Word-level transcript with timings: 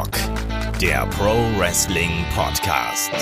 Headlock, 0.00 0.78
der 0.80 1.06
Pro 1.08 1.34
Wrestling 1.58 2.24
Podcast. 2.34 3.12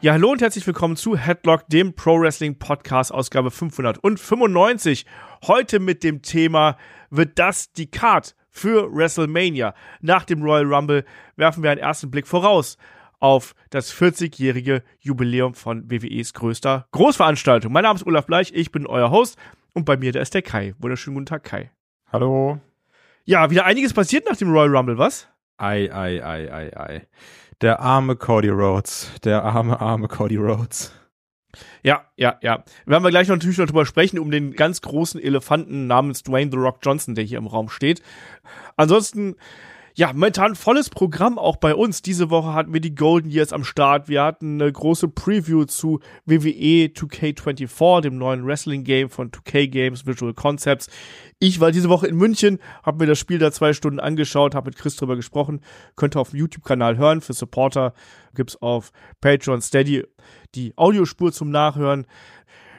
Ja, 0.00 0.12
hallo 0.12 0.32
und 0.32 0.42
herzlich 0.42 0.66
willkommen 0.66 0.96
zu 0.96 1.16
Headlock, 1.16 1.68
dem 1.68 1.94
Pro 1.94 2.20
Wrestling 2.20 2.58
Podcast, 2.58 3.12
Ausgabe 3.12 3.52
595. 3.52 5.06
Heute 5.46 5.78
mit 5.78 6.02
dem 6.02 6.22
Thema, 6.22 6.76
wird 7.10 7.38
das 7.38 7.72
die 7.72 7.88
Card 7.88 8.34
für 8.50 8.92
WrestleMania? 8.92 9.74
Nach 10.00 10.24
dem 10.24 10.42
Royal 10.42 10.74
Rumble 10.74 11.04
werfen 11.36 11.62
wir 11.62 11.70
einen 11.70 11.80
ersten 11.80 12.10
Blick 12.10 12.26
voraus 12.26 12.76
auf 13.20 13.54
das 13.70 13.94
40-jährige 13.94 14.82
Jubiläum 14.98 15.54
von 15.54 15.88
WWEs 15.88 16.34
größter 16.34 16.88
Großveranstaltung. 16.90 17.72
Mein 17.72 17.84
Name 17.84 17.98
ist 17.98 18.06
Olaf 18.06 18.26
Bleich, 18.26 18.52
ich 18.52 18.72
bin 18.72 18.88
euer 18.88 19.12
Host 19.12 19.38
und 19.74 19.84
bei 19.84 19.96
mir 19.96 20.10
da 20.10 20.20
ist 20.20 20.34
der 20.34 20.42
Kai. 20.42 20.74
Wunderschönen 20.78 21.14
guten 21.14 21.26
Tag, 21.26 21.44
Kai. 21.44 21.70
Hallo. 22.10 22.58
Ja, 23.24 23.50
wieder 23.50 23.64
einiges 23.64 23.92
passiert 23.92 24.28
nach 24.28 24.36
dem 24.36 24.50
Royal 24.50 24.76
Rumble, 24.76 24.98
was? 24.98 25.28
Ei, 25.56 25.90
ei, 25.90 26.20
ei, 26.20 26.48
ei, 26.50 26.70
ei. 26.76 27.02
Der 27.60 27.80
arme 27.80 28.16
Cody 28.16 28.48
Rhodes. 28.48 29.10
Der 29.22 29.44
arme, 29.44 29.80
arme 29.80 30.08
Cody 30.08 30.36
Rhodes. 30.36 30.92
Ja, 31.82 32.04
ja, 32.16 32.36
ja. 32.42 32.64
Werden 32.86 33.04
wir 33.04 33.10
gleich 33.10 33.28
noch 33.28 33.36
natürlich 33.36 33.58
noch 33.58 33.66
drüber 33.66 33.86
sprechen, 33.86 34.18
um 34.18 34.30
den 34.30 34.54
ganz 34.54 34.80
großen 34.80 35.20
Elefanten 35.20 35.86
namens 35.86 36.22
Dwayne 36.22 36.50
The 36.50 36.56
Rock 36.56 36.78
Johnson, 36.82 37.14
der 37.14 37.24
hier 37.24 37.38
im 37.38 37.46
Raum 37.46 37.68
steht. 37.68 38.02
Ansonsten 38.76 39.36
ja, 39.96 40.12
momentan 40.12 40.56
volles 40.56 40.90
Programm 40.90 41.38
auch 41.38 41.56
bei 41.56 41.72
uns. 41.72 42.02
Diese 42.02 42.28
Woche 42.28 42.52
hatten 42.52 42.72
wir 42.72 42.80
die 42.80 42.96
Golden 42.96 43.30
Years 43.30 43.52
am 43.52 43.62
Start. 43.62 44.08
Wir 44.08 44.24
hatten 44.24 44.60
eine 44.60 44.72
große 44.72 45.06
Preview 45.06 45.66
zu 45.66 46.00
WWE 46.26 46.90
2K24, 46.92 48.00
dem 48.00 48.18
neuen 48.18 48.44
Wrestling-Game 48.44 49.08
von 49.08 49.30
2K 49.30 49.68
Games 49.68 50.04
Visual 50.04 50.34
Concepts. 50.34 50.88
Ich 51.38 51.60
war 51.60 51.70
diese 51.70 51.88
Woche 51.88 52.08
in 52.08 52.16
München, 52.16 52.58
habe 52.82 53.04
mir 53.04 53.06
das 53.06 53.20
Spiel 53.20 53.38
da 53.38 53.52
zwei 53.52 53.72
Stunden 53.72 54.00
angeschaut, 54.00 54.56
habe 54.56 54.70
mit 54.70 54.76
Chris 54.76 54.96
drüber 54.96 55.14
gesprochen. 55.14 55.60
Könnt 55.94 56.16
ihr 56.16 56.20
auf 56.20 56.30
dem 56.30 56.40
YouTube-Kanal 56.40 56.96
hören. 56.96 57.20
Für 57.20 57.32
Supporter 57.32 57.94
gibt's 58.34 58.60
auf 58.60 58.90
Patreon 59.20 59.62
Steady 59.62 60.02
die 60.56 60.72
Audiospur 60.76 61.32
zum 61.32 61.50
Nachhören. 61.50 62.06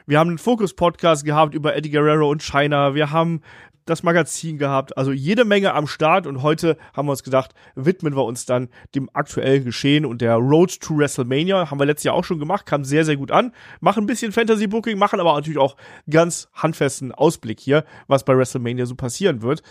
Wir 0.04 0.18
haben 0.18 0.28
einen 0.28 0.38
Fokus-Podcast 0.38 1.24
gehabt 1.24 1.54
über 1.54 1.74
Eddie 1.74 1.90
Guerrero 1.90 2.30
und 2.30 2.42
China. 2.42 2.94
Wir 2.94 3.10
haben 3.10 3.40
das 3.86 4.02
Magazin 4.02 4.58
gehabt. 4.58 4.96
Also 4.98 5.12
jede 5.12 5.44
Menge 5.44 5.72
am 5.72 5.86
Start 5.86 6.26
und 6.26 6.42
heute 6.42 6.76
haben 6.92 7.06
wir 7.06 7.12
uns 7.12 7.22
gedacht, 7.22 7.54
widmen 7.74 8.14
wir 8.14 8.24
uns 8.24 8.44
dann 8.44 8.68
dem 8.94 9.08
aktuellen 9.14 9.64
Geschehen 9.64 10.04
und 10.04 10.20
der 10.20 10.34
Road 10.34 10.80
to 10.80 10.98
WrestleMania. 10.98 11.70
Haben 11.70 11.78
wir 11.78 11.86
letztes 11.86 12.04
Jahr 12.04 12.14
auch 12.14 12.24
schon 12.24 12.38
gemacht, 12.38 12.66
kam 12.66 12.84
sehr, 12.84 13.04
sehr 13.04 13.16
gut 13.16 13.30
an. 13.30 13.52
Machen 13.80 14.04
ein 14.04 14.06
bisschen 14.06 14.32
Fantasy 14.32 14.66
Booking, 14.66 14.98
machen 14.98 15.20
aber 15.20 15.32
natürlich 15.34 15.58
auch 15.58 15.76
ganz 16.10 16.48
handfesten 16.52 17.12
Ausblick 17.12 17.60
hier, 17.60 17.84
was 18.08 18.24
bei 18.24 18.36
WrestleMania 18.36 18.86
so 18.86 18.96
passieren 18.96 19.40
wird. 19.40 19.62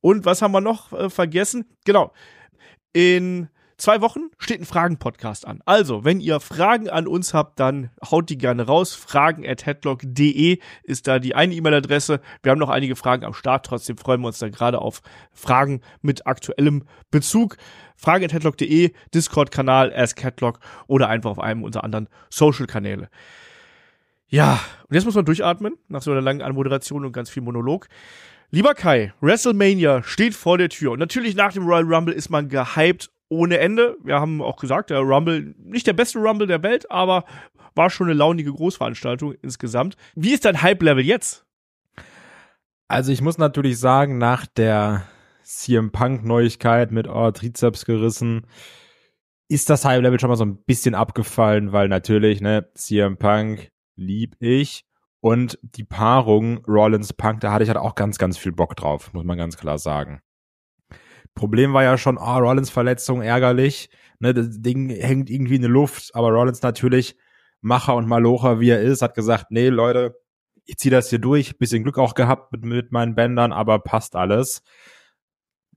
Und 0.00 0.24
was 0.24 0.40
haben 0.40 0.52
wir 0.52 0.60
noch 0.60 0.92
äh, 0.92 1.10
vergessen? 1.10 1.66
Genau. 1.84 2.12
In 2.92 3.48
zwei 3.76 4.00
Wochen 4.00 4.30
steht 4.38 4.60
ein 4.60 4.66
Fragen-Podcast 4.66 5.46
an. 5.46 5.60
Also, 5.64 6.04
wenn 6.04 6.20
ihr 6.20 6.40
Fragen 6.40 6.88
an 6.88 7.06
uns 7.06 7.34
habt, 7.34 7.60
dann 7.60 7.90
haut 8.10 8.30
die 8.30 8.38
gerne 8.38 8.66
raus. 8.66 8.94
Fragen 8.94 9.46
at 9.46 9.66
headlock.de 9.66 10.58
ist 10.82 11.06
da 11.06 11.18
die 11.18 11.34
eine 11.34 11.54
E-Mail-Adresse. 11.54 12.20
Wir 12.42 12.52
haben 12.52 12.58
noch 12.58 12.70
einige 12.70 12.96
Fragen 12.96 13.24
am 13.24 13.34
Start. 13.34 13.66
Trotzdem 13.66 13.96
freuen 13.96 14.20
wir 14.20 14.28
uns 14.28 14.38
dann 14.38 14.52
gerade 14.52 14.80
auf 14.80 15.02
Fragen 15.32 15.80
mit 16.02 16.26
aktuellem 16.26 16.84
Bezug. 17.10 17.56
Fragen 17.96 18.24
at 18.24 18.32
headlock.de, 18.32 18.92
Discord-Kanal, 19.14 19.92
Ask 19.94 20.22
Headlock 20.22 20.60
oder 20.86 21.08
einfach 21.08 21.30
auf 21.30 21.38
einem 21.38 21.62
unserer 21.62 21.84
anderen 21.84 22.08
Social-Kanäle. 22.30 23.08
Ja, 24.28 24.60
und 24.88 24.94
jetzt 24.94 25.04
muss 25.04 25.14
man 25.14 25.24
durchatmen, 25.24 25.76
nach 25.88 26.02
so 26.02 26.10
einer 26.10 26.20
langen 26.20 26.42
Anmoderation 26.42 27.04
und 27.04 27.12
ganz 27.12 27.30
viel 27.30 27.42
Monolog. 27.42 27.88
Lieber 28.50 28.74
Kai, 28.74 29.12
WrestleMania 29.20 30.02
steht 30.02 30.34
vor 30.34 30.58
der 30.58 30.68
Tür 30.68 30.92
und 30.92 30.98
natürlich 30.98 31.34
nach 31.34 31.52
dem 31.52 31.64
Royal 31.64 31.82
Rumble 31.82 32.14
ist 32.14 32.30
man 32.30 32.48
gehypt 32.48 33.10
ohne 33.28 33.58
Ende. 33.58 33.96
Wir 34.02 34.20
haben 34.20 34.40
auch 34.42 34.56
gesagt, 34.56 34.90
der 34.90 35.00
Rumble, 35.00 35.54
nicht 35.58 35.86
der 35.86 35.92
beste 35.92 36.18
Rumble 36.18 36.46
der 36.46 36.62
Welt, 36.62 36.90
aber 36.90 37.24
war 37.74 37.90
schon 37.90 38.06
eine 38.06 38.14
launige 38.14 38.52
Großveranstaltung 38.52 39.34
insgesamt. 39.42 39.96
Wie 40.14 40.32
ist 40.32 40.44
dein 40.44 40.62
Hype-Level 40.62 41.04
jetzt? 41.04 41.44
Also 42.88 43.12
ich 43.12 43.20
muss 43.20 43.38
natürlich 43.38 43.78
sagen, 43.78 44.18
nach 44.18 44.46
der 44.46 45.06
CM 45.42 45.90
Punk-Neuigkeit 45.90 46.90
mit 46.90 47.08
oh, 47.08 47.30
Trizeps 47.30 47.84
gerissen, 47.84 48.46
ist 49.48 49.70
das 49.70 49.84
Hype-Level 49.84 50.18
schon 50.18 50.30
mal 50.30 50.36
so 50.36 50.44
ein 50.44 50.64
bisschen 50.64 50.94
abgefallen, 50.94 51.72
weil 51.72 51.88
natürlich, 51.88 52.40
ne, 52.40 52.68
CM 52.74 53.16
Punk 53.16 53.70
lieb 53.96 54.36
ich. 54.40 54.84
Und 55.20 55.58
die 55.62 55.84
Paarung 55.84 56.64
Rollins 56.66 57.12
Punk, 57.12 57.40
da 57.40 57.50
hatte 57.52 57.64
ich 57.64 57.70
halt 57.70 57.78
auch 57.78 57.94
ganz, 57.94 58.18
ganz 58.18 58.38
viel 58.38 58.52
Bock 58.52 58.76
drauf, 58.76 59.12
muss 59.12 59.24
man 59.24 59.38
ganz 59.38 59.56
klar 59.56 59.78
sagen. 59.78 60.20
Problem 61.36 61.74
war 61.74 61.84
ja 61.84 61.98
schon, 61.98 62.18
oh, 62.18 62.38
Rollins 62.38 62.70
Verletzung, 62.70 63.22
ärgerlich. 63.22 63.90
Ne, 64.18 64.34
das 64.34 64.60
Ding 64.62 64.88
hängt 64.88 65.30
irgendwie 65.30 65.56
in 65.56 65.62
der 65.62 65.70
Luft, 65.70 66.14
aber 66.14 66.30
Rollins 66.30 66.62
natürlich, 66.62 67.16
Macher 67.60 67.94
und 67.94 68.08
Malocher, 68.08 68.58
wie 68.58 68.70
er 68.70 68.80
ist, 68.80 69.02
hat 69.02 69.14
gesagt, 69.14 69.46
nee, 69.50 69.68
Leute, 69.68 70.18
ich 70.64 70.78
ziehe 70.78 70.90
das 70.90 71.10
hier 71.10 71.18
durch, 71.18 71.58
bisschen 71.58 71.82
Glück 71.82 71.98
auch 71.98 72.14
gehabt 72.14 72.52
mit, 72.52 72.64
mit 72.64 72.90
meinen 72.90 73.14
Bändern, 73.14 73.52
aber 73.52 73.78
passt 73.78 74.16
alles. 74.16 74.62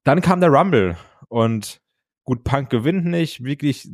Dann 0.03 0.21
kam 0.21 0.39
der 0.39 0.49
Rumble 0.49 0.97
und 1.27 1.81
gut, 2.23 2.43
Punk 2.45 2.69
gewinnt 2.69 3.05
nicht, 3.05 3.43
wirklich 3.43 3.89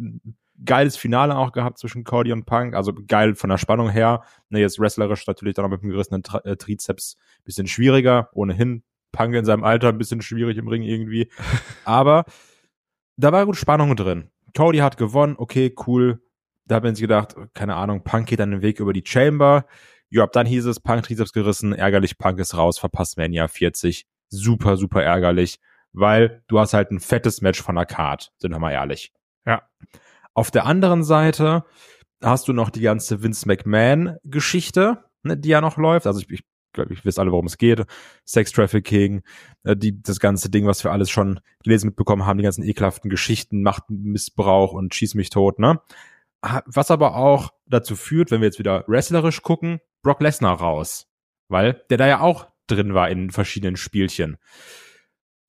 geiles 0.64 0.98
Finale 0.98 1.36
auch 1.36 1.52
gehabt 1.52 1.80
zwischen 1.80 2.04
Cody 2.04 2.31
und 2.31 2.46
Punk, 2.46 2.75
also 2.75 2.94
geil 2.94 3.34
von 3.36 3.50
der 3.50 3.58
Spannung 3.58 3.90
her. 3.90 4.24
Ne, 4.50 4.59
jetzt 4.59 4.80
wrestlerisch 4.80 5.25
natürlich 5.25 5.56
dann 5.56 5.64
noch 5.64 5.72
mit 5.72 5.81
dem 5.81 5.90
gerissenen 5.90 6.22
Tri 6.22 6.40
äh, 6.44 6.56
Trizeps 6.56 7.18
bisschen 7.44 7.68
schwieriger, 7.68 8.30
ohnehin 8.34 8.84
Punk 9.16 9.34
in 9.34 9.46
seinem 9.46 9.64
Alter 9.64 9.88
ein 9.90 9.98
bisschen 9.98 10.22
schwierig 10.22 10.58
im 10.58 10.68
Ring 10.68 10.84
irgendwie. 10.84 11.31
Aber 11.86 12.26
da 13.18 13.31
war 13.31 13.46
gut 13.46 13.56
Spannung 13.56 13.96
drin. 13.96 14.30
Cody 14.56 14.80
hat 14.80 14.98
gewonnen, 14.98 15.36
okay, 15.38 15.74
cool. 15.88 16.22
Da 16.66 16.76
haben 16.76 16.96
sie 16.96 17.02
gedacht, 17.02 17.36
keine 17.54 17.75
Ahnung, 17.75 18.04
Punk 18.04 18.28
geht 18.28 18.40
dann 18.40 18.52
den 18.52 18.62
Weg 18.62 18.80
über 18.80 18.92
die 18.92 19.04
Chamber. 19.06 19.66
Ja, 20.09 20.24
ab 20.24 20.34
dann 20.34 20.46
hieß 20.46 20.66
es, 20.66 20.80
Punk 20.80 21.04
Trizeps 21.04 21.31
gerissen, 21.31 21.74
ärgerlich, 21.74 22.18
Punk 22.18 22.40
ist 22.40 22.58
raus, 22.58 22.78
verpasst 22.78 23.18
Mania 23.18 23.48
40. 23.48 24.06
Super, 24.30 24.75
super 24.75 25.04
ärgerlich, 25.04 25.59
weil 25.94 26.44
du 26.48 26.59
hast 26.59 26.74
halt 26.74 26.92
ein 26.92 27.00
fettes 27.00 27.42
Match 27.42 27.62
von 27.62 27.75
der 27.75 27.86
Card, 27.86 28.34
sind 28.38 28.52
wir 28.52 28.59
mal 28.59 28.72
ehrlich. 28.72 29.14
Ja. 29.46 29.64
Auf 30.34 30.52
der 30.52 30.66
anderen 30.66 31.04
Seite 31.04 31.64
hast 32.22 32.48
du 32.48 32.54
noch 32.54 32.70
die 32.70 32.81
ganze 32.81 33.24
Vince 33.24 33.48
McMahon 33.48 34.18
Geschichte, 34.24 35.04
ne, 35.24 35.38
die 35.38 35.50
ja 35.50 35.62
noch 35.62 35.78
läuft. 35.78 36.08
Also 36.08 36.20
ich, 36.20 36.30
ich 36.30 36.44
glaube, 36.75 36.94
ich 36.94 37.03
wisst 37.03 37.18
alle, 37.18 37.31
worum 37.31 37.47
es 37.47 37.58
geht. 37.58 37.84
Sex 38.24 38.52
Trafficking, 38.52 39.24
äh, 39.63 39.75
die, 39.75 40.02
das 40.02 40.19
ganze 40.19 40.50
Ding, 40.50 40.68
was 40.68 40.84
wir 40.84 40.91
alles 40.91 41.09
schon 41.09 41.40
gelesen 41.63 41.88
mitbekommen 41.88 42.25
haben, 42.25 42.38
die 42.38 42.44
ganzen 42.44 42.63
ekelhaften 42.63 43.09
Geschichten, 43.09 43.63
Machtmissbrauch 43.63 44.74
und 44.74 44.94
schieß 44.94 45.16
mich 45.16 45.30
tot, 45.30 45.59
ne? 45.59 45.81
Was 46.68 46.91
aber 46.91 47.16
auch 47.16 47.53
dazu 47.66 47.96
führt, 47.96 48.30
wenn 48.30 48.41
wir 48.41 48.47
jetzt 48.47 48.59
wieder 48.59 48.84
wrestlerisch 48.88 49.41
gucken, 49.41 49.80
Brock 50.03 50.22
Lesnar 50.22 50.59
raus. 50.59 51.08
Weil 51.47 51.81
der 51.90 51.97
da 51.97 52.08
ja 52.08 52.19
auch 52.19 52.47
drin 52.68 52.94
war 52.94 53.09
in 53.09 53.31
verschiedenen 53.31 53.78
Spielchen. 53.78 54.38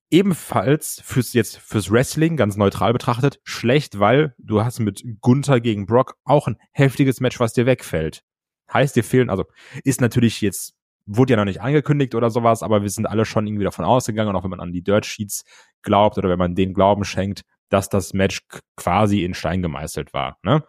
Ebenfalls 0.09 1.01
fürs 1.03 1.33
jetzt 1.33 1.57
fürs 1.57 1.91
Wrestling 1.91 2.37
ganz 2.37 2.55
neutral 2.55 2.93
betrachtet 2.93 3.41
schlecht, 3.43 3.99
weil 3.99 4.33
du 4.37 4.63
hast 4.63 4.79
mit 4.79 5.03
Gunther 5.21 5.59
gegen 5.59 5.85
Brock 5.85 6.15
auch 6.23 6.47
ein 6.47 6.57
heftiges 6.71 7.19
Match, 7.19 7.39
was 7.39 7.53
dir 7.53 7.65
wegfällt. 7.65 8.23
Heißt, 8.71 8.95
dir 8.95 9.03
fehlen, 9.03 9.29
also 9.29 9.45
ist 9.83 10.01
natürlich 10.01 10.41
jetzt 10.41 10.76
wurde 11.07 11.33
ja 11.33 11.37
noch 11.37 11.45
nicht 11.45 11.61
angekündigt 11.61 12.13
oder 12.13 12.29
sowas, 12.29 12.61
aber 12.61 12.83
wir 12.83 12.89
sind 12.89 13.07
alle 13.07 13.25
schon 13.25 13.47
irgendwie 13.47 13.63
davon 13.63 13.85
ausgegangen, 13.85 14.29
und 14.29 14.35
auch 14.35 14.43
wenn 14.43 14.51
man 14.51 14.59
an 14.59 14.71
die 14.71 14.83
Dirt 14.83 15.05
Sheets 15.05 15.43
glaubt 15.81 16.17
oder 16.17 16.29
wenn 16.29 16.37
man 16.37 16.53
den 16.53 16.73
Glauben 16.73 17.05
schenkt, 17.05 17.41
dass 17.69 17.89
das 17.89 18.13
Match 18.13 18.41
quasi 18.75 19.23
in 19.23 19.33
Stein 19.33 19.61
gemeißelt 19.61 20.13
war. 20.13 20.37
Ne? 20.43 20.63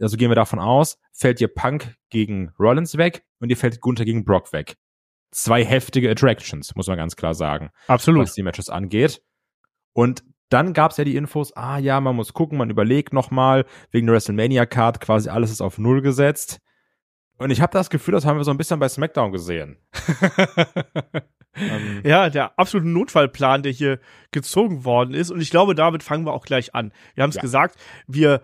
Also 0.00 0.16
gehen 0.16 0.30
wir 0.30 0.34
davon 0.34 0.58
aus, 0.58 0.98
fällt 1.12 1.40
dir 1.40 1.48
Punk 1.48 1.94
gegen 2.10 2.50
Rollins 2.58 2.96
weg 2.96 3.24
und 3.38 3.48
dir 3.50 3.56
fällt 3.56 3.80
Gunther 3.80 4.04
gegen 4.04 4.24
Brock 4.24 4.52
weg. 4.52 4.76
Zwei 5.30 5.64
heftige 5.64 6.10
Attractions, 6.10 6.74
muss 6.74 6.88
man 6.88 6.96
ganz 6.96 7.16
klar 7.16 7.34
sagen. 7.34 7.70
Absolut. 7.86 8.24
Was 8.24 8.34
die 8.34 8.42
Matches 8.42 8.68
angeht. 8.68 9.22
Und 9.94 10.24
dann 10.48 10.74
gab's 10.74 10.98
ja 10.98 11.04
die 11.04 11.16
Infos, 11.16 11.56
ah 11.56 11.78
ja, 11.78 12.00
man 12.00 12.16
muss 12.16 12.34
gucken, 12.34 12.58
man 12.58 12.68
überlegt 12.68 13.14
nochmal, 13.14 13.64
wegen 13.90 14.06
der 14.06 14.14
WrestleMania-Card 14.14 15.00
quasi 15.00 15.30
alles 15.30 15.50
ist 15.50 15.62
auf 15.62 15.78
Null 15.78 16.02
gesetzt. 16.02 16.60
Und 17.38 17.50
ich 17.50 17.60
habe 17.60 17.72
das 17.72 17.90
Gefühl, 17.90 18.12
das 18.12 18.24
haben 18.24 18.36
wir 18.36 18.44
so 18.44 18.50
ein 18.50 18.58
bisschen 18.58 18.78
bei 18.78 18.88
SmackDown 18.88 19.32
gesehen. 19.32 19.76
ähm, 21.56 22.02
ja, 22.04 22.30
der 22.30 22.58
absolute 22.58 22.88
Notfallplan, 22.88 23.62
der 23.62 23.72
hier 23.72 23.98
gezogen 24.30 24.84
worden 24.84 25.14
ist. 25.14 25.30
Und 25.30 25.40
ich 25.40 25.50
glaube, 25.50 25.74
damit 25.74 26.02
fangen 26.02 26.24
wir 26.24 26.32
auch 26.32 26.44
gleich 26.44 26.74
an. 26.74 26.92
Wir 27.14 27.22
haben 27.22 27.30
es 27.30 27.36
ja. 27.36 27.42
gesagt, 27.42 27.76
wir 28.06 28.42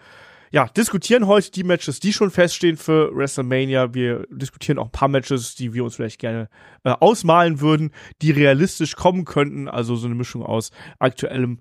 ja, 0.51 0.67
diskutieren 0.67 1.27
heute 1.27 1.51
die 1.51 1.65
Matches, 1.65 2.01
die 2.01 2.13
schon 2.13 2.31
feststehen 2.31 2.77
für 2.77 3.15
WrestleMania. 3.15 3.93
Wir 3.93 4.27
diskutieren 4.31 4.79
auch 4.79 4.87
ein 4.87 4.93
paar 4.93 5.09
Matches, 5.09 5.55
die 5.55 5.75
wir 5.75 5.85
uns 5.85 5.97
vielleicht 5.97 6.19
gerne 6.19 6.49
äh, 6.85 6.91
ausmalen 6.91 7.61
würden, 7.61 7.93
die 8.23 8.31
realistisch 8.31 8.97
kommen 8.97 9.25
könnten. 9.27 9.69
Also 9.69 9.97
so 9.97 10.07
eine 10.07 10.15
Mischung 10.15 10.43
aus 10.43 10.71
aktuellem 10.99 11.61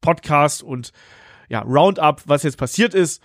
Podcast 0.00 0.62
und 0.62 0.92
ja, 1.48 1.60
Roundup, 1.62 2.22
was 2.26 2.44
jetzt 2.44 2.56
passiert 2.56 2.94
ist. 2.94 3.22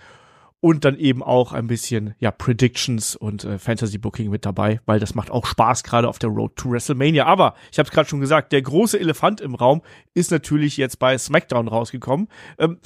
Und 0.60 0.84
dann 0.84 0.98
eben 0.98 1.22
auch 1.22 1.52
ein 1.52 1.66
bisschen 1.66 2.14
ja 2.18 2.30
Predictions 2.30 3.16
und 3.16 3.44
äh, 3.44 3.58
Fantasy 3.58 3.98
Booking 3.98 4.30
mit 4.30 4.44
dabei, 4.44 4.80
weil 4.84 5.00
das 5.00 5.14
macht 5.14 5.30
auch 5.30 5.46
Spaß 5.46 5.82
gerade 5.82 6.08
auf 6.08 6.18
der 6.18 6.30
Road 6.30 6.56
to 6.56 6.70
WrestleMania. 6.70 7.24
Aber 7.24 7.54
ich 7.72 7.78
habe 7.78 7.88
es 7.88 7.92
gerade 7.92 8.08
schon 8.08 8.20
gesagt, 8.20 8.52
der 8.52 8.62
große 8.62 9.00
Elefant 9.00 9.40
im 9.40 9.54
Raum 9.54 9.82
ist 10.14 10.30
natürlich 10.30 10.76
jetzt 10.76 10.98
bei 10.98 11.16
SmackDown 11.16 11.68
rausgekommen. 11.68 12.28
Ähm, 12.58 12.78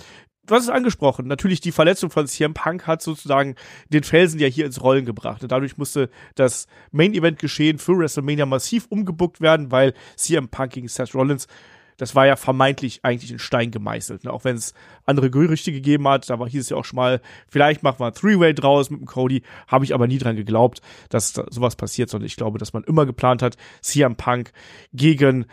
hast 0.51 0.65
es 0.65 0.69
angesprochen, 0.69 1.27
natürlich 1.27 1.61
die 1.61 1.73
Verletzung 1.73 2.11
von 2.11 2.27
CM 2.27 2.55
Punk 2.55 2.87
hat 2.87 3.03
sozusagen 3.03 3.55
den 3.89 4.03
Felsen 4.03 4.39
ja 4.39 4.47
hier 4.47 4.67
ins 4.67 4.83
Rollen 4.83 5.05
gebracht. 5.05 5.43
Und 5.43 5.51
dadurch 5.51 5.77
musste 5.77 6.11
das 6.35 6.67
Main 6.93 7.15
Event 7.15 7.39
geschehen 7.39 7.79
für 7.79 7.99
WrestleMania 7.99 8.47
massiv 8.47 8.87
umgebuckt 8.89 9.41
werden, 9.41 9.71
weil 9.73 9.95
CM 10.17 10.49
Punk 10.49 10.73
gegen 10.73 10.89
Seth 10.89 11.15
Rollins 11.15 11.49
das 11.97 12.15
war 12.15 12.27
ja 12.27 12.37
vermeintlich 12.37 13.01
eigentlich 13.03 13.31
in 13.31 13.39
Stein 13.39 13.71
gemeißelt. 13.71 14.25
Ne? 14.25 14.33
Auch 14.33 14.45
wenn 14.45 14.57
es 14.57 14.75
andere 15.05 15.31
Gerüchte 15.31 15.73
gegeben 15.73 16.09
hat, 16.09 16.29
da 16.29 16.39
war, 16.39 16.49
hieß 16.49 16.61
es 16.61 16.69
ja 16.71 16.77
auch 16.77 16.85
schon 16.85 16.97
mal, 16.97 17.21
vielleicht 17.49 17.83
machen 17.83 18.01
wir 18.01 18.07
ein 18.07 18.15
Three-Way 18.15 18.55
draus 18.55 18.91
mit 18.91 19.01
dem 19.01 19.07
Cody, 19.07 19.43
habe 19.69 19.85
ich 19.85 19.95
aber 19.95 20.07
nie 20.07 20.19
dran 20.19 20.37
geglaubt, 20.37 20.81
dass 21.09 21.33
da 21.33 21.47
sowas 21.51 21.77
passiert, 21.77 22.11
sondern 22.11 22.27
ich 22.27 22.37
glaube, 22.37 22.59
dass 22.59 22.73
man 22.73 22.85
immer 22.85 23.07
geplant 23.07 23.43
hat, 23.43 23.57
CM 23.81 24.17
Punk 24.17 24.53
gegen 24.93 25.47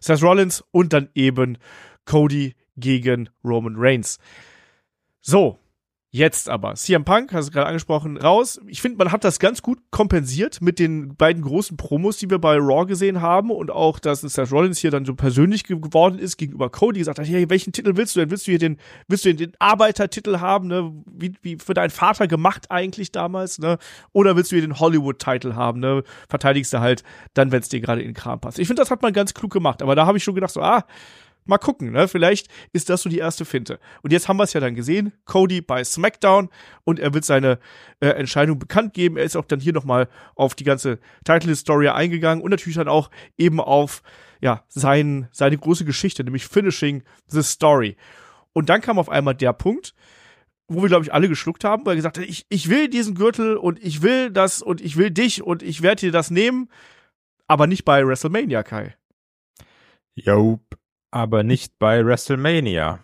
Seth 0.00 0.22
Rollins 0.22 0.64
und 0.70 0.92
dann 0.92 1.08
eben 1.14 1.58
Cody 2.04 2.54
gegen 2.76 3.28
Roman 3.44 3.74
Reigns. 3.76 4.18
So, 5.20 5.58
Jetzt 6.10 6.48
aber. 6.48 6.74
CM 6.74 7.04
Punk, 7.04 7.34
hast 7.34 7.48
du 7.48 7.52
gerade 7.52 7.66
angesprochen, 7.66 8.16
raus. 8.16 8.58
Ich 8.66 8.80
finde, 8.80 8.96
man 8.96 9.12
hat 9.12 9.24
das 9.24 9.38
ganz 9.38 9.60
gut 9.60 9.78
kompensiert 9.90 10.62
mit 10.62 10.78
den 10.78 11.14
beiden 11.16 11.42
großen 11.42 11.76
Promos, 11.76 12.16
die 12.16 12.30
wir 12.30 12.38
bei 12.38 12.56
Raw 12.56 12.86
gesehen 12.86 13.20
haben 13.20 13.50
und 13.50 13.70
auch, 13.70 13.98
dass 13.98 14.22
Seth 14.22 14.50
Rollins 14.50 14.78
hier 14.78 14.90
dann 14.90 15.04
so 15.04 15.14
persönlich 15.14 15.64
geworden 15.64 16.18
ist 16.18 16.38
gegenüber 16.38 16.70
Cody, 16.70 17.00
gesagt 17.00 17.18
hat, 17.18 17.28
hey, 17.28 17.50
welchen 17.50 17.74
Titel 17.74 17.96
willst 17.96 18.16
du 18.16 18.20
denn? 18.20 18.30
Willst 18.30 18.46
du 18.46 18.52
hier 18.52 18.58
den, 18.58 18.78
willst 19.06 19.26
du 19.26 19.34
den 19.34 19.52
Arbeitertitel 19.58 20.40
haben, 20.40 20.68
ne? 20.68 20.90
Wie, 21.04 21.34
wie 21.42 21.58
für 21.58 21.74
deinen 21.74 21.90
Vater 21.90 22.26
gemacht 22.26 22.70
eigentlich 22.70 23.12
damals, 23.12 23.58
ne? 23.58 23.76
Oder 24.12 24.34
willst 24.34 24.50
du 24.50 24.56
hier 24.56 24.66
den 24.66 24.80
Hollywood-Titel 24.80 25.56
haben, 25.56 25.78
ne? 25.78 26.04
Verteidigst 26.30 26.72
du 26.72 26.80
halt 26.80 27.02
dann, 27.34 27.52
wenn 27.52 27.60
es 27.60 27.68
dir 27.68 27.82
gerade 27.82 28.00
in 28.00 28.08
den 28.08 28.14
Kram 28.14 28.40
passt. 28.40 28.58
Ich 28.58 28.66
finde, 28.66 28.80
das 28.80 28.90
hat 28.90 29.02
man 29.02 29.12
ganz 29.12 29.34
klug 29.34 29.52
gemacht, 29.52 29.82
aber 29.82 29.94
da 29.94 30.06
habe 30.06 30.16
ich 30.16 30.24
schon 30.24 30.34
gedacht, 30.34 30.54
so, 30.54 30.62
ah, 30.62 30.86
mal 31.48 31.58
gucken, 31.58 31.92
ne? 31.92 32.08
Vielleicht 32.08 32.48
ist 32.72 32.88
das 32.90 33.02
so 33.02 33.08
die 33.08 33.18
erste 33.18 33.44
Finte. 33.44 33.78
Und 34.02 34.12
jetzt 34.12 34.28
haben 34.28 34.36
wir 34.36 34.44
es 34.44 34.52
ja 34.52 34.60
dann 34.60 34.74
gesehen. 34.74 35.12
Cody 35.24 35.60
bei 35.60 35.82
SmackDown 35.82 36.48
und 36.84 36.98
er 36.98 37.14
wird 37.14 37.24
seine 37.24 37.58
äh, 38.00 38.08
Entscheidung 38.08 38.58
bekannt 38.58 38.94
geben. 38.94 39.16
Er 39.16 39.24
ist 39.24 39.36
auch 39.36 39.44
dann 39.44 39.60
hier 39.60 39.72
nochmal 39.72 40.08
auf 40.34 40.54
die 40.54 40.64
ganze 40.64 40.98
Title-Story 41.24 41.88
eingegangen 41.88 42.42
und 42.42 42.50
natürlich 42.50 42.76
dann 42.76 42.88
auch 42.88 43.10
eben 43.36 43.60
auf 43.60 44.02
ja, 44.40 44.64
sein, 44.68 45.28
seine 45.32 45.58
große 45.58 45.84
Geschichte, 45.84 46.22
nämlich 46.22 46.46
Finishing 46.46 47.02
the 47.26 47.42
Story. 47.42 47.96
Und 48.52 48.68
dann 48.68 48.80
kam 48.80 48.98
auf 48.98 49.08
einmal 49.08 49.34
der 49.34 49.52
Punkt, 49.52 49.94
wo 50.68 50.82
wir, 50.82 50.88
glaube 50.88 51.04
ich, 51.04 51.12
alle 51.12 51.28
geschluckt 51.28 51.64
haben, 51.64 51.84
weil 51.86 51.94
er 51.94 51.96
gesagt 51.96 52.18
hat, 52.18 52.24
ich, 52.24 52.46
ich 52.48 52.68
will 52.68 52.88
diesen 52.88 53.14
Gürtel 53.14 53.56
und 53.56 53.82
ich 53.82 54.02
will 54.02 54.30
das 54.30 54.62
und 54.62 54.80
ich 54.80 54.96
will 54.96 55.10
dich 55.10 55.42
und 55.42 55.62
ich 55.62 55.82
werde 55.82 56.00
dir 56.00 56.12
das 56.12 56.30
nehmen, 56.30 56.68
aber 57.46 57.66
nicht 57.66 57.84
bei 57.84 58.06
WrestleMania, 58.06 58.62
Kai. 58.62 58.94
Jope 60.14 60.77
aber 61.10 61.42
nicht 61.42 61.78
bei 61.78 62.04
WrestleMania. 62.04 63.00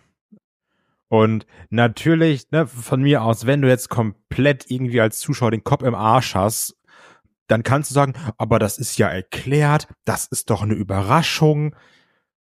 Und 1.07 1.45
natürlich, 1.69 2.51
ne, 2.51 2.67
von 2.67 3.01
mir 3.01 3.23
aus, 3.23 3.45
wenn 3.45 3.61
du 3.61 3.67
jetzt 3.67 3.89
komplett 3.89 4.69
irgendwie 4.69 5.01
als 5.01 5.19
Zuschauer 5.19 5.51
den 5.51 5.63
Kopf 5.63 5.83
im 5.83 5.95
Arsch 5.95 6.35
hast, 6.35 6.75
dann 7.47 7.63
kannst 7.63 7.91
du 7.91 7.93
sagen, 7.93 8.13
aber 8.37 8.57
das 8.57 8.77
ist 8.77 8.97
ja 8.97 9.07
erklärt, 9.07 9.87
das 10.03 10.25
ist 10.25 10.49
doch 10.49 10.63
eine 10.63 10.73
Überraschung. 10.73 11.75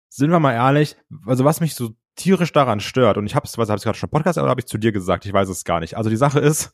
Sind 0.10 0.32
wir 0.32 0.40
mal 0.40 0.54
ehrlich, 0.54 0.98
also 1.26 1.46
was 1.46 1.62
mich 1.62 1.74
so 1.74 1.92
tierisch 2.16 2.52
daran 2.52 2.82
stört, 2.82 3.18
und 3.18 3.26
ich 3.26 3.36
hab's, 3.36 3.58
was 3.58 3.70
habe 3.70 3.78
ich 3.78 3.84
gerade 3.84 3.98
schon 3.98 4.08
im 4.08 4.12
Podcast, 4.12 4.38
oder 4.38 4.50
habe 4.50 4.60
ich 4.60 4.68
zu 4.68 4.78
dir 4.78 4.92
gesagt, 4.92 5.26
ich 5.26 5.32
weiß 5.32 5.48
es 5.48 5.64
gar 5.64 5.80
nicht. 5.80 5.96
Also 5.96 6.10
die 6.10 6.18
Sache 6.18 6.40
ist, 6.40 6.72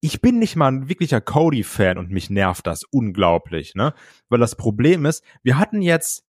ich 0.00 0.20
bin 0.22 0.38
nicht 0.38 0.56
mal 0.56 0.68
ein 0.68 0.88
wirklicher 0.88 1.20
Cody-Fan 1.20 1.98
und 1.98 2.10
mich 2.10 2.30
nervt 2.30 2.66
das 2.66 2.84
unglaublich, 2.84 3.74
ne? 3.74 3.92
Weil 4.28 4.38
das 4.38 4.56
Problem 4.56 5.04
ist, 5.04 5.22
wir 5.42 5.58
hatten 5.58 5.82
jetzt 5.82 6.23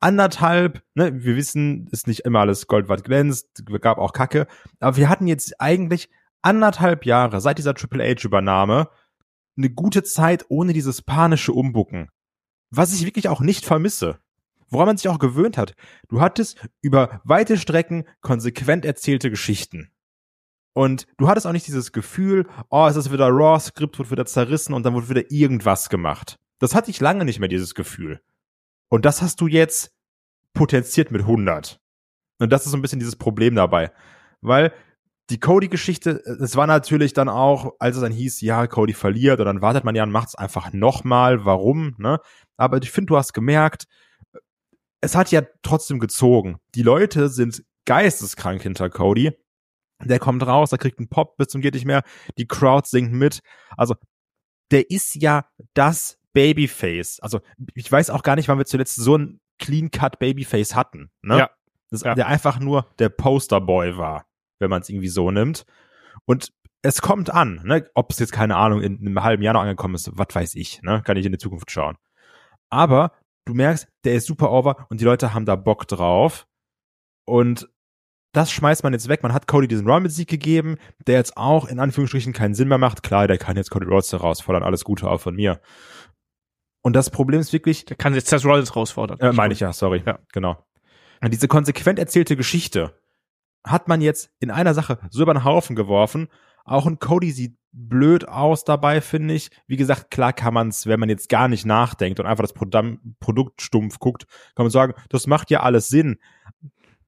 anderthalb, 0.00 0.82
ne, 0.94 1.22
wir 1.22 1.36
wissen, 1.36 1.86
ist 1.92 2.06
nicht 2.06 2.20
immer 2.20 2.40
alles 2.40 2.66
Gold, 2.66 2.88
was 2.88 3.02
glänzt, 3.02 3.62
gab 3.80 3.98
auch 3.98 4.12
Kacke, 4.12 4.46
aber 4.80 4.96
wir 4.96 5.08
hatten 5.08 5.26
jetzt 5.26 5.60
eigentlich 5.60 6.10
anderthalb 6.42 7.06
Jahre 7.06 7.40
seit 7.40 7.58
dieser 7.58 7.74
Triple 7.74 8.04
H 8.04 8.24
Übernahme 8.24 8.88
eine 9.56 9.70
gute 9.70 10.02
Zeit 10.02 10.46
ohne 10.48 10.72
dieses 10.72 11.02
panische 11.02 11.52
Umbucken. 11.52 12.08
Was 12.70 12.94
ich 12.94 13.04
wirklich 13.04 13.28
auch 13.28 13.40
nicht 13.40 13.64
vermisse. 13.64 14.18
Woran 14.68 14.86
man 14.86 14.96
sich 14.96 15.08
auch 15.08 15.18
gewöhnt 15.18 15.58
hat. 15.58 15.74
Du 16.08 16.20
hattest 16.20 16.56
über 16.80 17.20
weite 17.24 17.58
Strecken 17.58 18.04
konsequent 18.20 18.84
erzählte 18.84 19.28
Geschichten. 19.28 19.90
Und 20.72 21.06
du 21.18 21.28
hattest 21.28 21.48
auch 21.48 21.52
nicht 21.52 21.66
dieses 21.66 21.90
Gefühl, 21.90 22.46
oh, 22.70 22.86
es 22.86 22.94
ist 22.94 23.12
wieder 23.12 23.28
Raw, 23.28 23.58
Skript 23.58 23.98
wird 23.98 24.12
wieder 24.12 24.26
zerrissen 24.26 24.72
und 24.72 24.84
dann 24.84 24.94
wird 24.94 25.10
wieder 25.10 25.30
irgendwas 25.30 25.88
gemacht. 25.88 26.38
Das 26.60 26.74
hatte 26.76 26.90
ich 26.90 27.00
lange 27.00 27.24
nicht 27.24 27.40
mehr, 27.40 27.48
dieses 27.48 27.74
Gefühl. 27.74 28.20
Und 28.90 29.04
das 29.04 29.22
hast 29.22 29.40
du 29.40 29.46
jetzt 29.46 29.94
potenziert 30.52 31.10
mit 31.10 31.22
100. 31.22 31.80
Und 32.38 32.50
das 32.50 32.64
ist 32.64 32.72
so 32.72 32.76
ein 32.76 32.82
bisschen 32.82 32.98
dieses 32.98 33.16
Problem 33.16 33.54
dabei. 33.54 33.92
Weil 34.40 34.72
die 35.30 35.38
Cody-Geschichte, 35.38 36.22
es 36.42 36.56
war 36.56 36.66
natürlich 36.66 37.12
dann 37.12 37.28
auch, 37.28 37.74
als 37.78 37.96
es 37.96 38.02
dann 38.02 38.12
hieß, 38.12 38.40
ja, 38.40 38.66
Cody 38.66 38.94
verliert, 38.94 39.38
und 39.38 39.46
dann 39.46 39.62
wartet 39.62 39.84
man 39.84 39.94
ja 39.94 40.02
und 40.02 40.10
macht 40.10 40.28
es 40.28 40.34
einfach 40.34 40.72
nochmal, 40.72 41.44
warum, 41.44 41.94
ne? 41.98 42.18
Aber 42.56 42.82
ich 42.82 42.90
finde, 42.90 43.10
du 43.10 43.16
hast 43.16 43.32
gemerkt, 43.32 43.84
es 45.00 45.14
hat 45.14 45.30
ja 45.30 45.42
trotzdem 45.62 46.00
gezogen. 46.00 46.58
Die 46.74 46.82
Leute 46.82 47.28
sind 47.28 47.64
geisteskrank 47.86 48.62
hinter 48.62 48.90
Cody. 48.90 49.32
Der 50.02 50.18
kommt 50.18 50.44
raus, 50.44 50.70
der 50.70 50.78
kriegt 50.78 50.98
einen 50.98 51.08
Pop 51.08 51.36
bis 51.36 51.48
zum 51.48 51.60
geht 51.60 51.74
nicht 51.74 51.86
mehr. 51.86 52.02
Die 52.36 52.48
Crowd 52.48 52.88
singt 52.88 53.12
mit. 53.12 53.40
Also, 53.76 53.94
der 54.72 54.90
ist 54.90 55.14
ja 55.14 55.46
das 55.74 56.18
Babyface. 56.32 57.20
Also 57.20 57.40
ich 57.74 57.90
weiß 57.90 58.10
auch 58.10 58.22
gar 58.22 58.36
nicht, 58.36 58.48
wann 58.48 58.58
wir 58.58 58.66
zuletzt 58.66 58.96
so 58.96 59.16
ein 59.16 59.40
Clean-Cut 59.58 60.18
Babyface 60.18 60.74
hatten. 60.74 61.10
Ne? 61.22 61.38
Ja. 61.38 61.50
Das, 61.90 62.02
ja. 62.02 62.14
Der 62.14 62.28
einfach 62.28 62.60
nur 62.60 62.86
der 62.98 63.08
Posterboy 63.08 63.96
war, 63.96 64.26
wenn 64.58 64.70
man 64.70 64.82
es 64.82 64.88
irgendwie 64.88 65.08
so 65.08 65.30
nimmt. 65.30 65.64
Und 66.24 66.52
es 66.82 67.02
kommt 67.02 67.30
an, 67.30 67.60
ne? 67.64 67.88
ob 67.94 68.12
es 68.12 68.18
jetzt 68.18 68.32
keine 68.32 68.56
Ahnung 68.56 68.80
in 68.80 68.98
einem 69.00 69.22
halben 69.22 69.42
Jahr 69.42 69.54
noch 69.54 69.62
angekommen 69.62 69.96
ist, 69.96 70.10
was 70.14 70.28
weiß 70.32 70.54
ich, 70.54 70.82
ne? 70.82 71.02
kann 71.04 71.16
ich 71.16 71.26
in 71.26 71.32
die 71.32 71.38
Zukunft 71.38 71.70
schauen. 71.70 71.96
Aber 72.70 73.12
du 73.44 73.54
merkst, 73.54 73.88
der 74.04 74.14
ist 74.14 74.26
super 74.26 74.50
over 74.50 74.86
und 74.88 75.00
die 75.00 75.04
Leute 75.04 75.34
haben 75.34 75.44
da 75.44 75.56
Bock 75.56 75.88
drauf. 75.88 76.46
Und 77.26 77.68
das 78.32 78.52
schmeißt 78.52 78.84
man 78.84 78.92
jetzt 78.92 79.08
weg. 79.08 79.22
Man 79.22 79.32
hat 79.32 79.48
Cody 79.48 79.66
diesen 79.66 79.88
Raw 79.88 80.00
mit 80.00 80.12
Sieg 80.12 80.28
gegeben, 80.28 80.76
der 81.06 81.16
jetzt 81.16 81.36
auch 81.36 81.66
in 81.66 81.80
Anführungsstrichen 81.80 82.32
keinen 82.32 82.54
Sinn 82.54 82.68
mehr 82.68 82.78
macht. 82.78 83.02
Klar, 83.02 83.26
der 83.26 83.38
kann 83.38 83.56
jetzt 83.56 83.70
Cody 83.70 83.86
Rhodes 83.86 84.12
herausfordern, 84.12 84.62
alles 84.62 84.84
Gute 84.84 85.10
auch 85.10 85.20
von 85.20 85.34
mir. 85.34 85.60
Und 86.82 86.94
das 86.94 87.10
Problem 87.10 87.40
ist 87.40 87.52
wirklich. 87.52 87.84
Der 87.84 87.96
kann 87.96 88.14
jetzt 88.14 88.28
Seth 88.28 88.44
Rollins 88.44 88.70
herausfordern. 88.70 89.18
Äh, 89.20 89.32
meine 89.32 89.52
ich 89.52 89.60
ja, 89.60 89.72
sorry. 89.72 90.02
Ja. 90.06 90.18
Genau. 90.32 90.64
Und 91.20 91.32
diese 91.32 91.48
konsequent 91.48 91.98
erzählte 91.98 92.36
Geschichte 92.36 92.98
hat 93.64 93.88
man 93.88 94.00
jetzt 94.00 94.30
in 94.40 94.50
einer 94.50 94.72
Sache 94.72 94.98
so 95.10 95.22
über 95.22 95.34
den 95.34 95.44
Haufen 95.44 95.76
geworfen. 95.76 96.28
Auch 96.64 96.86
ein 96.86 96.98
Cody 96.98 97.30
sieht 97.30 97.56
blöd 97.72 98.26
aus 98.26 98.64
dabei, 98.64 99.00
finde 99.00 99.34
ich. 99.34 99.50
Wie 99.66 99.76
gesagt, 99.76 100.10
klar 100.10 100.32
kann 100.32 100.54
man 100.54 100.68
es, 100.68 100.86
wenn 100.86 101.00
man 101.00 101.08
jetzt 101.08 101.28
gar 101.28 101.48
nicht 101.48 101.66
nachdenkt 101.66 102.20
und 102.20 102.26
einfach 102.26 102.42
das 102.42 102.54
Produkt 102.54 103.62
stumpf 103.62 103.98
guckt, 103.98 104.26
kann 104.54 104.64
man 104.64 104.70
sagen, 104.70 104.94
das 105.08 105.26
macht 105.26 105.50
ja 105.50 105.60
alles 105.60 105.88
Sinn. 105.88 106.18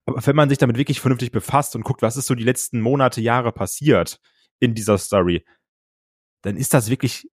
Aber 0.05 0.25
wenn 0.25 0.35
man 0.35 0.49
sich 0.49 0.57
damit 0.57 0.77
wirklich 0.77 0.99
vernünftig 0.99 1.31
befasst 1.31 1.75
und 1.75 1.83
guckt, 1.83 2.01
was 2.01 2.17
ist 2.17 2.27
so 2.27 2.35
die 2.35 2.43
letzten 2.43 2.81
Monate, 2.81 3.21
Jahre 3.21 3.51
passiert 3.51 4.19
in 4.59 4.73
dieser 4.73 4.97
Story, 4.97 5.45
dann 6.41 6.57
ist 6.57 6.73
das 6.73 6.89
wirklich 6.89 7.29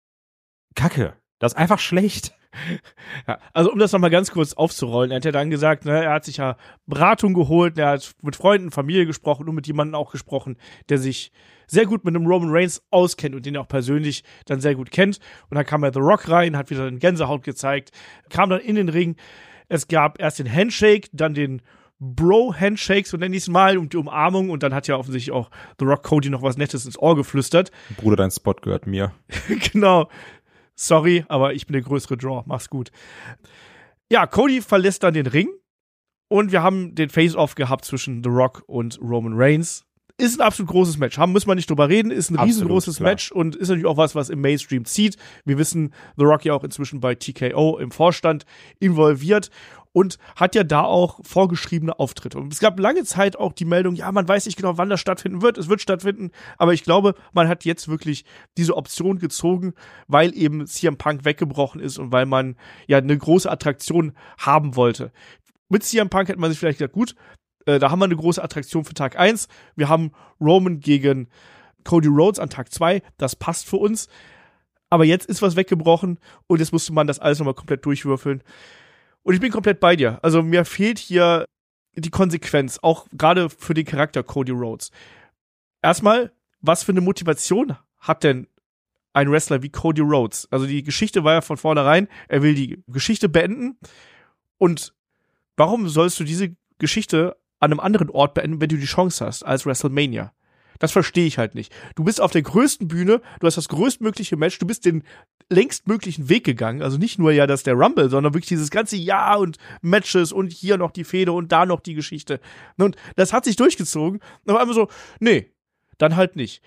Kacke. 0.74 1.16
Das 1.44 1.52
ist 1.52 1.58
einfach 1.58 1.78
schlecht. 1.78 2.32
Ja, 3.28 3.38
also 3.52 3.70
um 3.70 3.78
das 3.78 3.92
nochmal 3.92 4.08
ganz 4.08 4.30
kurz 4.30 4.54
aufzurollen, 4.54 5.10
er 5.10 5.16
hat 5.16 5.26
ja 5.26 5.32
dann 5.32 5.50
gesagt, 5.50 5.84
ne, 5.84 6.04
er 6.04 6.12
hat 6.12 6.24
sich 6.24 6.38
ja 6.38 6.56
Beratung 6.86 7.34
geholt, 7.34 7.76
er 7.76 7.88
hat 7.88 8.14
mit 8.22 8.36
Freunden, 8.36 8.70
Familie 8.70 9.04
gesprochen 9.04 9.46
und 9.46 9.54
mit 9.54 9.66
jemandem 9.66 9.94
auch 9.94 10.10
gesprochen, 10.10 10.56
der 10.88 10.96
sich 10.96 11.32
sehr 11.66 11.84
gut 11.84 12.02
mit 12.04 12.14
dem 12.14 12.26
Roman 12.26 12.48
Reigns 12.50 12.82
auskennt 12.90 13.34
und 13.34 13.44
den 13.44 13.56
er 13.56 13.60
auch 13.60 13.68
persönlich 13.68 14.24
dann 14.46 14.60
sehr 14.60 14.74
gut 14.74 14.90
kennt. 14.90 15.18
Und 15.50 15.56
dann 15.56 15.66
kam 15.66 15.82
er 15.82 15.92
The 15.92 15.98
Rock 15.98 16.30
rein, 16.30 16.56
hat 16.56 16.70
wieder 16.70 16.88
den 16.88 16.98
Gänsehaut 16.98 17.42
gezeigt, 17.42 17.90
kam 18.30 18.48
dann 18.48 18.60
in 18.60 18.76
den 18.76 18.88
Ring. 18.88 19.16
Es 19.68 19.88
gab 19.88 20.18
erst 20.18 20.38
den 20.38 20.50
Handshake, 20.50 21.08
dann 21.12 21.34
den 21.34 21.60
Bro-Handshake, 21.98 23.06
so 23.06 23.18
nenne 23.18 23.36
ich 23.36 23.42
es 23.42 23.48
mal, 23.48 23.76
und 23.76 23.92
die 23.92 23.98
Umarmung. 23.98 24.48
Und 24.48 24.62
dann 24.62 24.72
hat 24.72 24.88
ja 24.88 24.96
offensichtlich 24.96 25.34
auch 25.34 25.50
The 25.78 25.84
Rock 25.84 26.04
Cody 26.04 26.30
noch 26.30 26.42
was 26.42 26.56
Nettes 26.56 26.86
ins 26.86 26.98
Ohr 26.98 27.16
geflüstert. 27.16 27.70
Bruder, 27.98 28.16
dein 28.16 28.30
Spot 28.30 28.54
gehört 28.54 28.86
mir. 28.86 29.12
genau. 29.72 30.08
Sorry, 30.76 31.24
aber 31.28 31.54
ich 31.54 31.66
bin 31.66 31.74
der 31.74 31.82
größere 31.82 32.16
Draw. 32.16 32.42
Mach's 32.46 32.68
gut. 32.68 32.90
Ja, 34.10 34.26
Cody 34.26 34.60
verlässt 34.60 35.02
dann 35.02 35.14
den 35.14 35.26
Ring 35.26 35.48
und 36.28 36.52
wir 36.52 36.62
haben 36.62 36.94
den 36.94 37.10
Face-Off 37.10 37.54
gehabt 37.54 37.84
zwischen 37.84 38.22
The 38.22 38.30
Rock 38.30 38.62
und 38.66 38.98
Roman 39.00 39.34
Reigns. 39.34 39.84
ist 40.18 40.38
ein 40.38 40.46
absolut 40.46 40.70
großes 40.70 40.98
Match. 40.98 41.18
Haben 41.18 41.32
müssen 41.32 41.48
wir 41.48 41.54
nicht 41.54 41.70
drüber 41.70 41.88
reden, 41.88 42.10
ist 42.10 42.30
ein 42.30 42.36
Absolut, 42.36 42.48
riesengroßes 42.54 42.96
klar. 42.96 43.10
Match 43.10 43.32
und 43.32 43.56
ist 43.56 43.68
natürlich 43.68 43.86
auch 43.86 43.96
was, 43.96 44.14
was 44.14 44.30
im 44.30 44.40
Mainstream 44.40 44.84
zieht. 44.84 45.16
Wir 45.44 45.58
wissen, 45.58 45.92
The 46.16 46.24
Rock 46.24 46.44
ja 46.44 46.54
auch 46.54 46.64
inzwischen 46.64 47.00
bei 47.00 47.14
TKO 47.14 47.78
im 47.78 47.90
Vorstand 47.90 48.44
involviert 48.78 49.50
und 49.94 50.18
hat 50.34 50.56
ja 50.56 50.64
da 50.64 50.82
auch 50.82 51.20
vorgeschriebene 51.22 52.00
Auftritte. 52.00 52.38
Und 52.38 52.52
es 52.52 52.58
gab 52.58 52.80
lange 52.80 53.04
Zeit 53.04 53.36
auch 53.36 53.52
die 53.52 53.64
Meldung, 53.64 53.94
ja, 53.94 54.10
man 54.10 54.26
weiß 54.26 54.44
nicht 54.44 54.56
genau, 54.56 54.76
wann 54.76 54.90
das 54.90 55.00
stattfinden 55.00 55.40
wird. 55.40 55.56
Es 55.56 55.68
wird 55.68 55.80
stattfinden, 55.80 56.32
aber 56.58 56.74
ich 56.74 56.82
glaube, 56.82 57.14
man 57.32 57.46
hat 57.46 57.64
jetzt 57.64 57.86
wirklich 57.86 58.24
diese 58.58 58.76
Option 58.76 59.20
gezogen, 59.20 59.72
weil 60.08 60.36
eben 60.36 60.66
CM 60.66 60.98
Punk 60.98 61.24
weggebrochen 61.24 61.80
ist 61.80 61.98
und 61.98 62.10
weil 62.10 62.26
man 62.26 62.56
ja 62.88 62.98
eine 62.98 63.16
große 63.16 63.48
Attraktion 63.48 64.14
haben 64.36 64.74
wollte. 64.74 65.12
Mit 65.68 65.84
CM 65.84 66.10
Punk 66.10 66.28
hätte 66.28 66.40
man 66.40 66.50
sich 66.50 66.58
vielleicht 66.58 66.80
gedacht, 66.80 66.92
gut, 66.92 67.14
äh, 67.64 67.78
da 67.78 67.92
haben 67.92 68.00
wir 68.00 68.06
eine 68.06 68.16
große 68.16 68.42
Attraktion 68.42 68.84
für 68.84 68.94
Tag 68.94 69.16
1. 69.16 69.46
Wir 69.76 69.88
haben 69.88 70.10
Roman 70.40 70.80
gegen 70.80 71.28
Cody 71.84 72.08
Rhodes 72.08 72.40
an 72.40 72.50
Tag 72.50 72.72
2. 72.72 73.00
Das 73.16 73.36
passt 73.36 73.66
für 73.66 73.76
uns. 73.76 74.08
Aber 74.90 75.04
jetzt 75.04 75.26
ist 75.26 75.40
was 75.40 75.54
weggebrochen 75.54 76.18
und 76.48 76.58
jetzt 76.58 76.72
musste 76.72 76.92
man 76.92 77.06
das 77.06 77.20
alles 77.20 77.38
nochmal 77.38 77.54
komplett 77.54 77.86
durchwürfeln. 77.86 78.42
Und 79.24 79.34
ich 79.34 79.40
bin 79.40 79.50
komplett 79.50 79.80
bei 79.80 79.96
dir. 79.96 80.20
Also 80.22 80.42
mir 80.42 80.64
fehlt 80.64 80.98
hier 80.98 81.46
die 81.96 82.10
Konsequenz, 82.10 82.78
auch 82.82 83.06
gerade 83.12 83.50
für 83.50 83.74
den 83.74 83.84
Charakter 83.84 84.22
Cody 84.22 84.52
Rhodes. 84.52 84.90
Erstmal, 85.82 86.32
was 86.60 86.82
für 86.82 86.92
eine 86.92 87.00
Motivation 87.00 87.76
hat 87.98 88.22
denn 88.22 88.46
ein 89.12 89.30
Wrestler 89.30 89.62
wie 89.62 89.70
Cody 89.70 90.02
Rhodes? 90.02 90.48
Also 90.50 90.66
die 90.66 90.82
Geschichte 90.82 91.24
war 91.24 91.34
ja 91.34 91.40
von 91.40 91.56
vornherein, 91.56 92.08
er 92.28 92.42
will 92.42 92.54
die 92.54 92.82
Geschichte 92.86 93.28
beenden. 93.28 93.78
Und 94.58 94.94
warum 95.56 95.88
sollst 95.88 96.20
du 96.20 96.24
diese 96.24 96.54
Geschichte 96.78 97.36
an 97.60 97.70
einem 97.70 97.80
anderen 97.80 98.10
Ort 98.10 98.34
beenden, 98.34 98.60
wenn 98.60 98.68
du 98.68 98.76
die 98.76 98.84
Chance 98.84 99.24
hast, 99.24 99.42
als 99.42 99.64
WrestleMania? 99.64 100.32
Das 100.78 100.92
verstehe 100.92 101.26
ich 101.26 101.38
halt 101.38 101.54
nicht. 101.54 101.72
Du 101.94 102.04
bist 102.04 102.20
auf 102.20 102.32
der 102.32 102.42
größten 102.42 102.88
Bühne, 102.88 103.20
du 103.40 103.46
hast 103.46 103.56
das 103.56 103.68
größtmögliche 103.68 104.36
Match, 104.36 104.58
du 104.58 104.66
bist 104.66 104.84
den 104.84 105.02
längstmöglichen 105.50 106.28
Weg 106.28 106.44
gegangen. 106.44 106.82
Also 106.82 106.98
nicht 106.98 107.18
nur 107.18 107.32
ja 107.32 107.46
das 107.46 107.62
der 107.62 107.74
Rumble, 107.74 108.10
sondern 108.10 108.34
wirklich 108.34 108.48
dieses 108.48 108.70
ganze 108.70 108.96
Jahr 108.96 109.38
und 109.38 109.58
Matches 109.82 110.32
und 110.32 110.52
hier 110.52 110.76
noch 110.76 110.90
die 110.90 111.04
Fehde 111.04 111.32
und 111.32 111.52
da 111.52 111.66
noch 111.66 111.80
die 111.80 111.94
Geschichte. 111.94 112.40
Und 112.76 112.96
das 113.16 113.32
hat 113.32 113.44
sich 113.44 113.56
durchgezogen. 113.56 114.20
Aber 114.46 114.60
einfach 114.60 114.74
so, 114.74 114.88
nee, 115.20 115.52
dann 115.98 116.16
halt 116.16 116.36
nicht. 116.36 116.62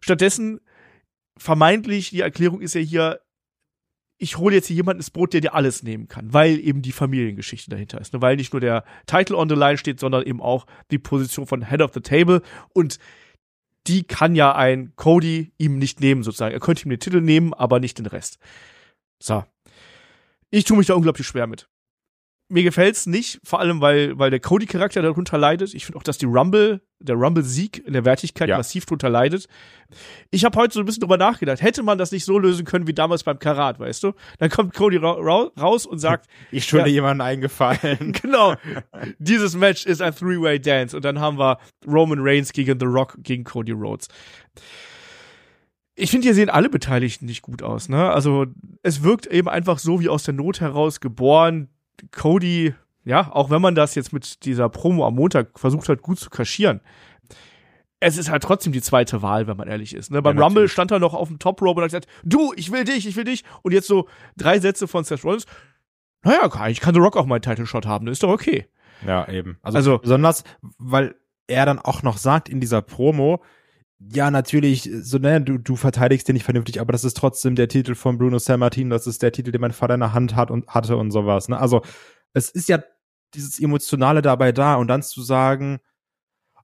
Stattdessen 0.00 0.60
vermeintlich, 1.36 2.10
die 2.10 2.20
Erklärung 2.20 2.60
ist 2.60 2.74
ja 2.74 2.80
hier, 2.80 3.20
ich 4.18 4.36
hole 4.36 4.56
jetzt 4.56 4.66
hier 4.66 4.76
jemanden 4.76 5.00
ins 5.00 5.10
Boot, 5.10 5.32
der 5.32 5.40
dir 5.40 5.54
alles 5.54 5.82
nehmen 5.84 6.08
kann, 6.08 6.32
weil 6.32 6.58
eben 6.58 6.82
die 6.82 6.92
Familiengeschichte 6.92 7.70
dahinter 7.70 8.00
ist. 8.00 8.12
Ne? 8.12 8.20
Weil 8.20 8.36
nicht 8.36 8.52
nur 8.52 8.60
der 8.60 8.84
Title 9.06 9.36
on 9.36 9.48
the 9.48 9.54
line 9.54 9.78
steht, 9.78 10.00
sondern 10.00 10.24
eben 10.24 10.42
auch 10.42 10.66
die 10.90 10.98
Position 10.98 11.46
von 11.46 11.68
Head 11.68 11.82
of 11.82 11.92
the 11.94 12.00
Table. 12.00 12.42
Und 12.72 12.98
die 13.88 14.04
kann 14.04 14.34
ja 14.34 14.54
ein 14.54 14.92
Cody 14.96 15.52
ihm 15.58 15.78
nicht 15.78 16.00
nehmen, 16.00 16.22
sozusagen. 16.22 16.52
Er 16.52 16.60
könnte 16.60 16.86
ihm 16.86 16.90
den 16.90 17.00
Titel 17.00 17.20
nehmen, 17.20 17.54
aber 17.54 17.80
nicht 17.80 17.98
den 17.98 18.06
Rest. 18.06 18.38
So. 19.18 19.44
Ich 20.50 20.64
tue 20.64 20.76
mich 20.76 20.86
da 20.86 20.94
unglaublich 20.94 21.26
schwer 21.26 21.46
mit. 21.46 21.68
Mir 22.50 22.62
gefällt's 22.62 23.04
nicht, 23.06 23.40
vor 23.44 23.60
allem 23.60 23.82
weil, 23.82 24.18
weil 24.18 24.30
der 24.30 24.40
Cody-Charakter 24.40 25.02
darunter 25.02 25.36
leidet. 25.36 25.74
Ich 25.74 25.84
finde 25.84 25.98
auch, 25.98 26.02
dass 26.02 26.16
die 26.16 26.24
Rumble, 26.24 26.80
der 26.98 27.16
Rumble-Sieg 27.16 27.86
in 27.86 27.92
der 27.92 28.06
Wertigkeit 28.06 28.48
Ja. 28.48 28.56
massiv 28.56 28.86
darunter 28.86 29.10
leidet. 29.10 29.48
Ich 30.30 30.46
habe 30.46 30.58
heute 30.58 30.72
so 30.72 30.80
ein 30.80 30.86
bisschen 30.86 31.00
drüber 31.02 31.18
nachgedacht. 31.18 31.60
Hätte 31.60 31.82
man 31.82 31.98
das 31.98 32.10
nicht 32.10 32.24
so 32.24 32.38
lösen 32.38 32.64
können 32.64 32.86
wie 32.86 32.94
damals 32.94 33.22
beim 33.22 33.38
Karat, 33.38 33.78
weißt 33.78 34.02
du? 34.02 34.12
Dann 34.38 34.48
kommt 34.48 34.72
Cody 34.74 34.96
ra 34.96 35.12
ra 35.12 35.50
raus 35.60 35.84
und 35.84 35.98
sagt, 35.98 36.26
Ich 36.50 36.64
schulde 36.64 36.88
Ja. 36.88 36.94
jemanden 36.94 37.20
eingefallen. 37.20 38.12
genau, 38.22 38.54
dieses 39.18 39.54
Match 39.54 39.84
ist 39.84 40.00
ein 40.00 40.14
Three-Way 40.14 40.58
Dance 40.60 40.96
und 40.96 41.04
dann 41.04 41.20
haben 41.20 41.38
wir 41.38 41.58
Roman 41.86 42.18
Reigns 42.20 42.52
gegen 42.54 42.80
The 42.80 42.86
Rock 42.86 43.16
gegen 43.18 43.44
Cody 43.44 43.72
Rhodes. 43.72 44.08
Ich 45.96 46.10
finde, 46.10 46.24
hier 46.26 46.34
sehen 46.34 46.48
alle 46.48 46.68
Beteiligten 46.70 47.26
nicht 47.26 47.42
gut 47.42 47.62
aus, 47.62 47.88
ne? 47.88 48.10
Also, 48.10 48.46
es 48.82 49.02
wirkt 49.02 49.26
eben 49.26 49.48
einfach 49.48 49.78
so 49.78 50.00
wie 50.00 50.08
aus 50.08 50.22
der 50.22 50.34
Not 50.34 50.60
heraus 50.60 51.00
geboren. 51.00 51.68
Cody, 52.12 52.74
ja, 53.04 53.30
auch 53.32 53.50
wenn 53.50 53.62
man 53.62 53.74
das 53.74 53.94
jetzt 53.94 54.12
mit 54.12 54.44
dieser 54.44 54.68
Promo 54.68 55.06
am 55.06 55.14
Montag 55.14 55.58
versucht 55.58 55.88
hat, 55.88 56.02
gut 56.02 56.18
zu 56.18 56.30
kaschieren. 56.30 56.80
Es 58.00 58.16
ist 58.16 58.30
halt 58.30 58.44
trotzdem 58.44 58.72
die 58.72 58.80
zweite 58.82 59.22
Wahl, 59.22 59.46
wenn 59.48 59.56
man 59.56 59.66
ehrlich 59.66 59.92
ist. 59.94 60.10
Ne? 60.12 60.22
Beim 60.22 60.38
Ja, 60.38 60.44
Rumble 60.44 60.68
stand 60.68 60.92
er 60.92 61.00
noch 61.00 61.14
auf 61.14 61.28
dem 61.28 61.38
Top 61.40 61.60
Rope 61.60 61.80
und 61.80 61.82
hat 61.82 61.88
gesagt, 61.90 62.06
du, 62.22 62.52
ich 62.56 62.70
will 62.70 62.84
dich, 62.84 63.06
ich 63.08 63.16
will 63.16 63.24
dich. 63.24 63.42
Und 63.62 63.72
jetzt 63.72 63.88
so 63.88 64.08
drei 64.36 64.60
Sätze 64.60 64.86
von 64.86 65.02
Seth 65.02 65.24
Rollins. 65.24 65.46
Naja, 66.22 66.42
eigentlich 66.42 66.80
kann 66.80 66.94
The 66.94 67.00
Rock 67.00 67.16
auch 67.16 67.26
mal 67.26 67.36
einen 67.36 67.42
Title 67.42 67.66
Shot 67.66 67.86
haben, 67.86 68.06
das 68.06 68.14
ist 68.14 68.22
doch 68.22 68.30
okay. 68.30 68.66
Ja, 69.06 69.28
eben. 69.28 69.58
Also, 69.62 69.78
Also- 69.78 69.98
besonders, 69.98 70.44
weil 70.78 71.14
er 71.48 71.64
dann 71.66 71.78
auch 71.78 72.02
noch 72.02 72.18
sagt 72.18 72.48
in 72.48 72.60
dieser 72.60 72.82
Promo, 72.82 73.42
ja, 74.00 74.30
natürlich, 74.30 74.88
so, 75.02 75.18
ne, 75.18 75.40
du, 75.40 75.58
du 75.58 75.74
verteidigst 75.74 76.28
den 76.28 76.34
nicht 76.34 76.44
vernünftig, 76.44 76.80
aber 76.80 76.92
das 76.92 77.04
ist 77.04 77.16
trotzdem 77.16 77.56
der 77.56 77.68
Titel 77.68 77.94
von 77.94 78.16
Bruno 78.16 78.38
Sammartin, 78.38 78.90
das 78.90 79.06
ist 79.06 79.22
der 79.22 79.32
Titel, 79.32 79.50
den 79.50 79.60
mein 79.60 79.72
Vater 79.72 79.94
in 79.94 80.00
der 80.00 80.12
Hand 80.12 80.36
hat 80.36 80.50
und 80.50 80.68
hatte 80.68 80.96
und 80.96 81.10
sowas, 81.10 81.48
ne? 81.48 81.58
Also, 81.58 81.82
es 82.32 82.50
ist 82.50 82.68
ja 82.68 82.78
dieses 83.34 83.58
Emotionale 83.60 84.22
dabei 84.22 84.52
da 84.52 84.76
und 84.76 84.88
dann 84.88 85.02
zu 85.02 85.22
sagen, 85.22 85.80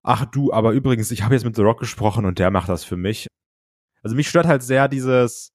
ach 0.02 0.26
du, 0.26 0.52
aber 0.52 0.72
übrigens, 0.72 1.10
ich 1.10 1.22
habe 1.22 1.34
jetzt 1.34 1.44
mit 1.44 1.56
The 1.56 1.62
Rock 1.62 1.80
gesprochen 1.80 2.24
und 2.24 2.38
der 2.38 2.50
macht 2.50 2.68
das 2.68 2.84
für 2.84 2.96
mich. 2.96 3.26
Also 4.02 4.14
mich 4.14 4.28
stört 4.28 4.46
halt 4.46 4.62
sehr 4.62 4.88
dieses 4.88 5.52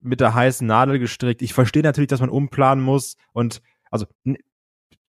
mit 0.00 0.20
der 0.20 0.34
heißen 0.34 0.66
Nadel 0.66 0.98
gestrickt. 0.98 1.42
Ich 1.42 1.54
verstehe 1.54 1.82
natürlich, 1.82 2.08
dass 2.08 2.20
man 2.20 2.28
umplanen 2.28 2.84
muss 2.84 3.16
und 3.32 3.62
also 3.90 4.06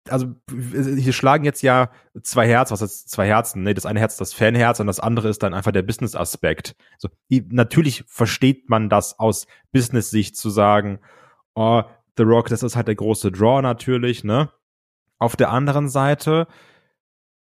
also 0.09 0.35
hier 0.49 1.13
schlagen 1.13 1.45
jetzt 1.45 1.63
ja 1.63 1.91
zwei 2.23 2.47
Herz, 2.47 2.71
was 2.71 2.83
ist 2.83 3.11
zwei 3.11 3.27
Herzen? 3.27 3.63
Nee, 3.63 3.75
das 3.75 3.87
eine 3.87 4.01
Herz 4.01 4.15
ist 4.15 4.21
das 4.21 4.35
Fanherz 4.35 4.81
und 4.81 4.87
das 4.87 5.01
andere 5.01 5.29
ist 5.29 5.43
dann 5.43 5.55
einfach 5.55 5.73
der 5.73 5.83
Business-Aspekt. 5.83 6.77
So, 6.99 7.09
i- 7.31 7.47
natürlich 7.51 8.05
versteht 8.07 8.69
man 8.69 8.89
das 8.89 9.19
aus 9.19 9.47
Business-Sicht 9.73 10.37
zu 10.37 10.51
sagen, 10.51 11.01
oh, 11.55 11.83
The 12.17 12.23
Rock, 12.23 12.49
das 12.49 12.63
ist 12.63 12.77
halt 12.77 12.89
der 12.89 12.95
große 12.95 13.33
Draw 13.33 13.63
natürlich, 13.63 14.25
ne? 14.25 14.51
Auf 15.19 15.37
der 15.37 15.51
anderen 15.51 15.89
Seite 15.89 16.47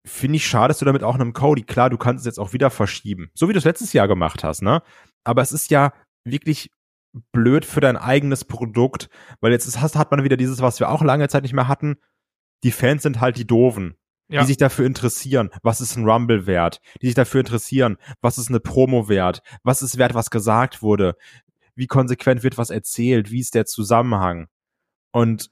finde 0.06 0.38
ich 0.38 0.48
schade, 0.48 0.70
dass 0.70 0.80
du 0.80 0.86
damit 0.86 1.04
auch 1.04 1.16
einem 1.16 1.34
Cody, 1.34 1.63
klar, 1.63 1.89
du 1.89 1.98
kannst 1.98 2.22
es 2.22 2.25
jetzt 2.25 2.39
auch 2.39 2.54
wieder 2.54 2.70
verschieben. 2.70 3.32
So 3.36 3.48
wie 3.48 3.54
du 3.54 3.60
es 3.60 3.66
letztes 3.66 3.94
Jahr 3.94 4.08
gemacht 4.08 4.44
hast, 4.44 4.62
ne? 4.62 4.82
Aber 5.24 5.42
es 5.42 5.51
ist 5.51 5.70
ja 5.72 5.94
wirklich 6.25 6.72
blöd 7.32 7.66
für 7.66 7.80
dein 7.80 7.98
eigenes 7.98 8.46
Produkt, 8.46 9.10
weil 9.42 9.51
jetzt 9.51 9.66
ist, 9.66 9.80
hat 9.82 10.12
man 10.12 10.24
wieder 10.24 10.38
dieses, 10.38 10.62
was 10.62 10.80
wir 10.80 10.89
auch 10.89 11.01
lange 11.01 11.28
Zeit 11.28 11.44
nicht 11.44 11.54
mehr 11.54 11.68
hatten. 11.68 11.98
Die 12.63 12.72
Fans 12.72 13.04
sind 13.04 13.20
halt 13.22 13.38
die 13.38 13.48
Doofen, 13.48 13.96
Ja. 14.28 14.42
die 14.42 14.48
sich 14.48 14.58
dafür 14.58 14.86
interessieren, 14.86 15.50
was 15.63 15.82
ist 15.82 15.96
ein 15.96 16.08
Rumble 16.08 16.46
wert, 16.46 16.82
die 17.01 17.08
sich 17.08 17.16
dafür 17.16 17.39
interessieren, 17.39 17.98
was 18.22 18.38
ist 18.38 18.50
eine 18.50 18.60
Promo 18.60 19.08
wert, 19.10 19.42
was 19.63 19.82
ist 19.82 19.98
wert, 19.98 20.13
was 20.13 20.30
gesagt 20.30 20.82
wurde, 20.82 21.16
wie 21.75 21.88
konsequent 21.88 22.44
wird 22.44 22.58
was 22.58 22.70
erzählt, 22.70 23.32
wie 23.32 23.39
ist 23.39 23.56
der 23.56 23.66
Zusammenhang. 23.66 24.48
Und 25.12 25.50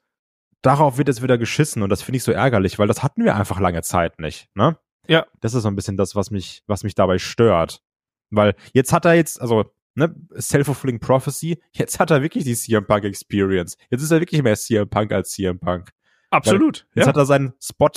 darauf 0.62 0.98
wird 0.98 1.08
jetzt 1.08 1.24
wieder 1.24 1.38
geschissen 1.38 1.82
und 1.82 1.90
das 1.90 2.02
finde 2.02 2.18
ich 2.18 2.24
so 2.24 2.32
ärgerlich, 2.32 2.78
weil 2.78 2.88
das 2.88 3.04
hatten 3.04 3.24
wir 3.24 3.36
einfach 3.36 3.60
lange 3.60 3.82
Zeit 3.84 4.20
nicht, 4.20 4.50
ne? 4.54 4.78
Ja. 5.08 5.26
Das 5.40 5.54
ist 5.54 5.64
so 5.64 5.70
ein 5.70 5.76
bisschen 5.76 5.96
das, 5.96 6.16
was 6.16 6.32
mich, 6.32 6.64
was 6.68 6.84
mich 6.84 6.94
dabei 6.94 7.18
stört. 7.18 7.82
Weil 8.30 8.56
jetzt 8.74 8.92
hat 8.92 9.06
er 9.06 9.14
jetzt, 9.14 9.40
also, 9.40 9.72
ne, 9.96 10.14
Self-Fulfilling 10.38 11.00
Prophecy, 11.00 11.62
jetzt 11.72 12.00
hat 12.02 12.12
er 12.12 12.22
wirklich 12.22 12.44
die 12.44 12.56
CM 12.56 12.86
Punk 12.86 13.06
Experience. 13.06 13.78
Jetzt 13.90 14.02
ist 14.04 14.12
er 14.12 14.20
wirklich 14.20 14.44
mehr 14.44 14.58
CM 14.58 14.90
Punk 14.90 15.14
als 15.14 15.32
CM 15.32 15.60
Punk. 15.60 15.92
Absolut. 16.30 16.88
Jetzt 16.94 17.06
Ja. 17.06 17.10
hat 17.10 17.18
er 17.18 17.26
seinen 17.26 17.54
Spot 17.62 17.90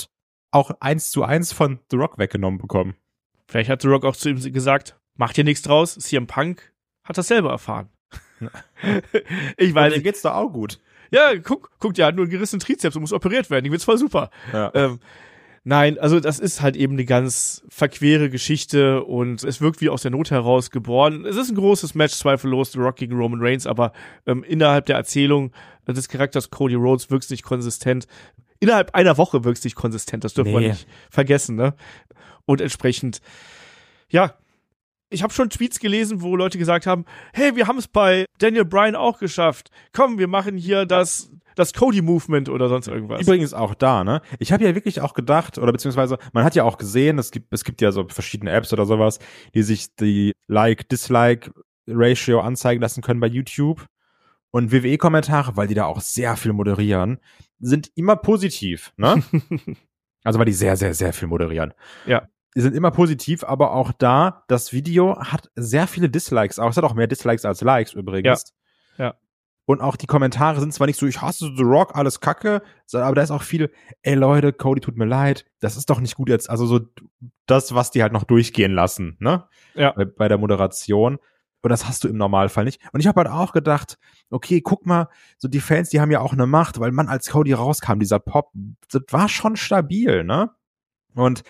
auch 0.51 0.71
eins 0.79 1.11
zu 1.11 1.23
eins 1.23 1.53
von 1.53 1.79
The 1.89 1.97
Rock 1.97 2.17
weggenommen 2.17 2.59
bekommen. 2.59 2.95
Vielleicht 3.47 3.69
hat 3.69 3.81
The 3.81 3.87
Rock 3.87 4.05
auch 4.05 4.15
zu 4.15 4.29
ihm 4.29 4.53
gesagt, 4.53 4.97
mach 5.15 5.33
dir 5.33 5.43
nichts 5.43 5.61
draus, 5.63 5.95
CM 5.95 6.27
Punk 6.27 6.73
hat 7.03 7.17
das 7.17 7.27
selber 7.27 7.49
erfahren. 7.51 7.89
ich 9.57 9.73
weiß 9.73 9.91
dem 9.93 9.97
nicht. 9.99 10.03
geht's 10.03 10.21
doch 10.21 10.33
auch 10.33 10.49
gut. 10.49 10.79
Ja, 11.11 11.37
guck, 11.39 11.71
guck, 11.79 11.93
der 11.93 12.07
hat 12.07 12.15
nur 12.15 12.23
einen 12.23 12.31
gerissenen 12.31 12.61
Trizeps 12.61 12.95
und 12.95 13.01
muss 13.01 13.13
operiert 13.13 13.49
werden. 13.49 13.65
Die 13.65 13.71
wird's 13.71 13.83
voll 13.83 13.97
super. 13.97 14.29
Ja. 14.53 14.71
Ähm, 14.73 14.99
nein, 15.63 15.99
also 15.99 16.19
das 16.19 16.39
ist 16.39 16.61
halt 16.61 16.75
eben 16.75 16.93
eine 16.93 17.05
ganz 17.05 17.63
verquere 17.69 18.29
Geschichte 18.29 19.03
und 19.03 19.43
es 19.43 19.61
wirkt 19.61 19.81
wie 19.81 19.89
aus 19.89 20.01
der 20.01 20.11
Not 20.11 20.31
heraus 20.31 20.71
geboren. 20.71 21.25
Es 21.25 21.35
ist 21.35 21.49
ein 21.49 21.55
großes 21.55 21.95
Match, 21.95 22.13
zweifellos, 22.13 22.71
The 22.71 22.79
Rock 22.79 22.95
gegen 22.97 23.15
Roman 23.15 23.41
Reigns, 23.41 23.67
aber 23.67 23.91
ähm, 24.25 24.43
innerhalb 24.43 24.85
der 24.87 24.95
Erzählung 24.97 25.51
des 25.87 26.07
Charakters 26.07 26.49
Cody 26.49 26.75
Rhodes 26.75 27.09
wirkt's 27.09 27.29
nicht 27.29 27.43
konsistent. 27.43 28.07
Innerhalb 28.59 28.93
einer 28.95 29.17
Woche 29.17 29.43
wirkt's 29.43 29.63
nicht 29.63 29.75
konsistent, 29.75 30.23
das 30.23 30.33
dürfen 30.35 30.53
wir 30.53 30.59
Nee. 30.61 30.67
nicht 30.69 30.87
vergessen, 31.09 31.55
ne? 31.55 31.73
Und 32.45 32.61
entsprechend, 32.61 33.21
ja, 34.09 34.35
ich 35.09 35.23
habe 35.23 35.33
schon 35.33 35.49
Tweets 35.49 35.79
gelesen, 35.79 36.21
wo 36.21 36.35
Leute 36.37 36.57
gesagt 36.57 36.87
haben, 36.87 37.05
hey, 37.33 37.55
wir 37.55 37.67
haben 37.67 37.77
es 37.77 37.87
bei 37.87 38.25
Daniel 38.37 38.63
Bryan 38.65 38.95
auch 38.95 39.19
geschafft. 39.19 39.69
Komm, 39.91 40.17
wir 40.17 40.27
machen 40.27 40.55
hier 40.57 40.85
das, 40.85 41.31
das 41.55 41.73
Cody-Movement 41.73 42.49
oder 42.49 42.69
sonst 42.69 42.87
irgendwas. 42.87 43.21
Übrigens 43.21 43.53
auch 43.53 43.73
da, 43.75 44.03
ne? 44.03 44.21
Ich 44.39 44.51
habe 44.51 44.63
ja 44.63 44.75
wirklich 44.75 45.01
auch 45.01 45.13
gedacht, 45.13 45.57
oder 45.57 45.71
beziehungsweise, 45.71 46.17
man 46.33 46.43
hat 46.43 46.55
ja 46.55 46.63
auch 46.63 46.77
gesehen, 46.77 47.19
es 47.19 47.31
gibt, 47.31 47.53
es 47.53 47.63
gibt 47.63 47.81
ja 47.81 47.91
so 47.91 48.07
verschiedene 48.07 48.51
Apps 48.51 48.71
oder 48.73 48.85
sowas, 48.85 49.19
die 49.53 49.63
sich 49.63 49.95
die 49.95 50.33
Like-Dislike-Ratio 50.47 52.39
anzeigen 52.41 52.81
lassen 52.81 53.01
können 53.01 53.19
bei 53.19 53.27
YouTube. 53.27 53.85
Und 54.53 54.73
WWE-Kommentare, 54.73 55.55
weil 55.55 55.67
die 55.67 55.75
da 55.75 55.85
auch 55.85 56.01
sehr 56.01 56.35
viel 56.35 56.51
moderieren, 56.51 57.19
sind 57.59 57.89
immer 57.95 58.17
positiv, 58.17 58.91
ne? 58.97 59.23
also 60.23 60.39
weil 60.39 60.45
die 60.45 60.53
sehr, 60.53 60.75
sehr, 60.75 60.93
sehr 60.93 61.13
viel 61.13 61.29
moderieren. 61.29 61.73
Ja. 62.05 62.27
sind 62.53 62.75
immer 62.75 62.91
positiv, 62.91 63.45
aber 63.45 63.73
auch 63.73 63.93
da, 63.93 64.43
das 64.49 64.73
Video 64.73 65.17
hat 65.17 65.49
sehr 65.55 65.87
viele 65.87 66.09
Dislikes. 66.09 66.59
Auch 66.59 66.69
es 66.69 66.77
hat 66.77 66.83
auch 66.83 66.93
mehr 66.93 67.07
Dislikes 67.07 67.45
als 67.45 67.61
Likes 67.61 67.93
übrigens. 67.93 68.53
Ja. 68.97 69.05
ja. 69.05 69.15
Und 69.65 69.79
auch 69.81 69.95
die 69.95 70.07
Kommentare 70.07 70.59
sind 70.59 70.73
zwar 70.73 70.87
nicht 70.87 70.99
so, 70.99 71.05
ich 71.05 71.21
hasse 71.21 71.51
The 71.55 71.63
Rock, 71.63 71.95
alles 71.95 72.19
Kacke, 72.19 72.61
aber 72.93 73.15
da 73.15 73.21
ist 73.21 73.31
auch 73.31 73.43
viel, 73.43 73.71
ey 74.01 74.15
Leute, 74.15 74.53
Cody 74.53 74.81
tut 74.81 74.97
mir 74.97 75.05
leid, 75.05 75.45
das 75.59 75.77
ist 75.77 75.89
doch 75.89 75.99
nicht 75.99 76.15
gut 76.15 76.29
jetzt. 76.29 76.49
Also 76.49 76.65
so 76.65 76.79
das, 77.45 77.73
was 77.73 77.91
die 77.91 78.01
halt 78.01 78.11
noch 78.11 78.23
durchgehen 78.23 78.73
lassen, 78.73 79.17
ne? 79.19 79.45
Ja. 79.75 79.91
Bei, 79.91 80.05
bei 80.05 80.27
der 80.27 80.37
Moderation. 80.37 81.19
Und 81.63 81.69
das 81.69 81.87
hast 81.87 82.03
du 82.03 82.07
im 82.07 82.17
Normalfall 82.17 82.65
nicht. 82.65 82.81
Und 82.91 83.01
ich 83.01 83.07
habe 83.07 83.21
halt 83.21 83.29
auch 83.29 83.53
gedacht, 83.53 83.99
okay, 84.31 84.61
guck 84.61 84.87
mal, 84.87 85.09
so 85.37 85.47
die 85.47 85.59
Fans, 85.59 85.89
die 85.89 86.01
haben 86.01 86.09
ja 86.09 86.19
auch 86.19 86.33
eine 86.33 86.47
Macht, 86.47 86.79
weil 86.79 86.91
man 86.91 87.07
als 87.07 87.29
Cody 87.29 87.53
rauskam, 87.53 87.99
dieser 87.99 88.19
Pop, 88.19 88.51
das 88.91 89.03
war 89.11 89.29
schon 89.29 89.55
stabil, 89.55 90.23
ne? 90.23 90.49
Und 91.13 91.43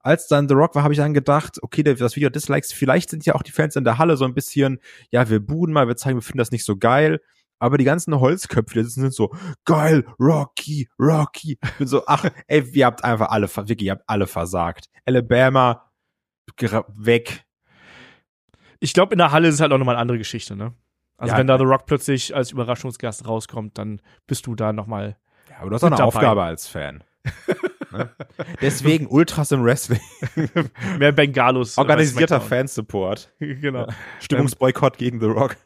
als 0.00 0.28
dann 0.28 0.48
The 0.48 0.54
Rock 0.54 0.74
war, 0.74 0.82
habe 0.82 0.92
ich 0.92 0.98
dann 0.98 1.14
gedacht, 1.14 1.62
okay, 1.62 1.82
das 1.82 2.14
Video 2.14 2.28
Dislikes, 2.28 2.74
vielleicht 2.74 3.08
sind 3.08 3.24
ja 3.24 3.34
auch 3.34 3.42
die 3.42 3.52
Fans 3.52 3.74
in 3.74 3.84
der 3.84 3.96
Halle 3.96 4.18
so 4.18 4.26
ein 4.26 4.34
bisschen, 4.34 4.80
ja, 5.10 5.30
wir 5.30 5.40
buhen 5.40 5.72
mal, 5.72 5.88
wir 5.88 5.96
zeigen, 5.96 6.18
wir 6.18 6.22
finden 6.22 6.38
das 6.38 6.50
nicht 6.50 6.64
so 6.64 6.76
geil. 6.76 7.22
Aber 7.64 7.78
die 7.78 7.84
ganzen 7.84 8.20
Holzköpfe, 8.20 8.82
die 8.82 8.84
sind 8.90 9.14
so, 9.14 9.34
geil, 9.64 10.04
Rocky, 10.20 10.86
Rocky. 10.98 11.58
Ich 11.64 11.72
bin 11.78 11.86
so, 11.86 12.02
ach, 12.06 12.28
ey, 12.46 12.60
ihr 12.74 12.84
habt 12.84 13.02
einfach 13.02 13.30
alle, 13.30 13.48
wirklich, 13.48 13.86
ihr 13.86 13.92
habt 13.92 14.04
alle 14.06 14.26
versagt. 14.26 14.90
Alabama, 15.06 15.90
weg. 16.96 17.46
Ich 18.80 18.92
glaube, 18.92 19.14
in 19.14 19.18
der 19.18 19.32
Halle 19.32 19.48
ist 19.48 19.54
es 19.54 19.60
halt 19.62 19.72
auch 19.72 19.78
nochmal 19.78 19.94
eine 19.94 20.02
andere 20.02 20.18
Geschichte, 20.18 20.56
ne? 20.56 20.74
Also 21.16 21.32
Ja, 21.32 21.38
wenn 21.38 21.46
da 21.46 21.56
The 21.56 21.64
Rock 21.64 21.86
plötzlich 21.86 22.36
als 22.36 22.50
Überraschungsgast 22.50 23.26
rauskommt, 23.26 23.78
dann 23.78 24.02
bist 24.26 24.46
du 24.46 24.54
da 24.54 24.74
nochmal. 24.74 25.16
Ja, 25.48 25.60
aber 25.60 25.70
du 25.70 25.76
hast 25.76 25.84
auch 25.84 25.86
eine 25.86 25.96
dabei. 25.96 26.08
Aufgabe 26.08 26.42
als 26.42 26.66
Fan. 26.68 27.02
ne? 27.92 28.10
Deswegen 28.60 29.06
Ultras 29.06 29.52
im 29.52 29.64
Wrestling. 29.64 30.00
Mehr 30.98 31.12
Bengalos. 31.12 31.78
äh, 31.78 31.80
Organisierter 31.80 32.42
Fansupport. 32.42 33.32
Genau. 33.38 33.86
Stimmungsboykott 34.20 34.98
gegen 34.98 35.18
The 35.20 35.26
Rock. 35.28 35.56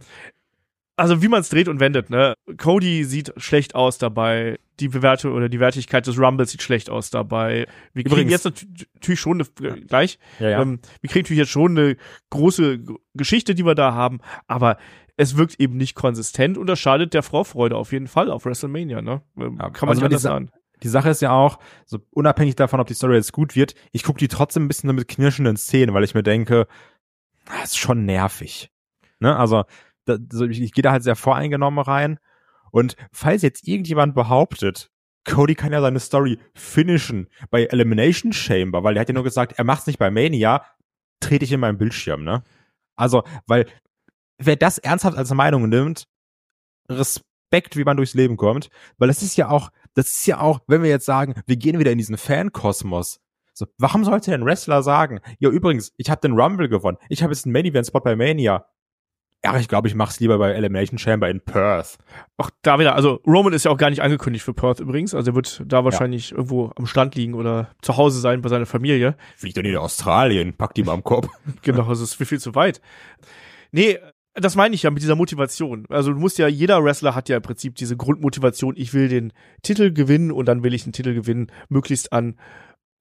Also 0.99 1.23
wie 1.23 1.29
man 1.29 1.41
es 1.41 1.49
dreht 1.49 1.69
und 1.69 1.81
wendet, 1.81 2.11
ne? 2.11 2.35
Cody 2.57 3.05
sieht 3.05 3.33
schlecht 3.37 3.75
aus 3.75 3.99
dabei. 3.99 4.59
Die 4.81 4.89
Bewerte 4.89 5.31
oder 5.33 5.49
die 5.49 5.61
Wertigkeit 5.61 6.07
des 6.07 6.19
Rumbles 6.19 6.51
sieht 6.51 6.63
schlecht 6.63 6.91
aus 6.91 7.11
dabei. 7.11 7.67
Wir 7.95 8.05
kriegen 8.05 8.15
Übrigens- 8.15 8.33
jetzt 8.33 8.45
nat- 8.45 8.87
natürlich 8.95 9.21
schon 9.21 9.41
eine, 9.61 9.69
äh, 9.69 9.81
gleich. 9.83 10.19
Ja, 10.39 10.61
Ähm, 10.63 10.81
wir 11.01 11.11
kriegen 11.11 11.25
natürlich 11.25 11.39
jetzt 11.41 11.51
schon 11.51 11.79
eine 11.79 11.97
große 12.31 12.81
Geschichte, 13.15 13.55
die 13.55 13.65
wir 13.65 13.75
da 13.75 13.95
haben, 13.95 14.19
aber 14.47 14.77
es 15.17 15.37
wirkt 15.37 15.59
eben 15.61 15.77
nicht 15.77 15.95
konsistent 15.95 16.59
und 16.59 16.67
das 16.69 16.79
schadet 16.79 17.15
der 17.15 17.23
Vorfreude 17.23 17.77
auf 17.77 17.93
jeden 17.93 18.07
Fall 18.07 18.31
auf 18.31 18.45
WrestleMania, 18.45 19.01
ne? 19.03 19.23
Ähm, 19.37 19.59
Ja, 19.61 19.71
Kann 19.71 19.87
man 19.89 19.91
also 19.91 20.01
nicht 20.01 20.05
anders 20.05 20.23
sagen. 20.23 20.51
Die 20.85 20.89
Sache 20.89 21.11
ist 21.11 21.23
ja 21.23 21.33
auch, 21.33 21.59
so 21.87 21.99
unabhängig 22.11 22.55
davon, 22.55 22.79
ob 22.79 22.87
die 22.87 22.95
Story 22.95 23.15
jetzt 23.17 23.33
gut 23.33 23.57
wird, 23.57 23.75
ich 23.91 24.05
gucke 24.05 24.19
die 24.21 24.29
trotzdem 24.29 24.65
ein 24.65 24.69
bisschen 24.69 24.95
mit 24.95 25.09
knirschenden 25.09 25.57
Szenen, 25.57 25.93
weil 25.93 26.05
ich 26.05 26.15
mir 26.15 26.23
denke, 26.23 26.69
das 27.47 27.71
ist 27.71 27.79
schon 27.79 28.05
nervig. 28.05 28.71
Ne? 29.21 29.37
Also 29.37 29.65
da, 30.09 30.17
ich, 30.49 30.61
ich 30.61 30.73
gehe 30.73 30.83
da 30.83 30.93
halt 30.93 31.03
sehr 31.03 31.17
voreingenommen 31.17 31.85
rein. 31.85 32.19
Und 32.71 32.97
falls 33.13 33.43
jetzt 33.43 33.67
irgendjemand 33.67 34.15
behauptet, 34.15 34.91
Cody 35.25 35.55
kann 35.55 35.73
ja 35.73 35.81
seine 35.81 36.01
Story 36.01 36.39
finishen 36.55 37.29
bei 37.51 37.65
Elimination 37.65 38.33
Chamber, 38.33 38.83
weil 38.83 38.95
der 38.95 39.03
hat 39.03 39.09
ja 39.09 39.15
nur 39.15 39.25
gesagt, 39.25 39.59
er 39.59 39.65
macht's 39.65 39.87
nicht 39.87 39.99
bei 39.99 40.11
Mania, 40.11 40.65
trete 41.21 41.45
ich 41.45 41.53
in 41.53 41.61
meinen 41.61 41.79
Bildschirm, 41.79 42.25
ne? 42.25 42.43
Also, 42.97 43.23
weil 43.47 43.67
wer 44.39 44.57
das 44.57 44.79
ernsthaft 44.79 45.17
als 45.17 45.33
Meinung 45.33 45.69
nimmt, 45.69 46.09
Respekt, 46.89 47.77
wie 47.77 47.85
man 47.85 47.97
durchs 47.97 48.15
Leben 48.15 48.37
kommt, 48.37 48.71
weil 48.97 49.09
das 49.09 49.23
ist 49.23 49.37
ja 49.37 49.49
auch, 49.49 49.71
das 49.95 50.09
ist 50.09 50.27
ja 50.27 50.41
auch, 50.41 50.61
wenn 50.67 50.83
wir 50.83 50.91
jetzt 50.91 51.07
sagen, 51.07 51.35
wir 51.47 51.57
gehen 51.57 51.79
wieder 51.79 51.93
in 51.93 51.99
diesen 51.99 52.17
Fan-Kosmos. 52.17 53.21
So, 53.53 53.67
warum 53.77 54.05
sollte 54.05 54.33
ein 54.33 54.45
Wrestler 54.45 54.83
sagen, 54.83 55.21
ja 55.41 55.51
übrigens, 55.51 55.93
ich 55.97 56.11
habe 56.11 56.21
den 56.21 56.39
Rumble 56.39 56.69
gewonnen, 56.69 56.99
ich 57.09 57.23
habe 57.23 57.33
jetzt 57.33 57.45
einen 57.45 57.53
Main-Event-Spot 57.53 58.01
bei 58.01 58.17
Mania. 58.17 58.67
Ja, 59.45 59.57
ich 59.57 59.69
glaube, 59.69 59.87
ich 59.87 59.95
mach's 59.95 60.19
lieber 60.19 60.39
bei 60.39 60.51
Elimination 60.51 60.99
Chamber 60.99 61.29
in 61.29 61.41
Perth. 61.41 61.99
Auch 62.39 62.51
da 62.63 62.81
wieder, 62.81 62.97
also 62.97 63.21
Roman 63.25 63.53
ist 63.53 63.65
ja 63.65 63.71
auch 63.71 63.77
gar 63.77 63.91
nicht 63.91 64.03
angekündigt 64.03 64.45
für 64.45 64.53
Perth 64.53 64.81
übrigens, 64.81 65.15
also 65.15 65.31
er 65.31 65.35
wird 65.37 65.63
da 65.65 65.85
wahrscheinlich 65.85 66.33
irgendwo 66.33 66.73
am 66.75 66.87
Strand 66.87 67.15
liegen 67.15 67.35
oder 67.35 67.71
zu 67.81 67.97
Hause 67.97 68.19
sein 68.19 68.43
bei 68.43 68.49
seiner 68.49 68.67
Familie. 68.67 69.17
Fliegt 69.37 69.57
doch 69.57 69.63
nicht 69.63 69.75
nach 69.75 69.83
Australien, 69.83 70.55
pack 70.55 70.75
die 70.75 70.83
mal 70.83 70.95
am 70.95 71.05
Kopf. 71.05 71.29
Genau, 71.63 71.87
also 71.87 72.03
es 72.03 72.11
ist 72.11 72.15
viel, 72.15 72.27
viel 72.27 72.41
zu 72.41 72.55
weit. 72.57 72.81
Nee, 73.71 73.99
das 74.35 74.57
meine 74.57 74.75
ich 74.75 74.83
ja 74.83 74.91
mit 74.91 75.03
dieser 75.03 75.17
Motivation. 75.17 75.87
Also 75.89 76.13
du 76.13 76.19
musst 76.19 76.39
ja, 76.39 76.49
jeder 76.49 76.83
Wrestler 76.83 77.15
hat 77.15 77.29
ja 77.29 77.37
im 77.37 77.43
Prinzip 77.43 77.75
diese 77.77 77.97
Grundmotivation, 77.97 78.75
ich 78.77 78.93
will 78.93 79.09
den 79.09 79.33
Titel 79.63 79.93
gewinnen 79.93 80.33
und 80.33 80.47
dann 80.47 80.63
will 80.63 80.75
ich 80.75 80.85
den 80.85 80.93
Titel 80.93 81.15
gewinnen, 81.15 81.51
möglichst 81.69 82.13
an 82.13 82.39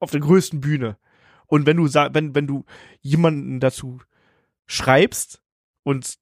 auf 0.00 0.10
der 0.10 0.20
größten 0.20 0.60
Bühne. 0.60 0.96
Und 1.46 1.66
wenn 1.66 1.76
du 1.76 1.86
wenn, 1.86 2.34
wenn 2.34 2.46
du 2.46 2.64
jemanden 3.00 3.60
dazu 3.60 3.98
schreibst 4.66 5.42
und 5.82 6.18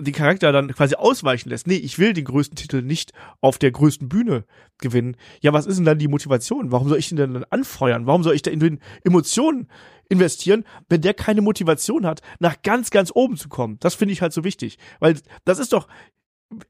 den 0.00 0.14
Charakter 0.14 0.52
dann 0.52 0.72
quasi 0.72 0.94
ausweichen 0.94 1.48
lässt, 1.48 1.66
nee, 1.66 1.74
ich 1.74 1.98
will 1.98 2.12
den 2.12 2.24
größten 2.24 2.56
Titel 2.56 2.82
nicht 2.82 3.12
auf 3.40 3.58
der 3.58 3.72
größten 3.72 4.08
Bühne 4.08 4.44
gewinnen. 4.78 5.16
Ja, 5.40 5.52
was 5.52 5.66
ist 5.66 5.76
denn 5.76 5.84
dann 5.84 5.98
die 5.98 6.08
Motivation? 6.08 6.70
Warum 6.70 6.88
soll 6.88 6.98
ich 6.98 7.08
den 7.08 7.16
dann 7.16 7.44
anfeuern? 7.50 8.06
Warum 8.06 8.22
soll 8.22 8.34
ich 8.34 8.42
da 8.42 8.50
in 8.50 8.60
den 8.60 8.80
Emotionen 9.02 9.68
investieren, 10.08 10.64
wenn 10.88 11.00
der 11.00 11.14
keine 11.14 11.42
Motivation 11.42 12.06
hat, 12.06 12.22
nach 12.38 12.62
ganz, 12.62 12.90
ganz 12.90 13.10
oben 13.12 13.36
zu 13.36 13.48
kommen? 13.48 13.78
Das 13.80 13.96
finde 13.96 14.12
ich 14.12 14.22
halt 14.22 14.32
so 14.32 14.44
wichtig. 14.44 14.78
Weil 15.00 15.16
das 15.44 15.58
ist 15.58 15.72
doch, 15.72 15.88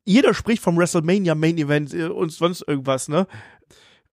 jeder 0.04 0.32
spricht 0.32 0.62
vom 0.62 0.78
WrestleMania 0.78 1.34
Main 1.34 1.58
Event 1.58 1.92
äh, 1.92 2.06
und 2.06 2.32
sonst 2.32 2.62
irgendwas, 2.66 3.08
ne? 3.08 3.26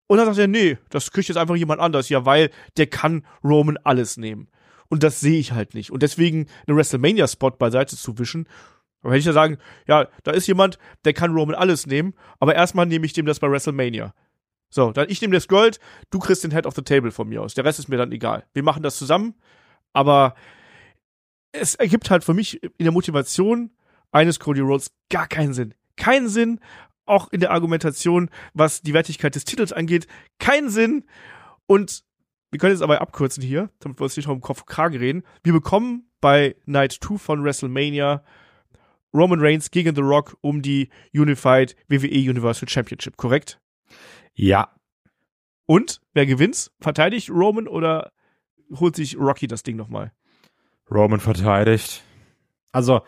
Und 0.07 0.17
dann 0.17 0.27
sagt 0.27 0.37
er, 0.37 0.47
nee, 0.47 0.77
das 0.89 1.11
kriegt 1.11 1.29
jetzt 1.29 1.37
einfach 1.37 1.55
jemand 1.55 1.81
anders, 1.81 2.09
ja, 2.09 2.25
weil 2.25 2.51
der 2.77 2.85
kann 2.85 3.25
Roman 3.43 3.77
alles 3.83 4.17
nehmen. 4.17 4.49
Und 4.87 5.01
das 5.01 5.19
sehe 5.19 5.39
ich 5.39 5.53
halt 5.53 5.73
nicht. 5.73 5.89
Und 5.89 6.03
deswegen 6.03 6.45
einen 6.67 6.77
WrestleMania-Spot 6.77 7.51
beiseite 7.51 7.97
zu 7.97 8.19
wischen, 8.19 8.47
aber 9.05 9.13
hätte 9.13 9.19
ich 9.19 9.25
ja 9.27 9.33
sagen, 9.33 9.59
ja, 9.87 10.07
da 10.23 10.31
ist 10.31 10.47
jemand, 10.47 10.79
der 11.05 11.13
kann 11.13 11.31
Roman 11.31 11.53
alles 11.53 11.85
nehmen, 11.85 12.15
aber 12.39 12.55
erstmal 12.55 12.87
nehme 12.87 13.05
ich 13.05 13.13
dem 13.13 13.27
das 13.27 13.39
bei 13.39 13.49
WrestleMania. 13.49 14.15
So, 14.71 14.91
dann 14.91 15.11
ich 15.11 15.21
nehme 15.21 15.35
das 15.35 15.47
Gold, 15.47 15.79
du 16.09 16.17
kriegst 16.17 16.43
den 16.43 16.49
Head 16.49 16.65
of 16.65 16.73
the 16.73 16.81
Table 16.81 17.11
von 17.11 17.29
mir 17.29 17.43
aus. 17.43 17.53
Der 17.53 17.63
Rest 17.63 17.77
ist 17.77 17.87
mir 17.87 17.97
dann 17.97 18.11
egal. 18.11 18.47
Wir 18.53 18.63
machen 18.63 18.81
das 18.81 18.97
zusammen, 18.97 19.35
aber 19.93 20.33
es 21.51 21.75
ergibt 21.75 22.09
halt 22.09 22.23
für 22.23 22.33
mich 22.33 22.63
in 22.63 22.85
der 22.85 22.91
Motivation 22.91 23.69
eines 24.11 24.39
Cody 24.39 24.61
Rhodes 24.61 24.91
gar 25.11 25.27
keinen 25.27 25.53
Sinn. 25.53 25.75
Keinen 25.97 26.27
Sinn, 26.27 26.59
auch 27.05 27.31
in 27.31 27.41
der 27.41 27.51
Argumentation, 27.51 28.31
was 28.55 28.81
die 28.81 28.95
Wertigkeit 28.95 29.35
des 29.35 29.45
Titels 29.45 29.71
angeht, 29.71 30.07
keinen 30.39 30.69
Sinn. 30.69 31.05
Und 31.67 32.03
wir 32.49 32.57
können 32.59 32.73
jetzt 32.73 32.81
aber 32.81 33.01
abkürzen 33.01 33.43
hier, 33.43 33.69
damit 33.81 33.99
wir 33.99 34.05
uns 34.05 34.17
nicht 34.17 34.25
noch 34.25 34.33
um 34.33 34.41
Kopf 34.41 34.65
Kragen 34.65 34.97
reden. 34.97 35.23
Wir 35.43 35.53
bekommen 35.53 36.09
bei 36.21 36.55
Night 36.65 36.91
2 36.93 37.19
von 37.19 37.43
WrestleMania 37.43 38.23
Roman 39.15 39.39
Reigns 39.39 39.71
gegen 39.71 39.95
The 39.95 40.01
Rock 40.01 40.37
um 40.41 40.61
die 40.61 40.89
Unified 41.13 41.75
WWE 41.87 42.29
Universal 42.29 42.67
Championship, 42.67 43.15
korrekt? 43.17 43.59
Ja. 44.33 44.75
Und 45.65 46.01
wer 46.13 46.25
gewinnt? 46.25 46.71
Verteidigt 46.81 47.29
Roman 47.29 47.67
oder 47.67 48.11
holt 48.73 48.95
sich 48.95 49.17
Rocky 49.17 49.47
das 49.47 49.63
Ding 49.63 49.77
nochmal? 49.77 50.11
Roman 50.91 51.19
verteidigt. 51.19 52.03
Also, 52.71 53.01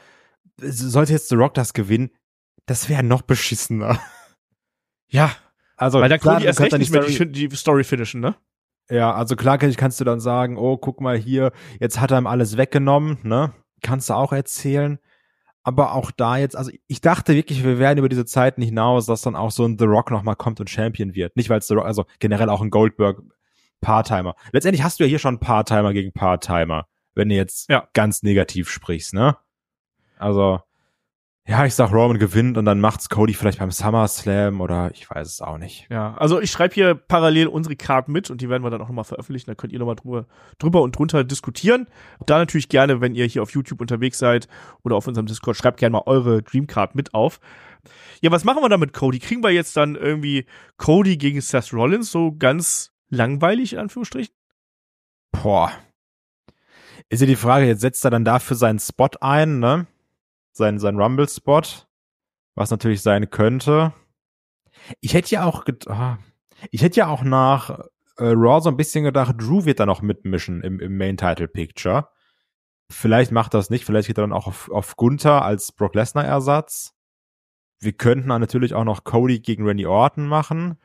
sollte 0.60 1.12
jetzt 1.14 1.30
The 1.30 1.36
Rock 1.36 1.54
das 1.56 1.74
gewinnen, 1.74 2.10
das 2.66 2.90
wäre 2.90 3.04
noch 3.04 3.22
beschissener. 3.22 4.00
Ja, 5.10 5.32
Also, 5.78 6.02
weil 6.02 6.10
dann 6.10 6.20
klar, 6.20 6.34
Cody 6.36 6.44
du 6.44 6.48
erst 6.48 6.60
kannst 6.60 6.74
recht 6.74 6.80
nicht 6.80 6.92
mehr 6.92 7.02
die 7.06 7.14
Story- 7.14 7.32
die, 7.32 7.48
die 7.48 7.56
Story 7.56 7.84
finishen, 7.86 8.20
ne? 8.20 8.36
Ja, 8.90 9.14
also 9.14 9.38
klar 9.38 9.58
kann- 9.58 9.74
kannst 9.76 10.02
du 10.02 10.04
dann 10.04 10.20
sagen, 10.20 10.58
oh, 10.58 10.76
guck 10.78 11.00
mal 11.00 11.18
hier, 11.18 11.54
jetzt 11.80 12.02
hat 12.02 12.12
er 12.12 12.18
ihm 12.20 12.28
alles 12.28 12.58
weggenommen, 12.58 13.18
ne? 13.24 13.54
Kannst 13.82 14.10
du 14.10 14.16
auch 14.16 14.34
erzählen. 14.34 15.00
Aber 15.68 15.96
auch 15.96 16.12
da 16.12 16.38
jetzt, 16.38 16.56
also 16.56 16.72
ich 16.88 17.02
dachte 17.02 17.36
wirklich, 17.36 17.62
wir 17.62 17.78
werden 17.78 18.00
über 18.00 18.08
diese 18.08 18.24
Zeiten 18.26 18.62
hinaus, 18.62 19.06
dass 19.06 19.20
dann 19.20 19.36
auch 19.36 19.52
so 19.52 19.66
ein 19.66 19.78
The 19.78 19.84
Rock 19.84 20.12
nochmal 20.12 20.38
kommt 20.38 20.62
und 20.62 20.70
Champion 20.70 21.14
wird. 21.14 21.36
Nicht, 21.36 21.50
weil 21.50 21.60
es 21.60 21.68
The 21.68 21.74
Rock, 21.74 21.84
also 21.84 22.06
generell 22.20 22.50
auch 22.50 22.62
ein 22.62 22.70
Goldberg 22.70 23.22
Part-Timer. 23.82 24.34
Letztendlich 24.54 24.82
hast 24.82 24.98
du 24.98 25.04
ja 25.04 25.10
hier 25.10 25.20
schon 25.20 25.40
Part-Timer 25.40 25.92
gegen 25.92 26.14
Part-Timer, 26.14 26.88
wenn 27.16 27.28
du 27.28 27.36
jetzt 27.36 27.70
Ja. 27.70 27.86
ganz 27.92 28.24
negativ 28.24 28.70
sprichst, 28.70 29.14
ne? 29.14 29.36
Also, 30.18 30.62
ja, 31.48 31.66
ich 31.66 31.76
sag, 31.76 31.94
Roman 31.94 32.20
gewinnt 32.20 32.58
und 32.58 32.66
dann 32.66 32.82
macht's 32.82 33.08
Cody 33.08 33.34
vielleicht 33.34 33.60
beim 33.60 33.72
SummerSlam 33.72 34.60
oder 34.60 34.92
ich 34.92 35.10
weiß 35.10 35.26
es 35.30 35.42
auch 35.42 35.58
nicht. 35.58 35.88
Ja, 35.90 36.14
also 36.16 36.42
ich 36.42 36.52
schreibe 36.52 36.74
hier 36.74 36.94
parallel 36.94 37.48
unsere 37.48 37.78
Card 37.78 38.10
mit 38.10 38.30
und 38.30 38.42
die 38.42 38.50
werden 38.50 38.64
wir 38.64 38.70
dann 38.70 38.82
auch 38.82 38.90
nochmal 38.90 39.06
veröffentlichen. 39.06 39.50
Da 39.50 39.56
könnt 39.56 39.72
ihr 39.72 39.80
nochmal 39.80 39.96
drüber, 39.96 40.26
drüber 40.60 40.82
und 40.82 40.98
drunter 40.98 41.24
diskutieren. 41.24 41.88
Da 42.26 42.38
natürlich 42.38 42.68
gerne, 42.68 43.00
wenn 43.00 43.16
ihr 43.16 43.26
hier 43.26 43.44
auf 43.44 43.52
YouTube 43.52 43.80
unterwegs 43.80 44.18
seid 44.18 44.50
oder 44.84 44.98
auf 44.98 45.08
unserem 45.08 45.26
Discord, 45.26 45.56
schreibt 45.56 45.80
gerne 45.80 45.94
mal 45.94 46.04
eure 46.06 46.44
Dreamcard 46.44 46.96
mit 46.96 47.14
auf. 47.14 47.40
Ja, 48.22 48.30
was 48.30 48.44
machen 48.44 48.62
wir 48.62 48.68
da 48.68 48.78
mit 48.78 48.92
Cody? 48.92 49.20
Kriegen 49.20 49.42
wir 49.42 49.52
jetzt 49.52 49.78
dann 49.78 49.96
irgendwie 49.96 50.48
Cody 50.76 51.16
gegen 51.16 51.40
Seth 51.40 51.72
Rollins 51.72 52.12
so 52.12 52.36
ganz 52.38 52.92
langweilig 53.08 53.72
in 53.72 53.80
Anführungsstrichen? 53.80 54.34
Boah. 55.32 55.72
Ist 57.08 57.22
ja 57.22 57.26
die 57.26 57.38
Frage, 57.38 57.68
jetzt 57.68 57.80
setzt 57.80 58.04
er 58.04 58.12
dann 58.12 58.26
dafür 58.26 58.58
seinen 58.58 58.80
Spot 58.80 59.08
ein, 59.22 59.60
ne? 59.60 59.88
Sein, 60.58 60.80
sein 60.80 61.00
Rumble-Spot. 61.00 61.62
Was 62.56 62.72
natürlich 62.72 63.02
sein 63.02 63.30
könnte. 63.30 63.94
Ich 65.00 65.14
hätte 65.14 65.32
ja 65.32 65.46
auch, 65.46 65.66
ah, 65.88 66.18
ich 66.72 66.82
hätte 66.82 67.00
ja 67.00 67.08
auch 67.08 67.24
nach 67.24 67.70
äh, 68.18 68.26
Raw 68.26 68.62
so 68.62 68.70
ein 68.70 68.78
bisschen 68.78 69.04
gedacht, 69.04 69.36
Drew 69.38 69.66
wird 69.66 69.80
da 69.80 69.86
noch 69.86 70.02
mitmischen 70.02 70.62
im, 70.62 70.80
im 70.80 70.98
Main 70.98 71.18
Title 71.18 71.48
Picture. 71.48 72.10
Vielleicht 72.90 73.32
macht 73.32 73.54
das 73.54 73.70
nicht, 73.70 73.86
vielleicht 73.86 74.08
geht 74.08 74.18
er 74.18 74.22
dann 74.22 74.34
auch 74.34 74.48
auf, 74.48 74.72
auf 74.72 74.96
Gunther 74.96 75.44
als 75.44 75.72
Brock 75.72 75.94
Lesnar 75.94 76.26
Ersatz. 76.26 76.96
Wir 77.80 77.94
könnten 77.94 78.30
dann 78.30 78.42
natürlich 78.42 78.74
auch 78.74 78.86
noch 78.86 79.04
Cody 79.04 79.40
gegen 79.40 79.66
Randy 79.66 79.86
Orton 79.86 80.28
machen. 80.28 80.78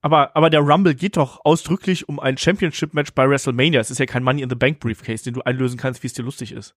Aber, 0.00 0.36
aber 0.36 0.50
der 0.50 0.60
Rumble 0.60 0.94
geht 0.94 1.16
doch 1.16 1.40
ausdrücklich 1.44 2.08
um 2.08 2.20
ein 2.20 2.36
Championship-Match 2.36 3.14
bei 3.14 3.28
WrestleMania. 3.28 3.80
Es 3.80 3.90
ist 3.90 3.98
ja 3.98 4.06
kein 4.06 4.22
Money 4.22 4.42
in 4.42 4.50
the 4.50 4.56
Bank 4.56 4.78
Briefcase, 4.78 5.24
den 5.24 5.34
du 5.34 5.42
einlösen 5.42 5.78
kannst, 5.78 6.02
wie 6.02 6.06
es 6.06 6.12
dir 6.12 6.22
lustig 6.22 6.52
ist. 6.52 6.76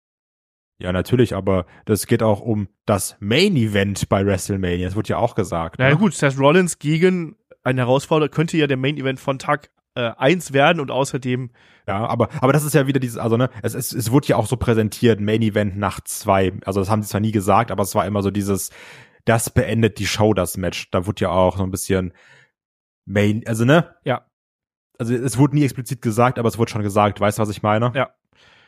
Ja, 0.80 0.92
natürlich, 0.92 1.34
aber 1.34 1.66
das 1.84 2.06
geht 2.06 2.22
auch 2.22 2.40
um 2.40 2.68
das 2.86 3.16
Main 3.20 3.54
Event 3.56 4.08
bei 4.08 4.24
WrestleMania. 4.24 4.86
Das 4.86 4.96
wurde 4.96 5.10
ja 5.10 5.18
auch 5.18 5.34
gesagt. 5.34 5.76
Na 5.78 5.84
ja, 5.84 5.90
ne? 5.94 5.98
gut, 5.98 6.14
Seth 6.14 6.38
Rollins 6.38 6.78
gegen 6.78 7.36
einen 7.62 7.78
Herausforderer 7.78 8.30
könnte 8.30 8.56
ja 8.56 8.66
der 8.66 8.78
Main 8.78 8.96
Event 8.96 9.20
von 9.20 9.38
Tag 9.38 9.70
äh, 9.94 10.12
1 10.16 10.54
werden 10.54 10.80
und 10.80 10.90
außerdem 10.90 11.50
Ja, 11.86 12.06
aber, 12.06 12.30
aber 12.40 12.54
das 12.54 12.64
ist 12.64 12.74
ja 12.74 12.86
wieder 12.86 12.98
dieses, 12.98 13.18
also 13.18 13.36
ne, 13.36 13.50
es, 13.62 13.74
es, 13.74 13.92
es 13.92 14.10
wurde 14.10 14.28
ja 14.28 14.36
auch 14.36 14.46
so 14.46 14.56
präsentiert, 14.56 15.20
Main 15.20 15.42
Event 15.42 15.76
Nacht 15.76 16.08
zwei. 16.08 16.52
Also 16.64 16.80
das 16.80 16.88
haben 16.88 17.02
sie 17.02 17.10
zwar 17.10 17.20
nie 17.20 17.32
gesagt, 17.32 17.70
aber 17.70 17.82
es 17.82 17.94
war 17.94 18.06
immer 18.06 18.22
so 18.22 18.30
dieses, 18.30 18.70
das 19.26 19.50
beendet 19.50 19.98
die 19.98 20.06
Show, 20.06 20.32
das 20.32 20.56
Match. 20.56 20.90
Da 20.90 21.06
wurde 21.06 21.22
ja 21.22 21.30
auch 21.30 21.58
so 21.58 21.62
ein 21.62 21.70
bisschen 21.70 22.14
Main, 23.04 23.42
also 23.46 23.66
ne? 23.66 23.94
Ja. 24.04 24.26
Also 24.98 25.14
es 25.14 25.36
wurde 25.36 25.56
nie 25.56 25.64
explizit 25.64 26.00
gesagt, 26.00 26.38
aber 26.38 26.48
es 26.48 26.58
wurde 26.58 26.70
schon 26.70 26.82
gesagt. 26.82 27.20
Weißt 27.20 27.38
du, 27.38 27.42
was 27.42 27.50
ich 27.50 27.62
meine? 27.62 27.92
Ja. 27.94 28.10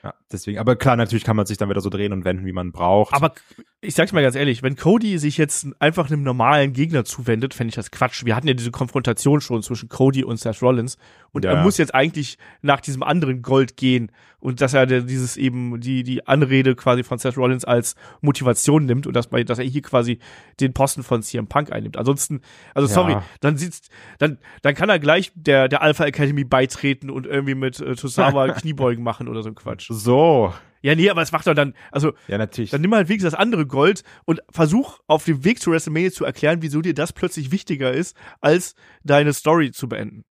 Ja, 0.05 0.15
deswegen. 0.33 0.59
Aber 0.59 0.75
klar, 0.75 0.97
natürlich 0.97 1.23
kann 1.23 1.37
man 1.37 1.47
sich 1.47 1.59
dann 1.59 1.71
wieder 1.71 1.81
so 1.81 1.89
drehen 1.89 2.13
und 2.13 2.25
wenden, 2.25 2.45
wie 2.45 2.53
man 2.53 2.73
braucht. 2.73 3.15
Aber 3.15 3.33
ich 3.81 3.95
sag's 3.95 4.13
mal 4.13 4.23
ganz 4.23 4.35
ehrlich, 4.35 4.63
wenn 4.63 4.75
Cody 4.75 5.19
sich 5.19 5.39
jetzt 5.39 5.69
einfach 5.79 6.11
einem 6.11 6.25
normalen 6.25 6.73
Gegner 6.73 7.05
zuwendet, 7.05 7.55
fände 7.55 7.69
ich 7.69 7.77
das 7.77 7.93
Quatsch. 7.93 8.25
Wir 8.25 8.35
hatten 8.35 8.49
ja 8.49 8.55
diese 8.55 8.73
Konfrontation 8.73 9.41
schon 9.41 9.63
zwischen 9.63 9.89
Cody 9.89 10.25
und 10.25 10.39
Seth 10.39 10.61
Rollins 10.61 10.99
und 11.33 11.45
Ja, 11.45 11.53
er 11.53 11.63
muss 11.63 11.79
jetzt 11.79 11.95
eigentlich 11.95 12.39
nach 12.61 12.81
diesem 12.81 13.03
anderen 13.03 13.43
Gold 13.43 13.77
gehen 13.77 14.13
und 14.39 14.61
dass 14.61 14.75
er 14.75 14.87
dieses 14.87 15.37
eben 15.37 15.81
die 15.81 16.03
die 16.03 16.27
Anrede 16.27 16.75
quasi 16.75 17.03
von 17.05 17.19
Seth 17.19 17.37
Rollins 17.37 17.65
als 17.65 17.95
Motivation 18.21 18.87
nimmt 18.87 19.07
und 19.07 19.15
dass 19.15 19.29
bei 19.29 19.43
dass 19.45 19.59
er 19.59 19.65
hier 19.65 19.83
quasi 19.83 20.19
den 20.61 20.73
Posten 20.73 21.03
von 21.03 21.23
CM 21.23 21.47
Punk 21.47 21.73
einnimmt. 21.73 21.97
Ansonsten, 21.97 22.41
also 22.75 22.89
Ja. 22.89 22.95
sorry, 22.95 23.17
dann 23.41 23.57
sitzt 23.57 23.91
dann 24.19 24.39
dann 24.63 24.75
kann 24.75 24.89
er 24.89 24.99
gleich 24.99 25.33
der 25.35 25.69
der 25.69 25.83
Alpha 25.83 26.05
Academy 26.05 26.45
beitreten 26.45 27.09
und 27.11 27.27
irgendwie 27.27 27.55
mit 27.55 27.81
äh, 27.81 27.95
Tosawa 27.95 28.49
Kniebeugen 28.53 29.03
machen 29.03 29.29
oder 29.29 29.43
so 29.43 29.49
ein 29.49 29.55
Quatsch. 29.55 29.89
so. 29.91 30.53
Ja, 30.85 30.97
nee, 30.97 31.09
aber 31.09 31.23
es 31.23 31.31
macht 31.31 31.47
doch 31.47 31.55
dann 31.55 31.75
also 31.93 32.13
Ja, 32.27 32.39
natürlich. 32.39 32.71
dann 32.71 32.81
nimm 32.81 32.93
halt 32.93 33.09
wenigstens 33.09 33.31
das 33.33 33.39
andere 33.41 33.67
Gold 33.67 34.03
und 34.25 34.41
versuch 34.51 34.99
auf 35.07 35.25
dem 35.25 35.45
Weg 35.45 35.61
zu 35.61 35.71
WrestleMania 35.71 36.11
zu 36.11 36.25
erklären, 36.25 36.59
wieso 36.61 36.83
dir 36.83 36.93
das 36.93 37.13
plötzlich 37.13 37.53
wichtiger 37.53 37.93
ist, 37.93 38.17
als 38.41 38.75
deine 39.05 39.33
Story 39.33 39.71
zu 39.71 39.89
beenden. 39.89 40.25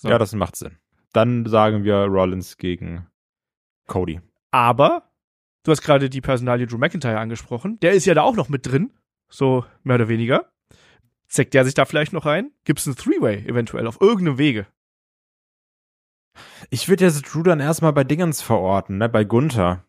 So. 0.00 0.08
Ja, 0.08 0.16
das 0.16 0.32
macht 0.32 0.56
Sinn. 0.56 0.78
Dann 1.12 1.44
sagen 1.44 1.84
wir 1.84 1.94
Rollins 2.06 2.56
gegen 2.56 3.06
Cody. 3.86 4.22
Aber 4.50 5.10
du 5.62 5.72
hast 5.72 5.82
gerade 5.82 6.08
die 6.08 6.22
Personalie 6.22 6.66
Drew 6.66 6.78
McIntyre 6.78 7.18
angesprochen. 7.18 7.78
Der 7.80 7.92
ist 7.92 8.06
ja 8.06 8.14
da 8.14 8.22
auch 8.22 8.34
noch 8.34 8.48
mit 8.48 8.66
drin, 8.66 8.94
so 9.28 9.66
mehr 9.82 9.96
oder 9.96 10.08
weniger. 10.08 10.50
Zeckt 11.28 11.52
der 11.52 11.66
sich 11.66 11.74
da 11.74 11.84
vielleicht 11.84 12.14
noch 12.14 12.24
rein? 12.24 12.50
Gibt's 12.64 12.86
ein 12.86 12.96
Three-Way 12.96 13.46
eventuell 13.46 13.86
auf 13.86 14.00
irgendeinem 14.00 14.38
Wege? 14.38 14.66
Ich 16.70 16.88
würde 16.88 17.04
jetzt 17.04 17.22
Drew 17.22 17.42
dann 17.42 17.60
erstmal 17.60 17.92
bei 17.92 18.04
Dingens 18.04 18.40
verorten, 18.40 18.96
ne, 18.96 19.10
bei 19.10 19.24
Gunther. 19.24 19.84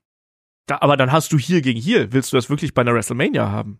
Da, 0.65 0.80
aber 0.82 0.97
dann 0.97 1.13
hast 1.13 1.32
du 1.32 1.38
hier 1.38 1.62
gegen 1.62 1.80
hier. 1.80 2.12
Willst 2.12 2.34
du 2.34 2.38
das 2.38 2.50
wirklich 2.50 2.74
bei 2.74 2.82
einer 2.82 2.93
WrestleMania 2.93 3.50
haben? 3.50 3.80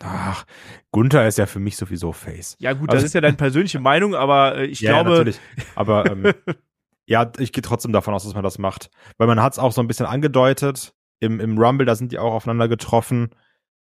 Ach, 0.00 0.44
Gunther 0.92 1.26
ist 1.26 1.38
ja 1.38 1.46
für 1.46 1.58
mich 1.58 1.76
sowieso 1.76 2.12
Face. 2.12 2.56
Ja 2.60 2.72
gut, 2.72 2.88
Also- 2.90 2.98
das 2.98 3.04
ist 3.04 3.14
ja 3.14 3.20
deine 3.20 3.36
persönliche 3.36 3.80
Meinung, 3.80 4.14
aber 4.14 4.56
äh, 4.58 4.66
ich 4.66 4.80
ja, 4.80 4.92
ja, 4.92 5.02
glaube, 5.02 5.10
natürlich. 5.18 5.40
Aber 5.74 6.06
ähm, 6.10 6.32
ja, 7.06 7.30
ich 7.38 7.52
gehe 7.52 7.62
trotzdem 7.62 7.92
davon 7.92 8.14
aus, 8.14 8.24
dass 8.24 8.34
man 8.34 8.44
das 8.44 8.58
macht. 8.58 8.90
Weil 9.16 9.26
man 9.26 9.42
hat 9.42 9.54
es 9.54 9.58
auch 9.58 9.72
so 9.72 9.80
ein 9.80 9.88
bisschen 9.88 10.06
angedeutet. 10.06 10.94
Im, 11.20 11.40
Im 11.40 11.58
Rumble, 11.58 11.84
da 11.86 11.96
sind 11.96 12.12
die 12.12 12.18
auch 12.18 12.32
aufeinander 12.32 12.68
getroffen. 12.68 13.30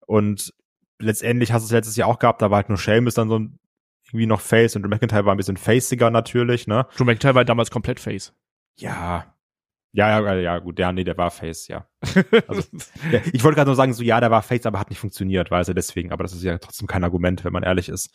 Und 0.05 0.53
letztendlich 0.99 1.53
hast 1.53 1.63
du 1.63 1.65
es 1.67 1.71
letztes 1.71 1.95
Jahr 1.95 2.09
auch 2.09 2.19
gehabt, 2.19 2.41
da 2.41 2.49
war 2.51 2.57
halt 2.57 2.69
nur 2.69 2.77
Sheamus 2.77 3.13
dann 3.13 3.29
so 3.29 3.39
ein, 3.39 3.59
irgendwie 4.07 4.25
noch 4.25 4.41
Face 4.41 4.75
und 4.75 4.83
Drew 4.83 4.89
McIntyre 4.89 5.25
war 5.25 5.33
ein 5.33 5.37
bisschen 5.37 5.57
faciger 5.57 6.11
natürlich, 6.11 6.67
ne? 6.67 6.85
Drew 6.97 7.05
McIntyre 7.05 7.35
war 7.35 7.45
damals 7.45 7.71
komplett 7.71 7.99
Face. 8.01 8.33
Ja. 8.77 9.32
Ja, 9.95 10.19
ja, 10.19 10.33
ja, 10.33 10.57
gut, 10.57 10.79
ja, 10.79 10.91
nee, 10.91 11.03
der 11.03 11.17
war 11.17 11.29
Face, 11.29 11.67
ja. 11.67 11.87
Also, 12.47 12.63
ich 13.31 13.43
wollte 13.43 13.57
gerade 13.57 13.69
nur 13.69 13.75
sagen, 13.75 13.93
so 13.93 14.03
ja, 14.03 14.19
der 14.19 14.31
war 14.31 14.41
Face, 14.41 14.65
aber 14.65 14.79
hat 14.79 14.89
nicht 14.89 14.99
funktioniert, 14.99 15.51
weiß 15.51 15.67
er 15.67 15.75
deswegen. 15.75 16.11
Aber 16.11 16.23
das 16.23 16.33
ist 16.33 16.43
ja 16.43 16.57
trotzdem 16.57 16.87
kein 16.87 17.03
Argument, 17.03 17.45
wenn 17.45 17.53
man 17.53 17.61
ehrlich 17.61 17.89
ist. 17.89 18.09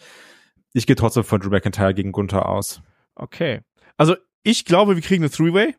Ich 0.73 0.87
gehe 0.87 0.97
trotzdem 0.97 1.23
von 1.23 1.41
Drew 1.41 1.51
McIntyre 1.51 1.95
gegen 1.95 2.11
Gunther 2.11 2.49
aus. 2.49 2.83
Okay. 3.15 3.61
Also 3.97 4.17
ich 4.43 4.65
glaube, 4.65 4.97
wir 4.97 5.03
kriegen 5.03 5.23
eine 5.23 5.31
Three-Way 5.31 5.77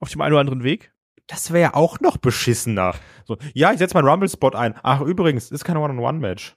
auf 0.00 0.10
dem 0.10 0.20
einen 0.20 0.32
oder 0.32 0.40
anderen 0.40 0.64
Weg. 0.64 0.92
Das 1.28 1.52
wäre 1.52 1.62
ja 1.62 1.74
auch 1.74 2.00
noch 2.00 2.16
beschissener. 2.16 2.94
So, 3.24 3.36
ja, 3.54 3.72
ich 3.72 3.78
setze 3.78 3.94
meinen 3.94 4.08
Rumble-Spot 4.08 4.50
ein. 4.50 4.74
Ach, 4.82 5.02
übrigens, 5.02 5.50
ist 5.52 5.64
kein 5.64 5.76
One-on-One-Match. 5.76 6.56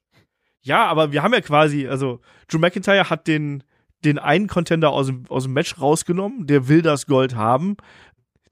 Ja, 0.62 0.86
aber 0.88 1.12
wir 1.12 1.24
haben 1.24 1.34
ja 1.34 1.42
quasi, 1.42 1.88
also 1.88 2.22
Drew 2.48 2.60
McIntyre 2.60 3.10
hat 3.10 3.28
den, 3.28 3.64
den 4.06 4.18
einen 4.20 4.48
Contender 4.48 4.92
aus 4.92 5.08
dem, 5.08 5.26
aus 5.28 5.44
dem 5.44 5.54
Match 5.54 5.80
rausgenommen, 5.80 6.48
der 6.48 6.68
will 6.68 6.82
das 6.82 7.06
Gold 7.06 7.36
haben, 7.36 7.78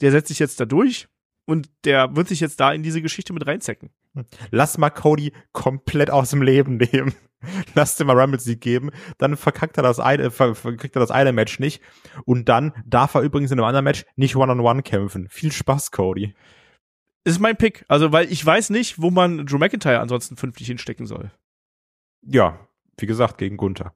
der 0.01 0.11
setzt 0.11 0.29
sich 0.29 0.39
jetzt 0.39 0.59
da 0.59 0.65
durch 0.65 1.07
und 1.45 1.69
der 1.83 2.15
wird 2.15 2.27
sich 2.27 2.39
jetzt 2.39 2.59
da 2.59 2.71
in 2.71 2.83
diese 2.83 3.01
Geschichte 3.01 3.33
mit 3.33 3.47
reinzecken. 3.47 3.89
Lass 4.51 4.77
mal 4.77 4.89
Cody 4.89 5.33
komplett 5.51 6.11
aus 6.11 6.29
dem 6.29 6.41
Leben 6.41 6.77
nehmen. 6.77 7.13
Lass 7.73 7.95
dir 7.95 8.05
mal 8.05 8.19
Rumble-Sieg 8.19 8.59
geben. 8.61 8.91
Dann 9.17 9.37
verkackt 9.37 9.77
er 9.77 9.83
das 9.83 9.99
eine, 9.99 10.31
ver, 10.31 10.55
ver, 10.55 10.75
kriegt 10.75 10.95
er 10.95 10.99
das 10.99 11.11
eine 11.11 11.31
Match 11.31 11.59
nicht. 11.59 11.81
Und 12.25 12.49
dann 12.49 12.73
darf 12.85 13.15
er 13.15 13.21
übrigens 13.21 13.51
in 13.51 13.59
einem 13.59 13.67
anderen 13.67 13.85
Match 13.85 14.05
nicht 14.15 14.35
One-on-One 14.35 14.83
kämpfen. 14.83 15.27
Viel 15.29 15.51
Spaß, 15.51 15.91
Cody. 15.91 16.35
Ist 17.23 17.39
mein 17.39 17.57
Pick, 17.57 17.85
also 17.87 18.11
weil 18.11 18.31
ich 18.31 18.45
weiß 18.45 18.69
nicht, 18.69 19.01
wo 19.01 19.11
man 19.11 19.45
Drew 19.45 19.57
McIntyre 19.57 19.99
ansonsten 19.99 20.35
fünftig 20.35 20.67
hinstecken 20.67 21.05
soll. 21.05 21.31
Ja, 22.21 22.67
wie 22.97 23.05
gesagt, 23.05 23.37
gegen 23.37 23.57
Gunther. 23.57 23.93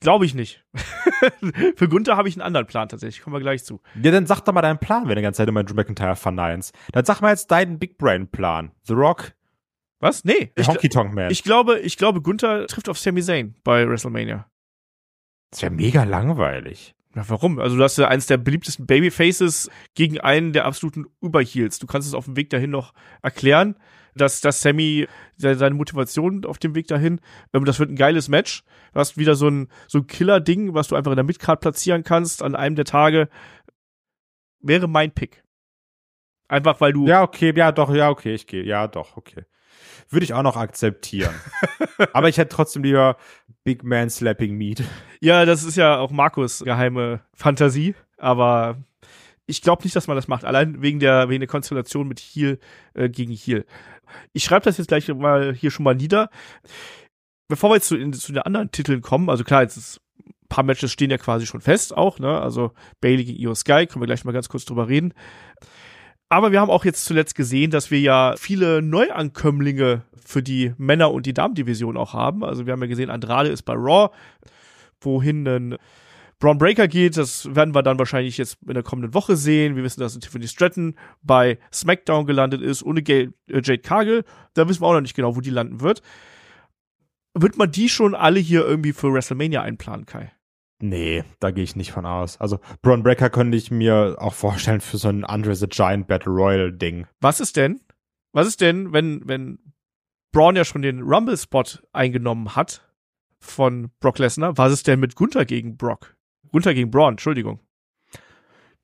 Glaube 0.00 0.26
ich 0.26 0.34
nicht. 0.34 0.64
Für 1.76 1.88
Gunther 1.88 2.16
habe 2.16 2.28
ich 2.28 2.34
einen 2.36 2.42
anderen 2.42 2.66
Plan 2.66 2.88
tatsächlich, 2.88 3.22
kommen 3.22 3.34
wir 3.36 3.40
gleich 3.40 3.64
zu. 3.64 3.80
Ja, 4.02 4.10
dann 4.10 4.26
sag 4.26 4.42
doch 4.42 4.52
mal 4.52 4.60
deinen 4.62 4.78
Plan, 4.78 5.02
wenn 5.04 5.10
du 5.10 5.14
die 5.16 5.22
ganze 5.22 5.38
Zeit 5.38 5.48
immer 5.48 5.64
Drew 5.64 5.74
McIntyre 5.74 6.16
verneinst. 6.16 6.74
Dann 6.92 7.04
sag 7.04 7.20
mal 7.20 7.30
jetzt 7.30 7.50
deinen 7.50 7.78
Big 7.78 7.96
Brain 7.96 8.28
Plan. 8.28 8.72
The 8.82 8.92
Rock, 8.94 9.32
Was? 10.00 10.24
Nee, 10.24 10.52
ich, 10.56 10.68
Honky 10.68 10.88
Tonk 10.90 11.14
Man. 11.14 11.30
ich 11.30 11.42
glaube, 11.42 11.78
ich 11.80 11.96
glaube 11.96 12.20
Gunther 12.20 12.66
trifft 12.66 12.88
auf 12.90 12.98
Sami 12.98 13.22
Zayn 13.22 13.54
bei 13.64 13.88
WrestleMania. 13.88 14.46
das 15.50 15.62
wäre 15.62 15.72
mega 15.72 16.04
langweilig. 16.04 16.94
Na, 17.14 17.24
warum? 17.28 17.60
Also, 17.60 17.76
du 17.76 17.82
hast 17.84 17.96
ja 17.96 18.08
eins 18.08 18.26
der 18.26 18.36
beliebtesten 18.38 18.86
Babyfaces 18.86 19.70
gegen 19.94 20.18
einen 20.20 20.52
der 20.52 20.64
absoluten 20.66 21.06
Überheels. 21.22 21.78
Du 21.78 21.86
kannst 21.86 22.08
es 22.08 22.12
auf 22.14 22.24
dem 22.24 22.36
Weg 22.36 22.50
dahin 22.50 22.70
noch 22.70 22.92
erklären, 23.22 23.76
dass, 24.14 24.40
dass 24.40 24.60
Sammy 24.62 25.06
se- 25.36 25.54
seine 25.56 25.74
Motivation 25.74 26.44
auf 26.44 26.58
dem 26.58 26.74
Weg 26.74 26.86
dahin, 26.88 27.20
ähm, 27.52 27.64
das 27.64 27.78
wird 27.78 27.90
ein 27.90 27.96
geiles 27.96 28.28
Match. 28.28 28.62
Du 28.92 29.00
hast 29.00 29.16
wieder 29.18 29.34
so 29.34 29.48
ein, 29.48 29.68
so 29.88 29.98
ein 29.98 30.06
Killer-Ding, 30.06 30.74
was 30.74 30.88
du 30.88 30.94
einfach 30.96 31.10
in 31.12 31.16
der 31.16 31.24
Midcard 31.24 31.60
platzieren 31.60 32.04
kannst 32.04 32.42
an 32.42 32.54
einem 32.54 32.76
der 32.76 32.84
Tage. 32.84 33.28
Wäre 34.60 34.88
mein 34.88 35.10
Pick. 35.12 35.42
Einfach 36.48 36.80
weil 36.80 36.92
du, 36.92 37.06
Ja, 37.06 37.22
okay, 37.22 37.52
ja, 37.56 37.72
doch, 37.72 37.92
ja, 37.94 38.10
okay, 38.10 38.34
ich 38.34 38.46
gehe. 38.46 38.64
Ja, 38.64 38.86
doch, 38.86 39.16
okay. 39.16 39.44
Würde 40.10 40.24
ich 40.24 40.34
auch 40.34 40.42
noch 40.42 40.56
akzeptieren. 40.56 41.34
Aber 42.12 42.28
ich 42.28 42.36
hätte 42.38 42.54
trotzdem 42.54 42.84
lieber 42.84 43.16
Big 43.64 43.82
Man 43.82 44.10
Slapping 44.10 44.54
Meat. 44.56 44.82
ja, 45.20 45.44
das 45.44 45.64
ist 45.64 45.76
ja 45.76 45.98
auch 45.98 46.10
Markus 46.10 46.60
geheime 46.60 47.20
Fantasie, 47.32 47.94
aber 48.18 48.76
ich 49.46 49.62
glaube 49.62 49.82
nicht, 49.82 49.96
dass 49.96 50.06
man 50.06 50.16
das 50.16 50.28
macht. 50.28 50.44
Allein 50.44 50.82
wegen 50.82 51.00
der, 51.00 51.28
wegen 51.30 51.40
der 51.40 51.48
Konstellation 51.48 52.06
mit 52.08 52.20
Heal 52.20 52.58
äh, 52.94 53.08
gegen 53.08 53.32
Heal. 53.32 53.64
Ich 54.32 54.44
schreibe 54.44 54.64
das 54.64 54.78
jetzt 54.78 54.88
gleich 54.88 55.08
mal 55.08 55.54
hier 55.54 55.70
schon 55.70 55.84
mal 55.84 55.94
nieder. 55.94 56.30
Bevor 57.48 57.70
wir 57.70 57.76
jetzt 57.76 57.88
zu, 57.88 57.96
in, 57.96 58.12
zu 58.12 58.32
den 58.32 58.42
anderen 58.42 58.70
Titeln 58.70 59.02
kommen, 59.02 59.28
also 59.28 59.44
klar, 59.44 59.62
jetzt 59.62 59.76
ist, 59.76 60.00
ein 60.26 60.48
paar 60.48 60.64
Matches 60.64 60.92
stehen 60.92 61.10
ja 61.10 61.18
quasi 61.18 61.46
schon 61.46 61.60
fest 61.60 61.96
auch, 61.96 62.18
ne? 62.18 62.40
Also 62.40 62.72
Bailey 63.00 63.24
gegen 63.24 63.38
Io 63.38 63.54
Sky, 63.54 63.86
können 63.86 64.02
wir 64.02 64.06
gleich 64.06 64.24
mal 64.24 64.32
ganz 64.32 64.48
kurz 64.48 64.64
drüber 64.64 64.88
reden. 64.88 65.12
Aber 66.28 66.52
wir 66.52 66.60
haben 66.60 66.70
auch 66.70 66.84
jetzt 66.84 67.04
zuletzt 67.04 67.34
gesehen, 67.34 67.70
dass 67.70 67.90
wir 67.90 68.00
ja 68.00 68.34
viele 68.38 68.82
Neuankömmlinge 68.82 70.02
für 70.24 70.42
die 70.42 70.72
Männer- 70.78 71.12
und 71.12 71.26
die 71.26 71.34
Damendivision 71.34 71.96
auch 71.96 72.14
haben. 72.14 72.44
Also 72.44 72.66
wir 72.66 72.72
haben 72.72 72.80
ja 72.80 72.88
gesehen, 72.88 73.10
Andrade 73.10 73.50
ist 73.50 73.62
bei 73.62 73.74
Raw, 73.74 74.08
wohin 75.00 75.46
ein 75.46 75.76
Braun 76.44 76.58
Breaker 76.58 76.88
geht. 76.88 77.16
Das 77.16 77.54
werden 77.54 77.74
wir 77.74 77.82
dann 77.82 77.98
wahrscheinlich 77.98 78.36
jetzt 78.36 78.58
in 78.66 78.74
der 78.74 78.82
kommenden 78.82 79.14
Woche 79.14 79.34
sehen. 79.34 79.76
Wir 79.76 79.82
wissen, 79.82 80.00
dass 80.00 80.18
Tiffany 80.18 80.46
Stratton 80.46 80.94
bei 81.22 81.58
SmackDown 81.72 82.26
gelandet 82.26 82.60
ist, 82.60 82.82
ohne 82.82 83.00
äh, 83.00 83.30
Jade 83.48 83.78
Cargill. 83.78 84.24
Da 84.52 84.68
wissen 84.68 84.82
wir 84.82 84.88
auch 84.88 84.92
noch 84.92 85.00
nicht 85.00 85.16
genau, 85.16 85.36
wo 85.36 85.40
die 85.40 85.48
landen 85.48 85.80
wird. 85.80 86.02
Wird 87.32 87.56
man 87.56 87.72
die 87.72 87.88
schon 87.88 88.14
alle 88.14 88.40
hier 88.40 88.62
irgendwie 88.62 88.92
für 88.92 89.10
WrestleMania 89.10 89.62
einplanen, 89.62 90.04
Kai? 90.04 90.32
Nee, 90.82 91.24
da 91.40 91.50
gehe 91.50 91.64
ich 91.64 91.76
nicht 91.76 91.92
von 91.92 92.04
aus. 92.04 92.38
Also, 92.38 92.60
Braun 92.82 93.02
Breaker 93.02 93.30
könnte 93.30 93.56
ich 93.56 93.70
mir 93.70 94.16
auch 94.18 94.34
vorstellen 94.34 94.82
für 94.82 94.98
so 94.98 95.08
ein 95.08 95.24
Andre 95.24 95.54
the 95.54 95.66
Giant 95.66 96.08
Battle 96.08 96.30
Royal 96.30 96.70
Ding. 96.70 97.06
Was 97.22 97.40
ist 97.40 97.56
denn? 97.56 97.80
Was 98.32 98.46
ist 98.46 98.60
denn, 98.60 98.92
wenn, 98.92 99.26
wenn 99.26 99.60
Braun 100.30 100.56
ja 100.56 100.66
schon 100.66 100.82
den 100.82 101.00
Rumble-Spot 101.00 101.64
eingenommen 101.94 102.54
hat 102.54 102.86
von 103.40 103.90
Brock 103.98 104.18
Lesnar? 104.18 104.58
Was 104.58 104.74
ist 104.74 104.86
denn 104.86 105.00
mit 105.00 105.14
Gunther 105.14 105.46
gegen 105.46 105.78
Brock? 105.78 106.14
Gunther 106.54 106.72
gegen 106.72 106.92
Braun, 106.92 107.14
Entschuldigung. 107.14 107.58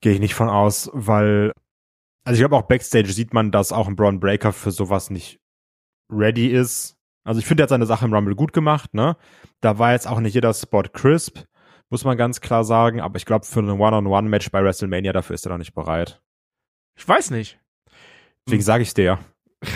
Gehe 0.00 0.12
ich 0.12 0.18
nicht 0.18 0.34
von 0.34 0.48
aus, 0.48 0.90
weil, 0.92 1.52
also 2.24 2.34
ich 2.34 2.40
glaube 2.40 2.56
auch 2.56 2.66
Backstage 2.66 3.12
sieht 3.12 3.32
man, 3.32 3.52
dass 3.52 3.70
auch 3.70 3.86
ein 3.86 3.94
Braun 3.94 4.18
Breaker 4.18 4.52
für 4.52 4.72
sowas 4.72 5.08
nicht 5.08 5.38
ready 6.10 6.48
ist. 6.48 6.96
Also 7.22 7.38
ich 7.38 7.46
finde, 7.46 7.62
er 7.62 7.64
hat 7.64 7.70
seine 7.70 7.86
Sache 7.86 8.06
im 8.06 8.12
Rumble 8.12 8.34
gut 8.34 8.52
gemacht, 8.52 8.92
ne? 8.92 9.16
Da 9.60 9.78
war 9.78 9.92
jetzt 9.92 10.08
auch 10.08 10.18
nicht 10.18 10.34
jeder 10.34 10.52
Spot 10.52 10.82
crisp, 10.82 11.44
muss 11.90 12.02
man 12.02 12.16
ganz 12.16 12.40
klar 12.40 12.64
sagen, 12.64 13.00
aber 13.00 13.18
ich 13.18 13.24
glaube, 13.24 13.46
für 13.46 13.60
ein 13.60 13.70
One-on-One-Match 13.70 14.50
bei 14.50 14.64
WrestleMania, 14.64 15.12
dafür 15.12 15.34
ist 15.34 15.46
er 15.46 15.50
noch 15.50 15.58
nicht 15.58 15.72
bereit. 15.72 16.20
Ich 16.96 17.06
weiß 17.06 17.30
nicht. 17.30 17.60
Deswegen 18.48 18.64
sage 18.64 18.82
ich 18.82 18.94
dir 18.94 19.04
ja. 19.04 19.18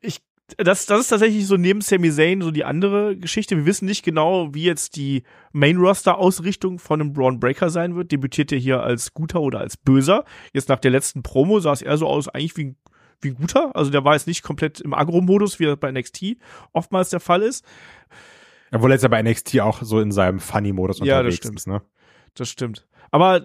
Ich, 0.00 0.20
das, 0.58 0.86
das 0.86 1.00
ist 1.00 1.08
tatsächlich 1.08 1.46
so 1.46 1.56
neben 1.56 1.80
Sami 1.80 2.10
Zayn 2.10 2.40
so 2.42 2.50
die 2.50 2.64
andere 2.64 3.16
Geschichte. 3.16 3.56
Wir 3.56 3.66
wissen 3.66 3.86
nicht 3.86 4.04
genau, 4.04 4.54
wie 4.54 4.64
jetzt 4.64 4.96
die 4.96 5.22
Main-Roster-Ausrichtung 5.52 6.78
von 6.78 7.00
einem 7.00 7.12
Braun 7.12 7.40
Breaker 7.40 7.70
sein 7.70 7.94
wird. 7.96 8.12
Debütiert 8.12 8.52
er 8.52 8.58
hier 8.58 8.82
als 8.82 9.14
Guter 9.14 9.40
oder 9.40 9.60
als 9.60 9.76
Böser? 9.76 10.24
Jetzt 10.52 10.68
nach 10.68 10.78
der 10.78 10.90
letzten 10.90 11.22
Promo 11.22 11.60
sah 11.60 11.72
es 11.72 11.82
eher 11.82 11.96
so 11.96 12.06
aus, 12.06 12.28
eigentlich 12.28 12.56
wie 12.56 12.64
ein, 12.64 12.76
wie 13.20 13.28
ein 13.28 13.34
Guter. 13.34 13.74
Also 13.76 13.90
der 13.90 14.04
war 14.04 14.14
jetzt 14.14 14.26
nicht 14.26 14.42
komplett 14.42 14.80
im 14.80 14.94
Agro-Modus, 14.94 15.60
wie 15.60 15.66
das 15.66 15.78
bei 15.78 15.90
NXT 15.92 16.36
oftmals 16.72 17.10
der 17.10 17.20
Fall 17.20 17.42
ist. 17.42 17.64
Obwohl 18.72 18.90
er 18.90 18.94
jetzt 18.94 19.02
ja 19.02 19.08
bei 19.08 19.22
NXT 19.22 19.60
auch 19.60 19.82
so 19.82 20.00
in 20.00 20.12
seinem 20.12 20.40
Funny-Modus 20.40 20.98
Ja, 21.00 21.04
das 21.04 21.18
unterwegs 21.18 21.36
stimmt. 21.36 21.58
ist, 21.58 21.66
ne? 21.66 21.82
Das 22.34 22.48
stimmt. 22.48 22.86
Aber 23.10 23.44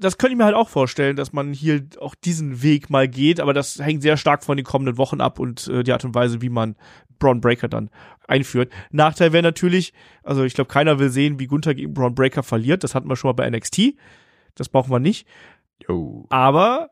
das 0.00 0.18
könnte 0.18 0.32
ich 0.32 0.38
mir 0.38 0.44
halt 0.44 0.54
auch 0.54 0.68
vorstellen, 0.68 1.16
dass 1.16 1.32
man 1.32 1.52
hier 1.52 1.86
auch 2.00 2.14
diesen 2.14 2.62
Weg 2.62 2.90
mal 2.90 3.08
geht, 3.08 3.40
aber 3.40 3.52
das 3.52 3.78
hängt 3.78 4.02
sehr 4.02 4.16
stark 4.16 4.44
von 4.44 4.56
den 4.56 4.64
kommenden 4.64 4.98
Wochen 4.98 5.20
ab 5.20 5.38
und 5.38 5.68
äh, 5.68 5.82
die 5.82 5.92
Art 5.92 6.04
und 6.04 6.14
Weise, 6.14 6.40
wie 6.42 6.48
man 6.48 6.76
Braun 7.18 7.40
Breaker 7.40 7.68
dann 7.68 7.90
einführt. 8.26 8.72
Nachteil 8.90 9.32
wäre 9.32 9.42
natürlich, 9.42 9.92
also 10.22 10.44
ich 10.44 10.54
glaube, 10.54 10.70
keiner 10.70 10.98
will 10.98 11.10
sehen, 11.10 11.38
wie 11.38 11.46
Gunther 11.46 11.74
gegen 11.74 11.94
Braun 11.94 12.14
Breaker 12.14 12.42
verliert. 12.42 12.84
Das 12.84 12.94
hatten 12.94 13.08
wir 13.08 13.16
schon 13.16 13.28
mal 13.28 13.32
bei 13.32 13.48
NXT. 13.50 13.94
Das 14.54 14.68
brauchen 14.68 14.90
wir 14.90 15.00
nicht. 15.00 15.26
Jo. 15.88 16.26
Aber 16.30 16.90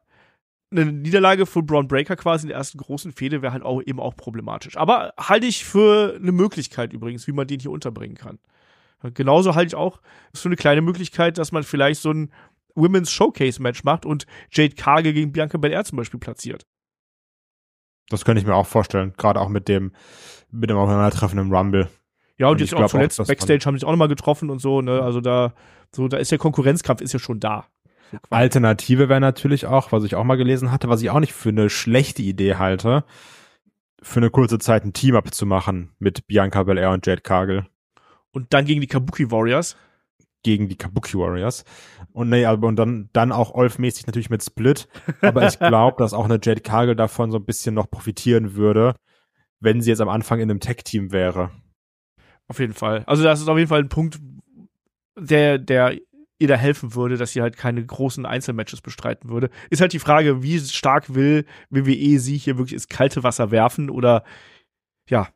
eine 0.70 0.86
Niederlage 0.86 1.46
von 1.46 1.66
Braun 1.66 1.88
Breaker 1.88 2.16
quasi 2.16 2.44
in 2.44 2.48
der 2.48 2.58
ersten 2.58 2.78
großen 2.78 3.12
Fehde 3.12 3.42
wäre 3.42 3.52
halt 3.52 3.62
auch 3.62 3.82
eben 3.82 4.00
auch 4.00 4.16
problematisch. 4.16 4.76
Aber 4.76 5.14
halte 5.18 5.46
ich 5.46 5.64
für 5.64 6.16
eine 6.20 6.32
Möglichkeit 6.32 6.92
übrigens, 6.92 7.26
wie 7.26 7.32
man 7.32 7.46
den 7.46 7.60
hier 7.60 7.70
unterbringen 7.70 8.16
kann. 8.16 8.38
Genauso 9.14 9.54
halte 9.54 9.68
ich 9.68 9.74
auch 9.74 10.00
so 10.32 10.48
eine 10.48 10.56
kleine 10.56 10.80
Möglichkeit, 10.80 11.38
dass 11.38 11.52
man 11.52 11.62
vielleicht 11.62 12.00
so 12.00 12.10
ein 12.10 12.30
Women's 12.76 13.10
Showcase 13.10 13.60
Match 13.60 13.82
macht 13.82 14.06
und 14.06 14.26
Jade 14.52 14.74
Cargill 14.74 15.12
gegen 15.12 15.32
Bianca 15.32 15.58
Belair 15.58 15.84
zum 15.84 15.96
Beispiel 15.96 16.20
platziert. 16.20 16.66
Das 18.08 18.24
könnte 18.24 18.40
ich 18.40 18.46
mir 18.46 18.54
auch 18.54 18.66
vorstellen, 18.66 19.14
gerade 19.16 19.40
auch 19.40 19.48
mit 19.48 19.68
dem, 19.68 19.92
mit 20.50 20.70
dem 20.70 20.76
Aufeinandertreffen 20.76 21.38
im 21.38 21.52
Rumble. 21.52 21.88
Ja, 22.38 22.48
und, 22.48 22.52
Und 22.52 22.60
jetzt 22.60 22.74
auch 22.74 22.86
zuletzt 22.86 23.20
auch, 23.20 23.26
Backstage 23.26 23.64
haben 23.64 23.74
sich 23.76 23.84
auch 23.84 23.90
nochmal 23.90 24.08
getroffen 24.08 24.50
und 24.50 24.60
so, 24.60 24.82
ne? 24.82 25.00
Also 25.02 25.20
da, 25.20 25.54
so, 25.94 26.06
da 26.06 26.18
ist 26.18 26.30
der 26.30 26.38
Konkurrenzkampf 26.38 27.00
ist 27.00 27.12
ja 27.12 27.18
schon 27.18 27.40
da. 27.40 27.66
So. 28.12 28.18
Alternative 28.30 29.08
wäre 29.08 29.20
natürlich 29.20 29.66
auch, 29.66 29.90
was 29.90 30.04
ich 30.04 30.14
auch 30.14 30.24
mal 30.24 30.36
gelesen 30.36 30.70
hatte, 30.70 30.88
was 30.88 31.02
ich 31.02 31.10
auch 31.10 31.18
nicht 31.18 31.32
für 31.32 31.48
eine 31.48 31.70
schlechte 31.70 32.22
Idee 32.22 32.54
halte, 32.54 33.04
für 34.00 34.20
eine 34.20 34.30
kurze 34.30 34.58
Zeit 34.58 34.84
ein 34.84 34.92
Team-Up 34.92 35.34
zu 35.34 35.46
machen 35.46 35.90
mit 35.98 36.26
Bianca 36.26 36.62
Belair 36.62 36.90
und 36.90 37.06
Jade 37.06 37.22
Cargill 37.22 37.66
Und 38.30 38.52
dann 38.52 38.64
gegen 38.64 38.80
die 38.80 38.86
Kabuki 38.86 39.30
Warriors. 39.30 39.76
Gegen 40.46 40.68
die 40.68 40.76
Kabuki 40.76 41.18
Warriors. 41.18 41.64
Und 42.12 42.28
nee, 42.28 42.44
aber 42.44 42.68
und 42.68 42.76
dann, 42.76 43.10
dann 43.12 43.32
auch 43.32 43.52
Olf-mäßig 43.52 44.06
natürlich 44.06 44.30
mit 44.30 44.44
Split. 44.44 44.86
Aber 45.20 45.44
ich 45.44 45.58
glaube, 45.58 45.96
dass 45.98 46.14
auch 46.14 46.24
eine 46.24 46.38
Jade 46.40 46.60
Cargill 46.60 46.94
davon 46.94 47.32
so 47.32 47.38
ein 47.38 47.44
bisschen 47.44 47.74
noch 47.74 47.90
profitieren 47.90 48.54
würde, 48.54 48.94
wenn 49.58 49.80
sie 49.80 49.90
jetzt 49.90 50.00
am 50.00 50.08
Anfang 50.08 50.38
in 50.38 50.48
einem 50.48 50.60
Tech-Team 50.60 51.10
wäre. 51.10 51.50
Auf 52.46 52.60
jeden 52.60 52.74
Fall. 52.74 53.02
Also 53.06 53.24
das 53.24 53.40
ist 53.40 53.48
auf 53.48 53.58
jeden 53.58 53.68
Fall 53.68 53.80
ein 53.80 53.88
Punkt, 53.88 54.20
der, 55.18 55.58
der 55.58 55.96
ihr 56.38 56.46
da 56.46 56.54
helfen 56.54 56.94
würde, 56.94 57.16
dass 57.16 57.32
sie 57.32 57.42
halt 57.42 57.56
keine 57.56 57.84
großen 57.84 58.24
Einzelmatches 58.24 58.82
bestreiten 58.82 59.28
würde. 59.28 59.50
Ist 59.70 59.80
halt 59.80 59.94
die 59.94 59.98
Frage, 59.98 60.44
wie 60.44 60.60
stark 60.60 61.12
will 61.12 61.44
WWE 61.70 62.20
sie 62.20 62.38
hier 62.38 62.56
wirklich 62.56 62.74
ins 62.74 62.86
kalte 62.86 63.24
Wasser 63.24 63.50
werfen 63.50 63.90
oder 63.90 64.22
ja, 65.08 65.28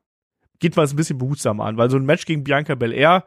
geht 0.60 0.76
man 0.76 0.84
es 0.84 0.92
ein 0.92 0.96
bisschen 0.96 1.18
behutsam 1.18 1.60
an, 1.60 1.76
weil 1.78 1.90
so 1.90 1.96
ein 1.96 2.04
Match 2.04 2.26
gegen 2.26 2.44
Bianca 2.44 2.76
Belair, 2.76 3.24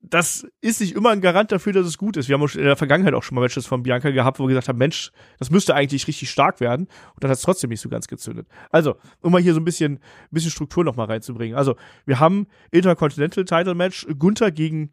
das 0.00 0.46
ist 0.60 0.80
nicht 0.80 0.94
immer 0.94 1.10
ein 1.10 1.20
Garant 1.20 1.50
dafür, 1.50 1.72
dass 1.72 1.86
es 1.86 1.98
gut 1.98 2.16
ist. 2.16 2.28
Wir 2.28 2.38
haben 2.38 2.48
in 2.48 2.64
der 2.64 2.76
Vergangenheit 2.76 3.14
auch 3.14 3.22
schon 3.22 3.34
mal 3.34 3.40
Matches 3.40 3.66
von 3.66 3.82
Bianca 3.82 4.10
gehabt, 4.10 4.38
wo 4.38 4.44
wir 4.44 4.50
gesagt 4.50 4.68
haben, 4.68 4.78
Mensch, 4.78 5.10
das 5.38 5.50
müsste 5.50 5.74
eigentlich 5.74 6.06
richtig 6.06 6.30
stark 6.30 6.60
werden. 6.60 6.86
Und 7.14 7.24
dann 7.24 7.30
hat 7.30 7.38
es 7.38 7.42
trotzdem 7.42 7.70
nicht 7.70 7.80
so 7.80 7.88
ganz 7.88 8.06
gezündet. 8.06 8.46
Also, 8.70 8.96
um 9.20 9.32
mal 9.32 9.42
hier 9.42 9.54
so 9.54 9.60
ein 9.60 9.64
bisschen, 9.64 9.94
ein 9.94 10.00
bisschen 10.30 10.52
Struktur 10.52 10.84
noch 10.84 10.96
mal 10.96 11.06
reinzubringen. 11.06 11.56
Also, 11.56 11.74
wir 12.06 12.20
haben 12.20 12.46
Intercontinental 12.70 13.44
Title 13.44 13.74
Match 13.74 14.06
Gunther 14.18 14.52
gegen 14.52 14.90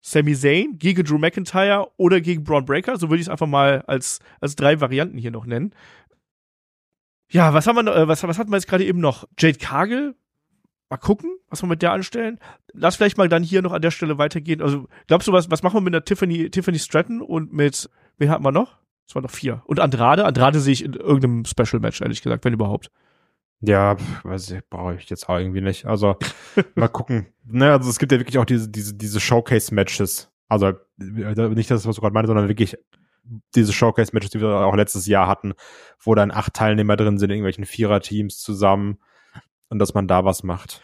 Sami 0.00 0.36
Zayn, 0.36 0.78
gegen 0.78 1.04
Drew 1.04 1.18
McIntyre 1.18 1.90
oder 1.96 2.20
gegen 2.20 2.44
Braun 2.44 2.64
Breaker. 2.64 2.96
So 2.96 3.10
würde 3.10 3.20
ich 3.20 3.26
es 3.26 3.30
einfach 3.30 3.48
mal 3.48 3.82
als, 3.86 4.20
als 4.40 4.54
drei 4.54 4.80
Varianten 4.80 5.18
hier 5.18 5.32
noch 5.32 5.46
nennen. 5.46 5.74
Ja, 7.30 7.52
was 7.52 7.66
haben 7.66 7.84
wir 7.84 7.94
äh, 7.94 8.08
was, 8.08 8.22
was 8.22 8.38
hatten 8.38 8.50
wir 8.50 8.56
jetzt 8.56 8.68
gerade 8.68 8.84
eben 8.84 9.00
noch? 9.00 9.26
Jade 9.38 9.58
Cargill? 9.58 10.14
Mal 10.90 10.96
gucken, 10.96 11.38
was 11.50 11.62
wir 11.62 11.68
mit 11.68 11.82
der 11.82 11.92
anstellen. 11.92 12.38
Lass 12.72 12.96
vielleicht 12.96 13.18
mal 13.18 13.28
dann 13.28 13.42
hier 13.42 13.60
noch 13.60 13.72
an 13.72 13.82
der 13.82 13.90
Stelle 13.90 14.16
weitergehen. 14.16 14.62
Also, 14.62 14.88
glaubst 15.06 15.28
du, 15.28 15.32
was, 15.32 15.50
was 15.50 15.62
machen 15.62 15.76
wir 15.76 15.80
mit 15.82 15.92
der 15.92 16.04
Tiffany, 16.04 16.50
Tiffany 16.50 16.78
Stratton 16.78 17.20
und 17.20 17.52
mit, 17.52 17.90
wen 18.16 18.30
hatten 18.30 18.44
wir 18.44 18.52
noch? 18.52 18.78
Es 19.06 19.14
waren 19.14 19.22
noch 19.22 19.30
vier. 19.30 19.62
Und 19.66 19.80
Andrade? 19.80 20.24
Andrade 20.24 20.60
sehe 20.60 20.72
ich 20.72 20.84
in 20.84 20.94
irgendeinem 20.94 21.44
Special 21.44 21.80
Match, 21.80 22.00
ehrlich 22.00 22.22
gesagt, 22.22 22.44
wenn 22.44 22.54
überhaupt. 22.54 22.90
Ja, 23.60 23.96
weiß 24.22 24.52
ich, 24.52 24.60
brauche 24.70 24.94
ich 24.94 25.10
jetzt 25.10 25.28
auch 25.28 25.38
irgendwie 25.38 25.60
nicht. 25.60 25.84
Also, 25.84 26.16
mal 26.74 26.88
gucken. 26.88 27.26
Ne, 27.44 27.70
also 27.70 27.90
es 27.90 27.98
gibt 27.98 28.12
ja 28.12 28.18
wirklich 28.18 28.38
auch 28.38 28.46
diese, 28.46 28.70
diese, 28.70 28.94
diese 28.94 29.20
Showcase-Matches. 29.20 30.30
Also, 30.48 30.68
äh, 30.68 31.48
nicht 31.48 31.70
das, 31.70 31.86
was 31.86 31.96
du 31.96 32.00
gerade 32.00 32.14
meinst, 32.14 32.28
sondern 32.28 32.48
wirklich 32.48 32.78
diese 33.54 33.74
Showcase-Matches, 33.74 34.30
die 34.30 34.40
wir 34.40 34.48
auch 34.48 34.74
letztes 34.74 35.06
Jahr 35.06 35.26
hatten, 35.26 35.52
wo 36.02 36.14
dann 36.14 36.30
acht 36.30 36.54
Teilnehmer 36.54 36.96
drin 36.96 37.18
sind 37.18 37.28
in 37.28 37.36
irgendwelchen 37.36 37.66
Vierer-Teams 37.66 38.38
zusammen 38.38 38.98
und 39.70 39.78
dass 39.78 39.94
man 39.94 40.08
da 40.08 40.24
was 40.24 40.42
macht. 40.42 40.80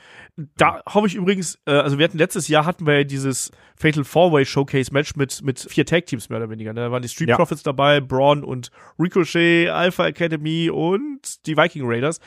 Da 0.56 0.82
hoffe 0.86 1.06
ich 1.06 1.14
übrigens, 1.14 1.58
äh, 1.64 1.72
also 1.72 1.98
wir 1.98 2.04
hatten 2.04 2.18
letztes 2.18 2.48
Jahr 2.48 2.66
hatten 2.66 2.86
wir 2.86 2.98
ja 2.98 3.04
dieses 3.04 3.52
Fatal 3.76 4.04
Four-Way 4.04 4.44
Showcase 4.44 4.92
Match 4.92 5.14
mit, 5.14 5.42
mit 5.42 5.60
vier 5.60 5.86
Tag-Teams 5.86 6.28
mehr 6.28 6.38
oder 6.38 6.50
weniger. 6.50 6.72
Ne? 6.72 6.80
Da 6.80 6.90
waren 6.90 7.02
die 7.02 7.08
Street 7.08 7.28
Ja. 7.28 7.36
Profits 7.36 7.62
dabei, 7.62 8.00
Braun 8.00 8.42
und 8.42 8.70
Ricochet, 8.98 9.68
Alpha 9.68 10.06
Academy 10.06 10.70
und 10.70 11.46
die 11.46 11.56
Viking 11.56 11.82
Raiders. 11.84 12.18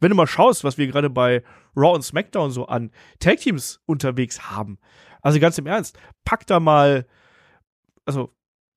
Wenn 0.00 0.10
du 0.10 0.16
mal 0.16 0.28
schaust, 0.28 0.62
was 0.62 0.78
wir 0.78 0.86
gerade 0.86 1.10
bei 1.10 1.42
Raw 1.76 1.94
und 1.94 2.02
SmackDown 2.02 2.50
so 2.50 2.66
an 2.66 2.92
Tag-Teams 3.18 3.80
unterwegs 3.84 4.50
haben, 4.50 4.78
also 5.22 5.40
ganz 5.40 5.58
im 5.58 5.66
Ernst, 5.66 5.98
pack 6.24 6.46
da 6.46 6.60
mal, 6.60 7.06
also 8.04 8.32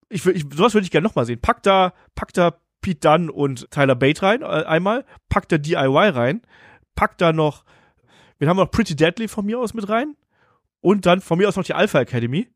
ich, 0.10 0.26
ich 0.26 0.46
sowas 0.54 0.74
würde 0.74 0.86
ich 0.86 0.92
gerne 0.92 1.08
nochmal 1.08 1.26
sehen. 1.26 1.40
Pack 1.40 1.64
da, 1.64 1.94
pack 2.16 2.34
da 2.34 2.58
Pete 2.82 3.00
Dunne 3.00 3.32
und 3.32 3.70
Tyler 3.72 3.96
Bate 3.96 4.22
rein, 4.24 4.42
äh, 4.42 4.46
einmal, 4.46 5.06
pack 5.30 5.48
da 5.48 5.58
DIY 5.58 6.10
rein, 6.10 6.42
pack 6.96 7.18
da 7.18 7.34
noch 7.34 7.64
wir 8.40 8.50
haben 8.50 8.58
noch 8.58 8.72
Pretty 8.72 8.96
Deadly 8.96 9.28
von 9.30 9.46
mir 9.46 9.60
aus 9.60 9.74
mit 9.74 9.88
rein. 9.88 10.16
Und 10.82 11.06
dann 11.06 11.22
von 11.22 11.38
mir 11.38 11.48
aus 11.48 11.56
noch 11.56 11.64
die 11.64 11.74
Alpha 11.76 12.00
Academy. 12.02 12.50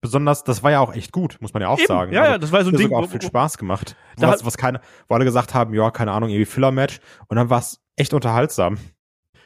Besonders, 0.00 0.42
das 0.42 0.62
war 0.64 0.70
ja 0.72 0.80
auch 0.80 0.92
echt 0.94 1.12
gut, 1.12 1.36
muss 1.40 1.52
man 1.52 1.62
ja 1.62 1.68
auch 1.68 1.78
Eben, 1.78 1.86
sagen. 1.86 2.12
ja, 2.12 2.20
Also, 2.22 2.32
ja, 2.32 2.38
das 2.38 2.50
war 2.52 2.62
so 2.64 2.70
ein 2.70 2.74
hat 2.74 2.80
Ding, 2.80 2.88
sogar 2.88 3.02
wo- 3.02 3.04
auch 3.06 3.10
viel 3.10 3.22
Spaß 3.22 3.56
gemacht. 3.58 3.94
Da 4.16 4.28
Was, 4.32 4.44
was 4.44 4.56
keine, 4.56 4.80
wo 5.06 5.14
alle 5.14 5.24
gesagt 5.24 5.54
haben, 5.54 5.74
ja, 5.74 5.90
keine 5.92 6.10
Ahnung, 6.12 6.30
irgendwie 6.30 6.46
Filler-Match. 6.46 6.98
Und 7.28 7.36
dann 7.36 7.50
war 7.50 7.58
es 7.60 7.80
echt 7.96 8.14
unterhaltsam. 8.14 8.78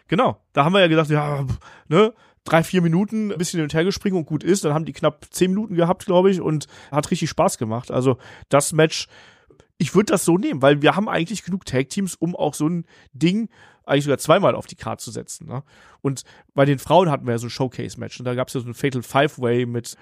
Genau. 0.09 0.39
Da 0.53 0.65
haben 0.65 0.73
wir 0.73 0.81
ja 0.81 0.89
gesagt, 0.89 1.11
ja, 1.11 1.45
ne, 1.89 2.15
drei, 2.45 2.63
vier 2.63 2.81
Minuten, 2.83 3.33
ein 3.33 3.39
bisschen 3.39 3.59
hin 3.59 3.65
und 3.65 3.75
her 3.75 3.85
gespringen 3.85 4.19
und 4.19 4.27
gut 4.27 4.45
ist. 4.45 4.65
Dann 4.65 4.73
haben 4.75 4.85
die 4.85 4.93
knapp 4.93 5.27
zehn 5.31 5.51
Minuten 5.51 5.75
gehabt, 5.75 6.07
glaube 6.07 6.31
ich, 6.31 6.41
und 6.41 6.67
hat 6.91 7.11
richtig 7.11 7.29
Spaß 7.31 7.59
gemacht. 7.59 7.91
Also 7.91 8.17
das 8.49 8.73
Match, 8.73 9.09
ich 9.83 9.97
würde 9.97 10.13
das 10.13 10.25
so 10.25 10.39
nehmen, 10.39 10.63
weil 10.63 10.81
wir 10.81 10.95
haben 10.95 11.09
eigentlich 11.09 11.43
genug 11.43 11.65
Tag-Teams, 11.65 12.15
um 12.15 12.37
auch 12.37 12.55
so 12.55 12.69
ein 12.69 12.87
Ding 13.13 13.49
eigentlich 13.85 14.05
sogar 14.05 14.19
zweimal 14.19 14.55
auf 14.55 14.69
die 14.69 14.77
Karte 14.77 15.03
zu 15.03 15.11
setzen. 15.11 15.49
Ne? 15.49 15.65
Und 16.03 16.23
bei 16.55 16.65
den 16.65 16.79
Frauen 16.79 17.11
hatten 17.11 17.27
wir 17.27 17.33
ja 17.33 17.39
so 17.39 17.49
ein 17.49 17.51
Showcase-Match. 17.51 18.21
Und 18.21 18.25
da 18.25 18.37
gab 18.37 18.47
es 18.47 18.55
ja 18.55 18.61
so 18.61 18.69
ein 18.69 18.75
Fatal 18.75 19.03
Five-Way 19.03 19.67
mit 19.67 19.97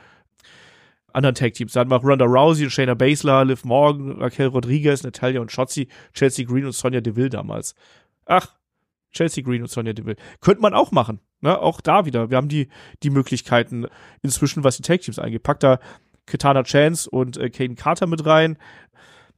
anderen 1.15 1.35
Tag-Teams. 1.35 1.73
Da 1.73 1.81
hatten 1.81 1.91
wir 1.91 1.97
auch 1.97 2.05
Ronda 2.05 2.27
Rousey 2.27 2.65
und 2.65 2.71
Shayna 2.71 2.93
Baszler, 2.93 3.47
Liv 3.47 3.65
Morgan, 3.65 4.21
Raquel 4.21 4.49
Rodriguez, 4.49 5.03
Natalia 5.03 5.41
und 5.41 5.51
Shotzi, 5.51 5.89
Chelsea 6.13 6.45
Green 6.45 6.67
und 6.67 6.73
Sonja 6.73 7.01
Deville 7.01 7.31
damals. 7.31 7.75
Ach, 8.27 8.55
Chelsea 9.13 9.43
Green 9.43 9.63
und 9.63 9.71
Sonja 9.71 9.95
Deville. 9.95 10.17
Könnte 10.43 10.61
man 10.61 10.75
auch 10.75 10.93
machen. 10.93 11.21
Ne? 11.41 11.59
Auch 11.59 11.81
da 11.81 12.05
wieder. 12.05 12.29
Wir 12.29 12.37
haben 12.37 12.51
die, 12.51 12.69
die 13.03 13.11
Möglichkeiten 13.11 13.87
inzwischen, 14.21 14.63
was 14.63 14.77
die 14.77 14.83
Tag-Teams 14.83 15.19
angeht. 15.19 15.43
Packt 15.43 15.63
da 15.63 15.81
Katana 16.27 16.65
Chance 16.65 17.09
und 17.09 17.39
äh, 17.39 17.49
Caden 17.49 17.77
Carter 17.77 18.07
mit 18.07 18.27
rein. 18.27 18.59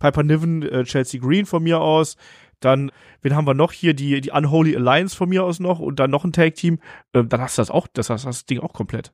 Piper 0.03 0.23
Niven, 0.25 0.62
äh, 0.62 0.85
Chelsea 0.85 1.21
Green 1.21 1.47
von 1.47 1.62
mir 1.62 1.81
aus. 1.81 2.17
Dann, 2.61 2.91
wen 3.23 3.35
haben 3.37 3.47
wir 3.47 3.55
noch 3.55 3.73
hier? 3.73 3.95
Die, 3.95 4.21
die 4.21 4.31
Unholy 4.31 4.77
Alliance 4.77 5.17
von 5.17 5.29
mir 5.29 5.45
aus 5.45 5.61
noch 5.61 5.79
und 5.79 5.99
dann 6.01 6.11
noch 6.11 6.25
ein 6.25 6.33
Tag-Team. 6.33 6.79
Ähm, 7.15 7.29
dann 7.29 7.41
hast 7.41 7.57
du 7.59 7.62
das 7.62 7.71
auch, 7.71 7.87
das 7.93 8.11
hast 8.11 8.25
das 8.27 8.47
Ding 8.47 8.61
auch 8.61 8.73
komplett. 8.73 9.12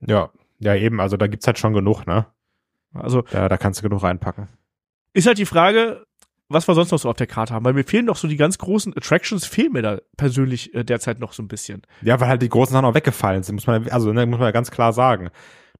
Ja. 0.00 0.30
Ja, 0.58 0.74
eben, 0.76 1.00
also 1.00 1.16
da 1.16 1.26
gibt's 1.26 1.46
halt 1.46 1.58
schon 1.58 1.72
genug, 1.72 2.06
ne? 2.06 2.26
Also 2.94 3.22
Da, 3.22 3.48
da 3.48 3.56
kannst 3.56 3.80
du 3.80 3.82
genug 3.88 4.02
reinpacken. 4.04 4.48
ist 5.12 5.26
halt 5.26 5.38
die 5.38 5.46
Frage, 5.46 6.04
was 6.48 6.68
wir 6.68 6.74
sonst 6.74 6.92
noch 6.92 6.98
so 6.98 7.08
auf 7.10 7.16
der 7.16 7.26
Karte 7.26 7.52
haben, 7.54 7.64
weil 7.64 7.72
mir 7.72 7.82
fehlen 7.82 8.06
doch 8.06 8.14
so 8.16 8.28
die 8.28 8.36
ganz 8.36 8.58
großen 8.58 8.96
Attractions, 8.96 9.44
fehlen 9.44 9.72
mir 9.72 9.82
da 9.82 9.98
persönlich 10.16 10.72
äh, 10.74 10.84
derzeit 10.84 11.18
noch 11.18 11.32
so 11.32 11.42
ein 11.42 11.48
bisschen. 11.48 11.82
Ja, 12.02 12.20
weil 12.20 12.28
halt 12.28 12.42
die 12.42 12.48
großen 12.48 12.72
Sachen 12.72 12.84
auch 12.84 12.94
weggefallen 12.94 13.42
sind, 13.42 13.56
muss 13.56 13.66
man, 13.66 13.88
also, 13.88 14.12
ne, 14.12 14.24
muss 14.26 14.38
man 14.38 14.46
ja 14.46 14.52
ganz 14.52 14.70
klar 14.70 14.92
sagen. 14.92 15.30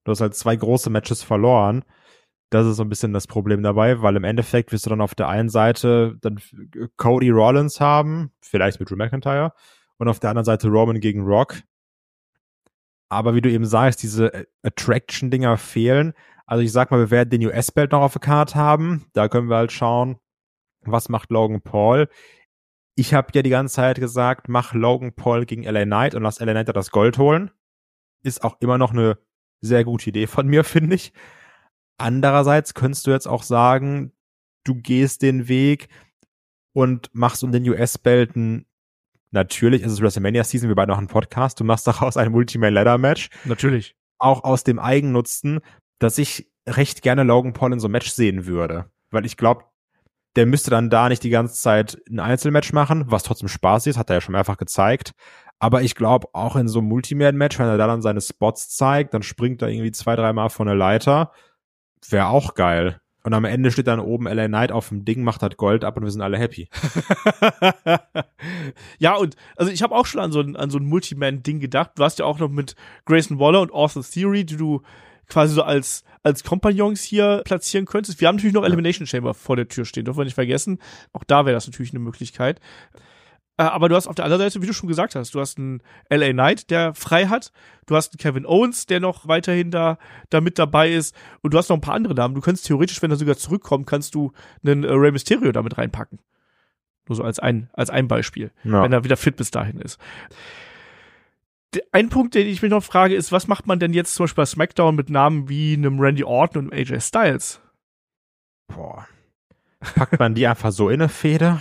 Du 0.04 0.10
hast 0.10 0.20
halt 0.20 0.34
zwei 0.34 0.56
große 0.56 0.90
Matches 0.90 1.22
verloren. 1.22 1.84
Das 2.52 2.66
ist 2.66 2.76
so 2.76 2.82
ein 2.82 2.90
bisschen 2.90 3.14
das 3.14 3.26
Problem 3.26 3.62
dabei, 3.62 4.02
weil 4.02 4.14
im 4.14 4.24
Endeffekt 4.24 4.72
wirst 4.72 4.84
du 4.84 4.90
dann 4.90 5.00
auf 5.00 5.14
der 5.14 5.26
einen 5.28 5.48
Seite 5.48 6.18
dann 6.20 6.38
Cody 6.98 7.30
Rollins 7.30 7.80
haben, 7.80 8.30
vielleicht 8.42 8.78
mit 8.78 8.90
Drew 8.90 8.96
McIntyre, 8.96 9.54
und 9.96 10.08
auf 10.08 10.20
der 10.20 10.28
anderen 10.28 10.44
Seite 10.44 10.68
Roman 10.68 11.00
gegen 11.00 11.22
Rock. 11.22 11.62
Aber 13.08 13.34
wie 13.34 13.40
du 13.40 13.50
eben 13.50 13.64
sagst, 13.64 14.02
diese 14.02 14.46
Attraction-Dinger 14.62 15.56
fehlen. 15.56 16.12
Also 16.44 16.62
ich 16.62 16.72
sag 16.72 16.90
mal, 16.90 17.00
wir 17.00 17.10
werden 17.10 17.30
den 17.30 17.46
US-Belt 17.46 17.92
noch 17.92 18.02
auf 18.02 18.12
der 18.12 18.20
Karte 18.20 18.56
haben. 18.56 19.06
Da 19.14 19.28
können 19.28 19.48
wir 19.48 19.56
halt 19.56 19.72
schauen, 19.72 20.18
was 20.82 21.08
macht 21.08 21.30
Logan 21.30 21.62
Paul. 21.62 22.08
Ich 22.96 23.14
habe 23.14 23.28
ja 23.32 23.40
die 23.40 23.48
ganze 23.48 23.76
Zeit 23.76 23.98
gesagt, 23.98 24.50
mach 24.50 24.74
Logan 24.74 25.14
Paul 25.14 25.46
gegen 25.46 25.62
LA 25.62 25.84
Knight 25.84 26.14
und 26.14 26.22
lass 26.22 26.38
LA 26.38 26.52
Knight 26.52 26.76
das 26.76 26.90
Gold 26.90 27.16
holen. 27.16 27.50
Ist 28.22 28.44
auch 28.44 28.56
immer 28.60 28.76
noch 28.76 28.92
eine 28.92 29.16
sehr 29.62 29.84
gute 29.84 30.10
Idee 30.10 30.26
von 30.26 30.46
mir, 30.46 30.64
finde 30.64 30.96
ich. 30.96 31.14
Andererseits 32.02 32.74
könntest 32.74 33.06
du 33.06 33.12
jetzt 33.12 33.28
auch 33.28 33.44
sagen, 33.44 34.12
du 34.64 34.74
gehst 34.74 35.22
den 35.22 35.46
Weg 35.46 35.88
und 36.72 37.10
machst 37.12 37.44
um 37.44 37.52
den 37.52 37.68
US-Belten 37.68 38.66
Natürlich 39.34 39.80
ist 39.80 39.92
es 39.92 40.02
WrestleMania 40.02 40.44
Season, 40.44 40.68
wir 40.68 40.76
beide 40.76 40.90
noch 40.90 40.98
einen 40.98 41.06
Podcast. 41.06 41.58
Du 41.58 41.64
machst 41.64 41.86
daraus 41.88 42.16
ein 42.16 42.32
Multi-Man 42.32 42.74
Ladder 42.74 42.98
Match. 42.98 43.30
Natürlich. 43.44 43.96
Auch 44.18 44.44
aus 44.44 44.62
dem 44.62 44.78
Eigennutzen, 44.78 45.60
dass 46.00 46.18
ich 46.18 46.50
recht 46.68 47.02
gerne 47.02 47.22
Logan 47.22 47.54
Paul 47.54 47.72
in 47.72 47.80
so 47.80 47.86
einem 47.86 47.92
Match 47.92 48.10
sehen 48.10 48.46
würde. 48.46 48.90
Weil 49.10 49.24
ich 49.24 49.36
glaube, 49.36 49.64
der 50.36 50.46
müsste 50.46 50.70
dann 50.70 50.90
da 50.90 51.08
nicht 51.08 51.22
die 51.22 51.30
ganze 51.30 51.54
Zeit 51.54 51.98
ein 52.10 52.20
Einzelmatch 52.20 52.72
machen, 52.72 53.04
was 53.08 53.22
trotzdem 53.22 53.48
Spaß 53.48 53.86
ist, 53.86 53.96
hat 53.96 54.10
er 54.10 54.16
ja 54.16 54.20
schon 54.20 54.32
mehrfach 54.32 54.58
gezeigt. 54.58 55.12
Aber 55.58 55.82
ich 55.82 55.94
glaube, 55.94 56.28
auch 56.32 56.56
in 56.56 56.68
so 56.68 56.80
einem 56.80 56.88
Multiman-Match, 56.88 57.58
wenn 57.58 57.68
er 57.68 57.78
da 57.78 57.86
dann 57.86 58.02
seine 58.02 58.20
Spots 58.20 58.68
zeigt, 58.70 59.14
dann 59.14 59.22
springt 59.22 59.62
er 59.62 59.68
irgendwie 59.68 59.92
zwei, 59.92 60.16
dreimal 60.16 60.50
von 60.50 60.66
der 60.66 60.76
Leiter 60.76 61.30
wäre 62.10 62.28
auch 62.28 62.54
geil. 62.54 63.00
Und 63.24 63.34
am 63.34 63.44
Ende 63.44 63.70
steht 63.70 63.86
dann 63.86 64.00
oben 64.00 64.26
LA 64.26 64.48
Knight 64.48 64.72
auf 64.72 64.88
dem 64.88 65.04
Ding, 65.04 65.22
macht 65.22 65.42
halt 65.42 65.56
Gold 65.56 65.84
ab 65.84 65.96
und 65.96 66.02
wir 66.02 66.10
sind 66.10 66.22
alle 66.22 66.38
happy. 66.38 66.68
ja, 68.98 69.14
und 69.14 69.36
also 69.56 69.70
ich 69.70 69.82
habe 69.82 69.94
auch 69.94 70.06
schon 70.06 70.20
an 70.20 70.32
so 70.32 70.40
ein, 70.40 70.56
an 70.56 70.70
so 70.70 70.78
ein 70.78 70.86
Multiman-Ding 70.86 71.60
gedacht. 71.60 71.92
Du 71.94 72.02
hast 72.02 72.18
ja 72.18 72.24
auch 72.24 72.40
noch 72.40 72.48
mit 72.48 72.74
Grayson 73.04 73.38
Waller 73.38 73.60
und 73.60 73.72
Author 73.72 74.02
Theory, 74.02 74.44
die 74.44 74.56
du 74.56 74.82
quasi 75.28 75.54
so 75.54 75.62
als, 75.62 76.02
als 76.24 76.42
Kompagnons 76.42 77.02
hier 77.02 77.42
platzieren 77.44 77.86
könntest. 77.86 78.20
Wir 78.20 78.26
haben 78.26 78.36
natürlich 78.36 78.54
noch 78.54 78.64
Elimination 78.64 79.06
Chamber 79.06 79.34
vor 79.34 79.54
der 79.54 79.68
Tür 79.68 79.84
stehen, 79.84 80.04
dürfen 80.04 80.18
wir 80.18 80.24
nicht 80.24 80.34
vergessen. 80.34 80.78
Auch 81.12 81.24
da 81.24 81.46
wäre 81.46 81.54
das 81.54 81.68
natürlich 81.68 81.92
eine 81.92 82.00
Möglichkeit. 82.00 82.60
Äh, 83.58 83.64
aber 83.64 83.88
du 83.88 83.96
hast 83.96 84.06
auf 84.06 84.14
der 84.14 84.24
anderen 84.24 84.42
Seite, 84.42 84.62
wie 84.62 84.66
du 84.66 84.72
schon 84.72 84.88
gesagt 84.88 85.14
hast, 85.14 85.34
du 85.34 85.40
hast 85.40 85.58
einen 85.58 85.82
LA 86.08 86.32
Knight, 86.32 86.70
der 86.70 86.94
frei 86.94 87.26
hat. 87.26 87.52
Du 87.86 87.96
hast 87.96 88.12
einen 88.12 88.18
Kevin 88.18 88.46
Owens, 88.46 88.86
der 88.86 89.00
noch 89.00 89.28
weiterhin 89.28 89.70
da, 89.70 89.98
da 90.30 90.40
mit 90.40 90.58
dabei 90.58 90.90
ist. 90.90 91.14
Und 91.42 91.52
du 91.52 91.58
hast 91.58 91.68
noch 91.68 91.76
ein 91.76 91.82
paar 91.82 91.94
andere 91.94 92.14
Namen. 92.14 92.34
Du 92.34 92.40
kannst 92.40 92.66
theoretisch, 92.66 93.02
wenn 93.02 93.10
er 93.10 93.16
sogar 93.16 93.36
zurückkommt, 93.36 93.86
kannst 93.86 94.14
du 94.14 94.32
einen 94.64 94.84
äh, 94.84 94.92
Rey 94.92 95.12
Mysterio 95.12 95.52
damit 95.52 95.76
reinpacken. 95.78 96.18
Nur 97.08 97.16
so 97.16 97.24
als 97.24 97.38
ein, 97.38 97.68
als 97.72 97.90
ein 97.90 98.08
Beispiel. 98.08 98.52
Ja. 98.64 98.82
Wenn 98.82 98.92
er 98.92 99.04
wieder 99.04 99.16
fit 99.16 99.36
bis 99.36 99.50
dahin 99.50 99.80
ist. 99.80 99.98
Ein 101.90 102.10
Punkt, 102.10 102.34
den 102.34 102.46
ich 102.46 102.60
mich 102.60 102.70
noch 102.70 102.84
frage, 102.84 103.14
ist, 103.14 103.32
was 103.32 103.48
macht 103.48 103.66
man 103.66 103.78
denn 103.78 103.94
jetzt 103.94 104.14
zum 104.14 104.24
Beispiel 104.24 104.42
bei 104.42 104.46
SmackDown 104.46 104.94
mit 104.94 105.08
Namen 105.08 105.48
wie 105.48 105.72
einem 105.72 105.98
Randy 105.98 106.22
Orton 106.22 106.66
und 106.66 106.72
AJ 106.72 107.00
Styles? 107.00 107.60
Boah. 108.68 109.06
Packt 109.80 110.18
man 110.18 110.34
die 110.34 110.46
einfach 110.46 110.70
so 110.70 110.90
in 110.90 111.00
eine 111.00 111.08
Feder? 111.08 111.60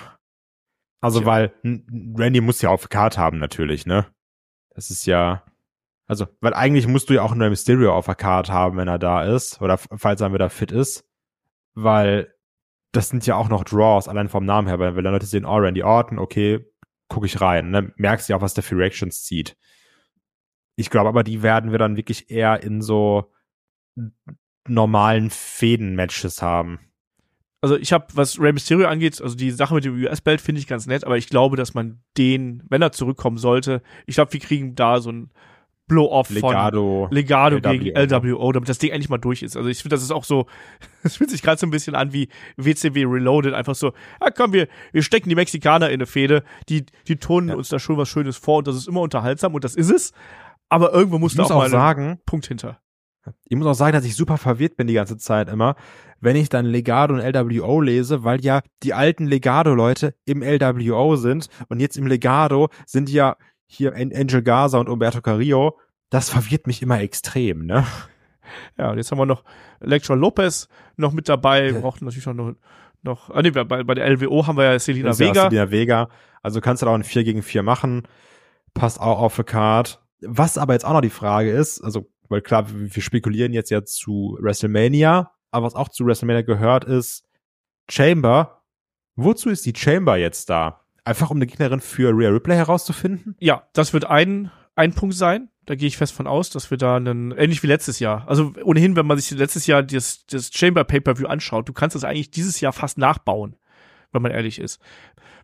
Also, 1.01 1.19
Tja. 1.19 1.27
weil 1.27 1.53
Randy 1.63 2.41
muss 2.41 2.61
ja 2.61 2.69
auf 2.69 2.87
Card 2.89 3.17
haben, 3.17 3.39
natürlich, 3.39 3.85
ne? 3.85 4.05
Das 4.75 4.91
ist 4.91 5.05
ja, 5.05 5.43
also, 6.07 6.27
weil 6.39 6.53
eigentlich 6.53 6.87
musst 6.87 7.09
du 7.09 7.15
ja 7.15 7.23
auch 7.23 7.31
einen 7.31 7.49
Mysterio 7.49 7.93
auf 7.93 8.05
der 8.05 8.15
Card 8.15 8.49
haben, 8.49 8.77
wenn 8.77 8.87
er 8.87 8.99
da 8.99 9.23
ist, 9.23 9.61
oder 9.61 9.77
falls 9.77 10.21
er 10.21 10.33
wieder 10.33 10.49
fit 10.49 10.71
ist, 10.71 11.05
weil 11.73 12.33
das 12.91 13.09
sind 13.09 13.25
ja 13.25 13.35
auch 13.35 13.49
noch 13.49 13.63
Draws, 13.63 14.07
allein 14.07 14.29
vom 14.29 14.45
Namen 14.45 14.67
her, 14.67 14.77
weil 14.77 14.95
wenn 14.95 15.03
Leute 15.05 15.25
sehen, 15.25 15.45
oh, 15.45 15.55
Randy 15.55 15.81
Orton, 15.81 16.19
okay, 16.19 16.65
guck 17.07 17.25
ich 17.25 17.41
rein, 17.41 17.71
ne? 17.71 17.91
Merkst 17.97 18.29
ja 18.29 18.37
auch, 18.37 18.41
was 18.41 18.53
der 18.53 18.63
für 18.63 18.77
Reactions 18.77 19.23
zieht. 19.23 19.57
Ich 20.75 20.89
glaube 20.89 21.09
aber, 21.09 21.23
die 21.23 21.41
werden 21.41 21.71
wir 21.71 21.79
dann 21.79 21.97
wirklich 21.97 22.29
eher 22.29 22.61
in 22.61 22.81
so 22.81 23.33
normalen 24.67 25.29
Fäden-Matches 25.29 26.41
haben 26.41 26.90
also 27.61 27.77
ich 27.77 27.93
habe, 27.93 28.07
was 28.13 28.39
Rey 28.39 28.51
Mysterio 28.51 28.87
angeht, 28.87 29.21
also 29.21 29.35
die 29.35 29.51
Sache 29.51 29.75
mit 29.75 29.85
dem 29.85 29.95
US-Belt 29.95 30.41
finde 30.41 30.59
ich 30.59 30.67
ganz 30.67 30.87
nett, 30.87 31.03
aber 31.03 31.17
ich 31.17 31.29
glaube, 31.29 31.55
dass 31.55 31.73
man 31.75 32.01
den, 32.17 32.63
wenn 32.69 32.81
er 32.81 32.91
zurückkommen 32.91 33.37
sollte, 33.37 33.83
ich 34.07 34.15
glaube, 34.15 34.33
wir 34.33 34.39
kriegen 34.39 34.75
da 34.75 34.99
so 34.99 35.11
ein 35.11 35.31
Blow-off 35.87 36.27
von 36.27 36.35
Legado, 37.11 37.57
LWO. 37.57 37.69
gegen 37.69 37.95
LWO, 37.95 38.51
damit 38.53 38.69
das 38.69 38.77
Ding 38.77 38.91
endlich 38.91 39.09
mal 39.09 39.17
durch 39.17 39.43
ist. 39.43 39.57
Also 39.57 39.67
ich 39.67 39.79
finde, 39.79 39.95
das 39.95 40.03
ist 40.03 40.11
auch 40.11 40.23
so, 40.23 40.47
es 41.03 41.17
fühlt 41.17 41.29
sich 41.29 41.43
gerade 41.43 41.59
so 41.59 41.67
ein 41.67 41.71
bisschen 41.71 41.95
an 41.95 42.13
wie 42.13 42.29
WCW 42.57 43.03
Reloaded, 43.05 43.53
einfach 43.53 43.75
so, 43.75 43.93
ah 44.19 44.31
komm, 44.35 44.53
wir, 44.53 44.67
wir 44.91 45.03
stecken 45.03 45.29
die 45.29 45.35
Mexikaner 45.35 45.89
in 45.89 45.95
eine 45.95 46.05
Fehde, 46.07 46.43
die, 46.69 46.85
die 47.07 47.17
tonen 47.17 47.49
ja. 47.49 47.55
uns 47.55 47.69
da 47.69 47.77
schon 47.77 47.97
was 47.97 48.09
Schönes 48.09 48.37
vor 48.37 48.59
und 48.59 48.67
das 48.67 48.75
ist 48.75 48.87
immer 48.87 49.01
unterhaltsam 49.01 49.53
und 49.53 49.63
das 49.63 49.75
ist 49.75 49.91
es. 49.91 50.13
Aber 50.69 50.93
irgendwo 50.93 51.19
muss 51.19 51.35
da 51.35 51.43
auch, 51.43 51.51
auch 51.51 51.57
mal 51.57 51.69
sagen, 51.69 52.21
Punkt 52.25 52.47
hinter. 52.47 52.79
Ich 53.49 53.57
muss 53.57 53.67
auch 53.67 53.73
sagen, 53.73 53.93
dass 53.93 54.05
ich 54.05 54.15
super 54.15 54.37
verwirrt 54.37 54.77
bin 54.77 54.87
die 54.87 54.93
ganze 54.93 55.17
Zeit 55.17 55.49
immer, 55.49 55.75
wenn 56.21 56.35
ich 56.35 56.49
dann 56.49 56.65
Legado 56.65 57.13
und 57.15 57.19
LWO 57.19 57.81
lese, 57.81 58.23
weil 58.23 58.41
ja 58.41 58.61
die 58.83 58.93
alten 58.93 59.25
Legado-Leute 59.25 60.15
im 60.25 60.41
LWO 60.41 61.15
sind 61.15 61.49
und 61.67 61.79
jetzt 61.79 61.97
im 61.97 62.07
Legado 62.07 62.69
sind 62.85 63.09
ja 63.09 63.35
hier 63.65 63.95
Angel 63.95 64.41
Gaza 64.41 64.77
und 64.77 64.87
Umberto 64.87 65.21
Carrillo. 65.21 65.77
Das 66.09 66.29
verwirrt 66.29 66.67
mich 66.67 66.81
immer 66.81 67.01
extrem, 67.01 67.65
ne? 67.65 67.85
Ja, 68.77 68.91
und 68.91 68.97
jetzt 68.97 69.09
haben 69.11 69.17
wir 69.17 69.25
noch 69.25 69.45
Electra 69.79 70.13
Lopez 70.13 70.67
noch 70.97 71.13
mit 71.13 71.29
dabei. 71.29 71.73
Wir 71.73 71.79
brauchen 71.79 72.03
natürlich 72.03 72.25
noch, 72.25 72.53
noch 73.01 73.29
ah, 73.29 73.41
nee, 73.41 73.51
bei, 73.51 73.63
bei 73.63 73.93
der 73.93 74.05
LWO 74.09 74.45
haben 74.45 74.57
wir 74.57 74.65
ja 74.65 74.77
Selina 74.77 75.17
Vega. 75.17 75.43
Ja 75.43 75.49
Selina 75.49 75.71
Vega. 75.71 76.09
Also 76.41 76.59
kannst 76.59 76.81
du 76.81 76.85
da 76.85 76.91
auch 76.91 76.95
ein 76.95 77.05
4 77.05 77.23
gegen 77.23 77.43
4 77.43 77.63
machen. 77.63 78.07
Passt 78.73 78.99
auch 78.99 79.19
auf 79.19 79.37
the 79.37 79.43
Card. 79.43 80.03
Was 80.19 80.57
aber 80.57 80.73
jetzt 80.73 80.85
auch 80.85 80.91
noch 80.91 81.01
die 81.01 81.09
Frage 81.09 81.51
ist, 81.51 81.79
also 81.79 82.11
weil 82.27 82.41
klar, 82.41 82.65
wir 82.69 83.01
spekulieren 83.01 83.53
jetzt 83.53 83.69
ja 83.69 83.83
zu 83.83 84.37
WrestleMania, 84.41 85.31
aber 85.51 85.65
was 85.65 85.75
auch 85.75 85.89
zu 85.89 86.05
WrestleMania 86.05 86.41
gehört 86.41 86.85
ist, 86.85 87.25
Chamber. 87.89 88.63
Wozu 89.15 89.49
ist 89.49 89.65
die 89.65 89.73
Chamber 89.75 90.17
jetzt 90.17 90.49
da? 90.49 90.81
Einfach 91.03 91.29
um 91.29 91.37
eine 91.37 91.47
Gegnerin 91.47 91.81
für 91.81 92.15
Rhea 92.15 92.29
Ripley 92.29 92.55
herauszufinden? 92.55 93.35
Ja, 93.39 93.67
das 93.73 93.93
wird 93.93 94.05
ein, 94.05 94.51
ein 94.75 94.93
Punkt 94.93 95.15
sein. 95.15 95.49
Da 95.65 95.75
gehe 95.75 95.87
ich 95.87 95.97
fest 95.97 96.13
von 96.13 96.27
aus, 96.27 96.49
dass 96.49 96.71
wir 96.71 96.77
da 96.77 96.95
einen, 96.95 97.31
ähnlich 97.31 97.61
wie 97.61 97.67
letztes 97.67 97.99
Jahr. 97.99 98.27
Also 98.27 98.53
ohnehin, 98.63 98.95
wenn 98.95 99.05
man 99.05 99.17
sich 99.17 99.37
letztes 99.37 99.67
Jahr 99.67 99.83
das, 99.83 100.25
das 100.25 100.51
Chamber 100.51 100.83
Pay-Per-View 100.83 101.27
anschaut, 101.27 101.67
du 101.69 101.73
kannst 101.73 101.95
das 101.95 102.03
eigentlich 102.03 102.31
dieses 102.31 102.61
Jahr 102.61 102.73
fast 102.73 102.97
nachbauen, 102.97 103.55
wenn 104.11 104.21
man 104.21 104.31
ehrlich 104.31 104.59
ist. 104.59 104.81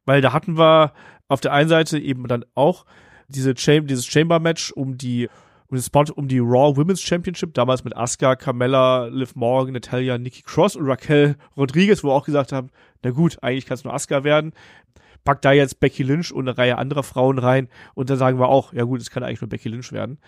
Weil 0.05 0.21
da 0.21 0.33
hatten 0.33 0.57
wir 0.57 0.93
auf 1.27 1.41
der 1.41 1.53
einen 1.53 1.69
Seite 1.69 1.99
eben 1.99 2.27
dann 2.27 2.45
auch 2.55 2.85
diese 3.27 3.53
Cham 3.55 3.87
dieses 3.87 4.05
Chamber-Match 4.05 4.71
um 4.71 4.97
die 4.97 5.29
um 5.69 5.77
den 5.77 5.83
Spot 5.83 6.05
um 6.15 6.27
die 6.27 6.39
Raw 6.39 6.77
Women's 6.77 7.01
Championship, 7.01 7.53
damals 7.53 7.83
mit 7.83 7.95
Asuka, 7.95 8.35
Carmella, 8.35 9.07
Liv 9.07 9.35
Morgan, 9.35 9.73
Natalia, 9.73 10.17
Nikki 10.17 10.41
Cross 10.41 10.75
und 10.75 10.85
Raquel 10.87 11.35
Rodriguez, 11.55 12.03
wo 12.03 12.09
wir 12.09 12.13
auch 12.13 12.25
gesagt 12.25 12.51
haben, 12.51 12.69
na 13.03 13.11
gut, 13.11 13.37
eigentlich 13.41 13.65
kann 13.65 13.75
es 13.75 13.83
nur 13.83 13.93
Asuka 13.93 14.23
werden. 14.23 14.53
Packt 15.23 15.43
da 15.43 15.51
jetzt 15.51 15.79
Becky 15.79 16.03
Lynch 16.03 16.31
und 16.31 16.47
eine 16.47 16.57
Reihe 16.57 16.77
anderer 16.77 17.03
Frauen 17.03 17.37
rein 17.37 17.67
und 17.95 18.09
dann 18.09 18.17
sagen 18.17 18.39
wir 18.39 18.47
auch, 18.47 18.71
ja 18.71 18.83
gut, 18.83 19.01
es 19.01 19.09
kann 19.09 19.23
eigentlich 19.23 19.41
nur 19.41 19.49
Becky 19.49 19.67
Lynch 19.67 19.91
werden. 19.91 20.19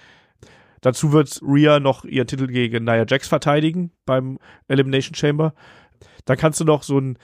Dazu 0.81 1.11
wird 1.11 1.41
Rhea 1.41 1.79
noch 1.79 2.05
ihren 2.05 2.27
Titel 2.27 2.47
gegen 2.47 2.83
Nia 2.83 3.05
Jax 3.07 3.27
verteidigen 3.27 3.91
beim 4.05 4.39
Elimination 4.67 5.15
Chamber. 5.15 5.53
Da 6.25 6.35
kannst 6.35 6.59
du 6.59 6.65
noch 6.65 6.83
so 6.83 6.99
ein 6.99 7.17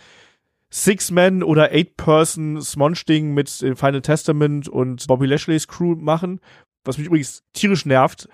Six-Man 0.71 1.43
oder 1.43 1.71
Eight-Person-Smonch-Ding 1.71 3.33
mit 3.33 3.49
Final 3.49 4.01
Testament 4.01 4.67
und 4.67 5.07
Bobby 5.07 5.25
Lashley's 5.25 5.67
Crew 5.67 5.95
machen, 5.95 6.41
was 6.85 6.97
mich 6.97 7.07
übrigens 7.07 7.43
tierisch 7.53 7.85
nervt, 7.85 8.29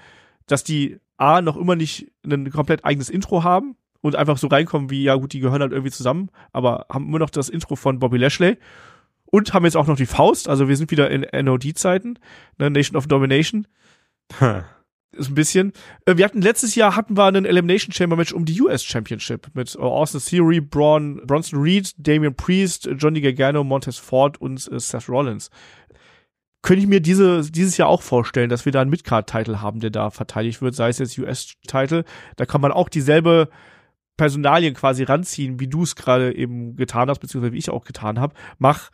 dass 0.48 0.64
die 0.64 1.00
A 1.18 1.42
noch 1.42 1.58
immer 1.58 1.76
nicht 1.76 2.12
ein 2.26 2.50
komplett 2.52 2.86
eigenes 2.86 3.10
Intro 3.10 3.44
haben 3.44 3.76
und 4.02 4.16
einfach 4.16 4.38
so 4.38 4.48
reinkommen 4.48 4.90
wie, 4.90 5.04
ja 5.04 5.16
gut, 5.16 5.34
die 5.34 5.40
gehören 5.40 5.62
halt 5.62 5.72
irgendwie 5.72 5.92
zusammen, 5.92 6.30
aber 6.52 6.86
haben 6.92 7.08
immer 7.08 7.20
noch 7.20 7.30
das 7.30 7.50
Intro 7.50 7.76
von 7.76 8.00
Bobby 8.00 8.18
Lashley 8.18 8.58
und 9.26 9.54
haben 9.54 9.66
jetzt 9.66 9.78
auch 9.78 9.88
noch 9.88 9.98
die 9.98 10.06
Faust, 10.06 10.50
also 10.50 10.68
wir 10.68 10.76
sind 10.76 10.92
wieder 10.92 11.10
in 11.10 11.22
NOD-Zeiten, 11.46 12.20
ne, 12.58 12.70
Nation 12.70 12.98
of 12.98 13.08
Domination. 13.08 13.68
Ist 15.14 15.30
ein 15.30 15.36
bisschen. 15.36 15.74
Äh, 16.06 16.16
wir 16.16 16.24
hatten 16.24 16.42
letztes 16.42 16.76
Jahr 16.76 16.96
hatten 16.96 17.18
wir 17.18 17.26
einen 17.26 17.44
Elimination 17.44 17.92
Chamber 17.92 18.16
Match 18.16 18.32
um 18.32 18.46
die 18.46 18.62
US 18.62 18.82
Championship 18.82 19.50
mit 19.54 19.78
Austin 19.78 20.22
Theory, 20.22 20.62
Braun, 20.62 21.22
Bronson 21.28 21.62
Reed, 21.62 21.94
Damian 21.98 22.34
Priest, 22.34 22.90
Johnny 22.98 23.20
Gargano, 23.20 23.66
Montez 23.66 23.98
Ford 23.98 24.40
und 24.40 24.72
äh, 24.72 24.80
Seth 24.80 25.10
Rollins 25.10 25.50
könnte 26.62 26.82
ich 26.82 26.88
mir 26.88 27.02
diese, 27.02 27.50
dieses 27.50 27.78
Jahr 27.78 27.90
auch 27.90 28.02
vorstellen, 28.02 28.50
dass 28.50 28.66
wir 28.66 28.72
da 28.72 28.82
einen 28.82 28.90
Midcard-Title 28.92 29.62
haben, 29.62 29.80
der 29.80 29.90
da 29.90 30.10
verteidigt 30.10 30.62
wird, 30.62 30.76
sei 30.76 30.90
es 30.90 31.00
jetzt 31.00 31.18
US-Title. 31.18 32.06
Da 32.36 32.46
kann 32.46 32.62
man 32.62 32.72
auch 32.72 32.90
dieselbe 32.90 33.50
Personalien 34.18 34.76
quasi 34.76 35.04
ranziehen, 35.04 35.60
wie 35.60 35.68
du 35.68 35.84
es 35.84 35.96
gerade 35.96 36.36
eben 36.36 36.76
getan 36.76 37.10
hast, 37.10 37.20
beziehungsweise 37.20 37.54
wie 37.54 37.58
ich 37.58 37.70
auch 37.70 37.86
getan 37.86 38.20
habe. 38.20 38.36
Mach 38.60 38.92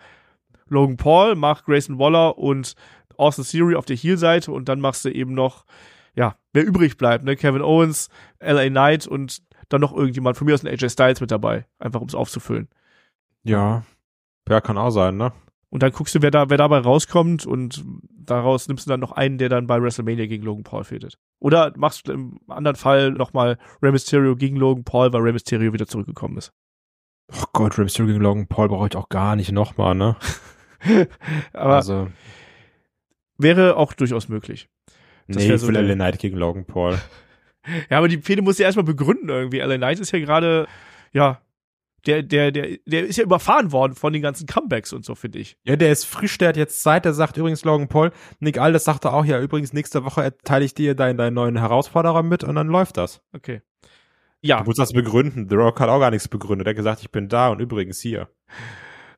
Logan 0.70 0.98
Paul, 0.98 1.36
mach 1.36 1.66
Grayson 1.66 2.00
Waller 2.00 2.38
und 2.38 2.76
Austin 3.18 3.46
Theory 3.46 3.76
auf 3.76 3.86
der 3.86 3.98
Heel-Seite 3.98 4.52
und 4.52 4.70
dann 4.70 4.80
machst 4.80 5.04
du 5.04 5.10
eben 5.10 5.34
noch 5.34 5.66
ja, 6.18 6.36
wer 6.52 6.66
übrig 6.66 6.98
bleibt, 6.98 7.24
ne? 7.24 7.36
Kevin 7.36 7.62
Owens, 7.62 8.10
LA 8.42 8.70
Knight 8.70 9.06
und 9.06 9.44
dann 9.70 9.82
noch 9.82 9.96
irgendjemand, 9.96 10.36
von 10.36 10.48
mir 10.48 10.56
aus 10.56 10.66
ein 10.66 10.68
AJ 10.68 10.90
Styles 10.90 11.22
mit 11.22 11.30
dabei, 11.30 11.68
einfach 11.78 12.02
um 12.02 12.08
es 12.08 12.16
aufzufüllen. 12.16 12.68
Ja. 13.44 13.84
Ja, 14.50 14.60
kann 14.62 14.80
auch 14.80 14.90
sein, 14.90 15.18
ne? 15.18 15.32
Und 15.70 15.84
dann 15.84 15.92
guckst 15.92 16.16
du, 16.16 16.22
wer 16.22 16.32
da, 16.32 16.50
wer 16.50 16.58
dabei 16.58 16.80
rauskommt 16.80 17.46
und 17.46 17.84
daraus 18.10 18.68
nimmst 18.68 18.86
du 18.86 18.90
dann 18.90 19.00
noch 19.00 19.12
einen, 19.12 19.38
der 19.38 19.50
dann 19.50 19.68
bei 19.68 19.82
WrestleMania 19.82 20.26
gegen 20.28 20.44
Logan 20.44 20.64
Paul 20.64 20.84
fädet. 20.84 21.18
Oder 21.40 21.74
machst 21.76 22.08
du 22.08 22.14
im 22.14 22.40
anderen 22.48 22.78
Fall 22.78 23.12
nochmal 23.12 23.58
Rey 23.82 23.92
Mysterio 23.92 24.36
gegen 24.36 24.56
Logan 24.56 24.86
Paul, 24.86 25.12
weil 25.12 25.22
Rey 25.22 25.34
Mysterio 25.34 25.74
wieder 25.74 25.88
zurückgekommen 25.88 26.38
ist. 26.38 26.54
Oh 27.34 27.46
Gott, 27.52 27.78
Rey 27.78 27.84
Mysterio 27.84 28.14
gegen 28.14 28.24
Logan 28.24 28.48
Paul 28.48 28.70
brauche 28.70 28.88
ich 28.88 28.96
auch 28.96 29.10
gar 29.10 29.36
nicht 29.36 29.52
nochmal, 29.52 29.96
ne? 29.96 30.16
Aber 31.54 31.76
also, 31.76 32.08
wäre 33.38 33.76
auch 33.76 33.94
durchaus 33.94 34.30
möglich. 34.30 34.70
Das 35.28 35.38
nee, 35.38 35.50
wär 35.50 35.56
ich 35.56 35.62
so 35.62 35.68
will 35.68 35.76
LA 35.76 35.96
Knight 35.96 36.20
gegen 36.20 36.38
Logan 36.38 36.66
Paul. 36.66 36.98
Ja, 37.90 37.98
aber 37.98 38.08
die 38.08 38.22
Fehde 38.22 38.42
muss 38.42 38.58
ja 38.60 38.66
erstmal 38.66 38.86
begründen 38.86 39.28
irgendwie. 39.28 39.60
LA 39.60 39.76
Knight 39.76 40.00
ist 40.00 40.14
ja 40.14 40.20
gerade, 40.20 40.68
ja, 41.12 41.42
der, 42.06 42.24
der, 42.24 42.52
der, 42.52 42.78
der 42.86 43.06
ist 43.06 43.18
ja 43.18 43.24
überfahren 43.24 43.72
worden 43.72 43.96
von 43.96 44.14
den 44.14 44.22
ganzen 44.22 44.48
Comebacks 44.48 44.94
und 44.94 45.04
so, 45.04 45.16
finde 45.16 45.40
ich. 45.40 45.58
Ja, 45.64 45.76
der 45.76 45.92
ist 45.92 46.06
frisch, 46.06 46.38
der 46.38 46.50
hat 46.50 46.58
jetzt 46.58 46.82
Zeit, 46.82 47.06
der 47.06 47.14
sagt 47.14 47.38
übrigens 47.38 47.66
Logan 47.66 47.88
Paul. 47.88 48.12
Nick 48.40 48.60
Aldis 48.60 48.84
sagte 48.84 49.12
auch, 49.12 49.26
ja, 49.26 49.40
übrigens 49.42 49.74
nächste 49.74 50.06
Woche 50.06 50.36
teile 50.44 50.66
ich 50.66 50.74
dir 50.74 50.96
deinen, 50.96 51.18
deinen 51.18 51.34
neuen 51.34 51.58
Herausforderer 51.58 52.24
mit 52.24 52.44
und 52.44 52.56
dann 52.56 52.68
läuft 52.68 52.98
das. 52.98 53.22
Okay. 53.34 53.62
Ja, 54.42 54.60
Du 54.60 54.66
musst 54.66 54.80
das 54.80 54.94
begründen. 54.94 55.50
The 55.50 55.56
Rock 55.56 55.80
hat 55.80 55.90
auch 55.90 56.00
gar 56.00 56.12
nichts 56.12 56.28
begründet. 56.28 56.68
Er 56.68 56.72
hat 56.72 56.78
gesagt, 56.78 57.02
ich 57.02 57.12
bin 57.12 57.28
da 57.28 57.50
und 57.50 57.60
übrigens 57.60 58.00
hier. 58.00 58.30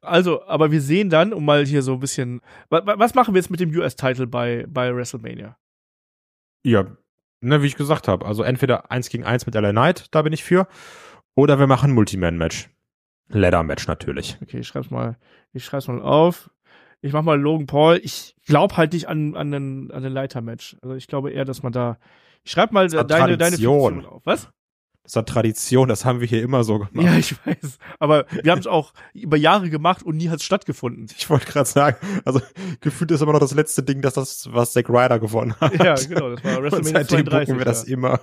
also, 0.01 0.45
aber 0.45 0.71
wir 0.71 0.81
sehen 0.81 1.09
dann, 1.09 1.33
um 1.33 1.45
mal 1.45 1.65
hier 1.65 1.81
so 1.81 1.93
ein 1.93 1.99
bisschen, 1.99 2.41
wa, 2.69 2.81
wa, 2.85 2.97
was 2.97 3.13
machen 3.15 3.33
wir 3.33 3.39
jetzt 3.39 3.51
mit 3.51 3.59
dem 3.59 3.69
US-Title 3.71 4.27
bei, 4.27 4.65
bei 4.67 4.95
WrestleMania? 4.95 5.57
Ja, 6.63 6.85
ne, 7.41 7.61
wie 7.61 7.67
ich 7.67 7.75
gesagt 7.75 8.07
habe. 8.07 8.25
Also 8.25 8.43
entweder 8.43 8.91
eins 8.91 9.09
gegen 9.09 9.23
eins 9.25 9.45
mit 9.45 9.55
LA 9.55 9.71
Knight, 9.71 10.07
da 10.11 10.21
bin 10.21 10.33
ich 10.33 10.43
für. 10.43 10.67
Oder 11.39 11.57
wir 11.57 11.67
machen 11.67 11.93
Multiman-Match. 11.93 12.69
Ladder-Match 13.29 13.87
natürlich. 13.87 14.37
Okay, 14.41 14.59
ich 14.59 14.67
schreib's 14.67 14.91
mal, 14.91 15.15
ich 15.53 15.63
schreib's 15.63 15.87
mal 15.87 16.01
auf. 16.01 16.49
Ich 16.99 17.13
mach 17.13 17.21
mal 17.21 17.39
Logan 17.39 17.65
Paul. 17.65 18.01
Ich 18.03 18.35
glaube 18.45 18.75
halt 18.75 18.91
nicht 18.91 19.07
an, 19.07 19.37
an 19.37 19.49
den, 19.49 19.89
an 19.89 20.03
den 20.03 20.11
Leiter-Match. 20.11 20.75
Also 20.81 20.95
ich 20.95 21.07
glaube 21.07 21.31
eher, 21.31 21.45
dass 21.45 21.63
man 21.63 21.71
da, 21.71 21.97
ich 22.43 22.51
schreib 22.51 22.73
mal 22.73 22.89
deine, 22.89 23.05
deine 23.07 23.37
Tradition. 23.37 23.93
Fiktion 23.93 24.13
auf. 24.13 24.21
Was? 24.25 24.49
Das 25.03 25.15
hat 25.15 25.29
Tradition, 25.29 25.87
das 25.87 26.03
haben 26.03 26.19
wir 26.19 26.27
hier 26.27 26.43
immer 26.43 26.65
so 26.65 26.79
gemacht. 26.79 26.91
Ja, 26.93 27.17
ich 27.17 27.33
weiß. 27.45 27.79
Aber 27.99 28.25
wir 28.43 28.51
haben 28.51 28.59
es 28.59 28.67
auch 28.67 28.93
über 29.13 29.37
Jahre 29.37 29.69
gemacht 29.69 30.03
und 30.03 30.17
nie 30.17 30.27
hat 30.27 30.39
es 30.39 30.43
stattgefunden. 30.43 31.07
Ich 31.17 31.29
wollte 31.29 31.45
gerade 31.45 31.69
sagen, 31.69 31.95
also 32.25 32.41
gefühlt 32.81 33.11
ist 33.11 33.21
immer 33.21 33.31
noch 33.31 33.39
das 33.39 33.53
letzte 33.53 33.81
Ding, 33.81 34.01
dass 34.01 34.15
das, 34.15 34.49
was 34.51 34.73
Zack 34.73 34.89
Ryder 34.89 35.19
gewonnen 35.19 35.55
hat. 35.61 35.73
Ja, 35.81 35.95
genau, 35.95 36.35
das 36.35 36.43
war 36.43 36.57
Und 36.57 36.63
WrestleMania 36.63 37.05
seitdem 37.05 37.25
32. 37.25 37.47
gucken 37.47 37.57
wir 37.59 37.65
das 37.65 37.87
ja. 37.87 37.93
immer. 37.93 38.19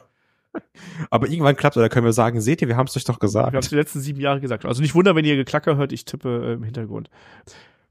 Aber 1.11 1.29
irgendwann 1.29 1.57
klappt 1.57 1.77
da 1.77 1.89
können 1.89 2.07
wir 2.07 2.13
sagen, 2.13 2.41
seht 2.41 2.63
ihr, 2.63 2.69
wir 2.69 2.77
haben 2.77 2.87
es 2.87 2.97
euch 2.97 3.05
doch 3.05 3.21
Wir 3.21 3.29
haben 3.43 3.47
es 3.49 3.53
gesagt. 3.53 3.71
die 3.71 3.75
letzten 3.77 4.01
sieben 4.01 4.21
Jahre 4.21 4.41
gesagt. 4.41 4.65
Also 4.65 4.83
nicht 4.83 4.95
wundern, 4.95 5.17
wenn 5.17 5.25
ihr 5.25 5.37
Geklacker 5.37 5.77
hört, 5.77 5.93
ich 5.93 6.05
tippe 6.05 6.29
äh, 6.45 6.53
im 6.55 6.63
Hintergrund. 6.63 7.11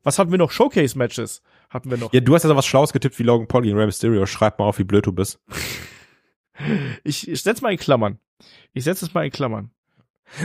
Was 0.04 0.20
hatten 0.20 0.32
wir 0.32 0.38
noch? 0.38 0.52
Showcase-Matches 0.52 1.42
hatten 1.70 1.90
wir 1.90 1.98
noch. 1.98 2.14
Ja, 2.14 2.20
du 2.20 2.36
hast 2.36 2.44
ja 2.44 2.50
so 2.50 2.56
was 2.56 2.66
Schlaues 2.66 2.94
getippt 2.94 3.18
wie 3.18 3.24
Logan 3.24 3.48
Paul 3.48 3.64
gegen 3.64 3.78
Rey 3.78 3.86
Mysterio. 3.86 4.26
Schreib 4.26 4.60
mal 4.60 4.66
auf, 4.66 4.80
wie 4.80 4.84
blöd 4.84 5.06
du 5.06 5.12
bist. 5.12 5.40
Ich, 7.04 7.28
ich 7.28 7.44
setze 7.44 7.62
mal 7.62 7.74
in 7.74 7.78
Klammern. 7.78 8.18
Ich 8.72 8.86
setze 8.86 9.04
es 9.04 9.14
mal 9.14 9.26
in 9.26 9.32
Klammern. 9.32 9.72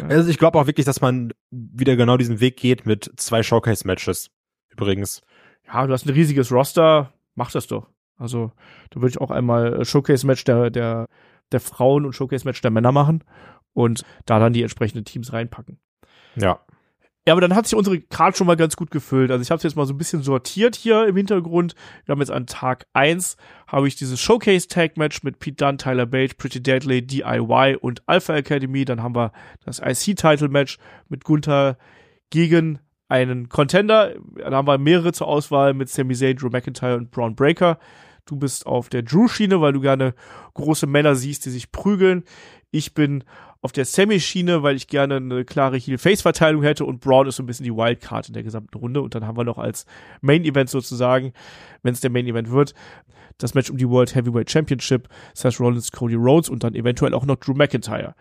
Also 0.08 0.28
ich 0.28 0.38
glaube 0.38 0.58
auch 0.58 0.66
wirklich, 0.66 0.84
dass 0.84 1.00
man 1.00 1.32
wieder 1.50 1.94
genau 1.94 2.16
diesen 2.16 2.40
Weg 2.40 2.56
geht 2.56 2.84
mit 2.84 3.12
zwei 3.16 3.44
Showcase-Matches. 3.44 4.30
Übrigens. 4.70 5.22
Ja, 5.66 5.86
du 5.86 5.92
hast 5.92 6.06
ein 6.06 6.12
riesiges 6.12 6.50
Roster, 6.50 7.12
mach 7.36 7.52
das 7.52 7.68
doch. 7.68 7.86
Also, 8.16 8.52
da 8.90 9.00
würde 9.00 9.10
ich 9.10 9.20
auch 9.20 9.30
einmal 9.30 9.80
äh, 9.80 9.84
Showcase-Match 9.84 10.44
der, 10.44 10.70
der, 10.70 11.06
der 11.52 11.60
Frauen 11.60 12.06
und 12.06 12.12
Showcase-Match 12.12 12.60
der 12.60 12.70
Männer 12.70 12.92
machen 12.92 13.24
und 13.72 14.04
da 14.26 14.38
dann 14.38 14.52
die 14.52 14.62
entsprechenden 14.62 15.04
Teams 15.04 15.32
reinpacken. 15.32 15.78
Ja. 16.36 16.60
Ja, 17.26 17.34
aber 17.34 17.42
dann 17.42 17.54
hat 17.54 17.66
sich 17.66 17.76
unsere 17.76 18.00
Card 18.00 18.36
schon 18.36 18.46
mal 18.46 18.56
ganz 18.56 18.76
gut 18.76 18.90
gefüllt. 18.90 19.30
Also 19.30 19.42
ich 19.42 19.50
habe 19.50 19.62
jetzt 19.62 19.76
mal 19.76 19.84
so 19.84 19.92
ein 19.92 19.98
bisschen 19.98 20.22
sortiert 20.22 20.74
hier 20.74 21.06
im 21.06 21.16
Hintergrund. 21.16 21.74
Wir 22.06 22.12
haben 22.12 22.20
jetzt 22.20 22.30
an 22.30 22.46
Tag 22.46 22.86
eins 22.94 23.36
habe 23.66 23.86
ich 23.86 23.94
dieses 23.94 24.18
Showcase 24.18 24.68
Tag 24.68 24.96
Match 24.96 25.22
mit 25.22 25.38
Pete 25.38 25.56
Dunne, 25.56 25.76
Tyler 25.76 26.06
Bate, 26.06 26.34
Pretty 26.36 26.62
Deadly, 26.62 27.06
DIY 27.06 27.76
und 27.80 28.02
Alpha 28.06 28.34
Academy. 28.34 28.86
Dann 28.86 29.02
haben 29.02 29.14
wir 29.14 29.32
das 29.64 29.80
IC 29.80 30.16
Title 30.16 30.48
Match 30.48 30.78
mit 31.08 31.24
Gunther 31.24 31.76
gegen 32.30 32.78
einen 33.08 33.50
Contender. 33.50 34.14
Da 34.36 34.50
haben 34.50 34.66
wir 34.66 34.78
mehrere 34.78 35.12
zur 35.12 35.26
Auswahl 35.26 35.74
mit 35.74 35.90
Sami 35.90 36.14
Zayn, 36.14 36.36
Drew 36.36 36.48
McIntyre 36.48 36.96
und 36.96 37.10
Braun 37.10 37.34
Breaker. 37.34 37.78
Du 38.24 38.36
bist 38.36 38.66
auf 38.66 38.88
der 38.88 39.02
Drew-Schiene, 39.02 39.60
weil 39.60 39.72
du 39.72 39.80
gerne 39.80 40.14
große 40.54 40.86
Männer 40.86 41.14
siehst, 41.14 41.44
die 41.46 41.50
sich 41.50 41.72
prügeln. 41.72 42.24
Ich 42.70 42.94
bin 42.94 43.24
auf 43.62 43.72
der 43.72 43.84
Semi-Schiene, 43.84 44.62
weil 44.62 44.76
ich 44.76 44.86
gerne 44.86 45.16
eine 45.16 45.44
klare 45.44 45.76
Heel-Face-Verteilung 45.76 46.62
hätte 46.62 46.84
und 46.84 47.00
Braun 47.00 47.26
ist 47.26 47.36
so 47.36 47.42
ein 47.42 47.46
bisschen 47.46 47.64
die 47.64 47.74
Wildcard 47.74 48.28
in 48.28 48.34
der 48.34 48.42
gesamten 48.42 48.78
Runde. 48.78 49.02
Und 49.02 49.14
dann 49.14 49.26
haben 49.26 49.36
wir 49.36 49.44
noch 49.44 49.58
als 49.58 49.86
Main-Event 50.22 50.70
sozusagen, 50.70 51.32
wenn 51.82 51.92
es 51.92 52.00
der 52.00 52.10
Main-Event 52.10 52.50
wird, 52.50 52.74
das 53.42 53.54
Match 53.54 53.70
um 53.70 53.76
die 53.76 53.88
World 53.88 54.14
Heavyweight 54.14 54.50
Championship, 54.50 55.08
Seth 55.34 55.58
Rollins, 55.58 55.90
Cody 55.90 56.14
Rhodes 56.14 56.48
und 56.48 56.62
dann 56.62 56.74
eventuell 56.74 57.14
auch 57.14 57.26
noch 57.26 57.36
Drew 57.36 57.54
McIntyre. 57.54 58.14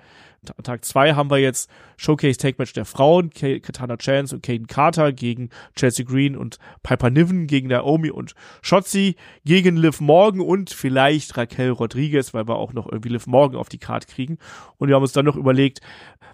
Tag 0.64 0.86
zwei 0.86 1.16
haben 1.16 1.30
wir 1.30 1.40
jetzt 1.40 1.70
Showcase 1.98 2.38
Take 2.40 2.56
Match 2.60 2.72
der 2.72 2.86
Frauen, 2.86 3.30
Ka- 3.30 3.60
Katana 3.60 3.98
Chance 3.98 4.36
und 4.36 4.42
Caden 4.42 4.68
Carter 4.68 5.12
gegen 5.12 5.50
Chelsea 5.76 6.06
Green 6.06 6.38
und 6.38 6.60
Piper 6.82 7.10
Niven 7.10 7.46
gegen 7.46 7.68
Naomi 7.68 8.10
und 8.10 8.36
Shotzi 8.62 9.18
gegen 9.44 9.76
Liv 9.76 10.00
Morgan 10.00 10.40
und 10.40 10.70
vielleicht 10.70 11.36
Raquel 11.36 11.72
Rodriguez, 11.72 12.34
weil 12.34 12.48
wir 12.48 12.56
auch 12.56 12.72
noch 12.72 12.90
irgendwie 12.90 13.10
Liv 13.10 13.28
Morgan 13.28 13.60
auf 13.60 13.68
die 13.68 13.80
Karte 13.80 14.08
kriegen. 14.08 14.38
Und 14.78 14.88
wir 14.88 14.96
haben 14.96 15.04
uns 15.04 15.12
dann 15.12 15.26
noch 15.26 15.36
überlegt, 15.36 15.82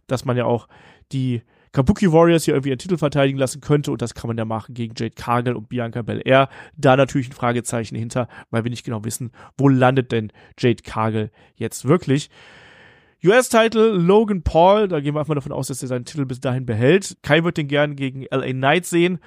dass 0.05 0.23
man 0.23 0.37
ja 0.37 0.45
auch 0.45 0.67
die 1.11 1.41
Kabuki 1.75 2.09
Warriors 2.09 2.45
hier 2.45 2.53
irgendwie 2.53 2.69
ihren 2.69 2.79
Titel 2.79 2.97
verteidigen 2.97 3.37
lassen 3.37 3.59
könnte 3.59 3.91
und 3.91 4.01
das 4.01 4.13
kann 4.13 4.29
man 4.29 4.37
ja 4.37 4.45
machen 4.45 4.73
gegen 4.73 4.93
Jade 4.95 5.13
Cargill 5.13 5.55
und 5.55 5.67
Bianca 5.67 6.03
Belair. 6.03 6.47
Da 6.77 6.95
natürlich 6.95 7.27
ein 7.27 7.33
Fragezeichen 7.33 7.97
hinter, 7.97 8.29
weil 8.49 8.63
wir 8.63 8.71
nicht 8.71 8.85
genau 8.85 9.03
wissen, 9.03 9.31
wo 9.57 9.67
landet 9.67 10.13
denn 10.13 10.31
Jade 10.57 10.83
Cargill 10.83 11.31
jetzt 11.57 11.83
wirklich. 11.85 12.29
US-Title 13.25 13.89
Logan 13.89 14.41
Paul, 14.41 14.87
da 14.87 15.01
gehen 15.01 15.15
wir 15.15 15.19
einfach 15.19 15.35
davon 15.35 15.51
aus, 15.51 15.67
dass 15.67 15.81
er 15.81 15.89
seinen 15.89 16.05
Titel 16.05 16.25
bis 16.25 16.39
dahin 16.39 16.65
behält. 16.65 17.17
Kai 17.23 17.43
wird 17.43 17.57
den 17.57 17.67
gern 17.67 17.97
gegen 17.97 18.25
LA 18.31 18.53
Knight 18.53 18.85
sehen. 18.85 19.19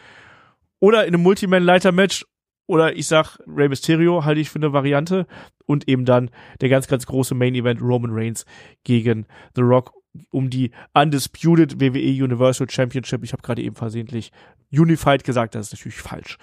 Oder 0.80 1.02
in 1.02 1.14
einem 1.14 1.24
Multiman-Leiter-Match. 1.24 2.24
Oder 2.66 2.96
ich 2.96 3.08
sag, 3.08 3.38
Rey 3.46 3.68
Mysterio 3.68 4.24
halte 4.24 4.40
ich 4.40 4.48
für 4.48 4.58
eine 4.58 4.72
Variante. 4.72 5.26
Und 5.66 5.86
eben 5.86 6.06
dann 6.06 6.30
der 6.62 6.70
ganz, 6.70 6.86
ganz 6.86 7.04
große 7.04 7.34
Main-Event 7.34 7.82
Roman 7.82 8.12
Reigns 8.12 8.46
gegen 8.84 9.26
The 9.54 9.62
Rock 9.62 9.97
um 10.30 10.50
die 10.50 10.70
Undisputed 10.94 11.80
WWE 11.80 12.24
Universal 12.24 12.68
Championship. 12.68 13.22
Ich 13.24 13.32
habe 13.32 13.42
gerade 13.42 13.62
eben 13.62 13.76
versehentlich 13.76 14.32
Unified 14.72 15.24
gesagt, 15.24 15.54
das 15.54 15.66
ist 15.66 15.72
natürlich 15.72 16.00
falsch. 16.00 16.38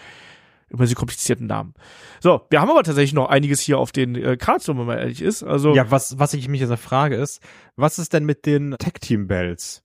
Über 0.68 0.84
diese 0.84 0.96
komplizierten 0.96 1.46
Namen. 1.46 1.76
So, 2.20 2.42
wir 2.50 2.60
haben 2.60 2.72
aber 2.72 2.84
tatsächlich 2.84 3.14
noch 3.14 3.30
einiges 3.30 3.62
hier 3.62 3.78
auf 3.78 3.92
den 3.92 4.16
äh, 4.16 4.36
Cards, 4.36 4.68
wenn 4.68 4.78
man 4.78 4.98
ehrlich 4.98 5.22
ist. 5.22 5.44
Also, 5.44 5.76
Ja, 5.76 5.92
was, 5.92 6.18
was 6.18 6.34
ich 6.34 6.48
mich 6.48 6.60
jetzt 6.62 6.74
frage 6.80 7.16
ist, 7.16 7.40
was 7.76 8.00
ist 8.00 8.14
denn 8.14 8.26
mit 8.26 8.48
den 8.48 8.72
Tag-Team-Bells? 8.80 9.84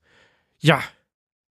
Ja, 0.58 0.82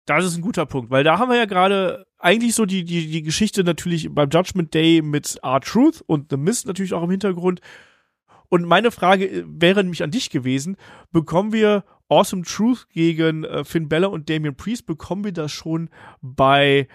das 0.08 0.26
ist 0.26 0.38
ein 0.38 0.42
guter 0.42 0.66
Punkt, 0.66 0.90
weil 0.90 1.04
da 1.04 1.20
haben 1.20 1.30
wir 1.30 1.38
ja 1.38 1.46
gerade 1.46 2.08
eigentlich 2.18 2.56
so 2.56 2.66
die, 2.66 2.84
die, 2.84 3.08
die 3.08 3.22
Geschichte 3.22 3.64
natürlich 3.64 4.10
beim 4.12 4.30
Judgment 4.30 4.74
Day 4.74 5.02
mit 5.04 5.40
R-Truth 5.44 6.02
und 6.08 6.32
The 6.32 6.38
Mist 6.38 6.66
natürlich 6.66 6.94
auch 6.94 7.04
im 7.04 7.12
Hintergrund. 7.12 7.62
Und 8.50 8.66
meine 8.66 8.90
Frage 8.90 9.26
äh, 9.30 9.44
wäre 9.48 9.84
nämlich 9.84 10.02
an 10.04 10.12
dich 10.12 10.32
gewesen, 10.32 10.76
bekommen 11.12 11.54
wir 11.54 11.84
Awesome 12.10 12.44
Truth 12.44 12.90
gegen 12.90 13.44
äh, 13.44 13.64
Finn 13.64 13.88
Balor 13.88 14.12
und 14.12 14.30
Damian 14.30 14.56
Priest, 14.56 14.86
bekommen 14.86 15.24
wir 15.24 15.32
das 15.32 15.52
schon 15.52 15.90
bei 16.22 16.88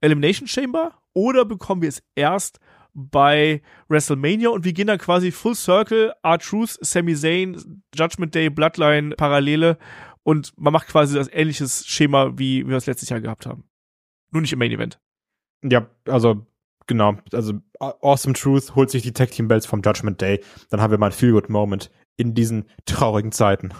Elimination 0.00 0.48
Chamber 0.48 0.94
oder 1.12 1.44
bekommen 1.44 1.82
wir 1.82 1.88
es 1.88 2.02
erst 2.14 2.58
bei 2.94 3.62
WrestleMania 3.88 4.48
und 4.48 4.64
wir 4.64 4.72
gehen 4.72 4.86
dann 4.86 4.98
quasi 4.98 5.30
Full 5.30 5.54
Circle, 5.54 6.12
R-Truth, 6.22 6.78
Sami 6.80 7.14
Zayn, 7.14 7.82
Judgment 7.94 8.34
Day, 8.34 8.50
Bloodline, 8.50 9.14
Parallele 9.14 9.78
und 10.24 10.52
man 10.58 10.72
macht 10.72 10.88
quasi 10.88 11.14
das 11.14 11.28
ähnliches 11.32 11.86
Schema, 11.86 12.36
wie 12.38 12.66
wir 12.66 12.76
es 12.76 12.86
letztes 12.86 13.08
Jahr 13.08 13.20
gehabt 13.20 13.46
haben. 13.46 13.64
Nur 14.30 14.42
nicht 14.42 14.52
im 14.52 14.58
Main 14.58 14.72
Event. 14.72 14.98
Ja, 15.62 15.88
also 16.06 16.46
genau, 16.86 17.18
also 17.32 17.54
Awesome 17.78 18.34
Truth 18.34 18.74
holt 18.74 18.90
sich 18.90 19.02
die 19.02 19.12
Tag 19.12 19.30
Team 19.30 19.48
Belts 19.48 19.66
vom 19.66 19.82
Judgment 19.82 20.20
Day, 20.20 20.42
dann 20.70 20.80
haben 20.80 20.90
wir 20.90 20.98
mal 20.98 21.06
einen 21.06 21.14
Feel 21.14 21.32
Good 21.32 21.50
Moment 21.50 21.90
in 22.16 22.34
diesen 22.34 22.64
traurigen 22.84 23.32
Zeiten. 23.32 23.72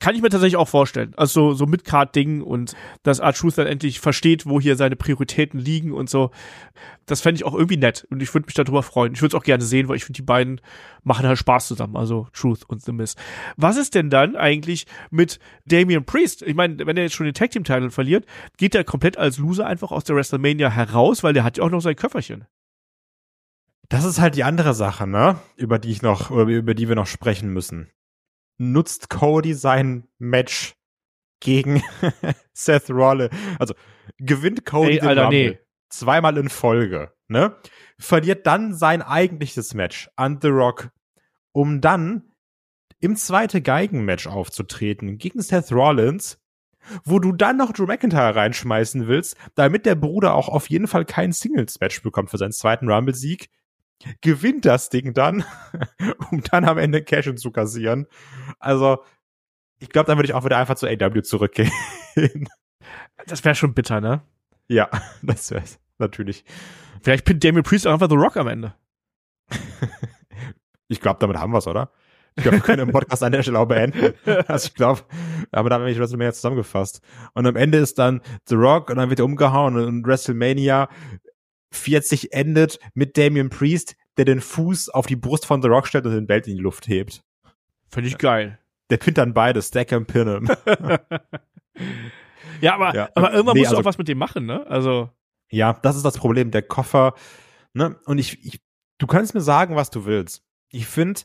Kann 0.00 0.16
ich 0.16 0.22
mir 0.22 0.28
tatsächlich 0.28 0.56
auch 0.56 0.68
vorstellen. 0.68 1.14
Also 1.16 1.50
so, 1.50 1.54
so 1.54 1.66
Mid-Card-Ding 1.66 2.42
und 2.42 2.74
dass 3.04 3.20
R-Truth 3.20 3.58
dann 3.58 3.68
endlich 3.68 4.00
versteht, 4.00 4.44
wo 4.44 4.60
hier 4.60 4.76
seine 4.76 4.96
Prioritäten 4.96 5.60
liegen 5.60 5.92
und 5.92 6.10
so. 6.10 6.32
Das 7.06 7.20
fände 7.20 7.36
ich 7.36 7.44
auch 7.44 7.54
irgendwie 7.54 7.76
nett 7.76 8.04
und 8.10 8.20
ich 8.20 8.34
würde 8.34 8.46
mich 8.46 8.54
darüber 8.54 8.82
freuen. 8.82 9.14
Ich 9.14 9.22
würde 9.22 9.36
es 9.36 9.40
auch 9.40 9.44
gerne 9.44 9.62
sehen, 9.62 9.88
weil 9.88 9.96
ich 9.96 10.04
finde, 10.04 10.16
die 10.16 10.22
beiden 10.22 10.60
machen 11.04 11.26
halt 11.26 11.38
Spaß 11.38 11.68
zusammen, 11.68 11.96
also 11.96 12.26
Truth 12.32 12.64
und 12.68 12.82
The 12.82 12.92
Miz. 12.92 13.14
Was 13.56 13.76
ist 13.76 13.94
denn 13.94 14.10
dann 14.10 14.34
eigentlich 14.34 14.86
mit 15.10 15.38
Damian 15.64 16.04
Priest? 16.04 16.42
Ich 16.42 16.56
meine, 16.56 16.84
wenn 16.84 16.96
er 16.96 17.04
jetzt 17.04 17.14
schon 17.14 17.26
den 17.26 17.34
Tag-Team-Title 17.34 17.90
verliert, 17.90 18.26
geht 18.56 18.74
er 18.74 18.82
komplett 18.82 19.16
als 19.16 19.38
Loser 19.38 19.66
einfach 19.66 19.92
aus 19.92 20.02
der 20.02 20.16
WrestleMania 20.16 20.70
heraus, 20.70 21.22
weil 21.22 21.34
der 21.34 21.44
hat 21.44 21.58
ja 21.58 21.62
auch 21.62 21.70
noch 21.70 21.80
sein 21.80 21.96
Köfferchen. 21.96 22.46
Das 23.90 24.04
ist 24.04 24.18
halt 24.20 24.34
die 24.34 24.44
andere 24.44 24.74
Sache, 24.74 25.06
ne? 25.06 25.38
Über 25.56 25.78
die 25.78 25.92
ich 25.92 26.02
noch, 26.02 26.32
über 26.32 26.74
die 26.74 26.88
wir 26.88 26.96
noch 26.96 27.06
sprechen 27.06 27.50
müssen. 27.50 27.90
Nutzt 28.58 29.10
Cody 29.10 29.54
sein 29.54 30.08
Match 30.18 30.74
gegen 31.40 31.82
Seth 32.52 32.90
Rollins? 32.90 33.34
Also 33.58 33.74
gewinnt 34.18 34.64
Cody 34.64 34.92
Ey, 34.92 35.00
den 35.00 35.08
Alter, 35.08 35.22
Rumble 35.24 35.50
nee. 35.50 35.58
zweimal 35.88 36.36
in 36.38 36.48
Folge, 36.48 37.12
ne? 37.28 37.56
Verliert 37.98 38.46
dann 38.46 38.74
sein 38.74 39.02
eigentliches 39.02 39.74
Match 39.74 40.10
an 40.16 40.38
The 40.40 40.48
Rock, 40.48 40.90
um 41.52 41.80
dann 41.80 42.34
im 43.00 43.16
zweite 43.16 43.60
Geigenmatch 43.60 44.26
aufzutreten 44.26 45.18
gegen 45.18 45.42
Seth 45.42 45.72
Rollins, 45.72 46.38
wo 47.04 47.18
du 47.18 47.32
dann 47.32 47.56
noch 47.56 47.72
Drew 47.72 47.86
McIntyre 47.86 48.34
reinschmeißen 48.34 49.06
willst, 49.06 49.36
damit 49.54 49.86
der 49.86 49.94
Bruder 49.94 50.34
auch 50.34 50.48
auf 50.48 50.68
jeden 50.70 50.86
Fall 50.86 51.04
kein 51.04 51.32
Singles-Match 51.32 52.02
bekommt 52.02 52.30
für 52.30 52.38
seinen 52.38 52.52
zweiten 52.52 52.90
Rumble-Sieg, 52.90 53.50
gewinnt 54.20 54.64
das 54.64 54.90
Ding 54.90 55.14
dann, 55.14 55.44
um 56.30 56.42
dann 56.42 56.64
am 56.64 56.78
Ende 56.78 57.02
Cash 57.02 57.34
zu 57.36 57.50
kassieren. 57.50 58.06
Also, 58.58 59.02
ich 59.78 59.88
glaube, 59.88 60.06
dann 60.06 60.18
würde 60.18 60.28
ich 60.28 60.34
auch 60.34 60.44
wieder 60.44 60.58
einfach 60.58 60.76
zu 60.76 60.86
AW 60.86 61.22
zurückgehen. 61.22 61.70
Das 63.26 63.42
wäre 63.44 63.54
schon 63.54 63.72
bitter, 63.72 64.02
ne? 64.02 64.20
ja, 64.68 64.90
das 65.22 65.50
wäre 65.50 65.64
natürlich. 65.98 66.44
Vielleicht 67.02 67.24
pinnt 67.24 67.44
Damien 67.44 67.62
Priest 67.62 67.86
auch 67.86 67.92
einfach 67.92 68.08
The 68.08 68.16
Rock 68.16 68.36
am 68.36 68.48
Ende. 68.48 68.74
Ich 70.88 71.00
glaube, 71.00 71.18
damit 71.20 71.38
haben 71.38 71.52
wir's, 71.52 71.66
oder? 71.66 71.90
Ich 72.36 72.42
glaube, 72.42 72.58
wir 72.58 72.62
können 72.62 72.86
den 72.86 72.92
Podcast 72.92 73.22
an 73.22 73.32
der 73.32 73.42
Stelle 73.42 73.60
auch 73.60 73.66
beenden. 73.66 74.14
Also 74.48 74.66
ich 74.66 74.74
glaube, 74.74 75.02
aber 75.52 75.70
da 75.70 75.76
haben 75.76 75.86
wir 75.86 75.96
WrestleMania 75.96 76.32
zusammengefasst. 76.32 77.00
Und 77.34 77.46
am 77.46 77.56
Ende 77.56 77.78
ist 77.78 77.98
dann 77.98 78.22
The 78.46 78.56
Rock 78.56 78.90
und 78.90 78.96
dann 78.96 79.08
wird 79.08 79.20
er 79.20 79.24
umgehauen 79.24 79.76
und 79.76 80.06
WrestleMania 80.06 80.88
40 81.74 82.32
endet 82.32 82.78
mit 82.94 83.16
Damian 83.18 83.50
Priest, 83.50 83.96
der 84.16 84.24
den 84.24 84.40
Fuß 84.40 84.88
auf 84.90 85.06
die 85.06 85.16
Brust 85.16 85.46
von 85.46 85.60
The 85.62 85.68
Rock 85.68 85.86
stellt 85.88 86.06
und 86.06 86.12
den 86.14 86.26
Belt 86.26 86.46
in 86.46 86.56
die 86.56 86.62
Luft 86.62 86.88
hebt. 86.88 87.22
Finde 87.90 88.08
ich 88.08 88.18
geil. 88.18 88.58
Der 88.90 88.96
pinnt 88.98 89.18
dann 89.18 89.34
beide, 89.34 89.62
Stack 89.62 89.92
and 89.92 90.06
Pin 90.06 90.28
'em. 90.28 90.48
Ja, 92.60 92.74
aber, 92.74 92.94
Ja. 92.94 93.08
aber 93.14 93.32
irgendwann 93.32 93.54
Nee, 93.54 93.60
musst 93.60 93.72
du 93.72 93.76
also- 93.76 93.80
auch 93.82 93.84
was 93.84 93.98
mit 93.98 94.08
dem 94.08 94.18
machen, 94.18 94.46
ne? 94.46 94.66
Also, 94.68 95.10
Ja, 95.50 95.74
das 95.82 95.96
ist 95.96 96.04
das 96.04 96.16
Problem, 96.18 96.50
der 96.50 96.62
Koffer, 96.62 97.14
ne? 97.74 97.96
Und 98.06 98.18
ich, 98.18 98.44
ich 98.44 98.60
du 98.98 99.06
kannst 99.06 99.34
mir 99.34 99.40
sagen, 99.40 99.76
was 99.76 99.90
du 99.90 100.04
willst. 100.04 100.42
Ich 100.70 100.86
finde, 100.86 101.20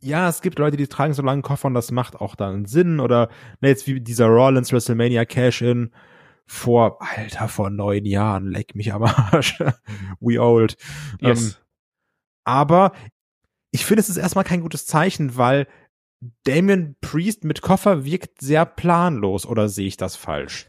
ja, 0.00 0.28
es 0.28 0.40
gibt 0.42 0.58
Leute, 0.58 0.76
die 0.76 0.86
tragen 0.86 1.12
so 1.14 1.22
lange 1.22 1.42
Koffer 1.42 1.66
und 1.68 1.74
das 1.74 1.90
macht 1.90 2.16
auch 2.16 2.34
dann 2.34 2.64
Sinn. 2.66 3.00
Oder 3.00 3.28
ne, 3.60 3.68
jetzt 3.68 3.86
wie 3.86 4.00
dieser 4.00 4.26
Rollins 4.26 4.72
WrestleMania 4.72 5.24
Cash-In 5.24 5.90
vor, 6.46 6.98
Alter, 7.00 7.48
vor 7.48 7.70
neun 7.70 8.04
Jahren, 8.04 8.46
leck 8.46 8.74
mich 8.74 8.92
am 8.92 9.02
Arsch. 9.02 9.58
We 10.20 10.40
old. 10.40 10.76
yes. 11.20 11.42
Ähm, 11.42 11.54
aber 12.44 12.92
ich 13.70 13.84
finde, 13.84 14.00
es 14.00 14.08
ist 14.08 14.16
erstmal 14.16 14.44
kein 14.44 14.60
gutes 14.60 14.86
Zeichen, 14.86 15.36
weil 15.36 15.66
Damien 16.44 16.96
Priest 17.00 17.44
mit 17.44 17.62
Koffer 17.62 18.04
wirkt 18.04 18.40
sehr 18.40 18.64
planlos, 18.64 19.46
oder 19.46 19.68
sehe 19.68 19.88
ich 19.88 19.96
das 19.96 20.16
falsch? 20.16 20.68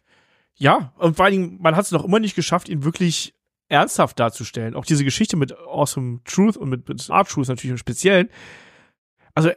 Ja, 0.55 0.93
und 0.97 1.15
vor 1.15 1.25
allen 1.25 1.33
Dingen, 1.33 1.61
man 1.61 1.75
hat 1.75 1.85
es 1.85 1.91
noch 1.91 2.05
immer 2.05 2.19
nicht 2.19 2.35
geschafft, 2.35 2.69
ihn 2.69 2.83
wirklich 2.83 3.35
ernsthaft 3.69 4.19
darzustellen. 4.19 4.75
Auch 4.75 4.85
diese 4.85 5.03
Geschichte 5.03 5.35
mit 5.35 5.57
Awesome 5.57 6.21
Truth 6.25 6.57
und 6.57 6.69
mit, 6.69 6.87
mit 6.87 7.09
Art 7.09 7.29
Truth 7.29 7.47
natürlich 7.47 7.71
im 7.71 7.77
Speziellen. 7.77 8.29
Also 9.33 9.51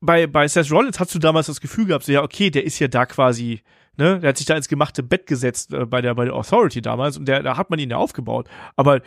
bei, 0.00 0.26
bei 0.26 0.48
Seth 0.48 0.70
Rollins 0.70 1.00
hast 1.00 1.14
du 1.14 1.18
damals 1.18 1.46
das 1.46 1.60
Gefühl 1.60 1.86
gehabt, 1.86 2.04
so 2.04 2.12
ja, 2.12 2.22
okay, 2.22 2.50
der 2.50 2.64
ist 2.64 2.78
ja 2.78 2.88
da 2.88 3.06
quasi, 3.06 3.62
ne, 3.96 4.20
der 4.20 4.30
hat 4.30 4.36
sich 4.36 4.46
da 4.46 4.56
ins 4.56 4.68
gemachte 4.68 5.02
Bett 5.02 5.26
gesetzt 5.26 5.72
äh, 5.72 5.86
bei 5.86 6.00
der 6.00 6.14
bei 6.14 6.24
der 6.24 6.34
Authority 6.34 6.82
damals 6.82 7.16
und 7.16 7.26
der, 7.26 7.42
da 7.42 7.56
hat 7.56 7.70
man 7.70 7.78
ihn 7.78 7.90
ja 7.90 7.96
aufgebaut. 7.96 8.48
Aber 8.76 9.00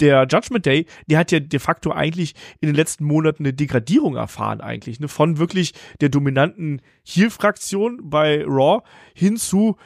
der 0.00 0.26
Judgment 0.30 0.66
Day, 0.66 0.86
der 1.06 1.18
hat 1.18 1.32
ja 1.32 1.40
de 1.40 1.58
facto 1.58 1.92
eigentlich 1.92 2.34
in 2.60 2.68
den 2.68 2.76
letzten 2.76 3.04
Monaten 3.04 3.44
eine 3.44 3.52
Degradierung 3.52 4.16
erfahren 4.16 4.60
eigentlich, 4.60 5.00
ne, 5.00 5.08
von 5.08 5.38
wirklich 5.38 5.72
der 6.00 6.08
dominanten 6.08 6.82
Heel-Fraktion 7.04 8.00
bei 8.02 8.44
Raw 8.44 8.82
hin 9.14 9.36
zu 9.36 9.76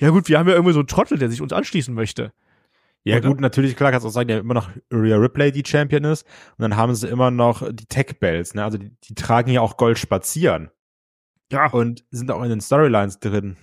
ja 0.00 0.08
gut, 0.08 0.28
wir 0.28 0.38
haben 0.38 0.48
ja 0.48 0.54
irgendwie 0.54 0.72
so 0.72 0.80
einen 0.80 0.88
Trottel, 0.88 1.18
der 1.18 1.28
sich 1.28 1.42
uns 1.42 1.52
anschließen 1.52 1.94
möchte. 1.94 2.32
Ja, 3.04 3.16
Oder? 3.16 3.28
gut, 3.28 3.40
natürlich, 3.40 3.76
klar 3.76 3.90
kannst 3.90 4.04
du 4.04 4.08
auch 4.08 4.12
sagen, 4.12 4.28
ja, 4.28 4.38
immer 4.38 4.54
noch 4.54 4.70
Rhea 4.92 5.16
Ripley 5.16 5.52
die 5.52 5.62
Champion 5.66 6.04
ist. 6.04 6.26
Und 6.56 6.62
dann 6.62 6.76
haben 6.76 6.94
sie 6.94 7.08
immer 7.08 7.30
noch 7.30 7.66
die 7.70 7.86
Tech-Bells, 7.86 8.54
ne? 8.54 8.64
Also 8.64 8.78
die, 8.78 8.90
die 9.04 9.14
tragen 9.14 9.50
ja 9.50 9.60
auch 9.60 9.76
Gold 9.76 9.98
spazieren 9.98 10.70
Ja, 11.50 11.66
und 11.70 12.04
sind 12.10 12.30
auch 12.30 12.42
in 12.42 12.50
den 12.50 12.60
Storylines 12.60 13.18
drin. 13.20 13.56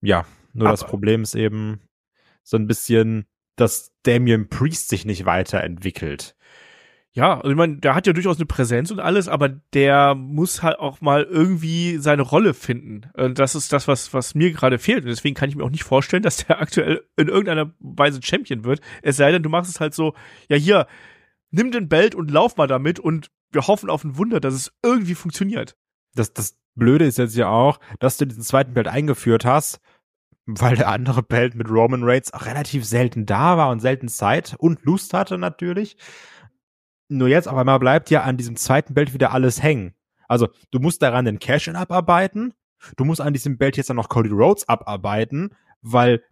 Ja, 0.00 0.24
nur 0.52 0.68
das 0.68 0.82
Aber- 0.82 0.90
Problem 0.90 1.22
ist 1.22 1.34
eben 1.34 1.80
so 2.42 2.56
ein 2.56 2.66
bisschen, 2.66 3.26
dass 3.56 3.92
Damien 4.04 4.48
Priest 4.48 4.88
sich 4.88 5.04
nicht 5.04 5.24
weiterentwickelt. 5.26 6.34
ja, 7.12 7.36
also 7.38 7.50
ich 7.50 7.56
meine, 7.56 7.78
der 7.78 7.94
hat 7.96 8.06
ja 8.06 8.12
durchaus 8.12 8.36
eine 8.36 8.46
Präsenz 8.46 8.90
und 8.92 9.00
alles, 9.00 9.26
aber 9.26 9.48
der 9.48 10.14
muss 10.14 10.62
halt 10.62 10.78
auch 10.78 11.00
mal 11.00 11.24
irgendwie 11.24 11.96
seine 11.96 12.22
Rolle 12.22 12.54
finden. 12.54 13.10
Und 13.14 13.40
das 13.40 13.56
ist 13.56 13.72
das, 13.72 13.88
was, 13.88 14.14
was 14.14 14.36
mir 14.36 14.52
gerade 14.52 14.78
fehlt. 14.78 15.02
Und 15.02 15.08
deswegen 15.08 15.34
kann 15.34 15.48
ich 15.48 15.56
mir 15.56 15.64
auch 15.64 15.70
nicht 15.70 15.82
vorstellen, 15.82 16.22
dass 16.22 16.46
der 16.46 16.60
aktuell 16.62 17.02
in 17.16 17.26
irgendeiner 17.28 17.74
Weise 17.80 18.20
Champion 18.22 18.62
wird. 18.64 18.80
Es 19.02 19.16
sei 19.16 19.32
denn, 19.32 19.42
du 19.42 19.48
machst 19.48 19.70
es 19.70 19.80
halt 19.80 19.94
so, 19.94 20.14
ja 20.48 20.56
hier, 20.56 20.86
nimm 21.50 21.72
den 21.72 21.88
Belt 21.88 22.14
und 22.14 22.30
lauf 22.30 22.56
mal 22.56 22.68
damit 22.68 23.00
und 23.00 23.30
wir 23.50 23.66
hoffen 23.66 23.90
auf 23.90 24.04
ein 24.04 24.16
Wunder, 24.16 24.38
dass 24.38 24.54
es 24.54 24.72
irgendwie 24.84 25.14
funktioniert. 25.16 25.76
Das, 26.18 26.32
das 26.32 26.58
Blöde 26.74 27.04
ist 27.04 27.18
jetzt 27.18 27.36
ja 27.36 27.48
auch, 27.48 27.80
dass 27.98 28.16
du 28.16 28.26
diesen 28.26 28.42
zweiten 28.42 28.74
Belt 28.74 28.88
eingeführt 28.88 29.44
hast, 29.44 29.80
weil 30.46 30.76
der 30.76 30.88
andere 30.88 31.22
Belt 31.22 31.54
mit 31.54 31.68
Roman 31.68 32.04
Reigns 32.04 32.32
auch 32.32 32.46
relativ 32.46 32.84
selten 32.84 33.26
da 33.26 33.56
war 33.56 33.70
und 33.70 33.80
selten 33.80 34.08
Zeit 34.08 34.56
und 34.58 34.84
Lust 34.84 35.12
hatte 35.14 35.38
natürlich. 35.38 35.96
Nur 37.08 37.28
jetzt 37.28 37.48
auf 37.48 37.56
einmal 37.56 37.78
bleibt 37.78 38.10
ja 38.10 38.22
an 38.22 38.36
diesem 38.36 38.56
zweiten 38.56 38.94
Belt 38.94 39.14
wieder 39.14 39.32
alles 39.32 39.62
hängen. 39.62 39.94
Also 40.26 40.48
du 40.70 40.78
musst 40.78 41.02
daran 41.02 41.24
den 41.24 41.38
Cash-In 41.38 41.76
abarbeiten, 41.76 42.54
du 42.96 43.04
musst 43.04 43.20
an 43.20 43.32
diesem 43.32 43.58
Belt 43.58 43.76
jetzt 43.76 43.90
dann 43.90 43.96
noch 43.96 44.08
Cody 44.08 44.28
Rhodes 44.28 44.68
abarbeiten, 44.68 45.54
weil 45.80 46.22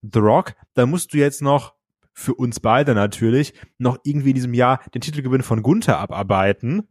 The 0.00 0.18
Rock, 0.18 0.54
da 0.74 0.86
musst 0.86 1.12
du 1.12 1.18
jetzt 1.18 1.42
noch 1.42 1.74
für 2.12 2.34
uns 2.34 2.60
beide 2.60 2.94
natürlich 2.94 3.54
noch 3.78 3.98
irgendwie 4.04 4.30
in 4.30 4.36
diesem 4.36 4.54
Jahr 4.54 4.80
den 4.94 5.00
Titelgewinn 5.00 5.42
von 5.42 5.62
Gunther 5.62 5.98
abarbeiten. 5.98 6.88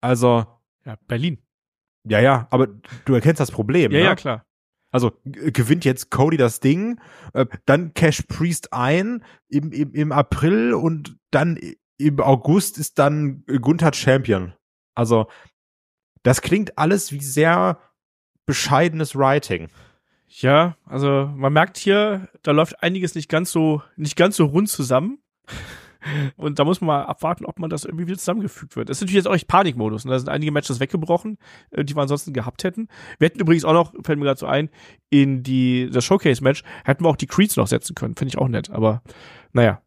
Also 0.00 0.46
Ja, 0.84 0.96
Berlin. 1.06 1.38
Ja, 2.06 2.20
ja, 2.20 2.46
aber 2.50 2.68
du 3.04 3.14
erkennst 3.14 3.40
das 3.40 3.50
Problem. 3.50 3.92
Ja, 3.92 3.98
ne? 3.98 4.04
ja, 4.04 4.14
klar. 4.14 4.44
Also 4.90 5.12
gewinnt 5.24 5.84
jetzt 5.84 6.10
Cody 6.10 6.36
das 6.36 6.60
Ding, 6.60 7.00
äh, 7.32 7.46
dann 7.66 7.94
Cash 7.94 8.22
Priest 8.28 8.72
ein 8.72 9.24
im, 9.48 9.72
im, 9.72 9.92
im 9.92 10.12
April 10.12 10.72
und 10.72 11.16
dann 11.32 11.58
im 11.98 12.20
August 12.20 12.78
ist 12.78 12.98
dann 12.98 13.44
Gunther 13.46 13.92
Champion. 13.92 14.54
Also 14.94 15.26
das 16.22 16.42
klingt 16.42 16.78
alles 16.78 17.10
wie 17.12 17.20
sehr 17.20 17.78
bescheidenes 18.46 19.16
Writing. 19.16 19.68
Ja, 20.28 20.76
also 20.84 21.30
man 21.34 21.52
merkt 21.52 21.76
hier, 21.76 22.28
da 22.42 22.50
läuft 22.50 22.82
einiges 22.82 23.14
nicht 23.14 23.28
ganz 23.28 23.52
so, 23.52 23.82
nicht 23.96 24.16
ganz 24.16 24.36
so 24.36 24.46
rund 24.46 24.68
zusammen. 24.68 25.18
Und 26.36 26.58
da 26.58 26.64
muss 26.64 26.80
man 26.80 26.88
mal 26.88 27.02
abwarten, 27.04 27.44
ob 27.44 27.58
man 27.58 27.70
das 27.70 27.84
irgendwie 27.84 28.06
wieder 28.06 28.18
zusammengefügt 28.18 28.76
wird. 28.76 28.88
Das 28.88 28.98
ist 28.98 29.02
natürlich 29.02 29.16
jetzt 29.16 29.28
auch 29.28 29.34
echt 29.34 29.48
Panikmodus. 29.48 30.04
Und 30.04 30.10
da 30.10 30.18
sind 30.18 30.28
einige 30.28 30.52
Matches 30.52 30.80
weggebrochen, 30.80 31.38
äh, 31.70 31.84
die 31.84 31.96
wir 31.96 32.02
ansonsten 32.02 32.32
gehabt 32.32 32.64
hätten. 32.64 32.88
Wir 33.18 33.26
hätten 33.26 33.40
übrigens 33.40 33.64
auch 33.64 33.72
noch, 33.72 33.92
fällt 34.04 34.18
mir 34.18 34.24
gerade 34.24 34.40
so 34.40 34.46
ein, 34.46 34.70
in 35.10 35.42
die, 35.42 35.88
das 35.90 36.04
Showcase-Match 36.04 36.62
hätten 36.84 37.04
wir 37.04 37.08
auch 37.08 37.16
die 37.16 37.26
Creeds 37.26 37.56
noch 37.56 37.66
setzen 37.66 37.94
können. 37.94 38.16
Finde 38.16 38.30
ich 38.30 38.38
auch 38.38 38.48
nett. 38.48 38.70
Aber 38.70 39.02
naja, 39.52 39.80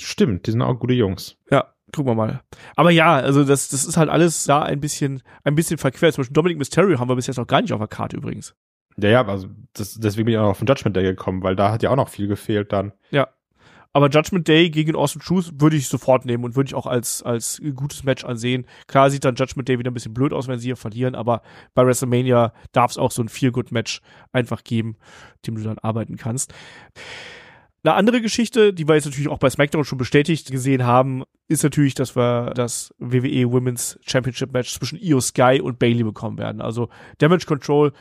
Stimmt, 0.00 0.46
die 0.46 0.52
sind 0.52 0.62
auch 0.62 0.78
gute 0.78 0.94
Jungs. 0.94 1.36
ja, 1.50 1.72
gucken 1.94 2.12
wir 2.12 2.14
mal. 2.14 2.40
Aber 2.76 2.90
ja, 2.90 3.16
also 3.16 3.44
das, 3.44 3.68
das 3.68 3.84
ist 3.84 3.96
halt 3.96 4.08
alles 4.08 4.44
da 4.44 4.62
ein 4.62 4.80
bisschen, 4.80 5.22
ein 5.44 5.54
bisschen 5.54 5.78
verquert. 5.78 6.14
Zum 6.14 6.22
Beispiel 6.22 6.34
Dominic 6.34 6.58
Mysterio 6.58 6.98
haben 6.98 7.08
wir 7.08 7.16
bis 7.16 7.26
jetzt 7.26 7.36
noch 7.36 7.46
gar 7.46 7.60
nicht 7.60 7.72
auf 7.72 7.80
der 7.80 7.88
Karte 7.88 8.16
übrigens. 8.16 8.54
Ja, 8.96 9.08
ja, 9.10 9.26
also 9.26 9.48
das, 9.74 9.94
deswegen 9.94 10.26
bin 10.26 10.34
ich 10.34 10.38
auch 10.38 10.50
auf 10.50 10.58
den 10.58 10.66
Judgment 10.66 10.96
Day 10.96 11.04
gekommen, 11.04 11.42
weil 11.42 11.56
da 11.56 11.72
hat 11.72 11.82
ja 11.82 11.90
auch 11.90 11.96
noch 11.96 12.08
viel 12.08 12.26
gefehlt 12.26 12.72
dann. 12.72 12.92
Aber 13.92 14.10
Judgment 14.10 14.46
Day 14.46 14.70
gegen 14.70 14.94
Awesome 14.94 15.24
Truth 15.24 15.60
würde 15.60 15.76
ich 15.76 15.88
sofort 15.88 16.24
nehmen 16.24 16.44
und 16.44 16.56
würde 16.56 16.68
ich 16.68 16.74
auch 16.74 16.86
als, 16.86 17.22
als 17.22 17.60
gutes 17.74 18.04
Match 18.04 18.24
ansehen. 18.24 18.66
Klar 18.86 19.10
sieht 19.10 19.24
dann 19.24 19.34
Judgment 19.34 19.68
Day 19.68 19.78
wieder 19.78 19.90
ein 19.90 19.94
bisschen 19.94 20.14
blöd 20.14 20.32
aus, 20.32 20.46
wenn 20.46 20.58
sie 20.58 20.66
hier 20.66 20.76
verlieren, 20.76 21.14
aber 21.14 21.42
bei 21.74 21.86
WrestleMania 21.86 22.52
darf 22.72 22.90
es 22.90 22.98
auch 22.98 23.10
so 23.10 23.22
ein 23.22 23.28
Feel-Good-Match 23.28 24.00
einfach 24.32 24.62
geben, 24.62 24.96
dem 25.46 25.56
du 25.56 25.62
dann 25.62 25.78
arbeiten 25.78 26.16
kannst. 26.16 26.52
Eine 27.84 27.94
andere 27.94 28.20
Geschichte, 28.20 28.74
die 28.74 28.88
wir 28.88 28.96
jetzt 28.96 29.06
natürlich 29.06 29.28
auch 29.28 29.38
bei 29.38 29.48
SmackDown 29.48 29.84
schon 29.84 29.98
bestätigt 29.98 30.50
gesehen 30.50 30.84
haben, 30.84 31.22
ist 31.46 31.62
natürlich, 31.62 31.94
dass 31.94 32.16
wir 32.16 32.52
das 32.54 32.92
WWE 32.98 33.50
Women's 33.50 33.98
Championship 34.04 34.52
Match 34.52 34.74
zwischen 34.74 34.98
Io 34.98 35.20
Sky 35.20 35.60
und 35.62 35.78
Bailey 35.78 36.02
bekommen 36.02 36.38
werden. 36.38 36.60
Also 36.60 36.88
Damage 37.18 37.46
Control, 37.46 37.92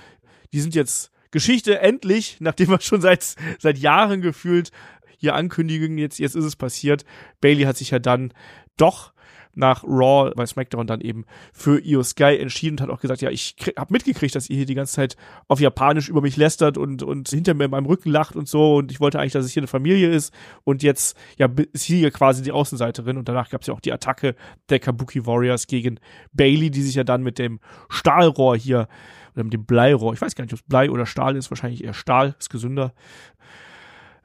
die 0.51 0.59
sind 0.59 0.75
jetzt 0.75 1.11
Geschichte 1.31 1.79
endlich, 1.79 2.37
nachdem 2.41 2.69
wir 2.69 2.81
schon 2.81 3.01
seit, 3.01 3.35
seit 3.59 3.77
Jahren 3.77 4.21
gefühlt 4.21 4.71
hier 5.17 5.35
ankündigen, 5.35 5.97
jetzt, 5.97 6.19
jetzt 6.19 6.35
ist 6.35 6.45
es 6.45 6.55
passiert. 6.55 7.05
Bailey 7.41 7.63
hat 7.63 7.77
sich 7.77 7.91
ja 7.91 7.99
dann 7.99 8.33
doch 8.77 9.13
nach 9.57 9.83
Raw 9.83 10.31
bei 10.35 10.45
SmackDown 10.45 10.85
dann 10.85 11.01
eben 11.01 11.25
für 11.51 11.79
Io 11.83 12.03
Sky 12.03 12.37
entschieden 12.37 12.75
und 12.75 12.81
hat 12.81 12.89
auch 12.89 13.01
gesagt, 13.01 13.21
ja, 13.21 13.31
ich 13.31 13.55
habe 13.75 13.91
mitgekriegt, 13.91 14.35
dass 14.35 14.49
ihr 14.49 14.57
hier 14.57 14.65
die 14.67 14.75
ganze 14.75 14.93
Zeit 14.93 15.17
auf 15.47 15.59
Japanisch 15.59 16.09
über 16.09 16.21
mich 16.21 16.37
lästert 16.37 16.77
und, 16.77 17.01
und 17.01 17.27
hinter 17.29 17.55
mir 17.55 17.65
in 17.65 17.71
meinem 17.71 17.87
Rücken 17.87 18.11
lacht 18.11 18.35
und 18.35 18.47
so. 18.47 18.75
Und 18.75 18.91
ich 18.91 18.99
wollte 18.99 19.19
eigentlich, 19.19 19.33
dass 19.33 19.45
es 19.45 19.51
hier 19.51 19.61
eine 19.61 19.67
Familie 19.67 20.09
ist. 20.11 20.31
Und 20.63 20.83
jetzt 20.83 21.17
ja 21.37 21.49
ist 21.73 21.83
hier 21.83 22.11
quasi 22.11 22.43
die 22.43 22.51
Außenseiterin. 22.51 23.17
Und 23.17 23.27
danach 23.27 23.49
gab 23.49 23.61
es 23.61 23.67
ja 23.67 23.73
auch 23.73 23.81
die 23.81 23.91
Attacke 23.91 24.35
der 24.69 24.79
Kabuki 24.79 25.25
Warriors 25.25 25.65
gegen 25.65 25.99
Bailey, 26.33 26.69
die 26.69 26.83
sich 26.83 26.93
ja 26.93 27.03
dann 27.03 27.23
mit 27.23 27.39
dem 27.39 27.59
Stahlrohr 27.89 28.55
hier 28.55 28.87
oder 29.33 29.43
mit 29.43 29.53
dem 29.53 29.65
Bleirohr, 29.65 30.13
ich 30.13 30.21
weiß 30.21 30.35
gar 30.35 30.43
nicht, 30.43 30.53
ob 30.53 30.59
es 30.59 30.65
Blei 30.65 30.89
oder 30.89 31.05
Stahl 31.05 31.35
ist, 31.35 31.51
wahrscheinlich 31.51 31.83
eher 31.83 31.93
Stahl, 31.93 32.35
ist 32.39 32.49
gesünder, 32.49 32.93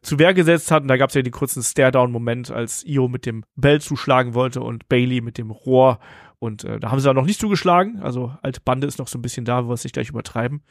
zu 0.03 0.19
Wehr 0.19 0.35
gesetzt 0.35 0.71
hat. 0.71 0.83
Und 0.83 0.89
da 0.89 0.97
gab 0.97 1.11
es 1.11 1.15
ja 1.15 1.23
den 1.23 1.33
kurzen 1.33 1.63
Stare-Down-Moment, 1.63 2.51
als 2.51 2.85
Io 2.85 3.09
mit 3.09 3.25
dem 3.27 3.45
Bell 3.57 3.81
zuschlagen 3.81 4.35
wollte 4.35 4.61
und 4.61 4.89
Bailey 4.89 5.21
mit 5.21 5.39
dem 5.39 5.51
Rohr. 5.51 5.99
Und 6.39 6.65
äh, 6.65 6.81
da 6.81 6.91
haben 6.91 7.01
sie 7.01 7.09
auch 7.09 7.15
noch 7.15 7.25
nicht 7.25 7.41
zugeschlagen. 7.41 8.01
Also 8.03 8.37
alte 8.43 8.61
Bande 8.61 8.87
ist 8.87 8.99
noch 8.99 9.09
so 9.09 9.19
ein 9.19 9.23
bisschen 9.23 9.45
da, 9.45 9.65
wo 9.65 9.69
wir 9.69 9.75
es 9.75 9.85
nicht 9.85 9.95
gleich 9.95 10.11
übertreiben. 10.11 10.63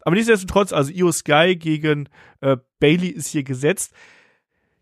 Aber 0.00 0.16
nichtsdestotrotz, 0.16 0.72
also 0.72 0.92
Io 0.92 1.10
Sky 1.12 1.56
gegen 1.56 2.08
äh, 2.40 2.56
Bailey 2.80 3.08
ist 3.08 3.28
hier 3.28 3.44
gesetzt. 3.44 3.94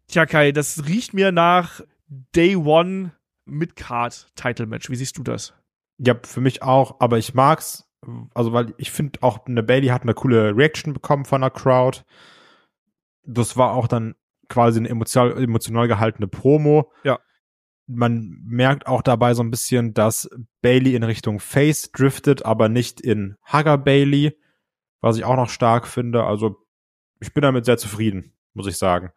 Tja, 0.08 0.26
Kai, 0.26 0.52
das 0.52 0.86
riecht 0.88 1.14
mir 1.14 1.30
nach 1.30 1.80
Day 2.08 2.56
One 2.56 3.12
Mid-Card-Title-Match. 3.44 4.90
Wie 4.90 4.96
siehst 4.96 5.18
du 5.18 5.22
das? 5.22 5.54
Ja, 5.98 6.16
für 6.22 6.40
mich 6.40 6.62
auch, 6.62 7.00
aber 7.00 7.18
ich 7.18 7.34
mag's, 7.34 7.88
also 8.34 8.52
weil 8.52 8.74
ich 8.78 8.90
finde 8.90 9.22
auch 9.22 9.46
eine 9.46 9.62
Bailey 9.62 9.88
hat 9.88 10.02
eine 10.02 10.14
coole 10.14 10.56
Reaction 10.56 10.92
bekommen 10.92 11.24
von 11.24 11.42
der 11.42 11.50
Crowd 11.50 12.00
das 13.24 13.56
war 13.56 13.72
auch 13.72 13.86
dann 13.86 14.14
quasi 14.48 14.78
eine 14.78 14.88
emotional, 14.88 15.42
emotional 15.42 15.88
gehaltene 15.88 16.28
Promo. 16.28 16.92
Ja. 17.04 17.18
Man 17.86 18.38
merkt 18.44 18.86
auch 18.86 19.02
dabei 19.02 19.34
so 19.34 19.42
ein 19.42 19.50
bisschen, 19.50 19.94
dass 19.94 20.28
Bailey 20.60 20.94
in 20.94 21.02
Richtung 21.02 21.40
Face 21.40 21.90
driftet, 21.90 22.44
aber 22.44 22.68
nicht 22.68 23.00
in 23.00 23.36
Hugger 23.52 23.78
Bailey, 23.78 24.38
was 25.00 25.16
ich 25.16 25.24
auch 25.24 25.36
noch 25.36 25.50
stark 25.50 25.86
finde. 25.86 26.24
Also 26.24 26.56
ich 27.20 27.32
bin 27.32 27.42
damit 27.42 27.64
sehr 27.64 27.78
zufrieden, 27.78 28.32
muss 28.54 28.66
ich 28.66 28.76
sagen. 28.76 29.10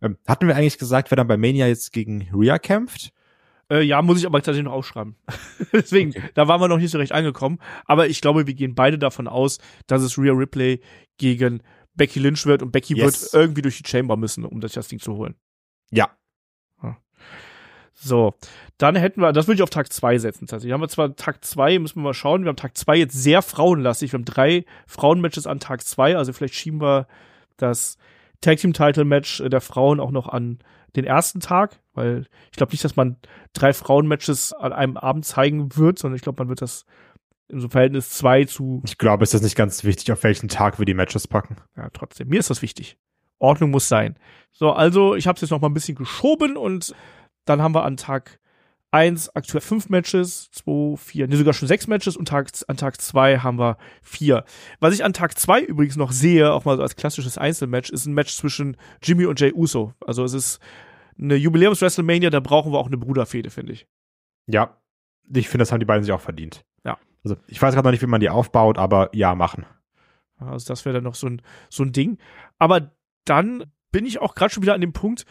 Ähm, 0.00 0.18
hatten 0.26 0.46
wir 0.46 0.56
eigentlich 0.56 0.78
gesagt, 0.78 1.10
wer 1.10 1.16
dann 1.16 1.28
bei 1.28 1.36
Mania 1.36 1.66
jetzt 1.66 1.92
gegen 1.92 2.28
Rhea 2.34 2.58
kämpft? 2.58 3.12
Äh, 3.70 3.82
ja, 3.82 4.02
muss 4.02 4.18
ich 4.18 4.26
aber 4.26 4.38
tatsächlich 4.38 4.64
noch 4.64 4.72
aufschreiben. 4.72 5.16
Deswegen, 5.72 6.10
okay. 6.10 6.28
da 6.34 6.48
waren 6.48 6.60
wir 6.60 6.68
noch 6.68 6.78
nicht 6.78 6.90
so 6.90 6.98
recht 6.98 7.12
angekommen. 7.12 7.58
Aber 7.84 8.08
ich 8.08 8.20
glaube, 8.20 8.46
wir 8.46 8.54
gehen 8.54 8.74
beide 8.74 8.98
davon 8.98 9.28
aus, 9.28 9.58
dass 9.86 10.02
es 10.02 10.18
Rhea 10.18 10.32
Ripley 10.32 10.80
gegen 11.16 11.62
Becky 11.94 12.20
Lynch 12.20 12.46
wird 12.46 12.62
und 12.62 12.72
Becky 12.72 12.94
yes. 12.94 13.22
wird 13.22 13.34
irgendwie 13.34 13.62
durch 13.62 13.78
die 13.78 13.88
Chamber 13.88 14.16
müssen, 14.16 14.44
um 14.44 14.60
das, 14.60 14.72
Ding 14.88 14.98
zu 14.98 15.14
holen. 15.16 15.34
Ja. 15.90 16.10
So, 18.04 18.34
dann 18.78 18.96
hätten 18.96 19.20
wir, 19.20 19.32
das 19.32 19.46
würde 19.46 19.56
ich 19.56 19.62
auf 19.62 19.70
Tag 19.70 19.92
2 19.92 20.18
setzen 20.18 20.48
tatsächlich. 20.48 20.72
Haben 20.72 20.80
wir 20.80 20.88
zwar 20.88 21.14
Tag 21.14 21.44
2, 21.44 21.78
müssen 21.78 21.96
wir 21.96 22.02
mal 22.02 22.14
schauen. 22.14 22.42
Wir 22.42 22.48
haben 22.48 22.56
Tag 22.56 22.76
2 22.76 22.96
jetzt 22.96 23.14
sehr 23.14 23.42
frauenlastig. 23.42 24.12
Wir 24.12 24.18
haben 24.18 24.24
drei 24.24 24.64
Frauenmatches 24.88 25.46
an 25.46 25.60
Tag 25.60 25.86
2, 25.86 26.16
also 26.16 26.32
vielleicht 26.32 26.54
schieben 26.54 26.80
wir 26.80 27.06
das 27.58 27.98
Tag 28.40 28.58
Team 28.58 28.72
Title 28.72 29.04
Match 29.04 29.40
der 29.44 29.60
Frauen 29.60 30.00
auch 30.00 30.10
noch 30.10 30.26
an 30.26 30.58
den 30.96 31.04
ersten 31.04 31.38
Tag, 31.38 31.80
weil 31.94 32.26
ich 32.50 32.56
glaube 32.56 32.72
nicht, 32.72 32.84
dass 32.84 32.96
man 32.96 33.18
drei 33.52 33.72
Frauenmatches 33.72 34.52
an 34.52 34.72
einem 34.72 34.96
Abend 34.96 35.24
zeigen 35.24 35.76
wird, 35.76 36.00
sondern 36.00 36.16
ich 36.16 36.22
glaube, 36.22 36.42
man 36.42 36.48
wird 36.48 36.60
das 36.60 36.86
in 37.48 37.60
so 37.60 37.68
Verhältnis 37.68 38.10
2 38.10 38.44
zu. 38.44 38.82
Ich 38.84 38.98
glaube, 38.98 39.24
es 39.24 39.34
ist 39.34 39.42
nicht 39.42 39.56
ganz 39.56 39.84
wichtig, 39.84 40.10
auf 40.12 40.22
welchen 40.22 40.48
Tag 40.48 40.78
wir 40.78 40.86
die 40.86 40.94
Matches 40.94 41.28
packen. 41.28 41.56
Ja, 41.76 41.90
trotzdem. 41.90 42.28
Mir 42.28 42.40
ist 42.40 42.50
das 42.50 42.62
wichtig. 42.62 42.96
Ordnung 43.38 43.70
muss 43.70 43.88
sein. 43.88 44.16
So, 44.52 44.72
also 44.72 45.14
ich 45.14 45.26
habe 45.26 45.36
es 45.36 45.42
jetzt 45.42 45.50
noch 45.50 45.60
mal 45.60 45.68
ein 45.68 45.74
bisschen 45.74 45.96
geschoben 45.96 46.56
und 46.56 46.94
dann 47.44 47.60
haben 47.60 47.74
wir 47.74 47.84
an 47.84 47.96
Tag 47.96 48.38
1 48.92 49.34
aktuell 49.34 49.62
fünf 49.62 49.88
Matches, 49.88 50.50
2, 50.52 50.96
4, 50.96 51.28
ne, 51.28 51.36
sogar 51.36 51.54
schon 51.54 51.66
sechs 51.66 51.86
Matches 51.86 52.16
und 52.16 52.28
Tag, 52.28 52.50
an 52.68 52.76
Tag 52.76 53.00
2 53.00 53.38
haben 53.38 53.58
wir 53.58 53.78
vier. 54.02 54.44
Was 54.80 54.94
ich 54.94 55.02
an 55.02 55.14
Tag 55.14 55.38
2 55.38 55.62
übrigens 55.62 55.96
noch 55.96 56.12
sehe, 56.12 56.52
auch 56.52 56.66
mal 56.66 56.76
so 56.76 56.82
als 56.82 56.94
klassisches 56.94 57.38
Einzelmatch, 57.38 57.90
ist 57.90 58.06
ein 58.06 58.12
Match 58.12 58.36
zwischen 58.36 58.76
Jimmy 59.02 59.24
und 59.24 59.40
Jay 59.40 59.52
Uso. 59.52 59.94
Also 60.06 60.24
es 60.24 60.34
ist 60.34 60.60
eine 61.18 61.36
Jubiläums-WrestleMania, 61.36 62.30
da 62.30 62.40
brauchen 62.40 62.72
wir 62.72 62.78
auch 62.78 62.86
eine 62.86 62.98
Bruderfehde, 62.98 63.50
finde 63.50 63.72
ich. 63.72 63.86
Ja, 64.46 64.76
ich 65.34 65.48
finde, 65.48 65.62
das 65.62 65.72
haben 65.72 65.80
die 65.80 65.86
beiden 65.86 66.04
sich 66.04 66.12
auch 66.12 66.20
verdient. 66.20 66.64
Ja. 66.84 66.98
Also 67.24 67.36
ich 67.46 67.60
weiß 67.60 67.74
gerade 67.74 67.86
noch 67.86 67.92
nicht, 67.92 68.02
wie 68.02 68.06
man 68.06 68.20
die 68.20 68.30
aufbaut, 68.30 68.78
aber 68.78 69.10
ja, 69.14 69.34
machen. 69.34 69.66
Also 70.38 70.66
das 70.66 70.84
wäre 70.84 70.94
dann 70.94 71.04
noch 71.04 71.14
so 71.14 71.28
ein, 71.28 71.42
so 71.68 71.82
ein 71.82 71.92
Ding. 71.92 72.18
Aber 72.58 72.92
dann 73.24 73.64
bin 73.92 74.06
ich 74.06 74.20
auch 74.20 74.34
gerade 74.34 74.52
schon 74.52 74.62
wieder 74.62 74.74
an 74.74 74.80
dem 74.80 74.92
Punkt, 74.92 75.24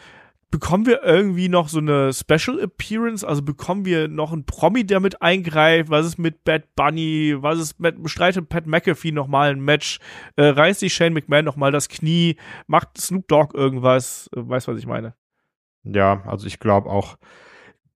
bekommen 0.52 0.86
wir 0.86 1.02
irgendwie 1.02 1.48
noch 1.48 1.68
so 1.68 1.78
eine 1.78 2.12
Special 2.12 2.60
Appearance? 2.60 3.26
Also 3.26 3.42
bekommen 3.42 3.84
wir 3.84 4.06
noch 4.06 4.32
einen 4.32 4.44
Promi, 4.44 4.84
der 4.84 5.00
mit 5.00 5.20
eingreift? 5.20 5.90
Was 5.90 6.06
ist 6.06 6.18
mit 6.18 6.44
Bad 6.44 6.76
Bunny? 6.76 7.34
Was 7.38 7.58
ist 7.58 7.80
mit, 7.80 8.00
bestreitet 8.00 8.48
Pat 8.48 8.66
McAfee 8.66 9.10
nochmal 9.10 9.50
ein 9.50 9.60
Match? 9.60 9.98
Äh, 10.36 10.44
reißt 10.44 10.80
sich 10.80 10.94
Shane 10.94 11.14
McMahon 11.14 11.44
nochmal 11.44 11.72
das 11.72 11.88
Knie? 11.88 12.36
Macht 12.68 12.98
Snoop 12.98 13.26
Dogg 13.26 13.56
irgendwas? 13.56 14.30
Äh, 14.36 14.48
weißt, 14.48 14.68
was 14.68 14.78
ich 14.78 14.86
meine? 14.86 15.14
Ja, 15.84 16.22
also 16.26 16.46
ich 16.46 16.60
glaube 16.60 16.88
auch 16.88 17.16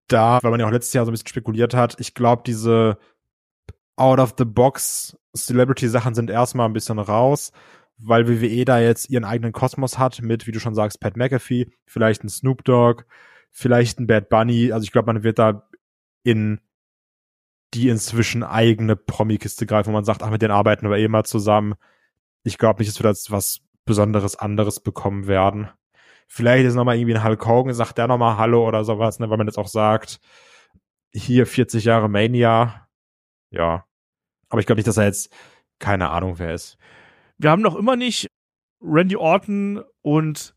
da, 0.07 0.39
weil 0.41 0.51
man 0.51 0.59
ja 0.59 0.65
auch 0.65 0.71
letztes 0.71 0.93
Jahr 0.93 1.05
so 1.05 1.11
ein 1.11 1.13
bisschen 1.13 1.27
spekuliert 1.27 1.73
hat, 1.73 1.95
ich 1.99 2.13
glaube, 2.13 2.43
diese 2.45 2.97
out-of-the-box 3.97 5.17
Celebrity-Sachen 5.35 6.15
sind 6.15 6.29
erstmal 6.29 6.67
ein 6.67 6.73
bisschen 6.73 6.99
raus, 6.99 7.51
weil 7.97 8.27
WWE 8.27 8.65
da 8.65 8.79
jetzt 8.79 9.09
ihren 9.09 9.25
eigenen 9.25 9.51
Kosmos 9.51 9.97
hat 9.97 10.21
mit, 10.21 10.47
wie 10.47 10.51
du 10.51 10.59
schon 10.59 10.75
sagst, 10.75 10.99
Pat 10.99 11.17
McAfee, 11.17 11.69
vielleicht 11.85 12.23
ein 12.23 12.29
Snoop 12.29 12.63
Dogg, 12.63 13.03
vielleicht 13.51 13.99
ein 13.99 14.07
Bad 14.07 14.29
Bunny. 14.29 14.71
Also 14.71 14.83
ich 14.83 14.91
glaube, 14.91 15.11
man 15.11 15.23
wird 15.23 15.39
da 15.39 15.67
in 16.23 16.61
die 17.73 17.89
inzwischen 17.89 18.43
eigene 18.43 18.95
Promi-Kiste 18.95 19.65
greifen, 19.65 19.89
wo 19.89 19.93
man 19.93 20.05
sagt, 20.05 20.23
ach, 20.23 20.29
mit 20.29 20.41
denen 20.41 20.53
arbeiten 20.53 20.89
wir 20.89 20.97
eh 20.97 21.07
mal 21.07 21.25
zusammen. 21.25 21.75
Ich 22.43 22.57
glaube 22.57 22.79
nicht, 22.79 22.89
dass 22.89 22.99
wir 22.99 23.09
das 23.09 23.31
was 23.31 23.61
Besonderes 23.85 24.35
anderes 24.35 24.79
bekommen 24.79 25.27
werden. 25.27 25.69
Vielleicht 26.27 26.65
ist 26.65 26.75
nochmal 26.75 26.97
irgendwie 26.97 27.15
ein 27.15 27.23
Hulk 27.23 27.45
Hogan, 27.45 27.73
sagt 27.73 27.97
der 27.97 28.07
nochmal 28.07 28.37
Hallo 28.37 28.67
oder 28.67 28.83
sowas, 28.83 29.19
ne, 29.19 29.29
weil 29.29 29.37
man 29.37 29.47
jetzt 29.47 29.57
auch 29.57 29.67
sagt, 29.67 30.19
hier 31.11 31.45
40 31.45 31.85
Jahre 31.85 32.09
Mania. 32.09 32.87
Ja, 33.49 33.86
aber 34.49 34.59
ich 34.59 34.65
glaube 34.65 34.79
nicht, 34.79 34.87
dass 34.87 34.97
er 34.97 35.05
jetzt 35.05 35.33
keine 35.79 36.09
Ahnung 36.09 36.39
wer 36.39 36.53
ist. 36.53 36.77
Wir 37.37 37.51
haben 37.51 37.61
noch 37.61 37.75
immer 37.75 37.95
nicht 37.95 38.27
Randy 38.81 39.15
Orton 39.15 39.83
und 40.01 40.55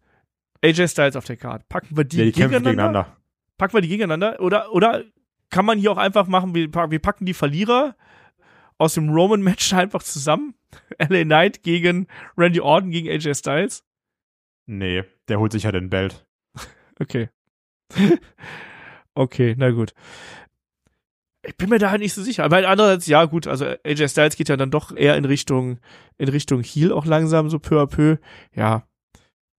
AJ 0.62 0.88
Styles 0.88 1.16
auf 1.16 1.24
der 1.24 1.36
Karte. 1.36 1.64
Packen 1.68 1.96
wir 1.96 2.04
die, 2.04 2.18
ja, 2.18 2.24
die 2.24 2.32
gegeneinander? 2.32 2.70
gegeneinander? 2.70 3.16
Packen 3.58 3.74
wir 3.74 3.80
die 3.80 3.88
gegeneinander? 3.88 4.40
Oder, 4.40 4.72
oder 4.72 5.04
kann 5.50 5.64
man 5.64 5.78
hier 5.78 5.92
auch 5.92 5.98
einfach 5.98 6.26
machen, 6.26 6.54
wir, 6.54 6.72
wir 6.72 6.98
packen 6.98 7.26
die 7.26 7.34
Verlierer 7.34 7.96
aus 8.78 8.94
dem 8.94 9.10
Roman-Match 9.10 9.72
einfach 9.74 10.02
zusammen? 10.02 10.54
LA 10.98 11.24
Knight 11.24 11.62
gegen 11.62 12.06
Randy 12.36 12.60
Orton 12.60 12.90
gegen 12.90 13.08
AJ 13.08 13.34
Styles? 13.34 13.84
Nee, 14.66 15.04
der 15.28 15.40
holt 15.40 15.52
sich 15.52 15.64
ja 15.64 15.72
den 15.72 15.90
Belt. 15.90 16.26
okay. 17.00 17.28
okay, 19.14 19.54
na 19.58 19.70
gut 19.70 19.94
ich 21.42 21.56
bin 21.56 21.70
mir 21.70 21.78
da 21.78 21.90
halt 21.90 22.00
nicht 22.00 22.14
so 22.14 22.22
sicher. 22.22 22.44
Aber 22.44 22.56
andererseits, 22.68 23.06
ja 23.06 23.24
gut, 23.24 23.46
also 23.46 23.64
AJ 23.84 24.08
Styles 24.08 24.36
geht 24.36 24.48
ja 24.48 24.56
dann 24.56 24.70
doch 24.70 24.94
eher 24.94 25.16
in 25.16 25.24
Richtung, 25.24 25.78
in 26.18 26.28
Richtung 26.28 26.62
Heal 26.62 26.92
auch 26.92 27.06
langsam, 27.06 27.48
so 27.48 27.58
peu 27.58 27.80
à 27.80 27.86
peu. 27.86 28.18
Ja, 28.54 28.84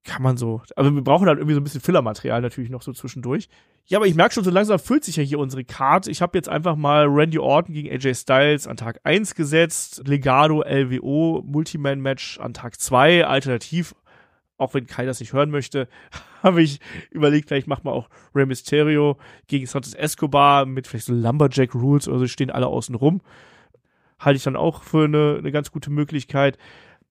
kann 0.04 0.24
man 0.24 0.38
so. 0.38 0.62
Aber 0.76 0.94
wir 0.94 1.04
brauchen 1.04 1.28
halt 1.28 1.38
irgendwie 1.38 1.54
so 1.54 1.60
ein 1.60 1.64
bisschen 1.64 1.82
Fillermaterial 1.82 2.42
natürlich 2.42 2.70
noch 2.70 2.82
so 2.82 2.92
zwischendurch. 2.92 3.50
Ja, 3.86 3.98
aber 3.98 4.08
ich 4.08 4.16
merke 4.16 4.34
schon, 4.34 4.44
so 4.44 4.52
langsam 4.52 4.80
füllt 4.80 5.04
sich 5.04 5.16
ja 5.16 5.24
hier 5.24 5.40
unsere 5.40 5.64
Karte. 5.64 6.12
Ich 6.12 6.22
habe 6.22 6.38
jetzt 6.38 6.50
einfach 6.50 6.76
mal 6.76 7.08
Randy 7.08 7.40
Orton 7.40 7.74
gegen 7.74 7.90
AJ 7.90 8.16
Styles 8.16 8.68
an 8.68 8.78
Tag 8.78 9.00
1 9.04 9.36
gesetzt, 9.36 10.04
Legado 10.08 10.64
LWO 10.64 11.44
Multiman-Match 11.46 12.40
an 12.40 12.54
Tag 12.54 12.80
2, 12.80 13.26
alternativ 13.26 13.96
auch 14.62 14.74
wenn 14.74 14.88
Kai 14.88 15.06
das 15.06 15.20
nicht 15.20 15.34
hören 15.34 15.50
möchte, 15.50 15.88
habe 16.44 16.62
ich 16.62 16.80
überlegt, 17.10 17.50
vielleicht 17.50 17.68
macht 17.68 17.84
man 17.84 17.94
auch 17.94 18.10
Rey 18.34 18.46
Mysterio 18.46 19.18
gegen 19.48 19.66
Santos 19.66 19.94
Escobar 19.94 20.66
mit 20.66 20.88
vielleicht 20.88 21.06
so 21.06 21.14
Lumberjack 21.14 21.76
Rules 21.76 22.08
oder 22.08 22.20
so, 22.20 22.28
stehen 22.28 22.52
alle 22.52 22.68
außen 22.68 22.96
rum. 22.96 23.22
Halte 24.20 24.38
ich 24.38 24.44
dann 24.44 24.56
auch 24.56 24.84
für 24.84 25.06
eine, 25.06 25.38
eine 25.40 25.52
ganz 25.52 25.72
gute 25.72 25.90
Möglichkeit. 25.90 26.58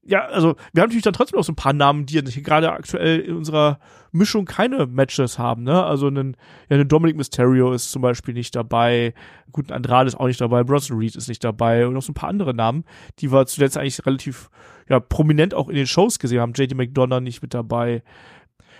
Ja, 0.03 0.25
also 0.27 0.57
wir 0.73 0.83
haben 0.83 0.89
natürlich 0.89 1.03
dann 1.03 1.13
trotzdem 1.13 1.37
noch 1.37 1.45
so 1.45 1.53
ein 1.53 1.57
paar 1.57 1.75
Namen, 1.75 2.07
die 2.07 2.23
gerade 2.43 2.73
aktuell 2.73 3.21
in 3.21 3.37
unserer 3.37 3.81
Mischung 4.13 4.47
keine 4.47 4.87
Matches 4.87 5.39
haben, 5.39 5.63
ne? 5.63 5.85
Also 5.85 6.07
einen, 6.07 6.37
ja, 6.69 6.77
einen 6.77 6.89
Dominic 6.89 7.17
Mysterio 7.17 7.73
ist 7.73 7.93
zum 7.93 8.01
Beispiel 8.01 8.33
nicht 8.33 8.57
dabei, 8.57 9.13
guten 9.53 9.73
Andrade 9.73 10.09
ist 10.09 10.15
auch 10.15 10.27
nicht 10.27 10.41
dabei, 10.41 10.65
Bronson 10.65 10.97
Reed 10.99 11.17
ist 11.17 11.29
nicht 11.29 11.45
dabei 11.45 11.87
und 11.87 11.93
noch 11.93 12.03
so 12.03 12.13
ein 12.13 12.15
paar 12.15 12.31
andere 12.31 12.55
Namen, 12.55 12.85
die 13.19 13.31
wir 13.31 13.47
zuletzt 13.47 13.77
eigentlich 13.77 14.05
relativ 14.07 14.51
ja, 14.89 15.01
prominent 15.01 15.55
auch 15.55 15.69
in 15.69 15.77
den 15.77 15.87
Shows 15.87 16.19
gesehen 16.19 16.41
haben. 16.41 16.53
JD 16.55 16.75
McDonough 16.75 17.21
nicht 17.21 17.43
mit 17.43 17.53
dabei. 17.53 18.03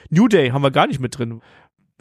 New 0.09 0.27
Day 0.27 0.51
haben 0.51 0.63
wir 0.63 0.73
gar 0.73 0.87
nicht 0.87 1.01
mit 1.01 1.17
drin. 1.17 1.41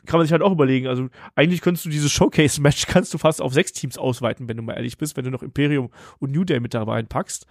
Kann 0.05 0.17
man 0.17 0.25
sich 0.25 0.31
halt 0.31 0.41
auch 0.41 0.51
überlegen. 0.51 0.87
Also 0.87 1.09
eigentlich 1.35 1.61
könntest 1.61 1.85
du 1.85 1.89
dieses 1.89 2.11
Showcase-Match 2.11 2.87
kannst 2.87 3.13
du 3.13 3.17
fast 3.17 3.41
auf 3.41 3.53
sechs 3.53 3.73
Teams 3.73 3.97
ausweiten, 3.97 4.47
wenn 4.47 4.57
du 4.57 4.63
mal 4.63 4.73
ehrlich 4.73 4.97
bist, 4.97 5.17
wenn 5.17 5.25
du 5.25 5.29
noch 5.29 5.43
Imperium 5.43 5.91
und 6.19 6.31
New 6.31 6.45
Day 6.45 6.59
mit 6.59 6.73
dabei 6.73 7.03
packst. 7.03 7.45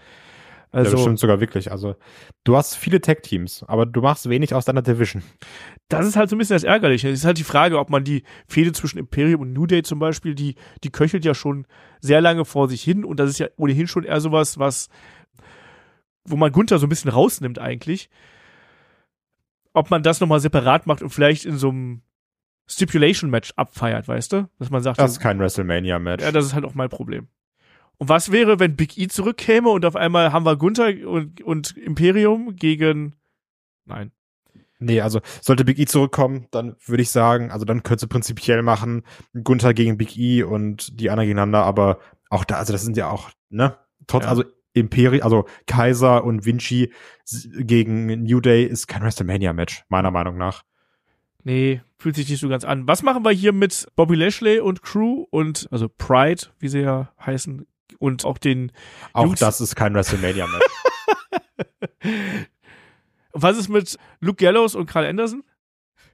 Also, 0.71 0.91
ja, 0.91 0.93
das 0.97 1.01
stimmt 1.03 1.19
sogar 1.19 1.41
wirklich. 1.41 1.71
Also, 1.73 1.97
du 2.45 2.57
hast 2.57 2.75
viele 2.77 3.01
Tech-Teams, 3.01 3.62
aber 3.66 3.87
du 3.87 4.01
machst 4.03 4.29
wenig 4.29 4.55
aus 4.55 4.64
deiner 4.66 4.83
Division. 4.83 5.23
das 5.89 6.07
ist 6.07 6.16
halt 6.16 6.29
so 6.29 6.37
ein 6.37 6.39
bisschen 6.39 6.57
das 6.57 6.64
Ärgerliche. 6.64 7.09
Es 7.09 7.21
ist 7.21 7.25
halt 7.25 7.39
die 7.39 7.45
Frage, 7.45 7.79
ob 7.79 7.91
man 7.91 8.05
die 8.05 8.23
Fehde 8.47 8.73
zwischen 8.73 8.99
Imperium 8.99 9.41
und 9.41 9.53
New 9.53 9.66
Day 9.66 9.83
zum 9.83 9.99
Beispiel, 9.99 10.35
die, 10.35 10.57
die 10.85 10.91
köchelt 10.91 11.25
ja 11.25 11.35
schon 11.35 11.66
sehr 12.01 12.21
lange 12.21 12.45
vor 12.45 12.69
sich 12.69 12.83
hin 12.83 13.05
und 13.05 13.19
das 13.19 13.31
ist 13.31 13.39
ja 13.39 13.49
ohnehin 13.57 13.87
schon 13.89 14.05
eher 14.05 14.21
sowas, 14.21 14.59
was, 14.59 14.89
wo 16.25 16.37
man 16.37 16.53
Gunther 16.53 16.79
so 16.79 16.87
ein 16.87 16.91
bisschen 16.91 17.11
rausnimmt 17.11 17.59
eigentlich. 17.59 18.11
Ob 19.73 19.91
man 19.91 20.03
das 20.03 20.21
nochmal 20.21 20.41
separat 20.41 20.87
macht 20.87 21.03
und 21.03 21.11
vielleicht 21.11 21.45
in 21.45 21.57
so 21.57 21.71
einem 21.71 22.03
Stipulation-Match 22.66 23.53
abfeiert, 23.57 24.09
weißt 24.09 24.33
du? 24.33 24.49
Dass 24.59 24.71
man 24.71 24.83
sagt, 24.83 24.99
Das 24.99 25.12
ist 25.12 25.21
kein 25.21 25.39
WrestleMania-Match. 25.39 26.23
ja, 26.23 26.33
das 26.33 26.45
ist 26.45 26.55
halt 26.55 26.64
auch 26.64 26.75
mein 26.75 26.89
Problem. 26.91 27.29
Und 27.99 28.09
was 28.09 28.30
wäre, 28.30 28.61
wenn 28.61 28.76
Big 28.76 28.96
E 28.96 29.09
zurückkäme 29.09 29.68
und 29.68 29.84
auf 29.84 29.96
einmal 29.96 30.32
haben 30.32 30.46
wir 30.46 30.57
Gunther 30.57 31.07
und, 31.09 31.42
und 31.42 31.76
Imperium 31.76 32.55
gegen, 32.57 33.16
nein. 33.84 34.12
Nee, 34.80 35.01
also 35.01 35.20
sollte 35.40 35.64
Big 35.64 35.78
E 35.80 35.86
zurückkommen, 35.86 36.46
dann 36.53 36.76
würde 36.86 37.03
ich 37.03 37.11
sagen, 37.11 37.51
also 37.51 37.64
dann 37.64 37.82
könntest 37.82 38.05
du 38.05 38.09
prinzipiell 38.09 38.62
machen, 38.62 39.03
Gunther 39.42 39.74
gegen 39.74 39.99
Big 39.99 40.16
E 40.16 40.44
und 40.44 41.01
die 41.01 41.11
anderen 41.11 41.26
gegeneinander, 41.26 41.64
aber 41.64 41.99
auch 42.30 42.44
da, 42.44 42.57
also 42.57 42.72
das 42.72 42.82
sind 42.82 42.96
ja 42.96 43.11
auch, 43.11 43.30
ne? 43.51 43.76
Trotz, 44.07 44.24
Ja. 44.24 44.30
also 44.30 44.44
Imperi, 44.74 45.22
also 45.22 45.46
Kaiser 45.66 46.22
und 46.22 46.44
Vinci 46.46 46.92
gegen 47.59 48.22
New 48.22 48.40
Day 48.40 48.64
ist 48.64 48.86
kein 48.86 49.03
WrestleMania-Match, 49.03 49.84
meiner 49.88 50.12
Meinung 50.12 50.36
nach. 50.36 50.62
Nee, 51.42 51.80
fühlt 51.99 52.14
sich 52.14 52.28
nicht 52.28 52.40
so 52.40 52.49
ganz 52.49 52.64
an. 52.64 52.86
Was 52.86 53.03
machen 53.03 53.24
wir 53.24 53.30
hier 53.32 53.53
mit 53.53 53.88
Bobby 53.96 54.14
Lashley 54.14 54.61
und 54.61 54.82
Crew 54.82 55.26
und, 55.30 55.66
also 55.72 55.88
Pride, 55.88 56.42
wie 56.61 56.68
sie 56.68 56.80
ja 56.80 57.12
heißen, 57.24 57.66
und 57.99 58.24
auch 58.24 58.39
den, 58.39 58.72
Auch 59.12 59.24
Jungs- 59.26 59.41
das 59.41 59.61
ist 59.61 59.74
kein 59.76 59.95
WrestleMania-Match. 59.95 60.64
was 63.32 63.57
ist 63.59 63.68
mit 63.68 63.97
Luke 64.20 64.43
Gallows 64.45 64.74
und 64.74 64.86
Carl 64.86 65.07
Anderson? 65.07 65.45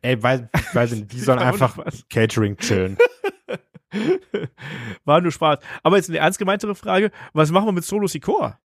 Ey, 0.03 0.23
weil, 0.23 0.51
nicht, 0.75 1.13
die 1.13 1.21
sollen 1.21 1.39
einfach. 1.41 1.79
Catering 2.11 2.57
chillen. 2.59 2.99
War 5.05 5.21
nur 5.21 5.31
Spaß. 5.33 5.61
Aber 5.83 5.97
jetzt 5.97 6.09
eine 6.11 6.19
ernst 6.19 6.39
gemeintere 6.39 6.75
Frage. 6.75 7.11
Was 7.33 7.51
machen 7.51 7.67
wir 7.67 7.73
mit 7.73 7.85
Solo 7.85 8.07
Sikoa? 8.07 8.61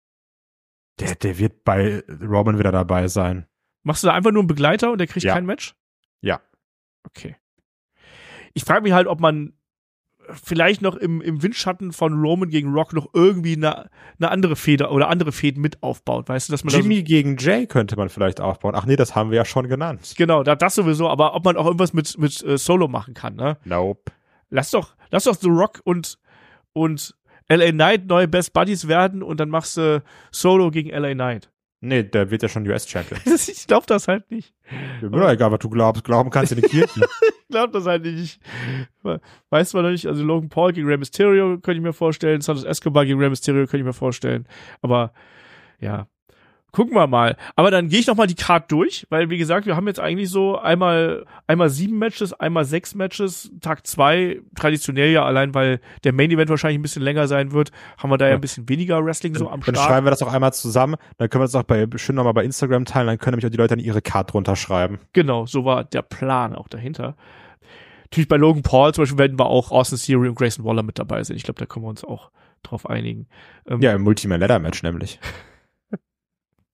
Der, 1.00 1.16
der 1.16 1.38
wird 1.38 1.64
bei 1.64 2.04
Roman 2.22 2.58
wieder 2.58 2.72
dabei 2.72 3.08
sein. 3.08 3.46
Machst 3.84 4.04
du 4.04 4.08
da 4.08 4.14
einfach 4.14 4.32
nur 4.32 4.42
einen 4.42 4.48
Begleiter 4.48 4.92
und 4.92 4.98
der 4.98 5.08
kriegt 5.08 5.26
Ja. 5.26 5.34
kein 5.34 5.46
Match? 5.46 5.76
Ja. 6.22 6.42
Okay. 7.04 7.36
Ich 8.54 8.64
frage 8.64 8.82
mich 8.82 8.94
halt, 8.94 9.08
ob 9.08 9.20
man 9.20 9.54
vielleicht 10.44 10.82
noch 10.82 10.96
im, 10.96 11.22
im 11.22 11.42
Windschatten 11.42 11.92
von 11.92 12.20
Roman 12.22 12.50
gegen 12.50 12.74
Rock 12.74 12.94
noch 12.94 13.10
irgendwie 13.14 13.56
eine, 13.56 13.90
eine 14.20 14.32
andere 14.32 14.56
Feder 14.56 14.92
oder 14.92 15.10
andere 15.10 15.32
Fäden 15.32 15.62
mit 15.62 15.82
aufbaut. 15.84 16.30
Weißt 16.30 16.50
du, 16.50 16.54
dass 16.54 16.64
man 16.64 16.74
Jimmy 16.74 17.04
gegen 17.04 17.38
Jay 17.38 17.66
könnte 17.66 17.96
man 17.96 18.10
vielleicht 18.10 18.42
aufbauen. 18.42 18.74
Ach 18.76 18.86
nee, 18.86 18.96
das 18.96 19.16
haben 19.16 19.32
wir 19.32 19.38
ja 19.38 19.46
schon 19.46 19.68
genannt. 19.68 20.06
So, 20.06 20.16
genau, 20.18 20.44
da, 20.44 20.56
das 20.56 20.76
sowieso, 20.76 21.10
aber 21.10 21.36
ob 21.36 21.46
man 21.46 21.58
auch 21.58 21.66
irgendwas 21.66 21.94
mit, 21.94 22.18
mit 22.18 22.44
äh, 22.44 22.58
Solo 22.58 22.88
machen 22.88 23.14
kann, 23.14 23.36
ne? 23.36 23.58
Nope. 23.66 24.12
Lass 24.50 24.72
doch, 24.72 24.96
lass 25.12 25.26
doch 25.26 25.36
The 25.36 25.50
Rock 25.50 25.82
und, 25.84 26.18
und 26.74 27.16
LA 27.50 27.72
Knight 27.72 28.08
neue 28.08 28.28
Best 28.28 28.54
Buddies 28.54 28.88
werden 28.88 29.24
und 29.24 29.40
dann 29.40 29.50
machst 29.50 29.78
du 29.78 30.04
Solo 30.32 30.72
gegen 30.72 30.90
LA 30.90 31.14
Knight. 31.14 31.50
Nee, 31.80 32.04
der 32.04 32.32
wird 32.32 32.42
ja 32.42 32.50
schon 32.50 32.68
US-Champion. 32.68 33.20
ich 33.26 33.68
glaube 33.68 33.86
das 33.86 34.08
halt 34.08 34.30
nicht. 34.32 34.54
Mir 35.02 35.10
doch 35.10 35.30
egal, 35.30 35.52
was 35.52 35.60
du 35.60 35.70
glaubst. 35.70 36.04
Glauben 36.04 36.30
kannst 36.30 36.52
in 36.52 36.62
die 36.62 36.68
Kirche. 36.68 37.02
Ich 37.50 37.56
glaube 37.56 37.72
das 37.72 37.86
halt 37.86 38.04
nicht. 38.04 38.42
Ich 39.06 39.20
weiß 39.52 39.70
zwar 39.70 39.82
noch 39.82 39.92
nicht, 39.92 40.06
also 40.06 40.22
Logan 40.22 40.50
Paul 40.50 40.74
gegen 40.74 40.86
Rey 40.86 40.98
Mysterio 40.98 41.58
könnte 41.60 41.78
ich 41.78 41.82
mir 41.82 41.94
vorstellen, 41.94 42.42
Santos 42.42 42.66
Escobar 42.66 43.06
gegen 43.06 43.22
Rey 43.22 43.30
Mysterio 43.30 43.62
könnte 43.62 43.78
ich 43.78 43.84
mir 43.86 43.94
vorstellen, 43.94 44.46
aber 44.82 45.14
ja, 45.80 46.10
gucken 46.78 46.94
wir 46.96 47.08
mal. 47.08 47.38
Aber 47.56 47.72
dann 47.72 47.90
gehe 47.90 48.00
ich 48.00 48.06
noch 48.06 48.16
mal 48.16 48.28
die 48.28 48.36
Card 48.36 48.72
durch, 48.72 49.08
weil 49.10 49.32
wie 49.32 49.40
gesagt, 49.40 49.66
wir 49.66 49.76
haben 49.76 49.88
jetzt 49.88 50.00
eigentlich 50.00 50.30
so 50.30 50.60
einmal 50.60 51.26
einmal 51.48 51.72
sieben 51.72 51.98
Matches, 51.98 52.34
einmal 52.34 52.66
sechs 52.66 52.94
Matches, 52.94 53.50
Tag 53.62 53.88
zwei 53.88 54.42
traditionell 54.56 55.10
ja 55.10 55.26
allein, 55.26 55.56
weil 55.56 55.80
der 56.04 56.14
Main 56.14 56.30
Event 56.30 56.52
wahrscheinlich 56.52 56.78
ein 56.78 56.84
bisschen 56.84 57.02
länger 57.02 57.28
sein 57.28 57.52
wird, 57.52 57.72
haben 57.98 58.12
wir 58.12 58.20
da 58.20 58.28
ja, 58.28 58.36
ein 58.36 58.42
bisschen 58.42 58.70
weniger 58.70 59.04
Wrestling 59.04 59.34
so 59.34 59.50
am 59.50 59.62
Dann 59.62 59.74
Start. 59.74 59.88
schreiben 59.88 60.06
wir 60.06 60.12
das 60.12 60.22
auch 60.22 60.32
einmal 60.32 60.54
zusammen. 60.54 60.98
Dann 61.18 61.32
können 61.32 61.42
wir 61.42 61.46
das 61.46 61.56
auch 61.56 61.64
bei, 61.64 61.88
schön 61.96 62.16
nochmal 62.16 62.36
bei 62.36 62.44
Instagram 62.44 62.86
teilen. 62.86 63.08
Dann 63.08 63.18
können 63.18 63.34
nämlich 63.34 63.48
auch 63.48 63.52
die 63.52 63.58
Leute 63.58 63.74
an 63.74 63.80
ihre 63.80 64.04
Card 64.04 64.32
drunter 64.34 64.56
schreiben. 64.56 65.00
Genau, 65.14 65.48
so 65.48 65.66
war 65.66 65.84
der 65.84 66.04
Plan 66.04 66.54
auch 66.54 66.68
dahinter. 66.68 67.16
Natürlich 68.04 68.28
bei 68.28 68.38
Logan 68.38 68.62
Paul 68.62 68.94
zum 68.94 69.02
Beispiel 69.02 69.18
werden 69.18 69.40
wir 69.40 69.48
auch 69.48 69.72
Austin 69.72 69.98
Theory 69.98 70.30
und 70.30 70.36
Grayson 70.36 70.64
Waller 70.64 70.84
mit 70.84 71.00
dabei 71.00 71.24
sein. 71.24 71.36
Ich 71.38 71.44
glaube, 71.44 71.60
da 71.60 71.66
können 71.66 71.86
wir 71.86 71.90
uns 71.90 72.04
auch 72.04 72.30
drauf 72.62 72.88
einigen. 72.88 73.26
Ähm, 73.68 73.82
Ja, 73.82 73.94
im 73.94 74.04
Multiman-Ladder-Match 74.04 74.84
nämlich. 74.84 75.20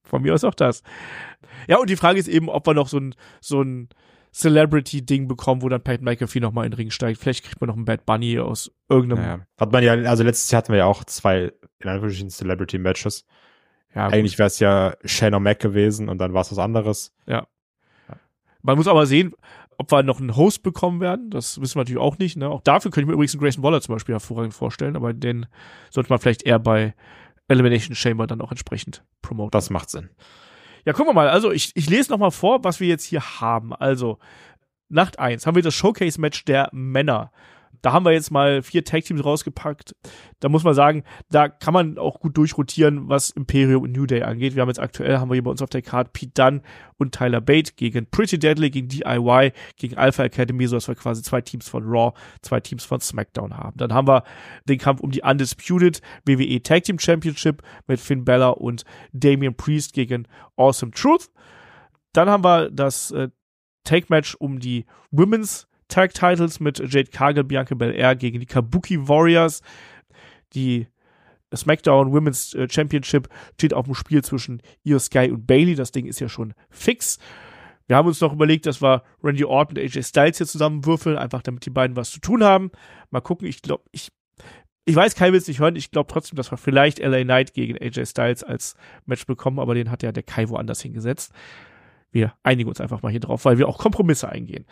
Von 0.04 0.22
mir 0.22 0.34
aus 0.34 0.44
auch 0.44 0.54
das. 0.54 0.82
Ja, 1.66 1.78
und 1.78 1.90
die 1.90 1.96
Frage 1.96 2.18
ist 2.18 2.28
eben, 2.28 2.48
ob 2.48 2.66
wir 2.66 2.74
noch 2.74 2.88
so 2.88 2.98
ein, 2.98 3.14
so 3.40 3.62
ein 3.62 3.88
Celebrity-Ding 4.32 5.28
bekommen, 5.28 5.62
wo 5.62 5.68
dann 5.68 5.82
Pat 5.82 6.02
McAfee 6.02 6.40
nochmal 6.40 6.66
in 6.66 6.72
den 6.72 6.76
Ring 6.76 6.90
steigt. 6.90 7.20
Vielleicht 7.20 7.44
kriegt 7.44 7.60
man 7.60 7.68
noch 7.68 7.76
einen 7.76 7.84
Bad 7.84 8.04
Bunny 8.04 8.38
aus 8.38 8.70
irgendeinem. 8.88 9.22
Naja. 9.22 9.46
Hat 9.58 9.72
man 9.72 9.82
ja, 9.82 9.92
also 9.92 10.22
letztes 10.24 10.50
Jahr 10.50 10.58
hatten 10.58 10.72
wir 10.72 10.78
ja 10.78 10.86
auch 10.86 11.04
zwei, 11.04 11.52
in 11.80 11.88
Anführungsstrichen, 11.88 12.30
Celebrity-Matches. 12.30 13.26
Ja. 13.94 14.08
Eigentlich 14.08 14.38
wäre 14.38 14.48
es 14.48 14.58
ja 14.58 14.94
Shane 15.04 15.34
O'Mac 15.34 15.60
gewesen 15.60 16.08
und 16.08 16.18
dann 16.18 16.34
war 16.34 16.42
es 16.42 16.50
was 16.50 16.58
anderes. 16.58 17.12
Man 18.64 18.78
muss 18.78 18.88
aber 18.88 19.04
sehen, 19.04 19.34
ob 19.76 19.92
wir 19.92 20.02
noch 20.02 20.20
einen 20.20 20.36
Host 20.36 20.62
bekommen 20.62 21.00
werden. 21.00 21.28
Das 21.28 21.60
wissen 21.60 21.74
wir 21.74 21.82
natürlich 21.82 22.00
auch 22.00 22.16
nicht. 22.16 22.38
Ne? 22.38 22.48
Auch 22.48 22.62
dafür 22.62 22.90
könnte 22.90 23.02
ich 23.02 23.08
mir 23.08 23.12
übrigens 23.12 23.34
einen 23.34 23.42
Grayson 23.42 23.62
Waller 23.62 23.82
zum 23.82 23.94
Beispiel 23.94 24.14
hervorragend 24.14 24.54
vorstellen, 24.54 24.96
aber 24.96 25.12
den 25.12 25.46
sollte 25.90 26.08
man 26.08 26.18
vielleicht 26.18 26.44
eher 26.44 26.58
bei 26.58 26.94
Elimination 27.48 27.94
Chamber 27.94 28.26
dann 28.26 28.40
auch 28.40 28.50
entsprechend 28.50 29.04
promoten. 29.22 29.50
Das 29.50 29.70
macht 29.70 29.90
Sinn. 29.90 30.10
Ja, 30.84 30.92
gucken 30.92 31.10
wir 31.10 31.14
mal. 31.14 31.28
Also, 31.28 31.50
ich, 31.50 31.72
ich 31.74 31.88
lese 31.88 32.10
noch 32.10 32.18
mal 32.18 32.30
vor, 32.30 32.62
was 32.64 32.80
wir 32.80 32.88
jetzt 32.88 33.04
hier 33.04 33.40
haben. 33.40 33.74
Also, 33.74 34.18
Nacht 34.88 35.18
eins 35.18 35.46
haben 35.46 35.54
wir 35.54 35.62
das 35.62 35.74
Showcase-Match 35.74 36.44
der 36.44 36.68
Männer. 36.72 37.32
Da 37.84 37.92
haben 37.92 38.06
wir 38.06 38.12
jetzt 38.12 38.30
mal 38.30 38.62
vier 38.62 38.82
Tag-Teams 38.82 39.22
rausgepackt. 39.22 39.94
Da 40.40 40.48
muss 40.48 40.64
man 40.64 40.72
sagen, 40.72 41.04
da 41.28 41.50
kann 41.50 41.74
man 41.74 41.98
auch 41.98 42.18
gut 42.18 42.34
durchrotieren, 42.34 43.10
was 43.10 43.28
Imperium 43.28 43.82
und 43.82 43.92
New 43.92 44.06
Day 44.06 44.22
angeht. 44.22 44.54
Wir 44.54 44.62
haben 44.62 44.70
jetzt 44.70 44.80
aktuell, 44.80 45.18
haben 45.18 45.28
wir 45.28 45.34
hier 45.34 45.44
bei 45.44 45.50
uns 45.50 45.60
auf 45.60 45.68
der 45.68 45.82
Karte 45.82 46.10
Pete 46.10 46.32
Dunne 46.32 46.62
und 46.96 47.14
Tyler 47.14 47.42
Bate 47.42 47.74
gegen 47.76 48.06
Pretty 48.06 48.38
Deadly, 48.38 48.70
gegen 48.70 48.88
DIY, 48.88 49.52
gegen 49.76 49.98
Alpha 49.98 50.24
Academy, 50.24 50.66
so 50.66 50.76
dass 50.76 50.88
wir 50.88 50.94
quasi 50.94 51.20
zwei 51.22 51.42
Teams 51.42 51.68
von 51.68 51.84
Raw, 51.84 52.14
zwei 52.40 52.58
Teams 52.58 52.86
von 52.86 53.00
SmackDown 53.00 53.54
haben. 53.54 53.76
Dann 53.76 53.92
haben 53.92 54.08
wir 54.08 54.24
den 54.66 54.78
Kampf 54.78 55.00
um 55.00 55.10
die 55.10 55.20
Undisputed 55.20 56.00
WWE 56.24 56.62
Tag 56.62 56.84
Team 56.84 56.98
Championship 56.98 57.62
mit 57.86 58.00
Finn 58.00 58.24
Balor 58.24 58.62
und 58.62 58.84
Damian 59.12 59.56
Priest 59.56 59.92
gegen 59.92 60.26
Awesome 60.56 60.92
Truth. 60.92 61.28
Dann 62.14 62.30
haben 62.30 62.44
wir 62.44 62.70
das 62.70 63.10
äh, 63.10 63.28
Take-Match 63.84 64.36
um 64.36 64.58
die 64.58 64.86
Women's 65.10 65.68
Tag 65.88 66.14
Titles 66.14 66.60
mit 66.60 66.78
Jade 66.78 67.10
Cargill, 67.10 67.44
Bianca 67.44 67.74
Belair 67.74 68.16
gegen 68.16 68.40
die 68.40 68.46
Kabuki 68.46 69.08
Warriors. 69.08 69.62
Die 70.54 70.86
SmackDown 71.54 72.12
Women's 72.12 72.54
äh, 72.54 72.68
Championship 72.70 73.28
steht 73.54 73.74
auf 73.74 73.86
dem 73.86 73.94
Spiel 73.94 74.22
zwischen 74.22 74.62
Io 74.84 74.98
Sky 74.98 75.30
und 75.30 75.46
Bailey. 75.46 75.74
Das 75.74 75.92
Ding 75.92 76.06
ist 76.06 76.20
ja 76.20 76.28
schon 76.28 76.54
fix. 76.70 77.18
Wir 77.86 77.96
haben 77.96 78.08
uns 78.08 78.20
noch 78.20 78.32
überlegt, 78.32 78.66
dass 78.66 78.80
wir 78.80 79.02
Randy 79.22 79.44
Orton 79.44 79.76
und 79.76 79.82
AJ 79.82 80.04
Styles 80.04 80.38
hier 80.38 80.46
zusammenwürfeln, 80.46 81.18
einfach 81.18 81.42
damit 81.42 81.66
die 81.66 81.70
beiden 81.70 81.96
was 81.96 82.10
zu 82.10 82.20
tun 82.20 82.42
haben. 82.42 82.70
Mal 83.10 83.20
gucken, 83.20 83.46
ich 83.46 83.60
glaube, 83.60 83.84
ich, 83.92 84.10
ich 84.86 84.96
weiß, 84.96 85.14
Kai 85.14 85.32
will 85.32 85.38
es 85.38 85.48
nicht 85.48 85.60
hören. 85.60 85.76
Ich 85.76 85.90
glaube 85.90 86.10
trotzdem, 86.10 86.36
dass 86.36 86.50
wir 86.50 86.56
vielleicht 86.56 86.98
LA 86.98 87.24
Knight 87.24 87.52
gegen 87.52 87.76
AJ 87.76 88.06
Styles 88.06 88.42
als 88.42 88.74
Match 89.04 89.26
bekommen, 89.26 89.58
aber 89.58 89.74
den 89.74 89.90
hat 89.90 90.02
ja 90.02 90.12
der 90.12 90.22
Kai 90.22 90.48
woanders 90.48 90.80
hingesetzt. 90.80 91.32
Wir 92.14 92.32
einigen 92.44 92.68
uns 92.68 92.80
einfach 92.80 93.02
mal 93.02 93.10
hier 93.10 93.20
drauf, 93.20 93.44
weil 93.44 93.58
wir 93.58 93.68
auch 93.68 93.78
Kompromisse 93.78 94.28
eingehen. 94.28 94.66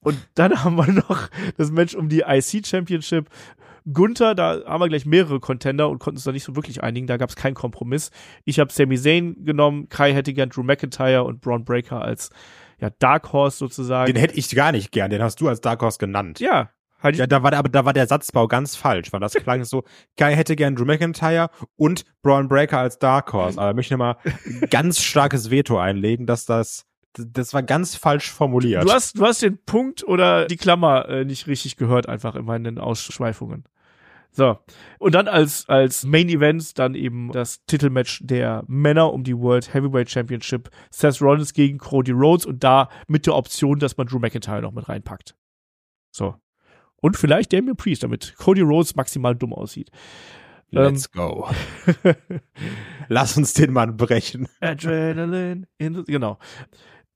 Und 0.00 0.16
dann 0.34 0.52
haben 0.64 0.76
wir 0.76 0.90
noch 0.90 1.28
das 1.58 1.70
Match 1.70 1.94
um 1.94 2.08
die 2.08 2.24
IC 2.26 2.66
Championship. 2.66 3.28
Gunther, 3.92 4.34
da 4.34 4.64
haben 4.64 4.80
wir 4.80 4.88
gleich 4.88 5.04
mehrere 5.04 5.38
Contender 5.38 5.90
und 5.90 5.98
konnten 5.98 6.16
uns 6.16 6.24
da 6.24 6.32
nicht 6.32 6.44
so 6.44 6.56
wirklich 6.56 6.82
einigen. 6.82 7.06
Da 7.06 7.18
gab 7.18 7.28
es 7.28 7.36
keinen 7.36 7.54
Kompromiss. 7.54 8.10
Ich 8.44 8.58
habe 8.58 8.72
Sami 8.72 8.96
Zayn 8.96 9.44
genommen, 9.44 9.88
Kai 9.88 10.14
hätte 10.14 10.32
gern 10.32 10.48
Drew 10.48 10.62
McIntyre 10.62 11.24
und 11.24 11.40
Braun 11.40 11.64
Breaker 11.64 12.00
als 12.00 12.30
ja, 12.80 12.90
Dark 12.98 13.32
Horse 13.32 13.58
sozusagen. 13.58 14.12
Den 14.12 14.20
hätte 14.20 14.34
ich 14.34 14.48
gar 14.54 14.72
nicht 14.72 14.92
gern. 14.92 15.10
Den 15.10 15.22
hast 15.22 15.40
du 15.40 15.48
als 15.48 15.60
Dark 15.60 15.82
Horse 15.82 15.98
genannt. 15.98 16.40
ja, 16.40 16.70
halt 17.02 17.16
Ja, 17.16 17.26
da 17.26 17.42
war, 17.42 17.52
aber 17.52 17.68
da 17.68 17.84
war 17.84 17.92
der 17.92 18.06
Satzbau 18.06 18.48
ganz 18.48 18.76
falsch, 18.76 19.12
weil 19.12 19.20
das 19.20 19.34
klang 19.34 19.64
so, 19.64 19.84
Guy 20.18 20.34
hätte 20.34 20.56
gern 20.56 20.76
Drew 20.76 20.84
McIntyre 20.84 21.50
und 21.76 22.04
Braun 22.22 22.48
Breaker 22.48 22.78
als 22.78 22.98
Dark 22.98 23.32
Horse. 23.32 23.60
Aber 23.60 23.70
ich 23.70 23.76
möchte 23.76 23.96
mal 23.96 24.16
ein 24.24 24.68
ganz 24.70 25.00
starkes 25.00 25.50
Veto 25.50 25.78
einlegen, 25.78 26.26
dass 26.26 26.46
das, 26.46 26.86
das 27.14 27.52
war 27.54 27.62
ganz 27.62 27.96
falsch 27.96 28.30
formuliert. 28.30 28.84
Du 28.84 28.92
hast, 28.92 29.18
du 29.18 29.24
hast 29.24 29.42
den 29.42 29.58
Punkt 29.64 30.06
oder 30.06 30.46
die 30.46 30.56
Klammer 30.56 31.08
äh, 31.08 31.24
nicht 31.24 31.46
richtig 31.46 31.76
gehört, 31.76 32.08
einfach 32.08 32.34
in 32.34 32.44
meinen 32.44 32.78
Ausschweifungen. 32.78 33.64
So. 34.32 34.58
Und 34.98 35.14
dann 35.14 35.28
als, 35.28 35.68
als 35.68 36.04
Main 36.04 36.28
Event 36.30 36.78
dann 36.78 36.94
eben 36.94 37.30
das 37.32 37.64
Titelmatch 37.66 38.20
der 38.24 38.64
Männer 38.66 39.12
um 39.12 39.24
die 39.24 39.36
World 39.36 39.74
Heavyweight 39.74 40.10
Championship. 40.10 40.70
Seth 40.90 41.20
Rollins 41.20 41.52
gegen 41.52 41.78
Cody 41.78 42.12
Rhodes 42.12 42.46
und 42.46 42.64
da 42.64 42.88
mit 43.08 43.26
der 43.26 43.34
Option, 43.34 43.78
dass 43.78 43.96
man 43.98 44.06
Drew 44.06 44.18
McIntyre 44.18 44.62
noch 44.62 44.72
mit 44.72 44.88
reinpackt. 44.88 45.36
So. 46.10 46.34
Und 47.02 47.16
vielleicht 47.16 47.52
Damian 47.52 47.76
Priest, 47.76 48.04
damit 48.04 48.34
Cody 48.38 48.62
Rhodes 48.62 48.94
maximal 48.94 49.34
dumm 49.34 49.52
aussieht. 49.52 49.90
Let's 50.70 51.10
ähm, 51.14 51.20
go. 51.20 51.50
Lass 53.08 53.36
uns 53.36 53.52
den 53.54 53.72
Mann 53.72 53.96
brechen. 53.96 54.48
Adrenaline. 54.60 55.66
In, 55.78 56.04
genau. 56.04 56.38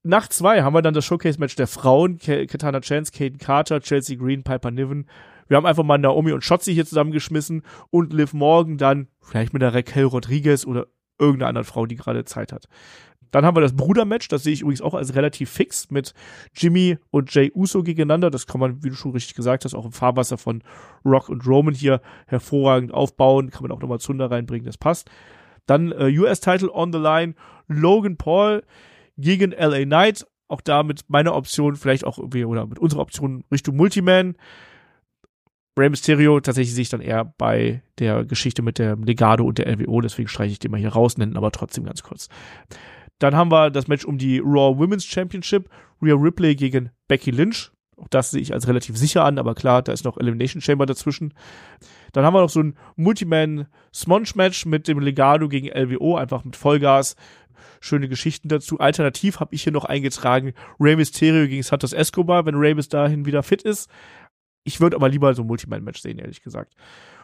Nach 0.03 0.27
zwei 0.27 0.61
haben 0.61 0.73
wir 0.73 0.81
dann 0.81 0.93
das 0.93 1.05
Showcase-Match 1.05 1.55
der 1.55 1.67
Frauen. 1.67 2.17
Katana 2.19 2.81
Chance, 2.81 3.11
Kaden 3.11 3.39
Carter, 3.39 3.79
Chelsea 3.81 4.17
Green, 4.17 4.43
Piper 4.43 4.71
Niven. 4.71 5.07
Wir 5.47 5.57
haben 5.57 5.65
einfach 5.65 5.83
mal 5.83 5.97
Naomi 5.97 6.33
und 6.33 6.43
Shotzi 6.43 6.73
hier 6.73 6.85
zusammengeschmissen 6.85 7.63
und 7.89 8.13
Liv 8.13 8.33
Morgan 8.33 8.77
dann 8.77 9.07
vielleicht 9.21 9.53
mit 9.53 9.61
der 9.61 9.73
Raquel 9.73 10.03
Rodriguez 10.03 10.65
oder 10.65 10.87
irgendeiner 11.17 11.49
anderen 11.49 11.65
Frau, 11.65 11.85
die 11.85 11.95
gerade 11.95 12.25
Zeit 12.25 12.51
hat. 12.51 12.67
Dann 13.31 13.45
haben 13.45 13.55
wir 13.55 13.61
das 13.61 13.75
Brudermatch, 13.75 14.27
das 14.27 14.43
sehe 14.43 14.53
ich 14.53 14.61
übrigens 14.61 14.81
auch 14.81 14.93
als 14.93 15.15
relativ 15.15 15.49
fix 15.49 15.89
mit 15.91 16.13
Jimmy 16.55 16.97
und 17.11 17.33
Jay 17.33 17.51
Uso 17.53 17.83
gegeneinander. 17.83 18.29
Das 18.29 18.47
kann 18.47 18.59
man, 18.59 18.83
wie 18.83 18.89
du 18.89 18.95
schon 18.95 19.11
richtig 19.11 19.35
gesagt 19.35 19.65
hast, 19.65 19.73
auch 19.73 19.85
im 19.85 19.91
Fahrwasser 19.91 20.37
von 20.37 20.63
Rock 21.05 21.29
und 21.29 21.45
Roman 21.45 21.73
hier 21.73 22.01
hervorragend 22.27 22.93
aufbauen. 22.93 23.49
Kann 23.49 23.63
man 23.63 23.71
auch 23.71 23.81
nochmal 23.81 23.99
Zunder 23.99 24.31
reinbringen, 24.31 24.65
das 24.65 24.77
passt. 24.77 25.09
Dann 25.65 25.91
äh, 25.91 26.17
US-Title 26.17 26.73
on 26.73 26.93
the 26.93 26.99
line, 26.99 27.35
Logan 27.67 28.17
Paul 28.17 28.63
gegen 29.17 29.51
LA 29.51 29.83
Knight. 29.83 30.25
Auch 30.47 30.61
da 30.61 30.83
mit 30.83 31.09
meiner 31.09 31.35
Option, 31.35 31.75
vielleicht 31.75 32.05
auch 32.05 32.17
irgendwie, 32.17 32.45
oder 32.45 32.65
mit 32.65 32.79
unserer 32.79 33.01
Option 33.01 33.43
Richtung 33.51 33.75
Multiman. 33.75 34.35
Rey 35.77 35.89
Mysterio 35.89 36.39
tatsächlich 36.39 36.73
sehe 36.73 36.81
ich 36.83 36.89
dann 36.89 37.01
eher 37.01 37.25
bei 37.37 37.83
der 37.99 38.25
Geschichte 38.25 38.61
mit 38.61 38.79
dem 38.79 39.03
Legado 39.03 39.45
und 39.45 39.59
der 39.59 39.67
LWO, 39.67 40.01
deswegen 40.01 40.27
streiche 40.27 40.53
ich 40.53 40.59
den 40.59 40.71
mal 40.71 40.79
hier 40.79 40.93
raus, 40.93 41.17
nennen 41.17 41.37
aber 41.37 41.51
trotzdem 41.51 41.83
ganz 41.83 42.01
kurz. 42.01 42.29
Dann 43.19 43.35
haben 43.35 43.51
wir 43.51 43.71
das 43.71 43.87
Match 43.87 44.05
um 44.05 44.17
die 44.17 44.39
Raw 44.39 44.77
Women's 44.77 45.05
Championship, 45.05 45.69
Rhea 46.01 46.15
Ripley 46.15 46.55
gegen 46.55 46.91
Becky 47.07 47.31
Lynch. 47.31 47.71
Auch 47.97 48.07
das 48.09 48.29
sehe 48.29 48.41
ich 48.41 48.53
als 48.53 48.67
relativ 48.67 48.95
sicher 48.95 49.25
an, 49.25 49.39
aber 49.39 49.55
klar, 49.55 49.81
da 49.81 49.91
ist 49.91 50.05
noch 50.05 50.17
Elimination 50.17 50.61
Chamber 50.61 50.85
dazwischen. 50.85 51.33
Dann 52.13 52.23
haben 52.23 52.35
wir 52.35 52.41
noch 52.41 52.49
so 52.49 52.61
ein 52.61 52.77
Multiman 52.95 53.67
Smonge 53.93 54.29
Match 54.35 54.67
mit 54.67 54.87
dem 54.87 54.99
Legado 54.99 55.49
gegen 55.49 55.67
LWO, 55.67 56.15
einfach 56.15 56.43
mit 56.43 56.55
Vollgas. 56.55 57.15
Schöne 57.79 58.07
Geschichten 58.07 58.49
dazu. 58.49 58.79
Alternativ 58.79 59.39
habe 59.39 59.55
ich 59.55 59.63
hier 59.63 59.73
noch 59.73 59.85
eingetragen 59.85 60.53
Rey 60.79 60.95
Mysterio 60.95 61.47
gegen 61.47 61.63
Santos 61.63 61.93
Escobar, 61.93 62.45
wenn 62.45 62.55
Rey 62.55 62.75
bis 62.75 62.87
dahin 62.87 63.25
wieder 63.25 63.41
fit 63.41 63.63
ist. 63.63 63.89
Ich 64.63 64.79
würde 64.79 64.95
aber 64.95 65.09
lieber 65.09 65.33
so 65.33 65.41
ein 65.41 65.47
Multiman-Match 65.47 66.01
sehen, 66.01 66.19
ehrlich 66.19 66.43
gesagt. 66.43 66.75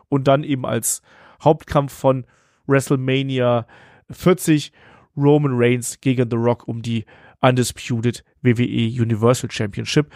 Und 0.10 0.28
dann 0.28 0.44
eben 0.44 0.66
als 0.66 1.02
Hauptkampf 1.44 1.94
von 1.94 2.26
WrestleMania 2.68 3.68
40 4.10 4.72
Roman 5.16 5.54
Reigns 5.56 6.00
gegen 6.02 6.30
The 6.30 6.38
Rock 6.38 6.68
um 6.68 6.82
die 6.82 7.06
Undisputed 7.42 8.24
WWE 8.42 9.02
Universal 9.02 9.52
Championship. 9.52 10.12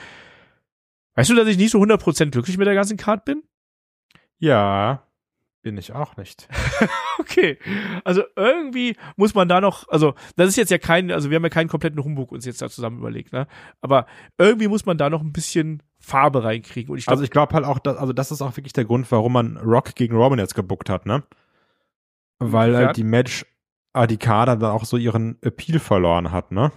Weißt 1.15 1.29
du, 1.29 1.35
dass 1.35 1.47
ich 1.47 1.57
nicht 1.57 1.71
so 1.71 1.81
100% 1.81 2.31
glücklich 2.31 2.57
mit 2.57 2.67
der 2.67 2.75
ganzen 2.75 2.97
Card 2.97 3.25
bin? 3.25 3.43
Ja, 4.39 5.03
bin 5.63 5.77
ich 5.77 5.91
auch 5.91 6.15
nicht. 6.15 6.47
okay. 7.19 7.57
Also 8.05 8.23
irgendwie 8.35 8.95
muss 9.15 9.33
man 9.33 9.49
da 9.49 9.59
noch, 9.59 9.89
also 9.89 10.13
das 10.35 10.47
ist 10.49 10.55
jetzt 10.55 10.71
ja 10.71 10.77
kein, 10.77 11.11
also 11.11 11.29
wir 11.29 11.35
haben 11.35 11.43
ja 11.43 11.49
keinen 11.49 11.67
kompletten 11.67 12.01
Humbug 12.03 12.31
uns 12.31 12.45
jetzt 12.45 12.61
da 12.61 12.69
zusammen 12.69 12.99
überlegt, 12.99 13.33
ne? 13.33 13.47
Aber 13.81 14.05
irgendwie 14.37 14.67
muss 14.67 14.85
man 14.85 14.97
da 14.97 15.09
noch 15.09 15.21
ein 15.21 15.33
bisschen 15.33 15.83
Farbe 15.99 16.43
reinkriegen. 16.43 16.91
Und 16.91 16.99
ich 16.99 17.05
glaub, 17.05 17.13
also 17.13 17.23
ich 17.23 17.31
glaube 17.31 17.53
halt 17.53 17.65
auch, 17.65 17.79
dass, 17.79 17.97
also 17.97 18.13
das 18.13 18.31
ist 18.31 18.41
auch 18.41 18.55
wirklich 18.55 18.73
der 18.73 18.85
Grund, 18.85 19.11
warum 19.11 19.33
man 19.33 19.57
Rock 19.57 19.95
gegen 19.95 20.15
Roman 20.15 20.39
jetzt 20.39 20.55
gebuckt 20.55 20.89
hat, 20.89 21.05
ne? 21.05 21.23
Weil 22.39 22.77
halt 22.77 22.95
die 22.95 23.03
Match 23.03 23.45
Adikada 23.97 24.55
dann 24.55 24.71
auch 24.71 24.85
so 24.85 24.97
ihren 24.97 25.37
Appeal 25.41 25.79
verloren 25.79 26.31
hat, 26.31 26.51
ne? 26.51 26.71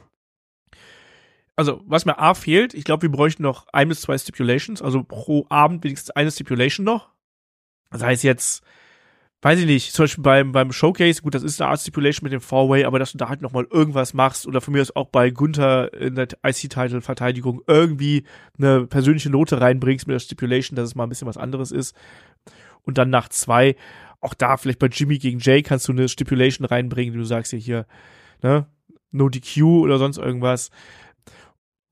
Also, 1.56 1.82
was 1.84 2.06
mir 2.06 2.18
A 2.18 2.34
fehlt, 2.34 2.72
ich 2.72 2.84
glaube, 2.84 3.02
wir 3.02 3.10
bräuchten 3.10 3.42
noch 3.42 3.66
ein 3.72 3.88
bis 3.88 4.00
zwei 4.00 4.16
Stipulations, 4.16 4.80
also 4.80 5.02
pro 5.02 5.44
Abend 5.50 5.84
wenigstens 5.84 6.10
eine 6.10 6.30
Stipulation 6.30 6.84
noch. 6.84 7.10
Das 7.90 8.02
heißt 8.02 8.22
jetzt, 8.22 8.64
weiß 9.42 9.58
ich 9.58 9.66
nicht, 9.66 9.92
zum 9.92 10.04
Beispiel 10.04 10.22
beim, 10.22 10.52
beim 10.52 10.72
Showcase, 10.72 11.22
gut, 11.22 11.34
das 11.34 11.42
ist 11.42 11.60
eine 11.60 11.70
Art 11.70 11.80
Stipulation 11.80 12.24
mit 12.24 12.32
dem 12.32 12.40
Four-Way, 12.40 12.84
aber 12.84 12.98
dass 12.98 13.12
du 13.12 13.18
da 13.18 13.28
halt 13.28 13.42
nochmal 13.42 13.66
irgendwas 13.70 14.14
machst 14.14 14.46
oder 14.46 14.60
von 14.60 14.72
mir 14.72 14.82
aus 14.82 14.94
auch 14.94 15.08
bei 15.08 15.30
Gunther 15.30 15.92
in 15.94 16.14
der 16.14 16.28
IC-Title-Verteidigung 16.44 17.62
irgendwie 17.66 18.24
eine 18.58 18.86
persönliche 18.86 19.30
Note 19.30 19.60
reinbringst 19.60 20.06
mit 20.06 20.14
der 20.14 20.20
Stipulation, 20.20 20.76
dass 20.76 20.88
es 20.88 20.94
mal 20.94 21.04
ein 21.04 21.08
bisschen 21.08 21.28
was 21.28 21.38
anderes 21.38 21.72
ist. 21.72 21.96
Und 22.82 22.98
dann 22.98 23.10
nach 23.10 23.28
zwei, 23.28 23.76
auch 24.20 24.34
da 24.34 24.56
vielleicht 24.56 24.78
bei 24.78 24.86
Jimmy 24.86 25.18
gegen 25.18 25.38
Jay 25.38 25.62
kannst 25.62 25.88
du 25.88 25.92
eine 25.92 26.08
Stipulation 26.08 26.66
reinbringen, 26.66 27.14
du 27.14 27.24
sagst 27.24 27.52
ja 27.52 27.58
hier, 27.58 27.86
ne, 28.42 28.66
no 29.10 29.28
DQ 29.28 29.62
oder 29.82 29.98
sonst 29.98 30.18
irgendwas. 30.18 30.70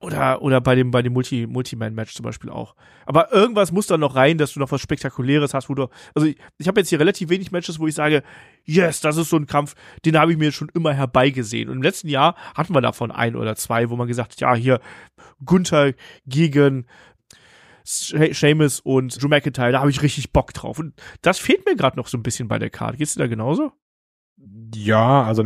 Oder, 0.00 0.42
oder 0.42 0.60
bei 0.60 0.76
dem, 0.76 0.92
bei 0.92 1.02
dem 1.02 1.12
Multi, 1.12 1.48
Multi-Man-Match 1.48 2.14
zum 2.14 2.22
Beispiel 2.22 2.50
auch. 2.50 2.76
Aber 3.04 3.32
irgendwas 3.32 3.72
muss 3.72 3.88
da 3.88 3.98
noch 3.98 4.14
rein, 4.14 4.38
dass 4.38 4.52
du 4.52 4.60
noch 4.60 4.70
was 4.70 4.80
Spektakuläres 4.80 5.54
hast, 5.54 5.68
wo 5.68 5.74
du, 5.74 5.88
also 6.14 6.28
ich, 6.28 6.36
ich 6.56 6.68
habe 6.68 6.78
jetzt 6.78 6.90
hier 6.90 7.00
relativ 7.00 7.30
wenig 7.30 7.50
Matches, 7.50 7.80
wo 7.80 7.88
ich 7.88 7.96
sage, 7.96 8.22
yes, 8.64 9.00
das 9.00 9.16
ist 9.16 9.28
so 9.28 9.36
ein 9.36 9.46
Kampf, 9.46 9.74
den 10.04 10.16
habe 10.16 10.30
ich 10.30 10.38
mir 10.38 10.52
schon 10.52 10.70
immer 10.72 10.94
herbeigesehen. 10.94 11.68
Und 11.68 11.78
im 11.78 11.82
letzten 11.82 12.08
Jahr 12.08 12.36
hatten 12.54 12.74
wir 12.76 12.80
davon 12.80 13.10
ein 13.10 13.34
oder 13.34 13.56
zwei, 13.56 13.90
wo 13.90 13.96
man 13.96 14.06
gesagt 14.06 14.32
hat, 14.32 14.40
ja, 14.40 14.54
hier 14.54 14.80
Gunther 15.44 15.94
gegen 16.26 16.86
Seamus 17.89 18.80
und 18.80 19.22
Drew 19.22 19.28
McIntyre, 19.28 19.72
da 19.72 19.80
habe 19.80 19.91
ich 19.91 20.03
richtig 20.03 20.32
Bock 20.32 20.53
drauf. 20.53 20.78
Und 20.78 20.95
das 21.22 21.39
fehlt 21.39 21.64
mir 21.66 21.76
gerade 21.76 21.97
noch 21.97 22.09
so 22.09 22.18
ein 22.18 22.22
bisschen 22.22 22.49
bei 22.49 22.59
der 22.59 22.70
Karte. 22.70 22.99
Geht's 22.99 23.14
dir 23.14 23.20
da 23.20 23.26
genauso? 23.26 23.72
Ja, 24.74 25.24
also 25.24 25.43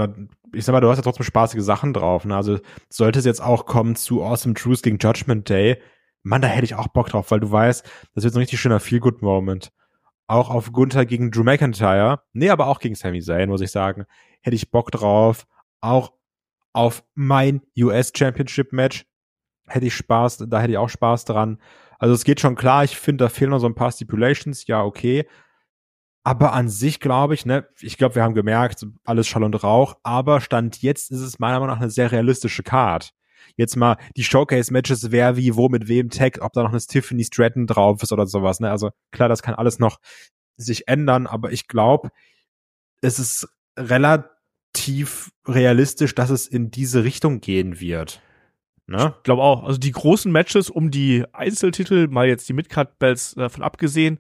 ich 0.53 0.65
sag 0.65 0.73
mal, 0.73 0.81
du 0.81 0.89
hast 0.89 0.99
ja 0.99 1.03
trotzdem 1.03 1.25
spaßige 1.25 1.63
Sachen 1.63 1.93
drauf. 1.93 2.25
Ne? 2.25 2.37
Also 2.37 2.59
sollte 2.89 3.21
es 3.21 3.25
jetzt 3.25 3.41
auch 3.41 3.67
kommen 3.67 3.97
zu 3.97 4.23
Awesome 4.23 4.55
Truth 4.55 4.83
gegen 4.83 4.99
Judgment 4.99 5.49
Day, 5.49 5.79
Mann, 6.23 6.43
da 6.43 6.49
hätte 6.49 6.65
ich 6.65 6.75
auch 6.75 6.89
Bock 6.89 7.09
drauf, 7.09 7.31
weil 7.31 7.41
du 7.41 7.51
weißt, 7.51 7.85
das 8.15 8.25
wird 8.25 8.33
so 8.33 8.39
ein 8.39 8.43
richtig 8.43 8.61
schöner 8.61 8.81
Feel-Good-Moment. 8.81 9.73
Auch 10.29 10.51
auf 10.51 10.73
Gunther 10.73 11.05
gegen 11.05 11.31
Drew 11.31 11.43
McIntyre, 11.43 12.23
nee, 12.33 12.49
aber 12.49 12.69
auch 12.69 12.79
gegen 12.79 12.95
Sami 12.95 13.21
Zayn, 13.21 13.49
muss 13.49 13.61
ich 13.61 13.73
sagen, 13.73 14.05
hätte 14.41 14.55
ich 14.55 14.71
Bock 14.71 14.91
drauf. 14.93 15.47
Auch 15.81 16.13
auf 16.73 17.05
mein 17.15 17.63
US 17.77 18.13
Championship 18.17 18.73
Match 18.73 19.05
hätte 19.67 19.87
ich 19.87 19.95
Spaß, 19.95 20.45
da 20.49 20.61
hätte 20.61 20.73
ich 20.73 20.79
auch 20.79 20.89
Spaß 20.89 21.25
dran. 21.25 21.61
Also 22.03 22.15
es 22.15 22.25
geht 22.25 22.41
schon 22.41 22.57
klar, 22.57 22.83
ich 22.83 22.97
finde, 22.97 23.27
da 23.27 23.29
fehlen 23.29 23.53
noch 23.53 23.61
so 23.61 23.69
ein 23.69 23.77
paar 23.77 23.93
Stipulations, 23.93 24.67
ja, 24.67 24.83
okay. 24.83 25.25
Aber 26.25 26.53
an 26.53 26.69
sich 26.69 26.99
glaube 26.99 27.35
ich, 27.35 27.47
ne, 27.47 27.69
ich 27.81 27.97
glaube, 27.97 28.17
wir 28.17 28.25
haben 28.25 28.35
gemerkt, 28.35 28.85
alles 29.05 29.29
Schall 29.29 29.45
und 29.45 29.63
Rauch, 29.63 29.95
aber 30.03 30.41
Stand 30.41 30.83
jetzt 30.83 31.13
ist 31.13 31.21
es 31.21 31.39
meiner 31.39 31.61
Meinung 31.61 31.77
nach 31.77 31.81
eine 31.81 31.93
sehr 31.93 32.11
realistische 32.11 32.65
Card. 32.65 33.13
Jetzt 33.57 33.77
mal 33.77 33.99
die 34.17 34.25
Showcase-Matches, 34.25 35.13
wer 35.13 35.37
wie, 35.37 35.55
wo, 35.55 35.69
mit 35.69 35.87
wem 35.87 36.11
taggt, 36.11 36.41
ob 36.41 36.53
da 36.55 36.65
noch 36.65 36.71
eine 36.71 36.81
Tiffany 36.81 37.23
Stratton 37.23 37.69
drauf 37.69 38.03
ist 38.03 38.11
oder 38.11 38.27
sowas, 38.27 38.59
ne. 38.59 38.69
Also 38.69 38.91
klar, 39.13 39.29
das 39.29 39.43
kann 39.45 39.55
alles 39.55 39.79
noch 39.79 40.01
sich 40.57 40.89
ändern, 40.89 41.29
aber 41.29 41.53
ich 41.53 41.69
glaube, 41.69 42.09
es 43.01 43.21
ist 43.21 43.47
relativ 43.79 45.31
realistisch, 45.47 46.17
dass 46.17 46.31
es 46.31 46.49
in 46.49 46.73
diese 46.73 47.05
Richtung 47.05 47.41
gehen 47.41 47.79
wird. 47.79 48.21
Ne? 48.87 49.15
Ich 49.19 49.23
glaube 49.23 49.43
auch. 49.43 49.65
Also 49.65 49.79
die 49.79 49.93
großen 49.93 50.31
Matches 50.31 50.71
um 50.71 50.91
die 50.91 51.25
Einzeltitel, 51.33 52.09
mal 52.09 52.27
jetzt 52.29 52.49
die 52.49 52.53
Midcard-Bells 52.53 53.35
davon 53.35 53.63
abgesehen, 53.63 54.19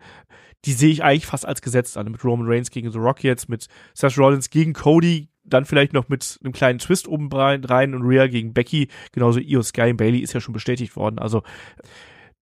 die 0.64 0.72
sehe 0.72 0.90
ich 0.90 1.02
eigentlich 1.02 1.26
fast 1.26 1.46
als 1.46 1.60
gesetzt 1.62 1.96
an. 1.96 2.10
Mit 2.10 2.24
Roman 2.24 2.46
Reigns 2.48 2.70
gegen 2.70 2.90
The 2.90 2.98
Rock 2.98 3.24
jetzt, 3.24 3.48
mit 3.48 3.66
Seth 3.94 4.16
Rollins 4.16 4.50
gegen 4.50 4.72
Cody, 4.72 5.28
dann 5.44 5.64
vielleicht 5.64 5.92
noch 5.92 6.08
mit 6.08 6.38
einem 6.42 6.52
kleinen 6.52 6.78
Twist 6.78 7.08
oben 7.08 7.28
rein 7.32 7.94
und 7.94 8.02
Rhea 8.02 8.28
gegen 8.28 8.54
Becky, 8.54 8.88
genauso 9.10 9.40
Io 9.40 9.62
Sky 9.62 9.90
und 9.90 9.96
Bailey 9.96 10.20
ist 10.20 10.32
ja 10.32 10.40
schon 10.40 10.54
bestätigt 10.54 10.94
worden. 10.96 11.18
Also 11.18 11.42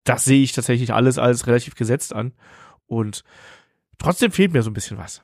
das 0.04 0.24
sehe 0.24 0.42
ich 0.42 0.52
tatsächlich 0.52 0.92
alles 0.92 1.18
als 1.18 1.46
relativ 1.46 1.74
gesetzt 1.74 2.14
an. 2.14 2.32
Und 2.86 3.24
trotzdem 4.00 4.32
fehlt 4.32 4.52
mir 4.52 4.62
so 4.62 4.70
ein 4.70 4.74
bisschen 4.74 4.98
was. 4.98 5.22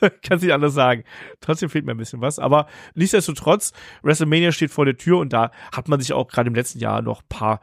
Kann 0.22 0.38
sich 0.38 0.52
anders 0.52 0.74
sagen. 0.74 1.04
Trotzdem 1.40 1.70
fehlt 1.70 1.84
mir 1.84 1.92
ein 1.92 1.98
bisschen 1.98 2.20
was. 2.20 2.38
Aber 2.38 2.66
nichtsdestotrotz, 2.94 3.72
WrestleMania 4.02 4.50
steht 4.50 4.72
vor 4.72 4.84
der 4.84 4.96
Tür 4.96 5.18
und 5.18 5.32
da 5.32 5.52
hat 5.72 5.88
man 5.88 6.00
sich 6.00 6.12
auch 6.12 6.26
gerade 6.26 6.48
im 6.48 6.54
letzten 6.54 6.80
Jahr 6.80 7.02
noch 7.02 7.22
paar 7.28 7.60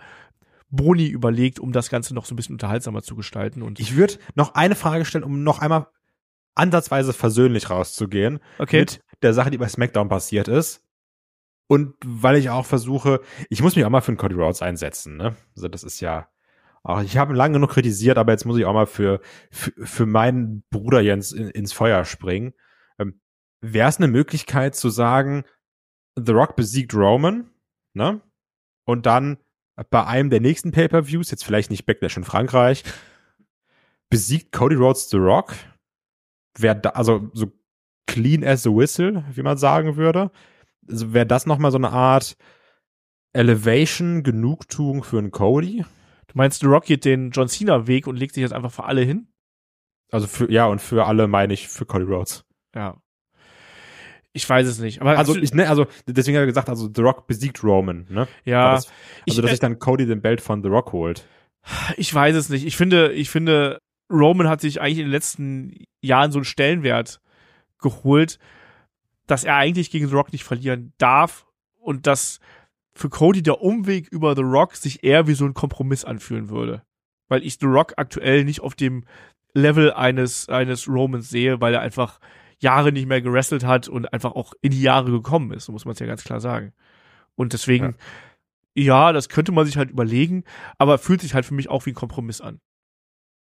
Boni 0.69 1.07
überlegt, 1.07 1.59
um 1.59 1.73
das 1.73 1.89
Ganze 1.89 2.13
noch 2.13 2.25
so 2.25 2.33
ein 2.33 2.37
bisschen 2.37 2.55
unterhaltsamer 2.55 3.01
zu 3.01 3.15
gestalten. 3.15 3.61
Und 3.61 3.79
ich 3.79 3.95
würde 3.95 4.17
noch 4.35 4.55
eine 4.55 4.75
Frage 4.75 5.03
stellen, 5.03 5.25
um 5.25 5.43
noch 5.43 5.59
einmal 5.59 5.87
ansatzweise 6.55 7.13
versöhnlich 7.13 7.69
rauszugehen 7.69 8.39
okay. 8.59 8.81
mit 8.81 9.01
der 9.21 9.33
Sache, 9.33 9.51
die 9.51 9.57
bei 9.57 9.67
SmackDown 9.67 10.09
passiert 10.09 10.47
ist. 10.47 10.83
Und 11.67 11.95
weil 12.05 12.35
ich 12.35 12.49
auch 12.49 12.65
versuche, 12.65 13.21
ich 13.49 13.61
muss 13.61 13.75
mich 13.75 13.85
auch 13.85 13.89
mal 13.89 14.01
für 14.01 14.09
einen 14.09 14.17
Cody 14.17 14.35
Rhodes 14.35 14.61
einsetzen. 14.61 15.15
Ne? 15.15 15.35
Also 15.55 15.67
das 15.67 15.83
ist 15.83 16.01
ja, 16.01 16.27
auch, 16.83 17.01
ich 17.01 17.17
habe 17.17 17.33
lange 17.33 17.53
genug 17.53 17.71
kritisiert, 17.71 18.17
aber 18.17 18.31
jetzt 18.31 18.45
muss 18.45 18.57
ich 18.57 18.65
auch 18.65 18.73
mal 18.73 18.87
für 18.87 19.21
für, 19.51 19.71
für 19.77 20.05
meinen 20.05 20.63
Bruder 20.69 21.01
Jens 21.01 21.31
in, 21.31 21.49
ins 21.49 21.73
Feuer 21.73 22.05
springen. 22.05 22.53
Ähm, 22.97 23.19
Wäre 23.61 23.89
es 23.89 23.97
eine 23.97 24.07
Möglichkeit 24.07 24.75
zu 24.75 24.89
sagen, 24.89 25.43
The 26.15 26.31
Rock 26.31 26.55
besiegt 26.55 26.93
Roman, 26.93 27.49
ne? 27.93 28.21
Und 28.85 29.05
dann 29.05 29.37
bei 29.89 30.05
einem 30.05 30.29
der 30.29 30.41
nächsten 30.41 30.71
Pay-per-Views, 30.71 31.31
jetzt 31.31 31.45
vielleicht 31.45 31.71
nicht 31.71 31.85
Backlash 31.85 32.17
in 32.17 32.23
Frankreich, 32.23 32.83
besiegt 34.09 34.51
Cody 34.51 34.75
Rhodes 34.75 35.09
The 35.09 35.17
Rock. 35.17 35.53
Wäre 36.57 36.79
da, 36.79 36.89
also 36.89 37.29
so 37.33 37.51
clean 38.07 38.43
as 38.43 38.67
a 38.67 38.69
whistle, 38.69 39.23
wie 39.31 39.41
man 39.41 39.57
sagen 39.57 39.95
würde. 39.95 40.31
Also 40.87 41.13
wäre 41.13 41.25
das 41.25 41.45
nochmal 41.45 41.71
so 41.71 41.77
eine 41.77 41.91
Art 41.91 42.35
Elevation, 43.33 44.23
Genugtuung 44.23 45.03
für 45.03 45.19
einen 45.19 45.31
Cody? 45.31 45.85
Du 46.31 46.37
meinst, 46.37 46.61
The 46.61 46.67
Rock 46.67 46.85
geht 46.85 47.03
den 47.05 47.31
John 47.31 47.47
Cena 47.47 47.87
Weg 47.87 48.07
und 48.07 48.15
legt 48.15 48.33
sich 48.35 48.41
jetzt 48.41 48.53
einfach 48.53 48.71
für 48.71 48.85
alle 48.85 49.01
hin? 49.01 49.27
Also 50.11 50.27
für, 50.27 50.51
ja, 50.51 50.65
und 50.65 50.79
für 50.81 51.05
alle 51.05 51.27
meine 51.27 51.53
ich 51.53 51.67
für 51.67 51.85
Cody 51.85 52.05
Rhodes. 52.05 52.45
Ja. 52.75 52.97
Ich 54.33 54.47
weiß 54.49 54.65
es 54.67 54.79
nicht. 54.79 55.01
Aber 55.01 55.17
Also 55.17 55.35
ich, 55.35 55.53
ne, 55.53 55.67
also 55.69 55.87
deswegen 56.07 56.37
hat 56.37 56.43
er 56.43 56.47
gesagt, 56.47 56.69
also 56.69 56.89
The 56.93 57.01
Rock 57.01 57.27
besiegt 57.27 57.63
Roman, 57.63 58.05
ne? 58.09 58.27
ja, 58.45 58.71
das, 58.75 58.85
also 58.87 58.93
ich- 59.25 59.35
dass 59.35 59.45
äh, 59.45 59.49
sich 59.49 59.59
dann 59.59 59.79
Cody 59.79 60.05
den 60.05 60.21
Belt 60.21 60.39
von 60.41 60.61
The 60.63 60.69
Rock 60.69 60.93
holt. 60.93 61.27
Ich 61.97 62.13
weiß 62.13 62.35
es 62.35 62.49
nicht. 62.49 62.65
Ich 62.65 62.77
finde, 62.77 63.11
ich 63.11 63.29
finde, 63.29 63.79
Roman 64.09 64.47
hat 64.47 64.61
sich 64.61 64.79
eigentlich 64.81 64.99
in 64.99 65.05
den 65.05 65.11
letzten 65.11 65.83
Jahren 66.01 66.31
so 66.31 66.39
einen 66.39 66.45
Stellenwert 66.45 67.21
geholt, 67.79 68.39
dass 69.27 69.43
er 69.43 69.55
eigentlich 69.57 69.91
gegen 69.91 70.07
The 70.07 70.15
Rock 70.15 70.31
nicht 70.31 70.43
verlieren 70.43 70.93
darf 70.97 71.45
und 71.77 72.07
dass 72.07 72.39
für 72.93 73.09
Cody 73.09 73.41
der 73.41 73.61
Umweg 73.61 74.07
über 74.09 74.35
The 74.35 74.41
Rock 74.41 74.75
sich 74.75 75.03
eher 75.03 75.27
wie 75.27 75.33
so 75.33 75.45
ein 75.45 75.53
Kompromiss 75.53 76.03
anfühlen 76.05 76.49
würde. 76.49 76.83
Weil 77.29 77.45
ich 77.45 77.57
The 77.59 77.67
Rock 77.67 77.93
aktuell 77.97 78.43
nicht 78.43 78.61
auf 78.61 78.75
dem 78.75 79.05
Level 79.53 79.93
eines, 79.93 80.49
eines 80.49 80.87
Romans 80.87 81.29
sehe, 81.29 81.61
weil 81.61 81.73
er 81.73 81.81
einfach 81.81 82.19
Jahre 82.59 82.91
nicht 82.91 83.07
mehr 83.07 83.21
gewrestelt 83.21 83.63
hat 83.63 83.87
und 83.87 84.13
einfach 84.13 84.33
auch 84.33 84.53
in 84.61 84.71
die 84.71 84.81
Jahre 84.81 85.11
gekommen 85.11 85.51
ist, 85.51 85.65
so 85.65 85.71
muss 85.71 85.85
man 85.85 85.93
es 85.93 85.99
ja 85.99 86.05
ganz 86.05 86.23
klar 86.23 86.39
sagen. 86.39 86.73
Und 87.35 87.53
deswegen, 87.53 87.95
ja, 88.75 89.11
das 89.13 89.29
könnte 89.29 89.51
man 89.51 89.65
sich 89.65 89.77
halt 89.77 89.89
überlegen, 89.89 90.43
aber 90.77 90.97
fühlt 90.97 91.21
sich 91.21 91.33
halt 91.33 91.45
für 91.45 91.53
mich 91.53 91.69
auch 91.69 91.85
wie 91.85 91.91
ein 91.91 91.95
Kompromiss 91.95 92.39
an. 92.39 92.59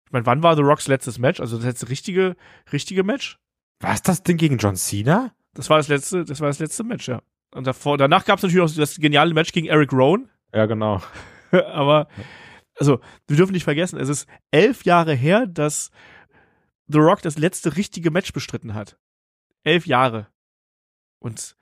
Ich 0.06 0.12
meine, 0.12 0.26
wann 0.26 0.42
war 0.42 0.56
The 0.56 0.62
Rocks 0.62 0.88
letztes 0.88 1.18
Match? 1.18 1.40
Also 1.40 1.56
das 1.56 1.66
letzte 1.66 1.88
richtige, 1.88 2.36
richtige 2.72 3.04
Match? 3.04 3.38
Was 3.80 4.02
das 4.02 4.22
Ding 4.22 4.36
gegen 4.36 4.58
John 4.58 4.76
Cena? 4.76 5.32
Das 5.54 5.70
war 5.70 5.76
das 5.76 5.88
letzte, 5.88 6.24
das 6.24 6.40
war 6.40 6.48
das 6.48 6.58
letzte 6.58 6.84
Match, 6.84 7.08
ja. 7.08 7.22
Und 7.54 7.66
davor, 7.66 7.96
danach 7.98 8.24
gab 8.24 8.38
es 8.38 8.42
natürlich 8.42 8.62
noch 8.62 8.76
das 8.76 8.96
geniale 8.96 9.32
Match 9.32 9.52
gegen 9.52 9.66
Eric 9.68 9.92
Rowan, 9.92 10.28
Ja, 10.52 10.66
genau. 10.66 11.00
aber 11.52 12.08
also 12.78 13.00
wir 13.28 13.36
dürfen 13.36 13.52
nicht 13.52 13.64
vergessen, 13.64 13.98
es 14.00 14.08
ist 14.08 14.28
elf 14.50 14.84
Jahre 14.84 15.14
her, 15.14 15.46
dass 15.46 15.90
The 16.88 16.98
Rock 16.98 17.22
das 17.22 17.38
letzte 17.38 17.76
richtige 17.76 18.10
Match 18.10 18.32
bestritten 18.32 18.74
hat. 18.74 18.98
Elf 19.62 19.86
Jahre. 19.86 20.26
Und 21.20 21.56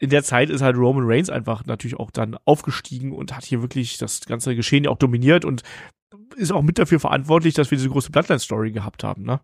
in 0.00 0.10
der 0.10 0.24
Zeit 0.24 0.50
ist 0.50 0.60
halt 0.60 0.76
Roman 0.76 1.04
Reigns 1.06 1.30
einfach 1.30 1.64
natürlich 1.64 1.96
auch 1.98 2.10
dann 2.10 2.36
aufgestiegen 2.44 3.12
und 3.12 3.34
hat 3.36 3.44
hier 3.44 3.62
wirklich 3.62 3.98
das 3.98 4.20
ganze 4.26 4.56
Geschehen 4.56 4.84
ja 4.84 4.90
auch 4.90 4.98
dominiert 4.98 5.44
und 5.44 5.62
ist 6.36 6.50
auch 6.52 6.62
mit 6.62 6.78
dafür 6.78 6.98
verantwortlich, 6.98 7.54
dass 7.54 7.70
wir 7.70 7.78
diese 7.78 7.88
große 7.90 8.10
Bloodline-Story 8.10 8.72
gehabt 8.72 9.04
haben, 9.04 9.22
ne? 9.22 9.40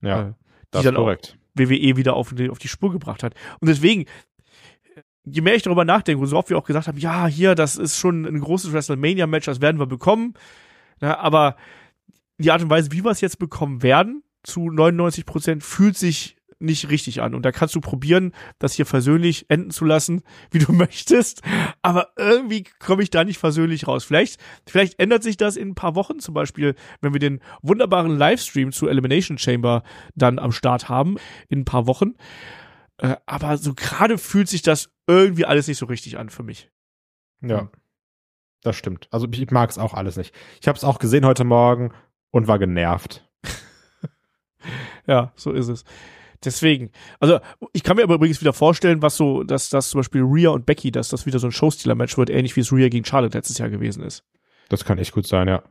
Ja, 0.00 0.20
Äh, 0.30 0.32
das 0.70 0.70
die 0.72 0.78
ist 0.78 0.84
dann 0.86 0.96
auch 0.96 1.04
korrekt. 1.04 1.36
WWE 1.54 1.96
wieder 1.96 2.14
auf 2.14 2.32
die, 2.32 2.48
auf 2.48 2.58
die 2.58 2.68
Spur 2.68 2.90
gebracht 2.90 3.22
hat. 3.22 3.34
Und 3.60 3.68
deswegen, 3.68 4.06
je 5.24 5.40
mehr 5.40 5.54
ich 5.54 5.62
darüber 5.62 5.84
nachdenke, 5.84 6.20
und 6.20 6.28
so 6.28 6.36
oft 6.36 6.50
wir 6.50 6.58
auch 6.58 6.64
gesagt 6.64 6.88
haben, 6.88 6.98
ja, 6.98 7.26
hier, 7.26 7.54
das 7.54 7.76
ist 7.76 7.98
schon 7.98 8.24
ein 8.24 8.40
großes 8.40 8.72
WrestleMania-Match, 8.72 9.46
das 9.46 9.60
werden 9.60 9.78
wir 9.78 9.86
bekommen. 9.86 10.34
Ja, 11.00 11.18
aber 11.18 11.56
die 12.38 12.50
Art 12.50 12.62
und 12.62 12.70
Weise, 12.70 12.92
wie 12.92 13.04
wir 13.04 13.10
es 13.10 13.20
jetzt 13.20 13.38
bekommen 13.38 13.82
werden, 13.82 14.22
zu 14.42 14.70
99 14.70 15.24
Prozent, 15.26 15.62
fühlt 15.62 15.96
sich 15.96 16.36
nicht 16.62 16.90
richtig 16.90 17.20
an. 17.20 17.34
Und 17.34 17.44
da 17.44 17.52
kannst 17.52 17.74
du 17.74 17.80
probieren, 17.80 18.32
das 18.58 18.72
hier 18.72 18.86
versöhnlich 18.86 19.46
enden 19.48 19.70
zu 19.70 19.84
lassen, 19.84 20.22
wie 20.50 20.60
du 20.60 20.72
möchtest. 20.72 21.42
Aber 21.82 22.08
irgendwie 22.16 22.64
komme 22.78 23.02
ich 23.02 23.10
da 23.10 23.24
nicht 23.24 23.38
versöhnlich 23.38 23.86
raus. 23.86 24.04
Vielleicht, 24.04 24.40
vielleicht 24.66 24.98
ändert 24.98 25.22
sich 25.22 25.36
das 25.36 25.56
in 25.56 25.70
ein 25.70 25.74
paar 25.74 25.94
Wochen, 25.94 26.20
zum 26.20 26.34
Beispiel, 26.34 26.74
wenn 27.00 27.12
wir 27.12 27.20
den 27.20 27.40
wunderbaren 27.62 28.16
Livestream 28.16 28.72
zu 28.72 28.88
Elimination 28.88 29.38
Chamber 29.38 29.82
dann 30.14 30.38
am 30.38 30.52
Start 30.52 30.88
haben, 30.88 31.16
in 31.48 31.60
ein 31.60 31.64
paar 31.64 31.86
Wochen. 31.86 32.14
Äh, 33.02 33.16
aber 33.26 33.58
so 33.58 33.74
gerade 33.74 34.16
fühlt 34.16 34.48
sich 34.48 34.62
das 34.62 34.90
irgendwie 35.08 35.44
alles 35.44 35.66
nicht 35.66 35.78
so 35.78 35.86
richtig 35.86 36.18
an 36.18 36.30
für 36.30 36.44
mich. 36.44 36.70
Ja. 37.40 37.68
Das 38.62 38.76
stimmt. 38.76 39.08
Also 39.10 39.26
ich 39.32 39.50
mag 39.50 39.70
es 39.70 39.78
auch 39.78 39.92
alles 39.92 40.16
nicht. 40.16 40.32
Ich 40.60 40.68
habe 40.68 40.78
es 40.78 40.84
auch 40.84 41.00
gesehen 41.00 41.26
heute 41.26 41.42
Morgen 41.44 41.92
und 42.30 42.48
war 42.48 42.58
genervt. 42.58 43.28
Ja, 45.08 45.32
so 45.34 45.50
ist 45.50 45.66
es. 45.66 45.82
Deswegen, 46.44 46.92
also 47.18 47.40
ich 47.72 47.82
kann 47.82 47.96
mir 47.96 48.04
aber 48.04 48.14
übrigens 48.14 48.40
wieder 48.40 48.52
vorstellen, 48.52 49.02
was 49.02 49.16
so, 49.16 49.42
dass 49.42 49.68
das 49.70 49.90
zum 49.90 49.98
Beispiel 49.98 50.22
Rhea 50.22 50.50
und 50.50 50.64
Becky, 50.64 50.92
dass 50.92 51.08
das 51.08 51.26
wieder 51.26 51.40
so 51.40 51.48
ein 51.48 51.52
Showstealer-Match 51.52 52.16
wird, 52.16 52.30
ähnlich 52.30 52.54
wie 52.54 52.60
es 52.60 52.72
Rhea 52.72 52.88
gegen 52.88 53.04
Charlotte 53.04 53.36
letztes 53.36 53.58
Jahr 53.58 53.70
gewesen 53.70 54.04
ist. 54.04 54.22
Das 54.68 54.84
kann 54.84 54.98
echt 54.98 55.10
gut 55.10 55.26
sein, 55.26 55.48
ja. 55.48 55.64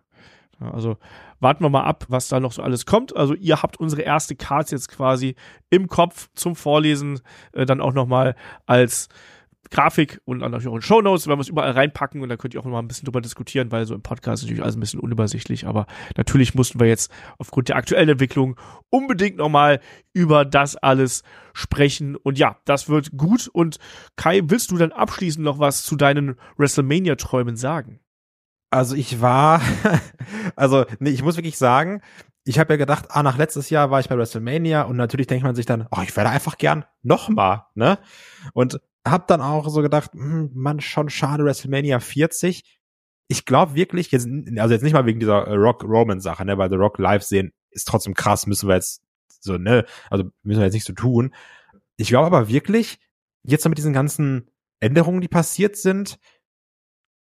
Also 0.69 0.97
warten 1.39 1.63
wir 1.63 1.69
mal 1.69 1.83
ab, 1.83 2.05
was 2.09 2.27
da 2.27 2.39
noch 2.39 2.51
so 2.51 2.61
alles 2.61 2.85
kommt. 2.85 3.15
Also 3.15 3.33
ihr 3.33 3.61
habt 3.61 3.77
unsere 3.77 4.01
erste 4.01 4.35
Card 4.35 4.71
jetzt 4.71 4.89
quasi 4.89 5.35
im 5.69 5.87
Kopf 5.87 6.29
zum 6.35 6.55
Vorlesen, 6.55 7.19
äh, 7.53 7.65
dann 7.65 7.81
auch 7.81 7.93
nochmal 7.93 8.35
als 8.65 9.09
Grafik 9.69 10.19
und 10.25 10.39
dann 10.39 10.51
natürlich 10.51 10.71
auch 10.71 10.75
in 10.75 10.81
Shownotes, 10.81 11.27
werden 11.27 11.39
wir 11.39 11.43
es 11.43 11.47
überall 11.47 11.71
reinpacken 11.71 12.21
und 12.21 12.29
da 12.29 12.35
könnt 12.35 12.53
ihr 12.53 12.59
auch 12.59 12.65
noch 12.65 12.71
mal 12.71 12.79
ein 12.79 12.87
bisschen 12.87 13.05
drüber 13.05 13.21
diskutieren, 13.21 13.71
weil 13.71 13.85
so 13.85 13.95
im 13.95 14.01
Podcast 14.01 14.41
ist 14.41 14.47
natürlich 14.47 14.63
alles 14.63 14.75
ein 14.75 14.81
bisschen 14.81 14.99
unübersichtlich, 14.99 15.65
aber 15.65 15.85
natürlich 16.17 16.55
mussten 16.55 16.79
wir 16.79 16.87
jetzt 16.87 17.11
aufgrund 17.37 17.69
der 17.69 17.77
aktuellen 17.77 18.09
Entwicklung 18.09 18.59
unbedingt 18.89 19.37
nochmal 19.37 19.79
über 20.13 20.43
das 20.43 20.75
alles 20.75 21.23
sprechen 21.53 22.17
und 22.17 22.37
ja, 22.37 22.57
das 22.65 22.89
wird 22.89 23.15
gut 23.15 23.47
und 23.47 23.77
Kai, 24.17 24.41
willst 24.43 24.71
du 24.71 24.77
dann 24.77 24.91
abschließend 24.91 25.45
noch 25.45 25.59
was 25.59 25.83
zu 25.83 25.95
deinen 25.95 26.35
WrestleMania-Träumen 26.57 27.55
sagen? 27.55 28.01
Also 28.71 28.95
ich 28.95 29.21
war, 29.21 29.61
also 30.55 30.85
nee, 30.99 31.09
ich 31.09 31.23
muss 31.23 31.35
wirklich 31.35 31.57
sagen, 31.57 32.01
ich 32.43 32.57
habe 32.57 32.73
ja 32.73 32.77
gedacht, 32.77 33.05
ah, 33.09 33.21
nach 33.21 33.37
letztes 33.37 33.69
Jahr 33.69 33.91
war 33.91 33.99
ich 33.99 34.09
bei 34.09 34.17
WrestleMania 34.17 34.83
und 34.83 34.95
natürlich 34.95 35.27
denkt 35.27 35.43
man 35.43 35.55
sich 35.55 35.65
dann, 35.65 35.87
oh, 35.91 36.01
ich 36.01 36.15
werde 36.15 36.29
einfach 36.29 36.57
gern 36.57 36.85
nochmal, 37.03 37.65
ne? 37.75 37.99
Und 38.53 38.79
hab 39.05 39.27
dann 39.27 39.41
auch 39.41 39.67
so 39.69 39.81
gedacht, 39.81 40.13
hm, 40.13 40.51
Mann, 40.53 40.79
schon 40.79 41.09
schade, 41.09 41.43
WrestleMania 41.43 41.99
40. 41.99 42.79
Ich 43.27 43.45
glaube 43.45 43.75
wirklich, 43.75 44.11
jetzt, 44.11 44.27
also 44.57 44.73
jetzt 44.73 44.83
nicht 44.83 44.93
mal 44.93 45.05
wegen 45.05 45.19
dieser 45.19 45.47
äh, 45.47 45.53
Rock 45.53 45.83
Roman 45.83 46.19
Sache, 46.19 46.45
ne, 46.45 46.57
weil 46.57 46.69
The 46.69 46.75
Rock 46.75 46.97
live 46.97 47.23
sehen 47.23 47.53
ist 47.71 47.87
trotzdem 47.87 48.13
krass, 48.13 48.47
müssen 48.47 48.67
wir 48.67 48.75
jetzt 48.75 49.01
so, 49.39 49.57
ne, 49.57 49.85
also 50.09 50.25
müssen 50.43 50.59
wir 50.59 50.65
jetzt 50.65 50.73
nicht 50.73 50.85
so 50.85 50.93
tun. 50.93 51.33
Ich 51.97 52.09
glaube 52.09 52.27
aber 52.27 52.47
wirklich, 52.47 52.99
jetzt 53.43 53.67
mit 53.67 53.77
diesen 53.77 53.93
ganzen 53.93 54.49
Änderungen, 54.79 55.21
die 55.21 55.27
passiert 55.27 55.75
sind, 55.75 56.19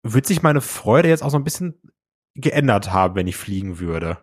wird 0.04 0.26
sich 0.26 0.42
meine 0.42 0.62
Freude 0.62 1.10
jetzt 1.10 1.24
auch 1.24 1.30
so 1.30 1.38
ein 1.38 1.44
bisschen 1.44 1.80
geändert 2.36 2.92
haben, 2.92 3.16
wenn 3.16 3.28
ich 3.28 3.36
fliegen 3.36 3.80
würde. 3.80 4.18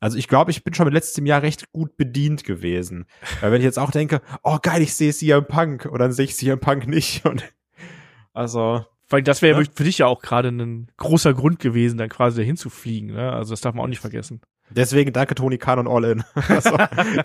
Also 0.00 0.18
ich 0.18 0.26
glaube, 0.26 0.50
ich 0.50 0.64
bin 0.64 0.74
schon 0.74 0.86
mit 0.86 0.94
letztem 0.94 1.26
Jahr 1.26 1.42
recht 1.42 1.70
gut 1.72 1.96
bedient 1.96 2.42
gewesen. 2.44 3.06
Weil 3.40 3.52
wenn 3.52 3.60
ich 3.60 3.64
jetzt 3.64 3.78
auch 3.78 3.92
denke, 3.92 4.20
oh 4.42 4.58
geil, 4.60 4.82
ich 4.82 4.94
sehe 4.94 5.12
CM 5.12 5.46
Punk 5.46 5.86
oder 5.86 6.06
dann 6.06 6.12
sehe 6.12 6.24
ich 6.24 6.34
CM 6.34 6.58
Punk 6.58 6.88
nicht. 6.88 7.24
Und 7.24 7.44
also, 8.32 8.84
Weil 9.08 9.22
das 9.22 9.42
wäre 9.42 9.60
Ja. 9.60 9.64
ja 9.64 9.70
für 9.72 9.84
dich 9.84 9.98
ja 9.98 10.06
auch 10.06 10.20
gerade 10.20 10.48
ein 10.48 10.90
großer 10.96 11.34
Grund 11.34 11.60
gewesen, 11.60 11.98
dann 11.98 12.08
quasi 12.08 12.38
dahin 12.38 12.56
zu 12.56 12.68
fliegen. 12.68 13.08
Ne? 13.12 13.32
Also 13.32 13.52
das 13.52 13.60
darf 13.60 13.74
man 13.74 13.84
auch 13.84 13.88
nicht 13.88 14.00
vergessen. 14.00 14.40
Deswegen 14.74 15.12
danke 15.12 15.34
Tony 15.34 15.58
Khan 15.58 15.78
und 15.78 15.88
All 15.88 16.04
In. 16.04 16.24
Also, 16.48 16.76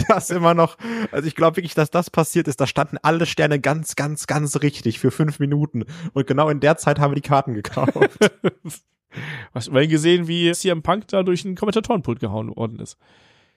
das 0.07 0.29
immer 0.29 0.53
noch, 0.53 0.77
also 1.11 1.27
ich 1.27 1.35
glaube 1.35 1.57
wirklich, 1.57 1.73
dass 1.73 1.89
das 1.91 2.09
passiert 2.09 2.47
ist. 2.47 2.61
Da 2.61 2.67
standen 2.67 2.97
alle 3.01 3.25
Sterne 3.25 3.59
ganz, 3.59 3.95
ganz, 3.95 4.27
ganz 4.27 4.61
richtig 4.61 4.99
für 4.99 5.11
fünf 5.11 5.39
Minuten. 5.39 5.85
Und 6.13 6.27
genau 6.27 6.49
in 6.49 6.59
der 6.59 6.77
Zeit 6.77 6.99
haben 6.99 7.11
wir 7.11 7.15
die 7.15 7.21
Karten 7.21 7.53
gekauft. 7.53 7.93
Hast 9.53 9.67
du 9.67 9.71
mal 9.71 9.87
gesehen, 9.87 10.27
wie 10.27 10.51
CM 10.51 10.83
Punk 10.83 11.07
da 11.07 11.23
durch 11.23 11.45
einen 11.45 11.55
Kommentatorenpult 11.55 12.19
gehauen 12.19 12.55
worden 12.55 12.79
ist? 12.79 12.97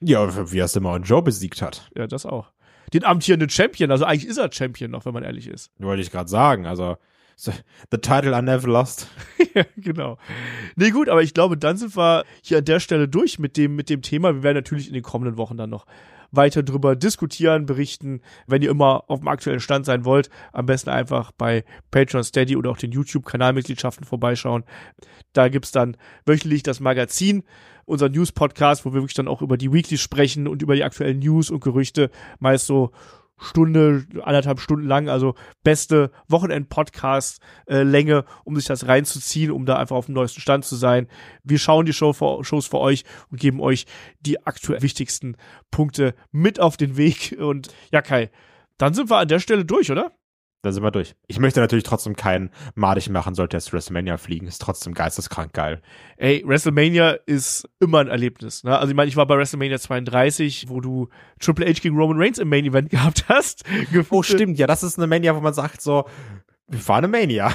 ja, 0.00 0.50
wie 0.50 0.58
er 0.58 0.68
Samoa 0.68 0.96
Joe 0.98 1.22
besiegt 1.22 1.62
hat. 1.62 1.90
Ja, 1.96 2.06
das 2.06 2.26
auch. 2.26 2.50
Den 2.92 3.04
amtierenden 3.04 3.50
Champion, 3.50 3.90
also 3.90 4.04
eigentlich 4.04 4.26
ist 4.26 4.38
er 4.38 4.50
Champion 4.50 4.90
noch, 4.90 5.04
wenn 5.04 5.14
man 5.14 5.22
ehrlich 5.22 5.46
ist. 5.46 5.70
Wollte 5.78 6.02
ich 6.02 6.10
gerade 6.10 6.28
sagen. 6.28 6.66
Also, 6.66 6.92
so, 6.92 6.96
the 7.44 7.98
title 7.98 8.38
I 8.38 8.42
never 8.42 8.68
lost. 8.68 9.08
ja, 9.54 9.64
genau. 9.76 10.18
Nee, 10.76 10.90
gut, 10.90 11.08
aber 11.08 11.22
ich 11.22 11.34
glaube, 11.34 11.56
dann 11.56 11.76
sind 11.76 11.96
wir 11.96 12.24
hier 12.42 12.58
an 12.58 12.64
der 12.64 12.80
Stelle 12.80 13.08
durch 13.08 13.38
mit 13.38 13.56
dem, 13.56 13.76
mit 13.76 13.88
dem 13.90 14.02
Thema. 14.02 14.34
Wir 14.34 14.42
werden 14.42 14.56
natürlich 14.56 14.88
in 14.88 14.94
den 14.94 15.02
kommenden 15.02 15.36
Wochen 15.36 15.56
dann 15.56 15.70
noch 15.70 15.86
weiter 16.32 16.62
drüber 16.62 16.96
diskutieren, 16.96 17.66
berichten. 17.66 18.20
Wenn 18.46 18.62
ihr 18.62 18.70
immer 18.70 19.04
auf 19.08 19.20
dem 19.20 19.28
aktuellen 19.28 19.60
Stand 19.60 19.86
sein 19.86 20.04
wollt, 20.04 20.30
am 20.52 20.66
besten 20.66 20.90
einfach 20.90 21.32
bei 21.32 21.64
Patreon 21.90 22.24
Steady 22.24 22.56
oder 22.56 22.70
auch 22.70 22.78
den 22.78 22.92
YouTube-Kanalmitgliedschaften 22.92 24.06
vorbeischauen. 24.06 24.64
Da 25.32 25.48
gibt's 25.48 25.72
dann 25.72 25.96
wöchentlich 26.26 26.62
das 26.62 26.80
Magazin, 26.80 27.42
unser 27.84 28.08
News-Podcast, 28.08 28.84
wo 28.84 28.90
wir 28.90 29.00
wirklich 29.00 29.14
dann 29.14 29.28
auch 29.28 29.42
über 29.42 29.56
die 29.56 29.72
Weeklies 29.72 30.00
sprechen 30.00 30.46
und 30.46 30.62
über 30.62 30.74
die 30.74 30.84
aktuellen 30.84 31.18
News 31.18 31.50
und 31.50 31.60
Gerüchte, 31.60 32.10
meist 32.38 32.66
so 32.66 32.92
Stunde, 33.40 34.06
anderthalb 34.22 34.60
Stunden 34.60 34.86
lang, 34.86 35.08
also 35.08 35.34
beste 35.64 36.10
Wochenend-Podcast-Länge, 36.28 38.24
um 38.44 38.56
sich 38.56 38.66
das 38.66 38.86
reinzuziehen, 38.86 39.50
um 39.50 39.66
da 39.66 39.76
einfach 39.76 39.96
auf 39.96 40.06
dem 40.06 40.14
neuesten 40.14 40.40
Stand 40.40 40.64
zu 40.64 40.76
sein. 40.76 41.08
Wir 41.42 41.58
schauen 41.58 41.86
die 41.86 41.92
Show 41.92 42.12
für, 42.12 42.44
Shows 42.44 42.66
für 42.66 42.78
euch 42.78 43.04
und 43.30 43.40
geben 43.40 43.60
euch 43.60 43.86
die 44.20 44.46
aktuell 44.46 44.82
wichtigsten 44.82 45.36
Punkte 45.70 46.14
mit 46.30 46.60
auf 46.60 46.76
den 46.76 46.96
Weg. 46.96 47.36
Und 47.40 47.68
ja, 47.90 48.02
Kai, 48.02 48.30
dann 48.78 48.94
sind 48.94 49.10
wir 49.10 49.18
an 49.18 49.28
der 49.28 49.40
Stelle 49.40 49.64
durch, 49.64 49.90
oder? 49.90 50.12
Da 50.62 50.72
sind 50.72 50.82
wir 50.82 50.90
durch. 50.90 51.14
Ich 51.26 51.38
möchte 51.38 51.60
natürlich 51.60 51.84
trotzdem 51.84 52.16
keinen 52.16 52.50
madig 52.74 53.08
machen, 53.08 53.34
sollte 53.34 53.56
er 53.56 53.60
zu 53.60 53.72
WrestleMania 53.72 54.18
fliegen. 54.18 54.46
Ist 54.46 54.60
trotzdem 54.60 54.92
geisteskrank 54.92 55.54
geil. 55.54 55.80
Ey, 56.18 56.42
WrestleMania 56.46 57.12
ist 57.24 57.66
immer 57.80 58.00
ein 58.00 58.08
Erlebnis. 58.08 58.62
Ne? 58.62 58.76
Also 58.76 58.90
ich 58.90 58.96
meine, 58.96 59.08
ich 59.08 59.16
war 59.16 59.26
bei 59.26 59.38
WrestleMania 59.38 59.78
32, 59.78 60.68
wo 60.68 60.82
du 60.82 61.08
Triple 61.38 61.66
H 61.66 61.80
gegen 61.80 61.96
Roman 61.96 62.20
Reigns 62.20 62.38
im 62.38 62.50
Main 62.50 62.66
Event 62.66 62.90
gehabt 62.90 63.24
hast. 63.28 63.64
Oh, 64.10 64.22
stimmt. 64.22 64.58
Ja, 64.58 64.66
das 64.66 64.82
ist 64.82 64.98
eine 64.98 65.06
Mania, 65.06 65.34
wo 65.34 65.40
man 65.40 65.54
sagt 65.54 65.80
so, 65.80 66.06
war 66.66 66.98
eine 66.98 67.08
Mania. 67.08 67.54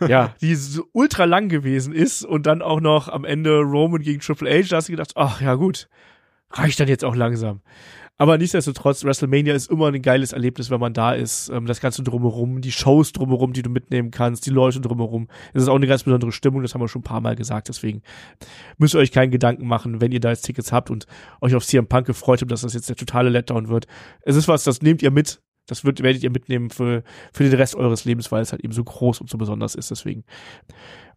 ja, 0.08 0.34
die 0.42 0.54
so 0.54 0.84
ultra 0.92 1.24
lang 1.24 1.48
gewesen 1.48 1.94
ist 1.94 2.24
und 2.24 2.46
dann 2.46 2.60
auch 2.60 2.80
noch 2.80 3.08
am 3.08 3.24
Ende 3.24 3.60
Roman 3.60 4.02
gegen 4.02 4.20
Triple 4.20 4.50
H, 4.50 4.68
da 4.68 4.76
hast 4.76 4.88
du 4.88 4.92
gedacht, 4.92 5.12
ach 5.14 5.40
ja 5.40 5.54
gut, 5.54 5.88
reicht 6.50 6.78
dann 6.80 6.88
jetzt 6.88 7.04
auch 7.04 7.14
langsam. 7.14 7.62
Aber 8.16 8.38
nichtsdestotrotz, 8.38 9.04
WrestleMania 9.04 9.54
ist 9.54 9.70
immer 9.70 9.88
ein 9.88 10.00
geiles 10.00 10.32
Erlebnis, 10.32 10.70
wenn 10.70 10.78
man 10.78 10.94
da 10.94 11.14
ist. 11.14 11.48
Ähm, 11.48 11.66
das 11.66 11.80
Ganze 11.80 12.04
drumherum, 12.04 12.60
die 12.60 12.70
Shows 12.70 13.12
drumherum, 13.12 13.52
die 13.52 13.62
du 13.62 13.70
mitnehmen 13.70 14.12
kannst, 14.12 14.46
die 14.46 14.50
Leute 14.50 14.80
drumherum. 14.80 15.28
Es 15.52 15.62
ist 15.62 15.68
auch 15.68 15.74
eine 15.74 15.88
ganz 15.88 16.04
besondere 16.04 16.30
Stimmung, 16.30 16.62
das 16.62 16.74
haben 16.74 16.80
wir 16.80 16.88
schon 16.88 17.00
ein 17.00 17.04
paar 17.04 17.20
Mal 17.20 17.34
gesagt. 17.34 17.68
Deswegen 17.68 18.02
müsst 18.78 18.94
ihr 18.94 19.00
euch 19.00 19.10
keinen 19.10 19.32
Gedanken 19.32 19.66
machen, 19.66 20.00
wenn 20.00 20.12
ihr 20.12 20.20
da 20.20 20.30
jetzt 20.30 20.42
Tickets 20.42 20.70
habt 20.70 20.90
und 20.90 21.06
euch 21.40 21.56
auf 21.56 21.66
CM 21.66 21.88
Punk 21.88 22.06
gefreut 22.06 22.40
habt, 22.40 22.52
dass 22.52 22.60
das 22.60 22.74
jetzt 22.74 22.88
der 22.88 22.96
totale 22.96 23.30
Letdown 23.30 23.68
wird. 23.68 23.86
Es 24.22 24.36
ist 24.36 24.46
was, 24.46 24.62
das 24.62 24.80
nehmt 24.80 25.02
ihr 25.02 25.10
mit. 25.10 25.42
Das 25.66 25.84
wird, 25.84 26.02
werdet 26.02 26.22
ihr 26.22 26.30
mitnehmen 26.30 26.70
für, 26.70 27.02
für 27.32 27.42
den 27.42 27.54
Rest 27.54 27.74
eures 27.74 28.04
Lebens, 28.04 28.30
weil 28.30 28.42
es 28.42 28.52
halt 28.52 28.62
eben 28.62 28.74
so 28.74 28.84
groß 28.84 29.22
und 29.22 29.30
so 29.30 29.38
besonders 29.38 29.74
ist. 29.74 29.90
Deswegen 29.90 30.24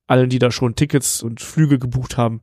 allen, 0.07 0.29
die 0.29 0.39
da 0.39 0.49
schon 0.49 0.73
Tickets 0.73 1.21
und 1.21 1.41
Flüge 1.41 1.77
gebucht 1.77 2.17
haben, 2.17 2.41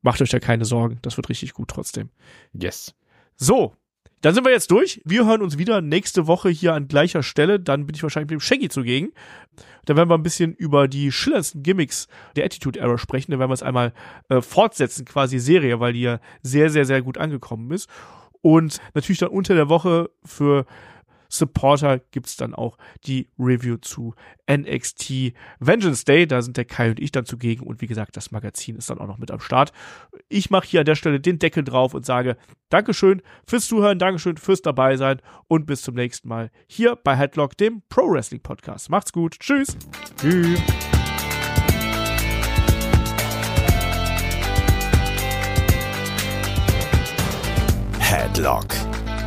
macht 0.00 0.22
euch 0.22 0.30
da 0.30 0.38
keine 0.38 0.64
Sorgen. 0.64 1.00
Das 1.02 1.16
wird 1.16 1.28
richtig 1.28 1.52
gut 1.52 1.68
trotzdem. 1.68 2.08
Yes. 2.52 2.94
So, 3.36 3.74
dann 4.20 4.34
sind 4.34 4.44
wir 4.44 4.52
jetzt 4.52 4.70
durch. 4.70 5.00
Wir 5.04 5.26
hören 5.26 5.42
uns 5.42 5.56
wieder 5.56 5.80
nächste 5.80 6.26
Woche 6.26 6.50
hier 6.50 6.74
an 6.74 6.88
gleicher 6.88 7.22
Stelle. 7.22 7.58
Dann 7.58 7.86
bin 7.86 7.94
ich 7.94 8.02
wahrscheinlich 8.02 8.30
mit 8.30 8.40
dem 8.40 8.44
Shaggy 8.44 8.68
zugegen. 8.68 9.12
Da 9.86 9.96
werden 9.96 10.10
wir 10.10 10.14
ein 10.16 10.22
bisschen 10.22 10.52
über 10.54 10.88
die 10.88 11.10
schillerndsten 11.10 11.62
Gimmicks 11.62 12.06
der 12.36 12.44
Attitude 12.44 12.78
Era 12.78 12.98
sprechen. 12.98 13.32
Da 13.32 13.38
werden 13.38 13.50
wir 13.50 13.54
es 13.54 13.62
einmal 13.62 13.92
äh, 14.28 14.42
fortsetzen, 14.42 15.06
quasi 15.06 15.38
Serie, 15.38 15.80
weil 15.80 15.94
die 15.94 16.02
ja 16.02 16.20
sehr, 16.42 16.68
sehr, 16.70 16.84
sehr 16.84 17.00
gut 17.02 17.16
angekommen 17.16 17.70
ist. 17.70 17.88
Und 18.42 18.80
natürlich 18.94 19.18
dann 19.18 19.30
unter 19.30 19.54
der 19.54 19.68
Woche 19.68 20.10
für 20.24 20.66
Supporter 21.30 22.00
gibt's 22.10 22.36
dann 22.36 22.54
auch 22.54 22.76
die 23.06 23.28
Review 23.38 23.76
zu 23.78 24.14
NXT 24.50 25.32
Vengeance 25.60 26.04
Day. 26.04 26.26
Da 26.26 26.42
sind 26.42 26.56
der 26.56 26.66
Kai 26.66 26.90
und 26.90 27.00
ich 27.00 27.12
dann 27.12 27.24
zugegen. 27.24 27.66
Und 27.66 27.80
wie 27.80 27.86
gesagt, 27.86 28.16
das 28.16 28.30
Magazin 28.30 28.76
ist 28.76 28.90
dann 28.90 28.98
auch 28.98 29.06
noch 29.06 29.18
mit 29.18 29.30
am 29.30 29.40
Start. 29.40 29.72
Ich 30.28 30.50
mache 30.50 30.66
hier 30.66 30.80
an 30.80 30.86
der 30.86 30.96
Stelle 30.96 31.20
den 31.20 31.38
Deckel 31.38 31.64
drauf 31.64 31.94
und 31.94 32.04
sage 32.04 32.36
Dankeschön 32.68 33.22
fürs 33.46 33.66
Zuhören, 33.66 33.98
Dankeschön 33.98 34.36
fürs 34.36 34.60
dabei 34.60 34.96
sein 34.96 35.20
und 35.48 35.66
bis 35.66 35.82
zum 35.82 35.94
nächsten 35.94 36.28
Mal 36.28 36.50
hier 36.66 36.96
bei 36.96 37.16
Headlock, 37.16 37.56
dem 37.56 37.82
Pro 37.88 38.10
Wrestling 38.10 38.42
Podcast. 38.42 38.90
Macht's 38.90 39.12
gut. 39.12 39.38
Tschüss. 39.38 39.76
Tschüss. 40.20 40.60
Headlock, 48.10 48.74